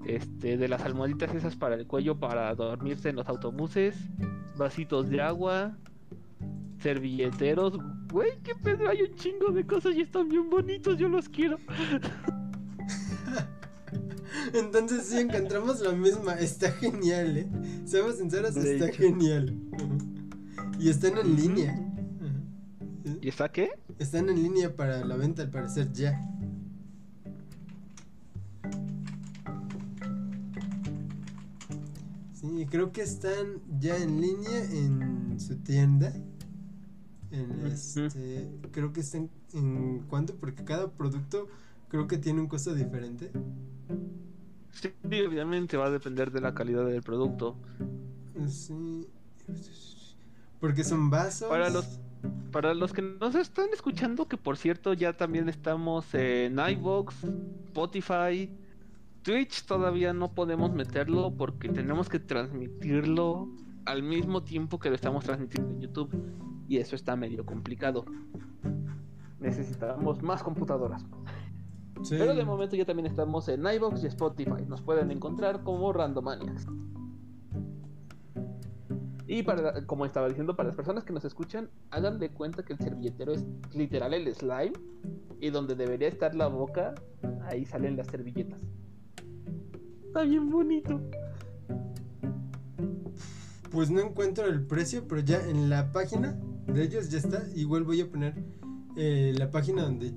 Este, 0.06 0.56
de 0.56 0.68
las 0.68 0.82
almohaditas 0.82 1.34
esas 1.34 1.56
para 1.56 1.74
el 1.74 1.86
cuello 1.86 2.16
para 2.18 2.54
dormirse 2.54 3.08
en 3.08 3.16
los 3.16 3.26
autobuses, 3.26 3.96
vasitos 4.56 5.10
de 5.10 5.20
agua, 5.20 5.76
servilleteros. 6.78 7.76
Güey, 8.12 8.38
qué 8.44 8.54
pedo, 8.54 8.88
hay 8.88 9.02
un 9.02 9.14
chingo 9.16 9.50
de 9.50 9.66
cosas 9.66 9.96
y 9.96 10.02
están 10.02 10.28
bien 10.28 10.48
bonitos, 10.48 10.96
yo 10.96 11.08
los 11.08 11.28
quiero. 11.28 11.58
Entonces 14.54 15.06
sí 15.06 15.18
encontramos 15.18 15.80
la 15.80 15.92
misma. 15.92 16.34
Está 16.34 16.70
genial, 16.72 17.36
¿eh? 17.36 17.48
Seamos 17.84 18.16
sinceros, 18.16 18.54
De 18.54 18.74
está 18.74 18.88
hecho. 18.88 18.98
genial. 18.98 19.56
Y 20.78 20.88
están 20.90 21.16
en 21.18 21.36
línea. 21.36 21.82
¿Y 23.20 23.28
está 23.28 23.48
qué? 23.50 23.70
Están 23.98 24.28
en 24.28 24.42
línea 24.42 24.74
para 24.74 25.04
la 25.04 25.16
venta, 25.16 25.42
al 25.42 25.50
parecer, 25.50 25.92
ya. 25.92 26.20
Sí, 32.34 32.66
creo 32.70 32.92
que 32.92 33.02
están 33.02 33.60
ya 33.80 33.96
en 33.96 34.20
línea 34.20 34.64
en 34.70 35.40
su 35.40 35.56
tienda. 35.56 36.12
En 37.30 37.66
este, 37.66 38.48
creo 38.70 38.92
que 38.92 39.00
están 39.00 39.30
en 39.52 40.00
cuánto, 40.08 40.36
porque 40.36 40.64
cada 40.64 40.90
producto 40.92 41.48
creo 41.88 42.06
que 42.06 42.18
tiene 42.18 42.40
un 42.40 42.46
costo 42.48 42.74
diferente. 42.74 43.30
Sí, 44.80 44.92
obviamente 45.26 45.76
va 45.76 45.86
a 45.86 45.90
depender 45.90 46.30
de 46.30 46.40
la 46.40 46.54
calidad 46.54 46.84
del 46.86 47.02
producto. 47.02 47.56
Sí. 48.48 49.06
Porque 50.60 50.84
son 50.84 51.10
vasos. 51.10 51.48
Para 51.48 51.70
los- 51.70 52.00
Para 52.50 52.74
los 52.74 52.92
que 52.92 53.02
nos 53.02 53.34
están 53.34 53.68
escuchando, 53.72 54.26
que 54.26 54.36
por 54.36 54.56
cierto 54.56 54.92
ya 54.94 55.12
también 55.16 55.48
estamos 55.48 56.12
en 56.14 56.58
iVoox, 56.58 57.14
Spotify, 57.66 58.50
Twitch 59.22 59.64
todavía 59.64 60.12
no 60.12 60.32
podemos 60.32 60.72
meterlo 60.72 61.30
porque 61.36 61.68
tenemos 61.68 62.08
que 62.08 62.18
transmitirlo 62.18 63.48
al 63.84 64.02
mismo 64.02 64.42
tiempo 64.42 64.78
que 64.78 64.88
lo 64.88 64.94
estamos 64.96 65.24
transmitiendo 65.24 65.70
en 65.72 65.80
YouTube 65.80 66.10
y 66.68 66.78
eso 66.78 66.96
está 66.96 67.14
medio 67.16 67.44
complicado. 67.46 68.04
Necesitamos 69.38 70.22
más 70.22 70.42
computadoras. 70.42 71.04
Sí. 72.02 72.16
Pero 72.18 72.34
de 72.34 72.44
momento 72.44 72.76
ya 72.76 72.84
también 72.84 73.06
estamos 73.06 73.48
en 73.48 73.66
iVoox 73.66 74.04
y 74.04 74.06
Spotify. 74.08 74.64
Nos 74.66 74.82
pueden 74.82 75.10
encontrar 75.10 75.62
como 75.62 75.92
Randomaniacs. 75.92 76.66
Y 79.28 79.42
para, 79.42 79.84
como 79.86 80.06
estaba 80.06 80.28
diciendo, 80.28 80.54
para 80.54 80.68
las 80.68 80.76
personas 80.76 81.04
que 81.04 81.12
nos 81.12 81.24
escuchan, 81.24 81.68
hagan 81.90 82.18
de 82.18 82.30
cuenta 82.30 82.64
que 82.64 82.74
el 82.74 82.78
servilletero 82.78 83.32
es 83.32 83.44
literal 83.74 84.14
el 84.14 84.32
slime. 84.34 84.72
Y 85.40 85.50
donde 85.50 85.74
debería 85.74 86.08
estar 86.08 86.34
la 86.34 86.46
boca, 86.46 86.94
ahí 87.44 87.64
salen 87.64 87.96
las 87.96 88.06
servilletas. 88.06 88.62
Está 90.06 90.22
bien 90.22 90.48
bonito. 90.48 91.00
Pues 93.70 93.90
no 93.90 94.00
encuentro 94.00 94.46
el 94.46 94.64
precio, 94.64 95.06
pero 95.08 95.20
ya 95.20 95.42
en 95.46 95.68
la 95.68 95.92
página 95.92 96.38
de 96.66 96.84
ellos 96.84 97.10
ya 97.10 97.18
está. 97.18 97.42
Igual 97.54 97.84
voy 97.84 98.00
a 98.00 98.10
poner 98.10 98.34
eh, 98.96 99.34
la 99.36 99.50
página 99.50 99.82
donde 99.82 100.14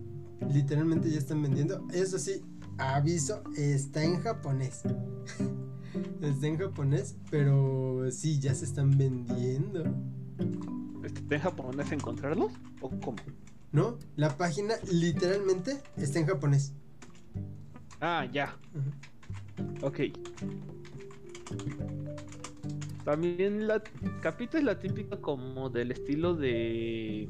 literalmente 0.48 1.10
ya 1.10 1.18
están 1.18 1.41
vendiendo. 1.41 1.86
Eso 1.91 2.20
sí, 2.20 2.44
aviso, 2.78 3.44
está 3.56 4.03
en 4.03 4.22
japonés. 4.22 4.84
está 6.22 6.48
en 6.48 6.57
japonés, 6.57 7.16
pero 7.30 8.10
sí, 8.11 8.40
ya 8.40 8.53
se 8.53 8.66
están 8.66 8.98
vendiendo. 8.98 9.84
¿Está 11.03 11.36
en 11.36 11.41
japonés 11.41 11.91
encontrarlos? 11.91 12.52
¿O 12.82 12.90
cómo? 12.90 13.18
¿No? 13.72 13.98
La 14.16 14.36
página 14.38 14.76
literalmente 14.91 15.82
está 15.98 16.20
en 16.20 16.26
japonés. 16.28 16.74
Ah, 18.02 18.26
ya. 18.32 18.56
Ujú. 18.74 19.86
Ok. 19.86 19.99
También 23.03 23.68
la 23.68 23.82
Capita 24.22 24.57
es 24.57 24.64
la 24.64 24.80
típica 24.80 25.18
como 25.18 25.70
del 25.70 25.91
estilo 25.91 26.36
de. 26.36 27.30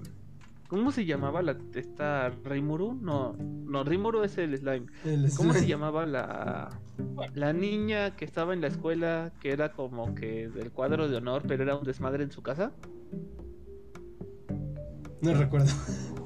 ¿Cómo 0.70 0.92
se 0.92 1.04
llamaba 1.04 1.42
la 1.42 1.58
esta 1.74 2.30
Rimuru? 2.44 2.94
No, 2.94 3.34
no, 3.34 3.84
Rimuru 3.84 4.22
es 4.22 4.38
el 4.38 4.56
slime. 4.56 4.86
El 5.04 5.28
¿Cómo 5.36 5.52
se 5.54 5.66
llamaba 5.66 6.06
la 6.06 6.70
la 7.34 7.54
niña 7.54 8.16
que 8.16 8.24
estaba 8.24 8.54
en 8.54 8.62
la 8.62 8.68
escuela 8.68 9.34
que 9.42 9.52
era 9.52 9.72
como 9.72 10.14
que 10.14 10.48
del 10.50 10.72
cuadro 10.72 11.10
de 11.10 11.18
honor, 11.18 11.42
pero 11.48 11.64
era 11.64 11.76
un 11.76 11.84
desmadre 11.84 12.24
en 12.24 12.32
su 12.32 12.44
casa? 12.44 12.72
No 15.22 15.34
recuerdo. 15.34 15.72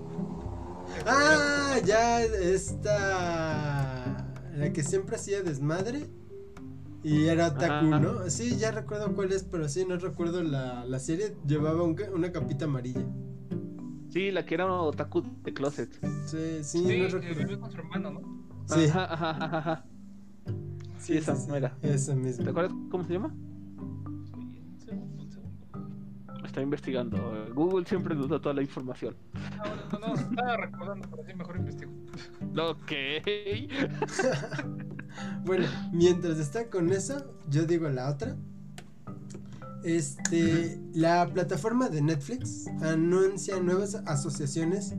Ah, 1.07 1.80
ya, 1.84 2.24
esta. 2.24 4.15
La 4.56 4.72
que 4.72 4.84
siempre 4.84 5.15
hacía 5.15 5.41
desmadre. 5.41 6.07
Y 7.02 7.26
era 7.26 7.48
otaku, 7.48 7.88
Ajá. 7.88 7.99
¿no? 7.99 8.30
Sí, 8.30 8.57
ya 8.57 8.72
recuerdo 8.72 9.14
cuál 9.14 9.34
es, 9.34 9.44
pero 9.44 9.68
sí, 9.68 9.86
no 9.86 9.98
recuerdo 9.98 10.44
la, 10.44 10.86
la 10.86 10.99
serie. 10.99 11.36
Llevaba 11.48 11.84
un 11.84 11.98
una 12.14 12.32
capita 12.32 12.65
amarilla. 12.65 13.06
Sí, 14.14 14.30
la 14.30 14.45
que 14.45 14.53
era 14.53 14.72
otaku 14.72 15.23
de 15.44 15.53
closet. 15.56 15.91
Sí, 16.27 16.64
sí, 16.64 16.84
Sí, 16.85 17.07
no 17.11 17.19
vive 17.19 17.60
con 17.60 17.72
su 17.72 17.77
hermano, 17.80 18.11
¿no? 18.11 18.22
Sí, 18.68 18.85
Ajá, 18.85 19.11
ajá, 19.11 19.57
ajá. 19.57 19.85
Sí, 20.99 21.18
esa 21.18 21.34
mera. 21.52 21.76
Esa 21.81 22.14
¿Te 22.14 22.19
misma. 22.19 22.52
acuerdas 22.52 22.73
cómo 22.91 23.03
se 23.06 23.14
llama? 23.14 23.34
Sí, 23.34 24.60
un 24.61 24.80
segundo, 24.80 25.23
un 25.23 25.31
segundo. 25.31 26.45
Está 26.45 26.61
investigando. 26.61 27.48
Google 27.56 27.85
siempre 27.88 28.14
nos 28.14 28.30
da 28.30 28.40
toda 28.40 28.53
la 28.53 28.61
información. 28.61 29.15
Ah, 29.34 29.64
no, 29.91 29.99
no, 29.99 30.07
no, 30.10 30.14
estaba 30.14 30.57
recordando, 30.57 31.10
pero 31.10 31.23
sí, 31.23 31.34
mejor 31.34 31.57
investigo. 31.57 31.91
Ok. 32.56 32.91
Bueno, 35.45 35.65
mientras 35.91 36.40
está 36.40 36.69
con 36.69 36.91
eso, 36.91 37.35
yo 37.49 37.65
digo 37.65 37.90
la 37.90 38.10
otra. 38.10 38.35
Este, 39.84 40.80
la 40.93 41.30
plataforma 41.34 41.89
de 41.89 42.01
Netflix 42.01 42.68
anuncia 42.81 43.60
nuevas 43.60 43.95
asociaciones 44.05 44.95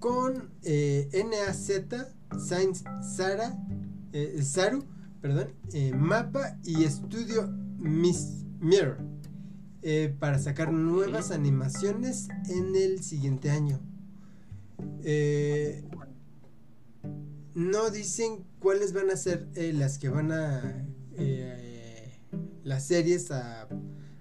con 0.00 0.50
eh, 0.64 1.08
NAZ, 1.12 1.70
Science 2.36 2.84
Sara, 3.16 3.56
eh, 4.12 4.42
Saru, 4.42 4.84
perdón, 5.20 5.52
eh, 5.72 5.92
Mapa 5.94 6.58
y 6.64 6.82
Estudio 6.82 7.48
Miss 7.78 8.44
Mirror 8.60 8.98
para 10.18 10.38
sacar 10.38 10.70
nuevas 10.72 11.30
animaciones 11.30 12.28
en 12.48 12.74
el 12.74 13.02
siguiente 13.02 13.50
año. 13.50 13.80
No 17.54 17.88
dicen 17.88 18.44
cuáles 18.58 18.92
van 18.92 19.08
a 19.08 19.16
ser 19.16 19.48
las 19.54 19.96
que 19.96 20.10
van 20.10 20.32
a 20.32 20.84
las 22.64 22.86
series 22.86 23.30
a, 23.30 23.66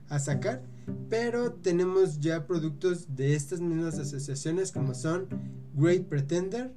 a 0.09 0.19
sacar 0.19 0.63
pero 1.09 1.53
tenemos 1.53 2.19
ya 2.19 2.45
productos 2.47 3.15
de 3.15 3.35
estas 3.35 3.59
mismas 3.61 3.97
asociaciones 3.99 4.71
como 4.71 4.93
son 4.93 5.27
Great 5.75 6.03
Pretender 6.03 6.73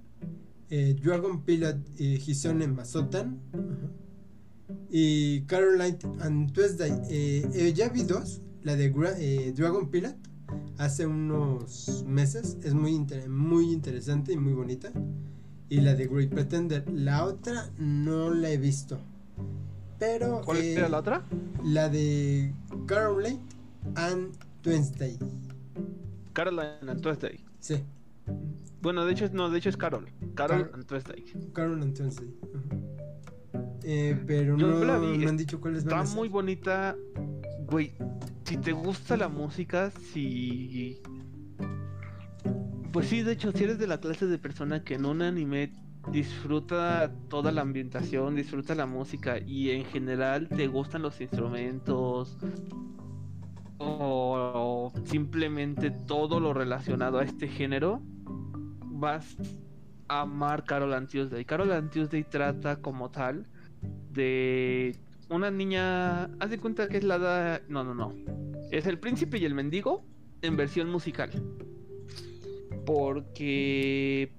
eh, 0.70 0.97
Dragon 1.02 1.43
Pilot 1.44 1.77
y 1.98 2.15
Hisone 2.15 2.66
Masotan 2.69 3.39
ajá, 3.52 3.90
y 4.90 5.43
Caroline 5.43 5.98
and 6.20 6.52
Tuesday 6.52 6.93
eh, 7.09 7.48
eh, 7.55 7.73
ya 7.73 7.89
vi 7.89 8.02
dos 8.02 8.40
la 8.62 8.77
de 8.77 8.93
Gra- 8.93 9.55
Dragon 9.55 9.89
Pilot 9.90 10.16
hace 10.78 11.07
unos 11.07 12.05
meses 12.07 12.57
es 12.65 12.74
muy, 12.74 12.93
inter- 12.93 13.28
muy 13.28 13.73
interesante 13.73 14.32
y 14.32 14.36
muy 14.36 14.52
bonita 14.52 14.93
y 15.69 15.81
la 15.81 15.94
de 15.94 16.09
Great 16.09 16.31
Pretender. 16.31 16.85
La 16.90 17.24
otra 17.24 17.70
no 17.78 18.35
la 18.35 18.51
he 18.51 18.57
visto. 18.59 18.98
Pero. 20.01 20.40
¿Cuál 20.44 20.59
eh, 20.59 20.74
era 20.74 20.89
la 20.89 20.98
otra? 20.98 21.22
La 21.62 21.89
de 21.89 22.52
Caroline 22.86 23.39
and 23.94 24.35
Wednesday. 24.66 25.16
Caroline 26.32 26.89
and 26.89 27.01
Tuesday. 27.02 27.44
Sí, 27.60 27.85
Bueno, 28.82 29.05
de 29.05 29.12
hecho, 29.12 29.27
es- 29.27 29.32
no, 29.32 29.51
de 29.51 29.59
hecho 29.59 29.68
es 29.68 29.77
Carol. 29.77 30.06
Carol 30.35 30.62
Car- 30.62 30.70
and 30.74 30.86
Tuesday. 30.86 31.22
Caroline 31.52 31.82
and 31.85 32.01
Wednesday. 32.01 32.35
Eh, 33.82 34.18
pero 34.27 34.56
Yo 34.56 34.66
no 34.68 34.85
la 34.85 34.98
vi, 34.98 35.18
me 35.18 35.28
han 35.28 35.36
dicho 35.36 35.60
cuáles 35.60 35.85
van 35.85 35.93
Está 35.93 36.02
a 36.02 36.06
ser. 36.06 36.16
muy 36.16 36.28
bonita. 36.28 36.97
Güey, 37.66 37.93
si 38.44 38.56
te 38.56 38.72
gusta 38.72 39.16
la 39.18 39.28
música, 39.28 39.90
si. 40.12 41.01
Pues 42.93 43.06
sí, 43.09 43.22
de 43.22 43.32
hecho, 43.32 43.52
si 43.52 43.64
eres 43.64 43.78
de 43.78 43.86
la 43.86 44.01
clase 44.01 44.27
de 44.27 44.39
persona 44.39 44.82
que 44.82 44.94
en 44.94 45.05
un 45.06 45.22
anime 45.22 45.72
disfruta 46.10 47.12
toda 47.28 47.52
la 47.52 47.60
ambientación, 47.62 48.35
disfruta 48.35 48.74
la 48.74 48.86
música 48.86 49.39
y 49.39 49.70
en 49.70 49.85
general 49.85 50.48
te 50.48 50.66
gustan 50.66 51.02
los 51.02 51.20
instrumentos 51.20 52.36
o 53.78 54.93
simplemente 55.05 55.90
todo 55.90 56.40
lo 56.40 56.52
relacionado 56.52 57.18
a 57.18 57.24
este 57.24 57.48
género, 57.48 58.01
vas 58.85 59.36
a 60.09 60.22
amar 60.22 60.64
Carol 60.64 60.93
and 60.93 61.09
Tuesday. 61.09 61.44
Carol 61.44 61.72
and 61.72 61.90
Tuesday 61.90 62.24
trata 62.24 62.77
como 62.81 63.10
tal 63.10 63.47
de 64.12 64.97
una 65.28 65.51
niña. 65.51 66.24
Haz 66.40 66.51
de 66.51 66.59
cuenta 66.59 66.89
que 66.89 66.98
es 66.98 67.05
la. 67.05 67.18
da- 67.18 67.60
No, 67.68 67.85
no, 67.85 67.94
no. 67.94 68.12
Es 68.70 68.86
el 68.86 68.98
príncipe 68.98 69.39
y 69.39 69.44
el 69.44 69.55
mendigo 69.55 70.05
en 70.43 70.56
versión 70.56 70.90
musical. 70.90 71.31
Porque 72.85 74.32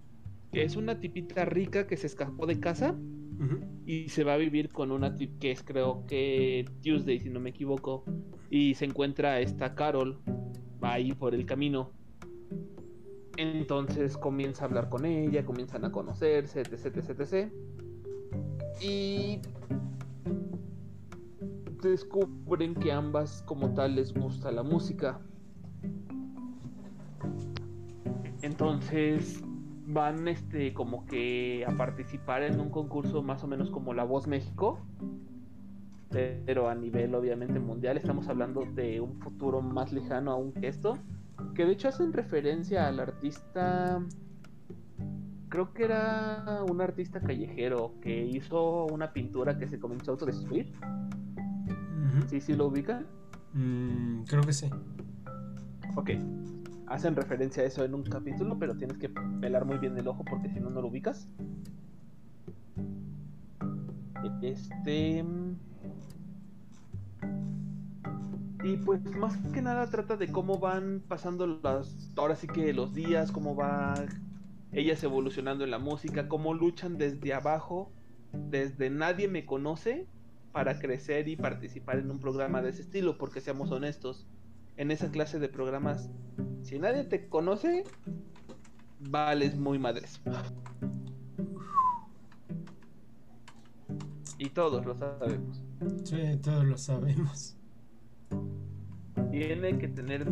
es 0.53 0.75
una 0.75 0.99
tipita 0.99 1.45
rica 1.45 1.87
que 1.87 1.97
se 1.97 2.07
escapó 2.07 2.45
de 2.45 2.59
casa 2.59 2.95
y 3.85 4.09
se 4.09 4.23
va 4.23 4.33
a 4.33 4.37
vivir 4.37 4.69
con 4.69 4.91
una 4.91 5.15
tip 5.15 5.39
que 5.39 5.51
es 5.51 5.63
creo 5.63 6.05
que 6.05 6.65
Tuesday, 6.83 7.19
si 7.19 7.29
no 7.29 7.39
me 7.39 7.49
equivoco. 7.49 8.03
Y 8.49 8.75
se 8.75 8.85
encuentra 8.85 9.39
esta 9.39 9.73
Carol 9.75 10.19
ahí 10.81 11.13
por 11.13 11.33
el 11.33 11.45
camino. 11.45 11.91
Entonces 13.37 14.17
comienza 14.17 14.63
a 14.63 14.67
hablar 14.67 14.89
con 14.89 15.05
ella, 15.05 15.45
comienzan 15.45 15.85
a 15.85 15.91
conocerse, 15.91 16.61
etc, 16.61 16.97
etc, 16.97 17.19
etc. 17.19 17.51
Y 18.81 19.39
descubren 21.81 22.75
que 22.75 22.91
ambas 22.91 23.41
como 23.43 23.73
tal 23.73 23.95
les 23.95 24.13
gusta 24.13 24.51
la 24.51 24.63
música. 24.63 25.19
Entonces 28.43 29.41
van 29.93 30.27
este 30.27 30.73
como 30.73 31.05
que 31.05 31.65
a 31.67 31.71
participar 31.71 32.43
en 32.43 32.59
un 32.59 32.69
concurso 32.69 33.21
más 33.23 33.43
o 33.43 33.47
menos 33.47 33.69
como 33.69 33.93
La 33.93 34.03
Voz 34.03 34.27
México. 34.27 34.79
Pero 36.09 36.67
a 36.67 36.75
nivel 36.75 37.15
obviamente 37.15 37.59
mundial 37.59 37.95
estamos 37.97 38.27
hablando 38.27 38.65
de 38.65 38.99
un 38.99 39.19
futuro 39.19 39.61
más 39.61 39.93
lejano 39.93 40.31
aún 40.31 40.51
que 40.51 40.67
esto. 40.67 40.97
Que 41.55 41.65
de 41.65 41.73
hecho 41.73 41.87
hacen 41.87 42.11
referencia 42.11 42.87
al 42.87 42.99
artista 42.99 44.01
creo 45.51 45.73
que 45.73 45.83
era 45.83 46.63
un 46.67 46.81
artista 46.81 47.19
callejero 47.19 47.93
que 48.01 48.25
hizo 48.25 48.85
una 48.85 49.11
pintura 49.11 49.59
que 49.59 49.67
se 49.67 49.79
comenzó 49.79 50.11
a 50.11 50.13
autodestruir. 50.13 50.73
Ujú. 50.81 52.27
Sí, 52.27 52.39
sí 52.39 52.55
lo 52.55 52.67
ubican. 52.67 53.05
Mm, 53.53 54.23
creo 54.23 54.41
que 54.41 54.53
sí. 54.53 54.69
Ok. 55.95 56.11
Hacen 56.91 57.15
referencia 57.15 57.63
a 57.63 57.65
eso 57.65 57.85
en 57.85 57.95
un 57.95 58.03
capítulo, 58.03 58.59
pero 58.59 58.75
tienes 58.75 58.97
que 58.97 59.07
pelar 59.07 59.63
muy 59.63 59.77
bien 59.77 59.97
el 59.97 60.09
ojo 60.09 60.25
porque 60.25 60.49
si 60.49 60.59
no, 60.59 60.69
no 60.69 60.81
lo 60.81 60.89
ubicas. 60.89 61.25
Este. 64.41 65.23
Y 68.65 68.75
pues 68.85 69.01
más 69.15 69.37
que 69.53 69.61
nada 69.61 69.89
trata 69.89 70.17
de 70.17 70.27
cómo 70.33 70.59
van 70.59 71.01
pasando 71.07 71.47
las. 71.63 72.11
Ahora 72.17 72.35
sí 72.35 72.47
que 72.47 72.73
los 72.73 72.93
días, 72.93 73.31
cómo 73.31 73.55
va 73.55 73.93
ellas 74.73 75.01
evolucionando 75.01 75.63
en 75.63 75.71
la 75.71 75.79
música, 75.79 76.27
cómo 76.27 76.53
luchan 76.53 76.97
desde 76.97 77.33
abajo, 77.33 77.89
desde 78.33 78.89
nadie 78.89 79.29
me 79.29 79.45
conoce, 79.45 80.07
para 80.51 80.77
crecer 80.77 81.29
y 81.29 81.37
participar 81.37 81.99
en 81.99 82.11
un 82.11 82.19
programa 82.19 82.61
de 82.61 82.71
ese 82.71 82.81
estilo, 82.81 83.17
porque 83.17 83.39
seamos 83.39 83.71
honestos, 83.71 84.27
en 84.81 84.89
esa 84.89 85.11
clase 85.11 85.37
de 85.37 85.47
programas, 85.47 86.09
si 86.63 86.79
nadie 86.79 87.03
te 87.03 87.29
conoce, 87.29 87.83
vales 88.99 89.55
muy 89.55 89.77
madres. 89.77 90.19
Y 94.39 94.49
todos 94.49 94.83
lo 94.83 94.95
sabemos. 94.95 95.63
Sí, 96.03 96.17
todos 96.41 96.65
lo 96.65 96.79
sabemos. 96.79 97.55
Tiene 99.29 99.77
que 99.77 99.87
tener 99.87 100.27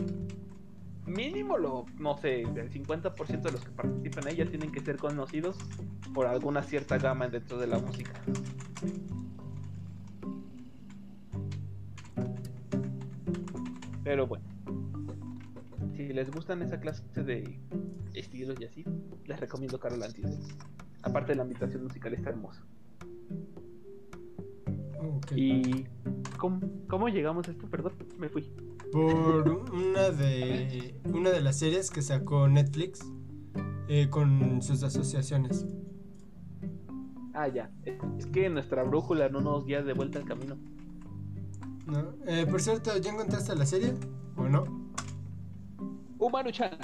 mínimo 1.05 1.59
lo, 1.59 1.85
no 1.99 2.17
sé, 2.17 2.41
el 2.41 2.71
50% 2.71 3.41
de 3.41 3.51
los 3.51 3.63
que 3.63 3.69
participan 3.69 4.29
ahí 4.29 4.37
ya 4.37 4.47
tienen 4.47 4.71
que 4.71 4.79
ser 4.79 4.97
conocidos 4.97 5.57
por 6.11 6.25
alguna 6.25 6.63
cierta 6.63 6.97
gama 6.97 7.27
dentro 7.27 7.59
de 7.59 7.67
la 7.67 7.77
música. 7.77 8.19
Pero 14.09 14.25
bueno, 14.25 14.43
si 15.95 16.07
les 16.07 16.31
gustan 16.31 16.63
esa 16.63 16.79
clase 16.79 17.03
de 17.21 17.59
estilos 18.15 18.59
y 18.59 18.65
así, 18.65 18.83
les 19.27 19.39
recomiendo 19.39 19.79
Carol 19.79 20.01
Antilles. 20.01 20.39
Aparte 21.03 21.35
la 21.35 21.43
ambientación 21.43 21.83
musical 21.83 22.15
está 22.15 22.31
hermosa. 22.31 22.65
Ok. 24.97 25.31
¿Y 25.35 25.85
cómo, 26.39 26.59
cómo 26.87 27.07
llegamos 27.09 27.47
a 27.49 27.51
esto? 27.51 27.67
Perdón, 27.67 27.93
me 28.17 28.29
fui. 28.29 28.51
Por 28.91 29.47
una 29.47 30.09
de 30.09 30.95
una 31.13 31.29
de 31.29 31.41
las 31.41 31.59
series 31.59 31.91
que 31.91 32.01
sacó 32.01 32.47
Netflix 32.47 33.01
eh, 33.89 34.09
con 34.09 34.63
sus 34.63 34.81
asociaciones. 34.81 35.67
Ah, 37.35 37.47
ya. 37.47 37.69
Es 38.17 38.25
que 38.25 38.49
nuestra 38.49 38.81
brújula 38.81 39.29
no 39.29 39.39
nos 39.39 39.67
guía 39.67 39.83
de 39.83 39.93
vuelta 39.93 40.17
al 40.17 40.25
camino. 40.25 40.57
¿No? 41.89 42.13
Eh, 42.25 42.45
por 42.45 42.61
cierto, 42.61 42.95
¿ya 42.97 43.11
encontraste 43.11 43.55
la 43.55 43.65
serie? 43.65 43.93
¿O 44.35 44.43
no? 44.43 44.63
Umaru-chan. 46.17 46.77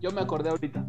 Yo 0.00 0.10
me 0.10 0.20
acordé 0.20 0.50
ahorita. 0.50 0.86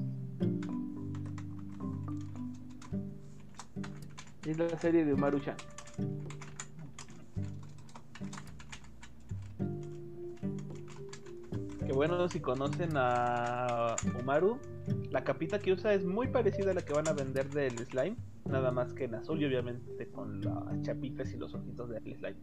Es 4.45 4.57
la 4.57 4.77
serie 4.77 5.05
de 5.05 5.13
Umaru-chan. 5.13 5.57
Que 11.85 11.93
bueno, 11.93 12.27
si 12.29 12.39
conocen 12.39 12.91
a 12.95 13.95
Umaru, 14.19 14.59
la 15.11 15.23
capita 15.23 15.59
que 15.59 15.71
usa 15.71 15.93
es 15.93 16.05
muy 16.05 16.27
parecida 16.27 16.71
a 16.71 16.73
la 16.73 16.81
que 16.81 16.93
van 16.93 17.07
a 17.07 17.13
vender 17.13 17.49
del 17.49 17.77
slime, 17.85 18.17
nada 18.45 18.71
más 18.71 18.93
que 18.93 19.05
en 19.05 19.15
azul 19.15 19.41
y 19.41 19.45
obviamente 19.45 20.09
con 20.11 20.41
las 20.41 20.81
chapitas 20.81 21.31
y 21.33 21.37
los 21.37 21.53
ojitos 21.53 21.89
del 21.89 22.03
slime. 22.15 22.37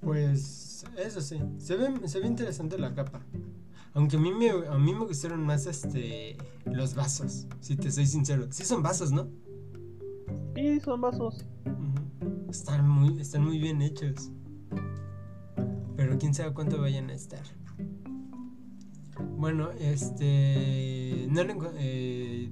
Pues 0.00 0.84
eso 0.96 1.20
sí, 1.20 1.40
se 1.58 1.76
ve, 1.76 2.08
se 2.08 2.20
ve 2.20 2.26
interesante 2.26 2.78
la 2.78 2.94
capa. 2.94 3.20
Aunque 3.92 4.16
a 4.16 4.20
mí 4.20 4.32
me, 4.32 4.50
a 4.50 4.78
mí 4.78 4.94
me 4.94 5.04
gustaron 5.04 5.44
más 5.44 5.66
este 5.66 6.36
los 6.64 6.94
vasos, 6.94 7.46
si 7.60 7.76
te 7.76 7.90
soy 7.90 8.06
sincero. 8.06 8.46
Sí 8.50 8.64
son 8.64 8.82
vasos, 8.82 9.12
¿no? 9.12 9.28
Y 10.56 10.80
son 10.80 11.00
vasos. 11.00 11.44
Están 12.48 12.88
muy, 12.88 13.20
están 13.20 13.44
muy 13.44 13.58
bien 13.58 13.82
hechos. 13.82 14.30
Pero 15.96 16.18
quién 16.18 16.34
sabe 16.34 16.54
cuánto 16.54 16.80
vayan 16.80 17.10
a 17.10 17.14
estar. 17.14 17.42
Bueno, 19.36 19.70
este. 19.72 21.26
¿no 21.28 21.42
eh, 21.76 22.50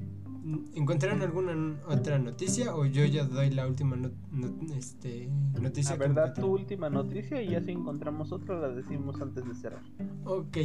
¿Encontraron 0.75 1.21
alguna 1.23 1.77
otra 1.89 2.19
noticia? 2.19 2.75
O 2.75 2.87
yo 2.87 3.05
ya 3.05 3.25
doy 3.25 3.51
la 3.51 3.67
última 3.67 3.97
no- 3.97 4.11
no- 4.33 4.75
este, 4.75 5.29
noticia. 5.61 5.93
La 5.93 5.99
verdad, 5.99 6.35
tu 6.35 6.47
última 6.47 6.89
noticia 6.89 7.43
y 7.43 7.51
ya 7.51 7.61
si 7.61 7.73
encontramos 7.73 8.33
otra 8.33 8.59
la 8.59 8.69
decimos 8.69 9.21
antes 9.21 9.45
de 9.47 9.55
cerrar. 9.55 9.83
Ok, 10.25 10.57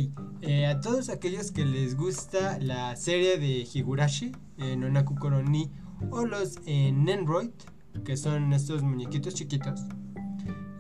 eh, 0.42 0.66
a 0.68 0.80
todos 0.80 1.10
aquellos 1.10 1.52
que 1.52 1.66
les 1.66 1.98
gusta 1.98 2.60
la 2.60 2.96
serie 2.96 3.38
de 3.38 3.68
Higurashi, 3.74 4.32
eh, 4.58 4.76
Nonaku 4.78 5.16
Koroni, 5.16 5.70
o 6.12 6.26
los 6.26 6.60
eh, 6.66 6.92
Nendroid, 6.92 7.50
que 8.06 8.16
son 8.18 8.54
estos 8.54 8.84
muñequitos 8.84 9.34
chiquitos, 9.34 9.82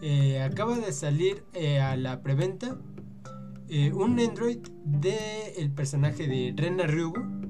eh, 0.01 0.41
acaba 0.41 0.77
de 0.77 0.91
salir 0.91 1.43
eh, 1.53 1.79
a 1.79 1.95
la 1.97 2.21
preventa 2.21 2.77
un 3.95 4.15
Nendroid 4.17 4.59
de 4.85 5.53
el 5.57 5.71
personaje 5.71 6.27
de 6.27 6.53
Rena 6.55 6.85
Ryugu 6.85 7.42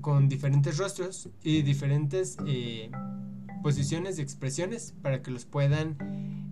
con 0.00 0.28
diferentes 0.28 0.76
rostros 0.76 1.30
y 1.42 1.62
diferentes 1.62 2.36
eh, 2.46 2.90
posiciones 3.62 4.18
y 4.18 4.22
expresiones 4.22 4.94
para 5.00 5.22
que 5.22 5.30
los 5.30 5.46
puedan 5.46 5.96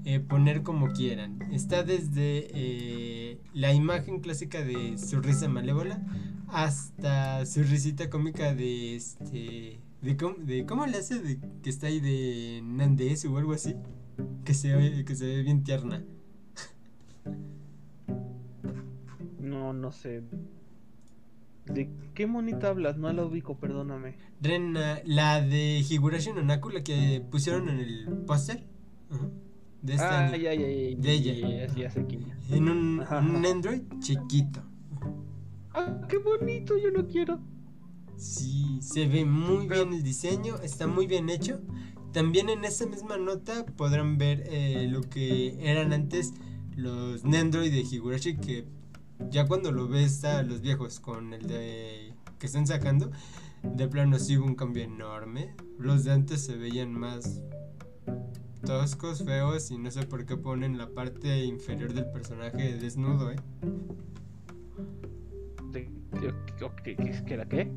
eh, 0.07 0.19
poner 0.21 0.63
como 0.63 0.89
quieran. 0.93 1.39
Está 1.53 1.83
desde 1.83 2.49
eh, 2.55 3.39
la 3.53 3.75
imagen 3.75 4.21
clásica 4.21 4.63
de 4.65 4.97
su 4.97 5.21
risa 5.21 5.47
malévola 5.49 6.03
hasta 6.49 7.45
su 7.45 7.63
risita 7.63 8.09
cómica 8.09 8.55
de 8.55 8.97
este. 8.97 9.79
De 10.01 10.17
cómo, 10.17 10.37
de 10.39 10.65
cómo 10.65 10.87
le 10.87 10.97
hace 10.97 11.21
de 11.21 11.39
que 11.63 11.69
está 11.69 11.89
ahí 11.89 12.01
de 12.01 12.63
Nandes 12.65 13.27
o 13.27 13.37
algo 13.37 13.53
así. 13.53 13.75
Que 14.45 14.55
se, 14.55 14.75
oye- 14.75 15.05
que 15.05 15.15
se 15.15 15.27
ve 15.27 15.43
bien 15.43 15.63
tierna. 15.65 16.03
No, 19.39 19.73
no 19.75 19.93
sé. 19.93 20.23
¿De 21.73 21.91
qué 22.15 22.27
monita 22.27 22.69
hablas? 22.69 22.97
No 22.99 23.13
la 23.13 23.25
ubico, 23.25 23.59
perdóname. 23.59 24.17
Rena, 24.41 25.01
la 25.05 25.41
de 25.41 25.85
Higurashi 25.89 26.33
no 26.33 26.43
Naku, 26.43 26.71
la 26.71 26.83
que 26.83 27.23
pusieron 27.31 27.69
en 27.69 27.79
el 27.79 28.09
póster. 28.27 28.67
De 29.83 29.95
este 29.95 30.05
Ah, 30.07 30.31
ya, 30.37 30.53
ya, 30.55 30.69
ya. 30.69 30.97
De 30.97 31.13
ella. 31.13 31.67
Ya, 31.75 31.91
ya. 31.93 32.05
En 32.57 32.69
un, 32.69 33.01
un. 33.01 33.47
Android 33.47 33.83
chiquito. 34.01 34.63
Ah, 35.73 36.01
qué 36.09 36.19
bonito, 36.19 36.77
yo 36.77 36.91
lo 36.91 37.07
quiero. 37.07 37.41
Sí, 38.17 38.79
se 38.83 39.07
ve 39.07 39.25
muy 39.25 39.67
Pero- 39.67 39.85
bien 39.87 39.97
el 39.99 40.03
diseño, 40.03 40.57
está 40.63 40.87
muy 40.87 41.07
bien 41.07 41.31
hecho. 41.31 41.61
También 42.13 42.49
en 42.51 42.65
esa 42.65 42.87
misma 42.87 43.17
nota 43.17 43.65
podrán 43.65 44.19
ver 44.19 44.43
eh, 44.49 44.89
lo 44.91 45.01
que 45.03 45.57
eran 45.61 45.93
antes 45.93 46.35
los 46.77 47.25
Nendroid 47.25 47.71
de 47.73 47.81
Higurashi, 47.81 48.37
que 48.37 48.67
ya 49.29 49.47
cuando 49.47 49.73
lo 49.73 49.89
ves 49.89 50.25
a 50.25 50.43
los 50.43 50.61
viejos 50.61 51.01
con 51.01 51.35
el 51.35 51.47
de 51.47 52.15
que 52.39 52.47
están 52.47 52.67
sacando, 52.67 53.11
de 53.63 53.89
plano 53.89 54.19
sí 54.19 54.39
hubo 54.39 54.47
un 54.47 54.55
cambio 54.55 54.85
enorme. 54.85 55.55
Los 55.79 56.05
de 56.05 56.13
antes 56.13 56.43
se 56.45 56.57
veían 56.57 56.93
más 56.93 57.43
toscos, 58.65 59.25
feos 59.25 59.71
y 59.71 59.79
no 59.79 59.91
sé 59.91 60.05
por 60.05 60.25
qué 60.25 60.37
ponen 60.37 60.79
la 60.79 60.89
parte 60.89 61.45
inferior 61.45 61.93
del 61.93 62.07
personaje 62.11 62.77
desnudo, 62.77 63.31
¿eh? 63.31 63.37
¿Qué, 66.85 66.97
era 67.27 67.49
qué? 67.49 67.71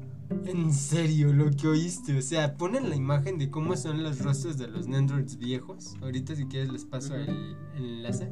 En 0.46 0.74
serio, 0.74 1.32
lo 1.32 1.52
que 1.52 1.68
oíste, 1.68 2.18
o 2.18 2.22
sea, 2.22 2.58
ponen 2.58 2.90
la 2.90 2.96
imagen 2.96 3.38
de 3.38 3.50
cómo 3.50 3.78
son 3.78 4.04
los 4.04 4.20
rostros 4.20 4.58
de 4.58 4.68
los 4.68 4.88
Nendroids 4.88 5.38
viejos. 5.38 5.96
Ahorita 6.02 6.36
si 6.36 6.46
quieres 6.46 6.72
les 6.72 6.86
paso 6.86 7.16
el 7.16 7.56
enlace 7.76 8.30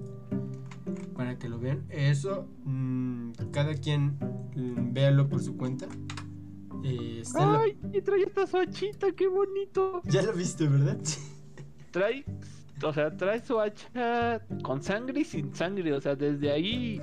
para 1.16 1.38
que 1.38 1.50
lo 1.50 1.60
vean. 1.60 1.86
Eso, 1.90 2.48
mm, 2.66 3.32
cada 3.52 3.74
quien 3.76 4.18
mm, 4.56 4.94
véalo 4.94 5.28
por 5.30 5.42
su 5.42 5.56
cuenta. 5.58 5.88
Eh, 6.84 7.24
la- 7.36 7.60
¡Ay! 7.62 7.78
Y 7.94 8.02
trae 8.02 8.24
esta 8.24 8.44
hachita, 8.60 9.12
qué 9.14 9.28
bonito. 9.28 10.02
Ya 10.06 10.22
lo 10.24 10.34
viste, 10.34 10.68
¿verdad? 10.68 10.98
Trae, 11.92 12.26
o 12.84 12.94
sea, 12.94 13.16
trae 13.16 13.44
su 13.46 13.60
hacha 13.60 14.42
con 14.64 14.82
sangre 14.82 15.22
y 15.22 15.26
sin 15.26 15.54
sangre. 15.54 15.94
O 15.94 16.02
sea, 16.02 16.16
desde 16.16 16.52
ahí 16.52 17.02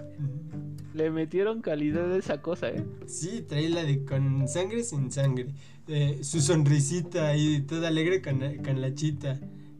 le 0.95 1.11
metieron 1.11 1.61
calidad 1.61 2.11
a 2.13 2.17
esa 2.17 2.43
cosa, 2.43 2.71
¿eh? 2.71 2.85
Sí, 3.07 3.45
trae 3.47 3.69
la 3.69 3.85
de 3.85 4.05
con 4.05 4.49
sangre 4.49 4.83
sin 4.83 5.13
sangre. 5.13 5.49
Eh, 5.87 6.19
su 6.23 6.41
sonrisita 6.41 7.29
ahí, 7.29 7.61
toda 7.63 7.89
alegre 7.89 8.21
con 8.21 8.81
la 8.81 8.95
chita. 8.95 9.39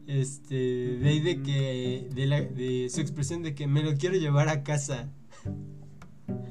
Este, 0.09 0.55
de 0.55 1.07
ahí 1.07 1.19
de 1.19 1.43
que, 1.43 2.09
de, 2.15 2.25
la, 2.25 2.41
de 2.41 2.89
su 2.89 2.99
expresión 2.99 3.43
de 3.43 3.53
que 3.53 3.67
me 3.67 3.83
lo 3.83 3.93
quiero 3.93 4.15
llevar 4.15 4.49
a 4.49 4.63
casa. 4.63 5.07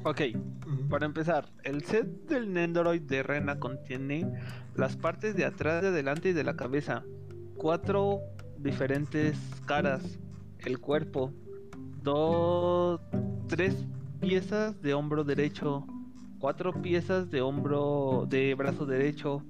Ok, 0.05 0.21
para 0.89 1.05
empezar, 1.05 1.51
el 1.65 1.83
set 1.83 2.07
del 2.29 2.53
Nendoroid 2.53 3.01
de 3.01 3.21
Rena 3.21 3.59
contiene 3.59 4.31
las 4.75 4.95
partes 4.95 5.35
de 5.35 5.43
atrás, 5.43 5.81
de 5.81 5.89
adelante 5.89 6.29
y 6.29 6.33
de 6.33 6.45
la 6.45 6.55
cabeza. 6.55 7.03
Cuatro 7.57 8.21
diferentes 8.57 9.37
caras, 9.65 10.19
el 10.59 10.79
cuerpo, 10.79 11.33
dos, 12.01 13.01
tres 13.49 13.75
piezas 14.21 14.81
de 14.81 14.93
hombro 14.93 15.25
derecho, 15.25 15.85
cuatro 16.39 16.81
piezas 16.81 17.29
de 17.29 17.41
hombro 17.41 18.25
de 18.29 18.55
brazo 18.55 18.85
derecho, 18.85 19.43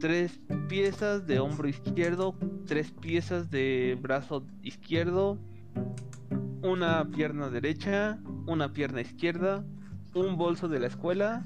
tres 0.00 0.40
piezas 0.68 1.26
de 1.26 1.38
hombro 1.38 1.68
izquierdo, 1.68 2.34
tres 2.66 2.90
piezas 2.90 3.50
de 3.50 3.98
brazo 4.00 4.46
izquierdo, 4.62 5.38
una 6.62 7.06
pierna 7.10 7.50
derecha, 7.50 8.18
una 8.46 8.72
pierna 8.72 9.02
izquierda, 9.02 9.62
un 10.14 10.36
bolso 10.36 10.68
de 10.68 10.80
la 10.80 10.86
escuela, 10.86 11.44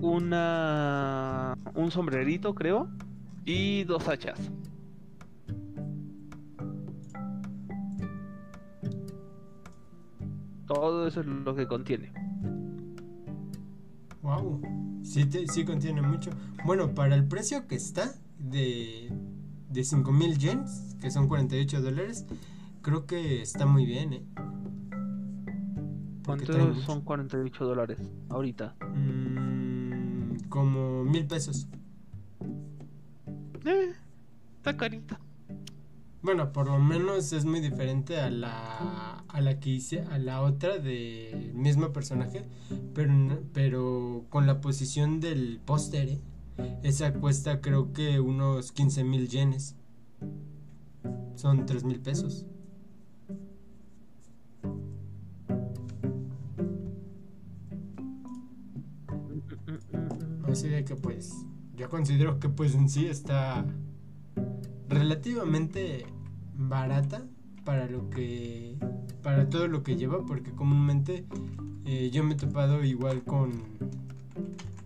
una 0.00 1.56
un 1.74 1.90
sombrerito, 1.90 2.54
creo, 2.54 2.88
y 3.44 3.82
dos 3.84 4.08
hachas. 4.08 4.38
Todo 10.66 11.08
eso 11.08 11.20
es 11.20 11.26
lo 11.26 11.56
que 11.56 11.66
contiene. 11.66 12.29
Wow, 14.30 14.60
sí, 15.02 15.24
te- 15.26 15.48
sí 15.48 15.64
contiene 15.64 16.02
mucho. 16.02 16.30
Bueno, 16.64 16.94
para 16.94 17.14
el 17.16 17.26
precio 17.26 17.66
que 17.66 17.74
está 17.74 18.14
de, 18.38 19.12
de 19.68 19.84
5000 19.84 20.38
yens, 20.38 20.94
que 21.00 21.10
son 21.10 21.26
48 21.26 21.80
dólares, 21.82 22.26
creo 22.80 23.06
que 23.06 23.42
está 23.42 23.66
muy 23.66 23.84
bien, 23.86 24.12
¿eh? 24.12 24.24
Porque 26.22 26.46
¿Cuántos 26.46 26.84
son 26.84 27.00
48 27.00 27.64
dólares 27.64 27.98
ahorita? 28.28 28.76
Mm, 28.94 30.48
como 30.48 31.02
mil 31.04 31.26
pesos. 31.26 31.66
Eh, 33.64 33.92
está 34.58 34.76
carita. 34.76 35.18
Bueno, 36.22 36.52
por 36.52 36.66
lo 36.66 36.78
menos 36.78 37.32
es 37.32 37.44
muy 37.44 37.60
diferente 37.60 38.20
a 38.20 38.30
la, 38.30 39.19
a 39.32 39.40
la 39.40 39.60
que 39.60 39.70
hice, 39.70 40.02
a 40.02 40.18
la 40.18 40.42
otra 40.42 40.78
del 40.78 41.54
mismo 41.54 41.92
personaje, 41.92 42.44
pero, 42.94 43.42
pero 43.52 44.24
con 44.28 44.46
la 44.46 44.60
posición 44.60 45.20
del 45.20 45.60
póster, 45.64 46.08
¿eh? 46.08 46.20
Esa 46.82 47.12
cuesta 47.14 47.60
creo 47.60 47.92
que 47.92 48.20
unos 48.20 48.72
15 48.72 49.04
mil 49.04 49.28
yenes. 49.28 49.76
Son 51.34 51.64
3 51.64 51.84
mil 51.84 52.00
pesos. 52.00 52.46
Así 60.44 60.68
de 60.68 60.84
que 60.84 60.96
pues 60.96 61.46
yo 61.76 61.88
considero 61.88 62.40
que 62.40 62.48
pues 62.48 62.74
en 62.74 62.88
sí 62.88 63.06
está 63.06 63.64
relativamente 64.88 66.04
barata 66.56 67.24
para 67.64 67.86
lo 67.86 68.10
que 68.10 68.76
para 69.22 69.48
todo 69.48 69.68
lo 69.68 69.82
que 69.82 69.96
lleva 69.96 70.24
porque 70.26 70.50
comúnmente 70.52 71.24
eh, 71.84 72.10
yo 72.12 72.24
me 72.24 72.34
he 72.34 72.36
topado 72.36 72.84
igual 72.84 73.22
con 73.22 73.62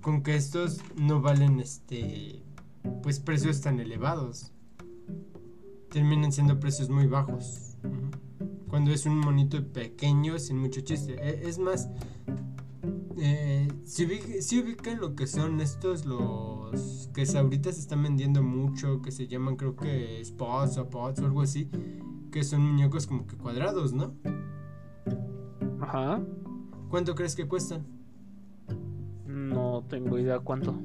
con 0.01 0.23
que 0.23 0.36
estos 0.36 0.81
no 0.97 1.20
valen 1.20 1.61
este 1.61 2.43
pues 3.02 3.20
precios 3.20 3.61
tan 3.61 3.81
elevados. 3.81 4.52
Terminan 5.90 6.32
siendo 6.32 6.61
precios 6.61 6.90
muy 6.90 7.06
bajos. 7.06 7.77
Cuando 8.69 8.90
es 8.90 9.06
un 9.06 9.19
monito 9.19 9.65
pequeño 9.73 10.39
sin 10.39 10.59
mucho 10.59 10.81
chiste. 10.81 11.15
E, 11.15 11.48
es 11.48 11.59
más 11.59 11.89
eh, 13.16 13.69
si, 13.85 14.05
ubican 14.59 14.98
lo 14.98 15.15
que 15.15 15.27
son 15.27 15.61
estos 15.61 16.05
los 16.05 17.09
que 17.15 17.24
ahorita 17.36 17.73
se 17.73 17.81
están 17.81 18.02
vendiendo 18.02 18.43
mucho 18.43 19.01
que 19.02 19.12
se 19.12 19.28
llaman 19.28 19.56
creo 19.56 19.77
que 19.77 20.20
spots 20.24 20.78
o 20.78 20.90
pots 20.90 21.20
o 21.20 21.27
algo 21.27 21.43
así 21.43 21.70
que 22.35 22.43
son 22.43 22.62
muñecos 22.62 23.06
como 23.06 23.28
que 23.28 23.36
cuadrados, 23.36 23.93
¿no? 23.93 24.12
Ajá. 25.81 26.20
¿Cuánto 26.90 27.15
crees 27.15 27.36
que 27.36 27.47
cuestan? 27.47 27.86
No 29.24 29.85
tengo 29.89 30.19
idea 30.19 30.40
cuánto. 30.40 30.77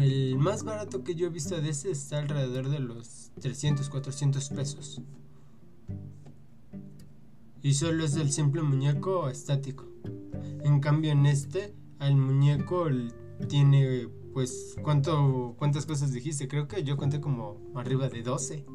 El 0.00 0.36
más 0.38 0.64
barato 0.64 1.04
que 1.04 1.14
yo 1.14 1.28
he 1.28 1.30
visto 1.30 1.60
de 1.60 1.68
ese 1.68 1.92
está 1.92 2.18
alrededor 2.18 2.68
de 2.68 2.80
los 2.80 3.30
300, 3.40 3.88
400 3.88 4.48
pesos. 4.48 5.00
Y 7.62 7.74
solo 7.74 8.04
es 8.04 8.16
el 8.16 8.32
simple 8.32 8.62
muñeco 8.62 9.28
estático. 9.28 9.84
En 10.64 10.80
cambio 10.80 11.12
en 11.12 11.26
este, 11.26 11.76
el 12.00 12.16
muñeco 12.16 12.88
tiene 13.48 14.08
pues 14.34 14.74
cuánto 14.82 15.54
cuántas 15.58 15.86
cosas 15.86 16.12
dijiste, 16.12 16.48
creo 16.48 16.66
que 16.66 16.82
yo 16.82 16.96
conté 16.96 17.20
como 17.20 17.60
arriba 17.76 18.08
de 18.08 18.22
12. 18.24 18.66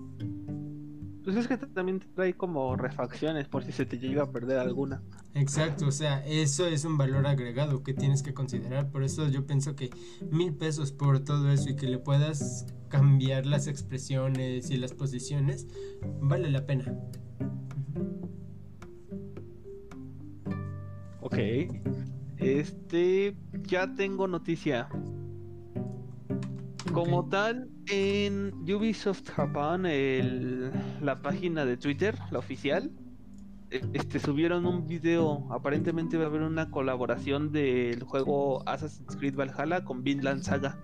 Pues 1.23 1.35
es 1.35 1.48
que 1.48 1.57
también 1.57 2.03
trae 2.15 2.34
como 2.34 2.76
refacciones 2.76 3.48
por 3.48 3.64
si 3.64 3.72
se 3.72 3.85
te 3.85 3.99
llega 3.99 4.23
a 4.23 4.31
perder 4.31 4.57
alguna. 4.57 5.03
Exacto, 5.35 5.88
o 5.88 5.91
sea, 5.91 6.26
eso 6.26 6.65
es 6.65 6.84
un 6.84 6.98
valor 6.98 7.27
agregado 7.27 7.84
que 7.84 7.93
tienes 7.93 8.23
que 8.23 8.34
considerar. 8.34 8.89
Por 8.89 9.03
eso 9.03 9.27
yo 9.27 9.45
pienso 9.45 9.76
que 9.76 9.91
mil 10.31 10.53
pesos 10.53 10.91
por 10.91 11.19
todo 11.19 11.52
eso 11.52 11.69
y 11.69 11.76
que 11.76 11.88
le 11.88 11.99
puedas 11.99 12.65
cambiar 12.89 13.45
las 13.45 13.68
expresiones 13.68 14.69
y 14.69 14.77
las 14.77 14.93
posiciones, 14.93 15.68
vale 16.22 16.49
la 16.49 16.65
pena. 16.65 16.93
Ok. 21.22 21.38
Este, 22.38 23.38
ya 23.64 23.95
tengo 23.95 24.27
noticia. 24.27 24.89
Como 26.91 27.30
tal, 27.30 27.69
en 27.88 28.53
Ubisoft 28.64 29.30
Japan, 29.30 29.84
la 31.02 31.22
página 31.22 31.66
de 31.66 31.78
Twitter, 31.78 32.18
la 32.32 32.40
oficial, 32.40 32.91
e, 33.70 33.82
este, 33.94 34.20
subieron 34.20 34.66
un 34.66 34.88
video. 34.88 35.48
Aparentemente 35.52 36.18
va 36.18 36.26
a 36.26 36.28
haber 36.28 36.41
una 36.41 36.70
colaboración 36.70 37.52
del 37.52 38.03
juego 38.03 38.68
Assassin's 38.68 39.16
Creed 39.16 39.36
Valhalla 39.36 39.84
con 39.84 40.03
Vinland 40.03 40.44
Saga. 40.44 40.78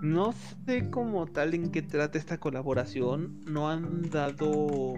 No 0.00 0.32
sé 0.64 0.90
como 0.90 1.26
tal 1.26 1.54
en 1.54 1.72
qué 1.72 1.82
trata 1.82 2.18
esta 2.18 2.38
colaboración. 2.38 3.40
No 3.46 3.68
han 3.68 4.08
dado 4.10 4.94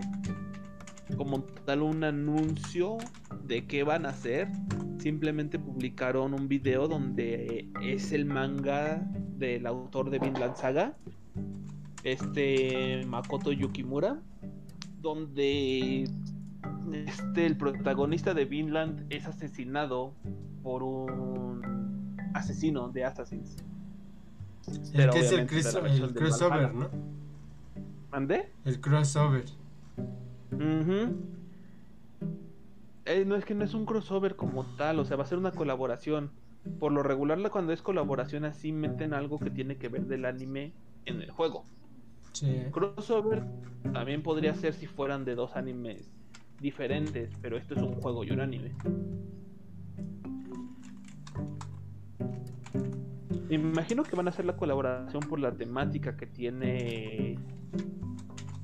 como 1.17 1.43
tal 1.43 1.83
un 1.83 2.05
anuncio 2.05 2.99
de 3.45 3.67
qué 3.67 3.83
van 3.83 4.07
a 4.07 4.11
hacer. 4.11 4.49
Simplemente 4.99 5.59
publicaron 5.59 6.35
un 6.35 6.49
video 6.49 6.89
donde 6.89 7.71
es 7.83 8.13
el 8.13 8.27
manga 8.27 9.03
del 9.39 9.67
autor 9.67 10.11
de 10.11 10.19
Vinland 10.19 10.57
Saga, 10.57 10.97
este 12.05 13.05
Makoto 13.07 13.53
Yukimura, 13.53 14.21
donde 15.01 16.05
este 16.93 17.47
el 17.47 17.57
protagonista 17.57 18.35
de 18.35 18.45
Vinland 18.45 19.07
es 19.11 19.27
asesinado 19.27 20.15
por 20.63 20.83
un 20.83 22.17
asesino 22.35 22.89
de 22.91 23.05
Assassins. 23.05 23.57
El 24.93 25.11
que 25.11 25.21
es 25.21 25.33
el, 25.33 25.47
crossover, 25.47 26.75
¿no? 26.75 26.89
¿Mandé? 28.11 28.53
El 28.65 28.81
crossover. 28.81 29.45
Eh, 33.07 33.25
no 33.25 33.35
es 33.35 33.45
que 33.45 33.55
no 33.55 33.65
es 33.65 33.75
un 33.75 33.87
crossover 33.87 34.37
como 34.37 34.65
tal, 34.77 34.99
o 34.99 35.05
sea, 35.05 35.17
va 35.17 35.25
a 35.25 35.27
ser 35.27 35.39
una 35.39 35.53
colaboración. 35.53 36.31
Por 36.79 36.93
lo 36.93 37.03
regular, 37.03 37.39
cuando 37.51 37.73
es 37.73 37.81
colaboración 37.81 38.45
así, 38.45 38.71
meten 38.71 39.15
algo 39.15 39.39
que 39.39 39.51
tiene 39.51 39.77
que 39.77 39.89
ver 39.89 40.07
del 40.07 40.27
anime 40.27 40.73
en 41.07 41.23
el 41.23 41.31
juego. 41.31 41.65
Crossover 42.71 43.43
también 43.93 44.23
podría 44.23 44.55
ser 44.55 44.75
si 44.75 44.87
fueran 44.87 45.25
de 45.25 45.35
dos 45.35 45.57
animes 45.57 46.11
diferentes, 46.61 47.31
pero 47.41 47.57
esto 47.57 47.75
es 47.75 47.83
un 47.83 47.95
juego 47.95 48.23
y 48.25 48.31
un 48.31 48.41
anime. 48.41 48.73
Me 53.49 53.57
imagino 53.57 54.05
que 54.05 54.15
van 54.15 54.29
a 54.29 54.31
hacer 54.31 54.45
la 54.45 54.57
colaboración 54.57 55.23
por 55.23 55.41
la 55.41 55.51
temática 55.51 56.17
que 56.17 56.27
tiene 56.27 57.37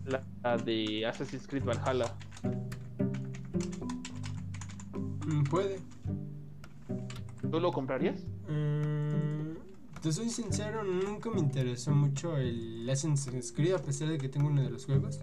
la 0.07 0.57
de 0.57 1.07
Assassin's 1.07 1.47
Creed 1.47 1.65
Valhalla. 1.65 2.15
Mm, 5.27 5.43
puede. 5.45 5.81
¿Tú 7.51 7.61
lo 7.61 7.73
comprarías? 7.73 8.25
Mm, 8.49 9.57
te 10.03 10.13
soy 10.13 10.29
sincero, 10.29 10.85
nunca 10.85 11.31
me 11.31 11.41
interesó 11.41 11.91
mucho 11.93 12.37
el 12.37 12.89
Assassin's 12.89 13.53
Creed 13.53 13.75
a 13.75 13.83
pesar 13.83 14.09
de 14.09 14.19
que 14.19 14.29
tengo 14.29 14.49
uno 14.49 14.63
de 14.63 14.71
los 14.71 14.87
juegos. 14.87 15.21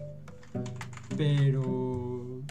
Pero 1.16 2.42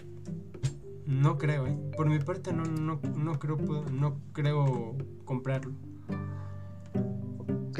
no 1.05 1.37
creo, 1.37 1.67
¿eh? 1.67 1.77
Por 1.95 2.09
mi 2.09 2.19
parte 2.19 2.53
no, 2.53 2.63
no, 2.63 2.99
no 3.15 3.39
creo 3.39 3.57
no 3.91 4.19
creo 4.31 4.95
comprarlo. 5.25 5.73
Ok, 7.69 7.79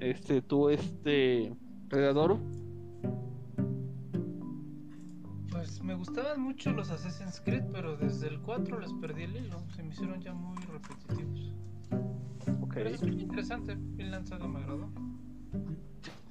este, 0.00 0.42
tú, 0.42 0.68
este, 0.68 1.52
Redador, 5.68 5.84
me 5.84 5.94
gustaban 5.94 6.40
mucho 6.40 6.72
los 6.72 6.90
Assassin's 6.90 7.40
Creed, 7.40 7.64
pero 7.72 7.96
desde 7.96 8.28
el 8.28 8.40
4 8.40 8.80
les 8.80 8.92
perdí 8.94 9.24
el 9.24 9.36
hilo. 9.36 9.62
Se 9.74 9.82
me 9.82 9.90
hicieron 9.90 10.20
ya 10.20 10.32
muy 10.32 10.56
repetitivos. 10.64 11.54
Ok. 12.62 12.74
Pero 12.74 12.90
es 12.90 13.02
muy 13.02 13.20
interesante. 13.20 13.76
Bien 13.76 14.10
lanzado 14.10 14.48
me 14.48 14.60
agradó. 14.60 14.90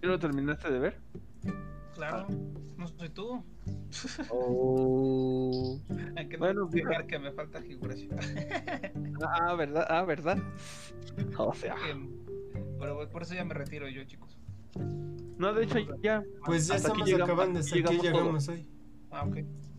¿Y 0.02 0.08
lo 0.08 0.20
terminaste 0.20 0.72
de 0.72 0.80
ver? 0.80 1.00
Claro, 1.94 2.28
no 2.78 2.88
soy 2.88 3.10
tú. 3.10 3.44
Oh. 4.30 5.80
Hay 6.16 6.28
bueno, 6.38 6.68
fijar 6.68 7.08
que 7.08 7.20
me 7.20 7.32
falta 7.32 7.62
figuración. 7.62 8.18
ah, 9.24 9.56
verdad, 9.56 9.86
ah, 9.90 10.04
verdad. 10.04 10.38
O 11.38 11.54
sea. 11.54 11.76
Pero 12.80 13.10
por 13.10 13.24
eso 13.24 13.34
ya 13.34 13.44
me 13.44 13.56
retiro 13.56 13.88
yo, 13.90 14.04
chicos. 14.04 14.38
No, 15.38 15.54
de 15.54 15.64
hecho 15.64 15.80
ya. 16.02 16.24
Pues 16.46 16.68
ya 16.68 16.76
estamos 16.76 17.12
acabando, 17.12 17.60
hasta 17.60 17.80
aquí 17.80 18.00
llegamos 18.00 18.48
hoy. 18.50 18.68
Ah, 19.12 19.26
ok. 19.26 19.38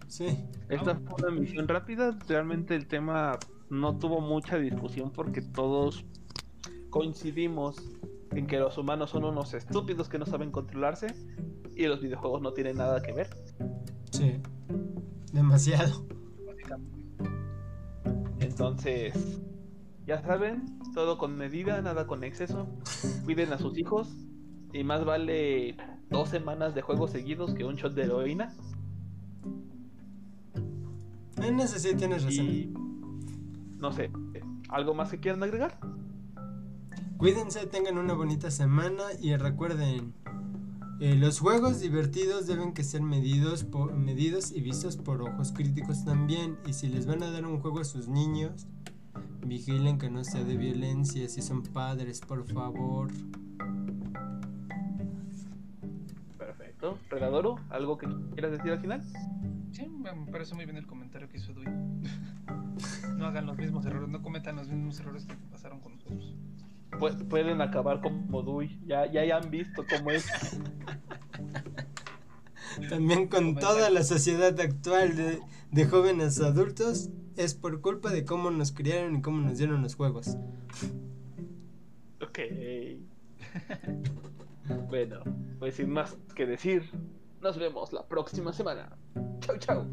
Sí. 0.09 0.27
Esta 0.69 0.97
fue 0.97 1.29
una 1.29 1.41
misión 1.41 1.69
rápida. 1.69 2.19
Realmente 2.29 2.75
el 2.75 2.87
tema 2.87 3.39
no 3.71 3.99
tuvo 3.99 4.21
mucha 4.21 4.59
discusión 4.59 5.11
porque 5.13 5.43
todos 5.43 6.05
coincidimos 6.91 7.77
en 8.33 8.47
que 8.47 8.59
los 8.59 8.79
humanos 8.79 9.11
son 9.11 9.25
unos 9.25 9.55
estúpidos 9.55 10.09
que 10.09 10.19
no 10.19 10.27
saben 10.27 10.51
controlarse 10.51 11.15
y 11.77 11.87
los 11.87 12.01
videojuegos 12.01 12.43
no 12.43 12.53
tienen 12.53 12.77
nada 12.77 13.03
que 13.03 13.13
ver. 13.13 13.29
Sí. 14.11 14.41
Demasiado. 15.33 16.07
Entonces, 18.41 19.41
ya 20.07 20.23
saben, 20.23 20.79
todo 20.95 21.19
con 21.19 21.37
medida, 21.37 21.81
nada 21.83 22.07
con 22.07 22.25
exceso. 22.25 22.67
Cuiden 23.25 23.53
a 23.53 23.59
sus 23.59 23.79
hijos 23.79 24.09
y 24.73 24.85
más 24.85 25.05
vale 25.05 25.77
dos 26.11 26.31
semanas 26.31 26.75
de 26.75 26.83
juegos 26.83 27.11
seguidos 27.11 27.55
que 27.55 27.65
un 27.65 27.77
shot 27.77 27.95
de 27.95 28.05
heroína. 28.05 28.55
En 31.43 31.61
ese 31.61 31.79
sí 31.79 31.95
tienes 31.97 32.25
razón. 32.25 32.75
no 33.79 33.93
sé, 33.93 34.11
¿algo 34.69 34.95
más 34.95 35.11
que 35.11 35.21
quieran 35.21 35.43
agregar? 35.43 35.79
Cuídense, 37.17 37.67
tengan 37.67 37.99
una 37.99 38.15
bonita 38.15 38.51
semana 38.51 39.03
y 39.21 39.35
recuerden, 39.37 40.15
eh, 41.01 41.17
los 41.17 41.41
juegos 41.41 41.81
divertidos 41.81 42.47
deben 42.47 42.73
que 42.73 42.85
ser 42.85 43.03
medidos, 43.03 43.65
por, 43.65 43.95
medidos 43.95 44.53
y 44.53 44.61
vistos 44.61 44.97
por 44.97 45.23
ojos 45.23 45.53
críticos 45.53 46.05
también. 46.05 46.59
Y 46.67 46.73
si 46.73 46.89
les 46.89 47.07
van 47.07 47.23
a 47.23 47.31
dar 47.31 47.47
un 47.47 47.61
juego 47.61 47.81
a 47.81 47.85
sus 47.85 48.09
niños, 48.09 48.67
Vigilen 49.49 49.99
que 49.99 50.11
no 50.11 50.25
sea 50.25 50.45
de 50.45 50.57
violencia. 50.57 51.29
Si 51.29 51.41
son 51.41 51.63
padres, 51.63 52.21
por 52.21 52.45
favor. 52.47 53.09
Perfecto. 56.81 56.99
Regadoro, 57.11 57.57
¿algo 57.71 57.99
que 57.99 58.07
quieras 58.33 58.53
decir 58.53 58.71
al 58.73 58.81
final? 58.81 59.03
Sí, 59.73 59.87
me 59.89 60.13
me 60.15 60.31
parece 60.31 60.55
muy 60.55 60.65
bien 60.65 60.77
el 60.77 60.87
comentario 60.87 61.29
que 61.29 61.39
hizo 61.39 61.53
Dui. 61.53 61.67
No 63.17 63.27
hagan 63.27 63.47
los 63.47 63.59
mismos 63.59 63.85
errores, 63.85 64.09
no 64.09 64.23
cometan 64.23 64.55
los 64.55 64.69
mismos 64.69 65.01
errores 65.01 65.25
que 65.25 65.35
pasaron 65.51 65.81
con 65.81 65.97
nosotros. 65.97 66.37
Pu- 66.93 67.27
pueden 67.29 67.61
acabar 67.61 68.01
como 68.01 68.43
Dui. 68.43 68.79
Ya, 68.87 69.11
ya, 69.11 69.25
ya 69.25 69.39
han 69.39 69.51
visto 69.51 69.85
cómo 69.91 70.13
es. 70.13 70.25
También 72.89 73.27
con 73.27 73.57
toda 73.57 73.91
la 73.91 74.05
sociedad 74.05 74.59
actual 74.61 75.17
de, 75.17 75.41
de 75.73 75.87
jóvenes 75.87 76.41
adultos 76.41 77.11
es 77.37 77.55
por 77.55 77.81
culpa 77.81 78.11
de 78.13 78.25
cómo 78.25 78.53
nos 78.53 78.71
criaron 78.71 79.17
y 79.17 79.23
cómo 79.23 79.41
nos 79.41 79.59
dieron 79.59 79.83
los 79.83 79.97
juegos. 79.97 80.37
Ok. 82.23 82.39
Bueno, 84.89 85.21
pues 85.59 85.77
sin 85.77 85.91
más 85.91 86.17
que 86.35 86.47
decir, 86.47 86.91
nos 87.41 87.59
vemos 87.59 87.93
la 87.93 88.07
próxima 88.07 88.53
semana. 88.53 88.97
Chau, 89.41 89.59
chau. 89.59 89.87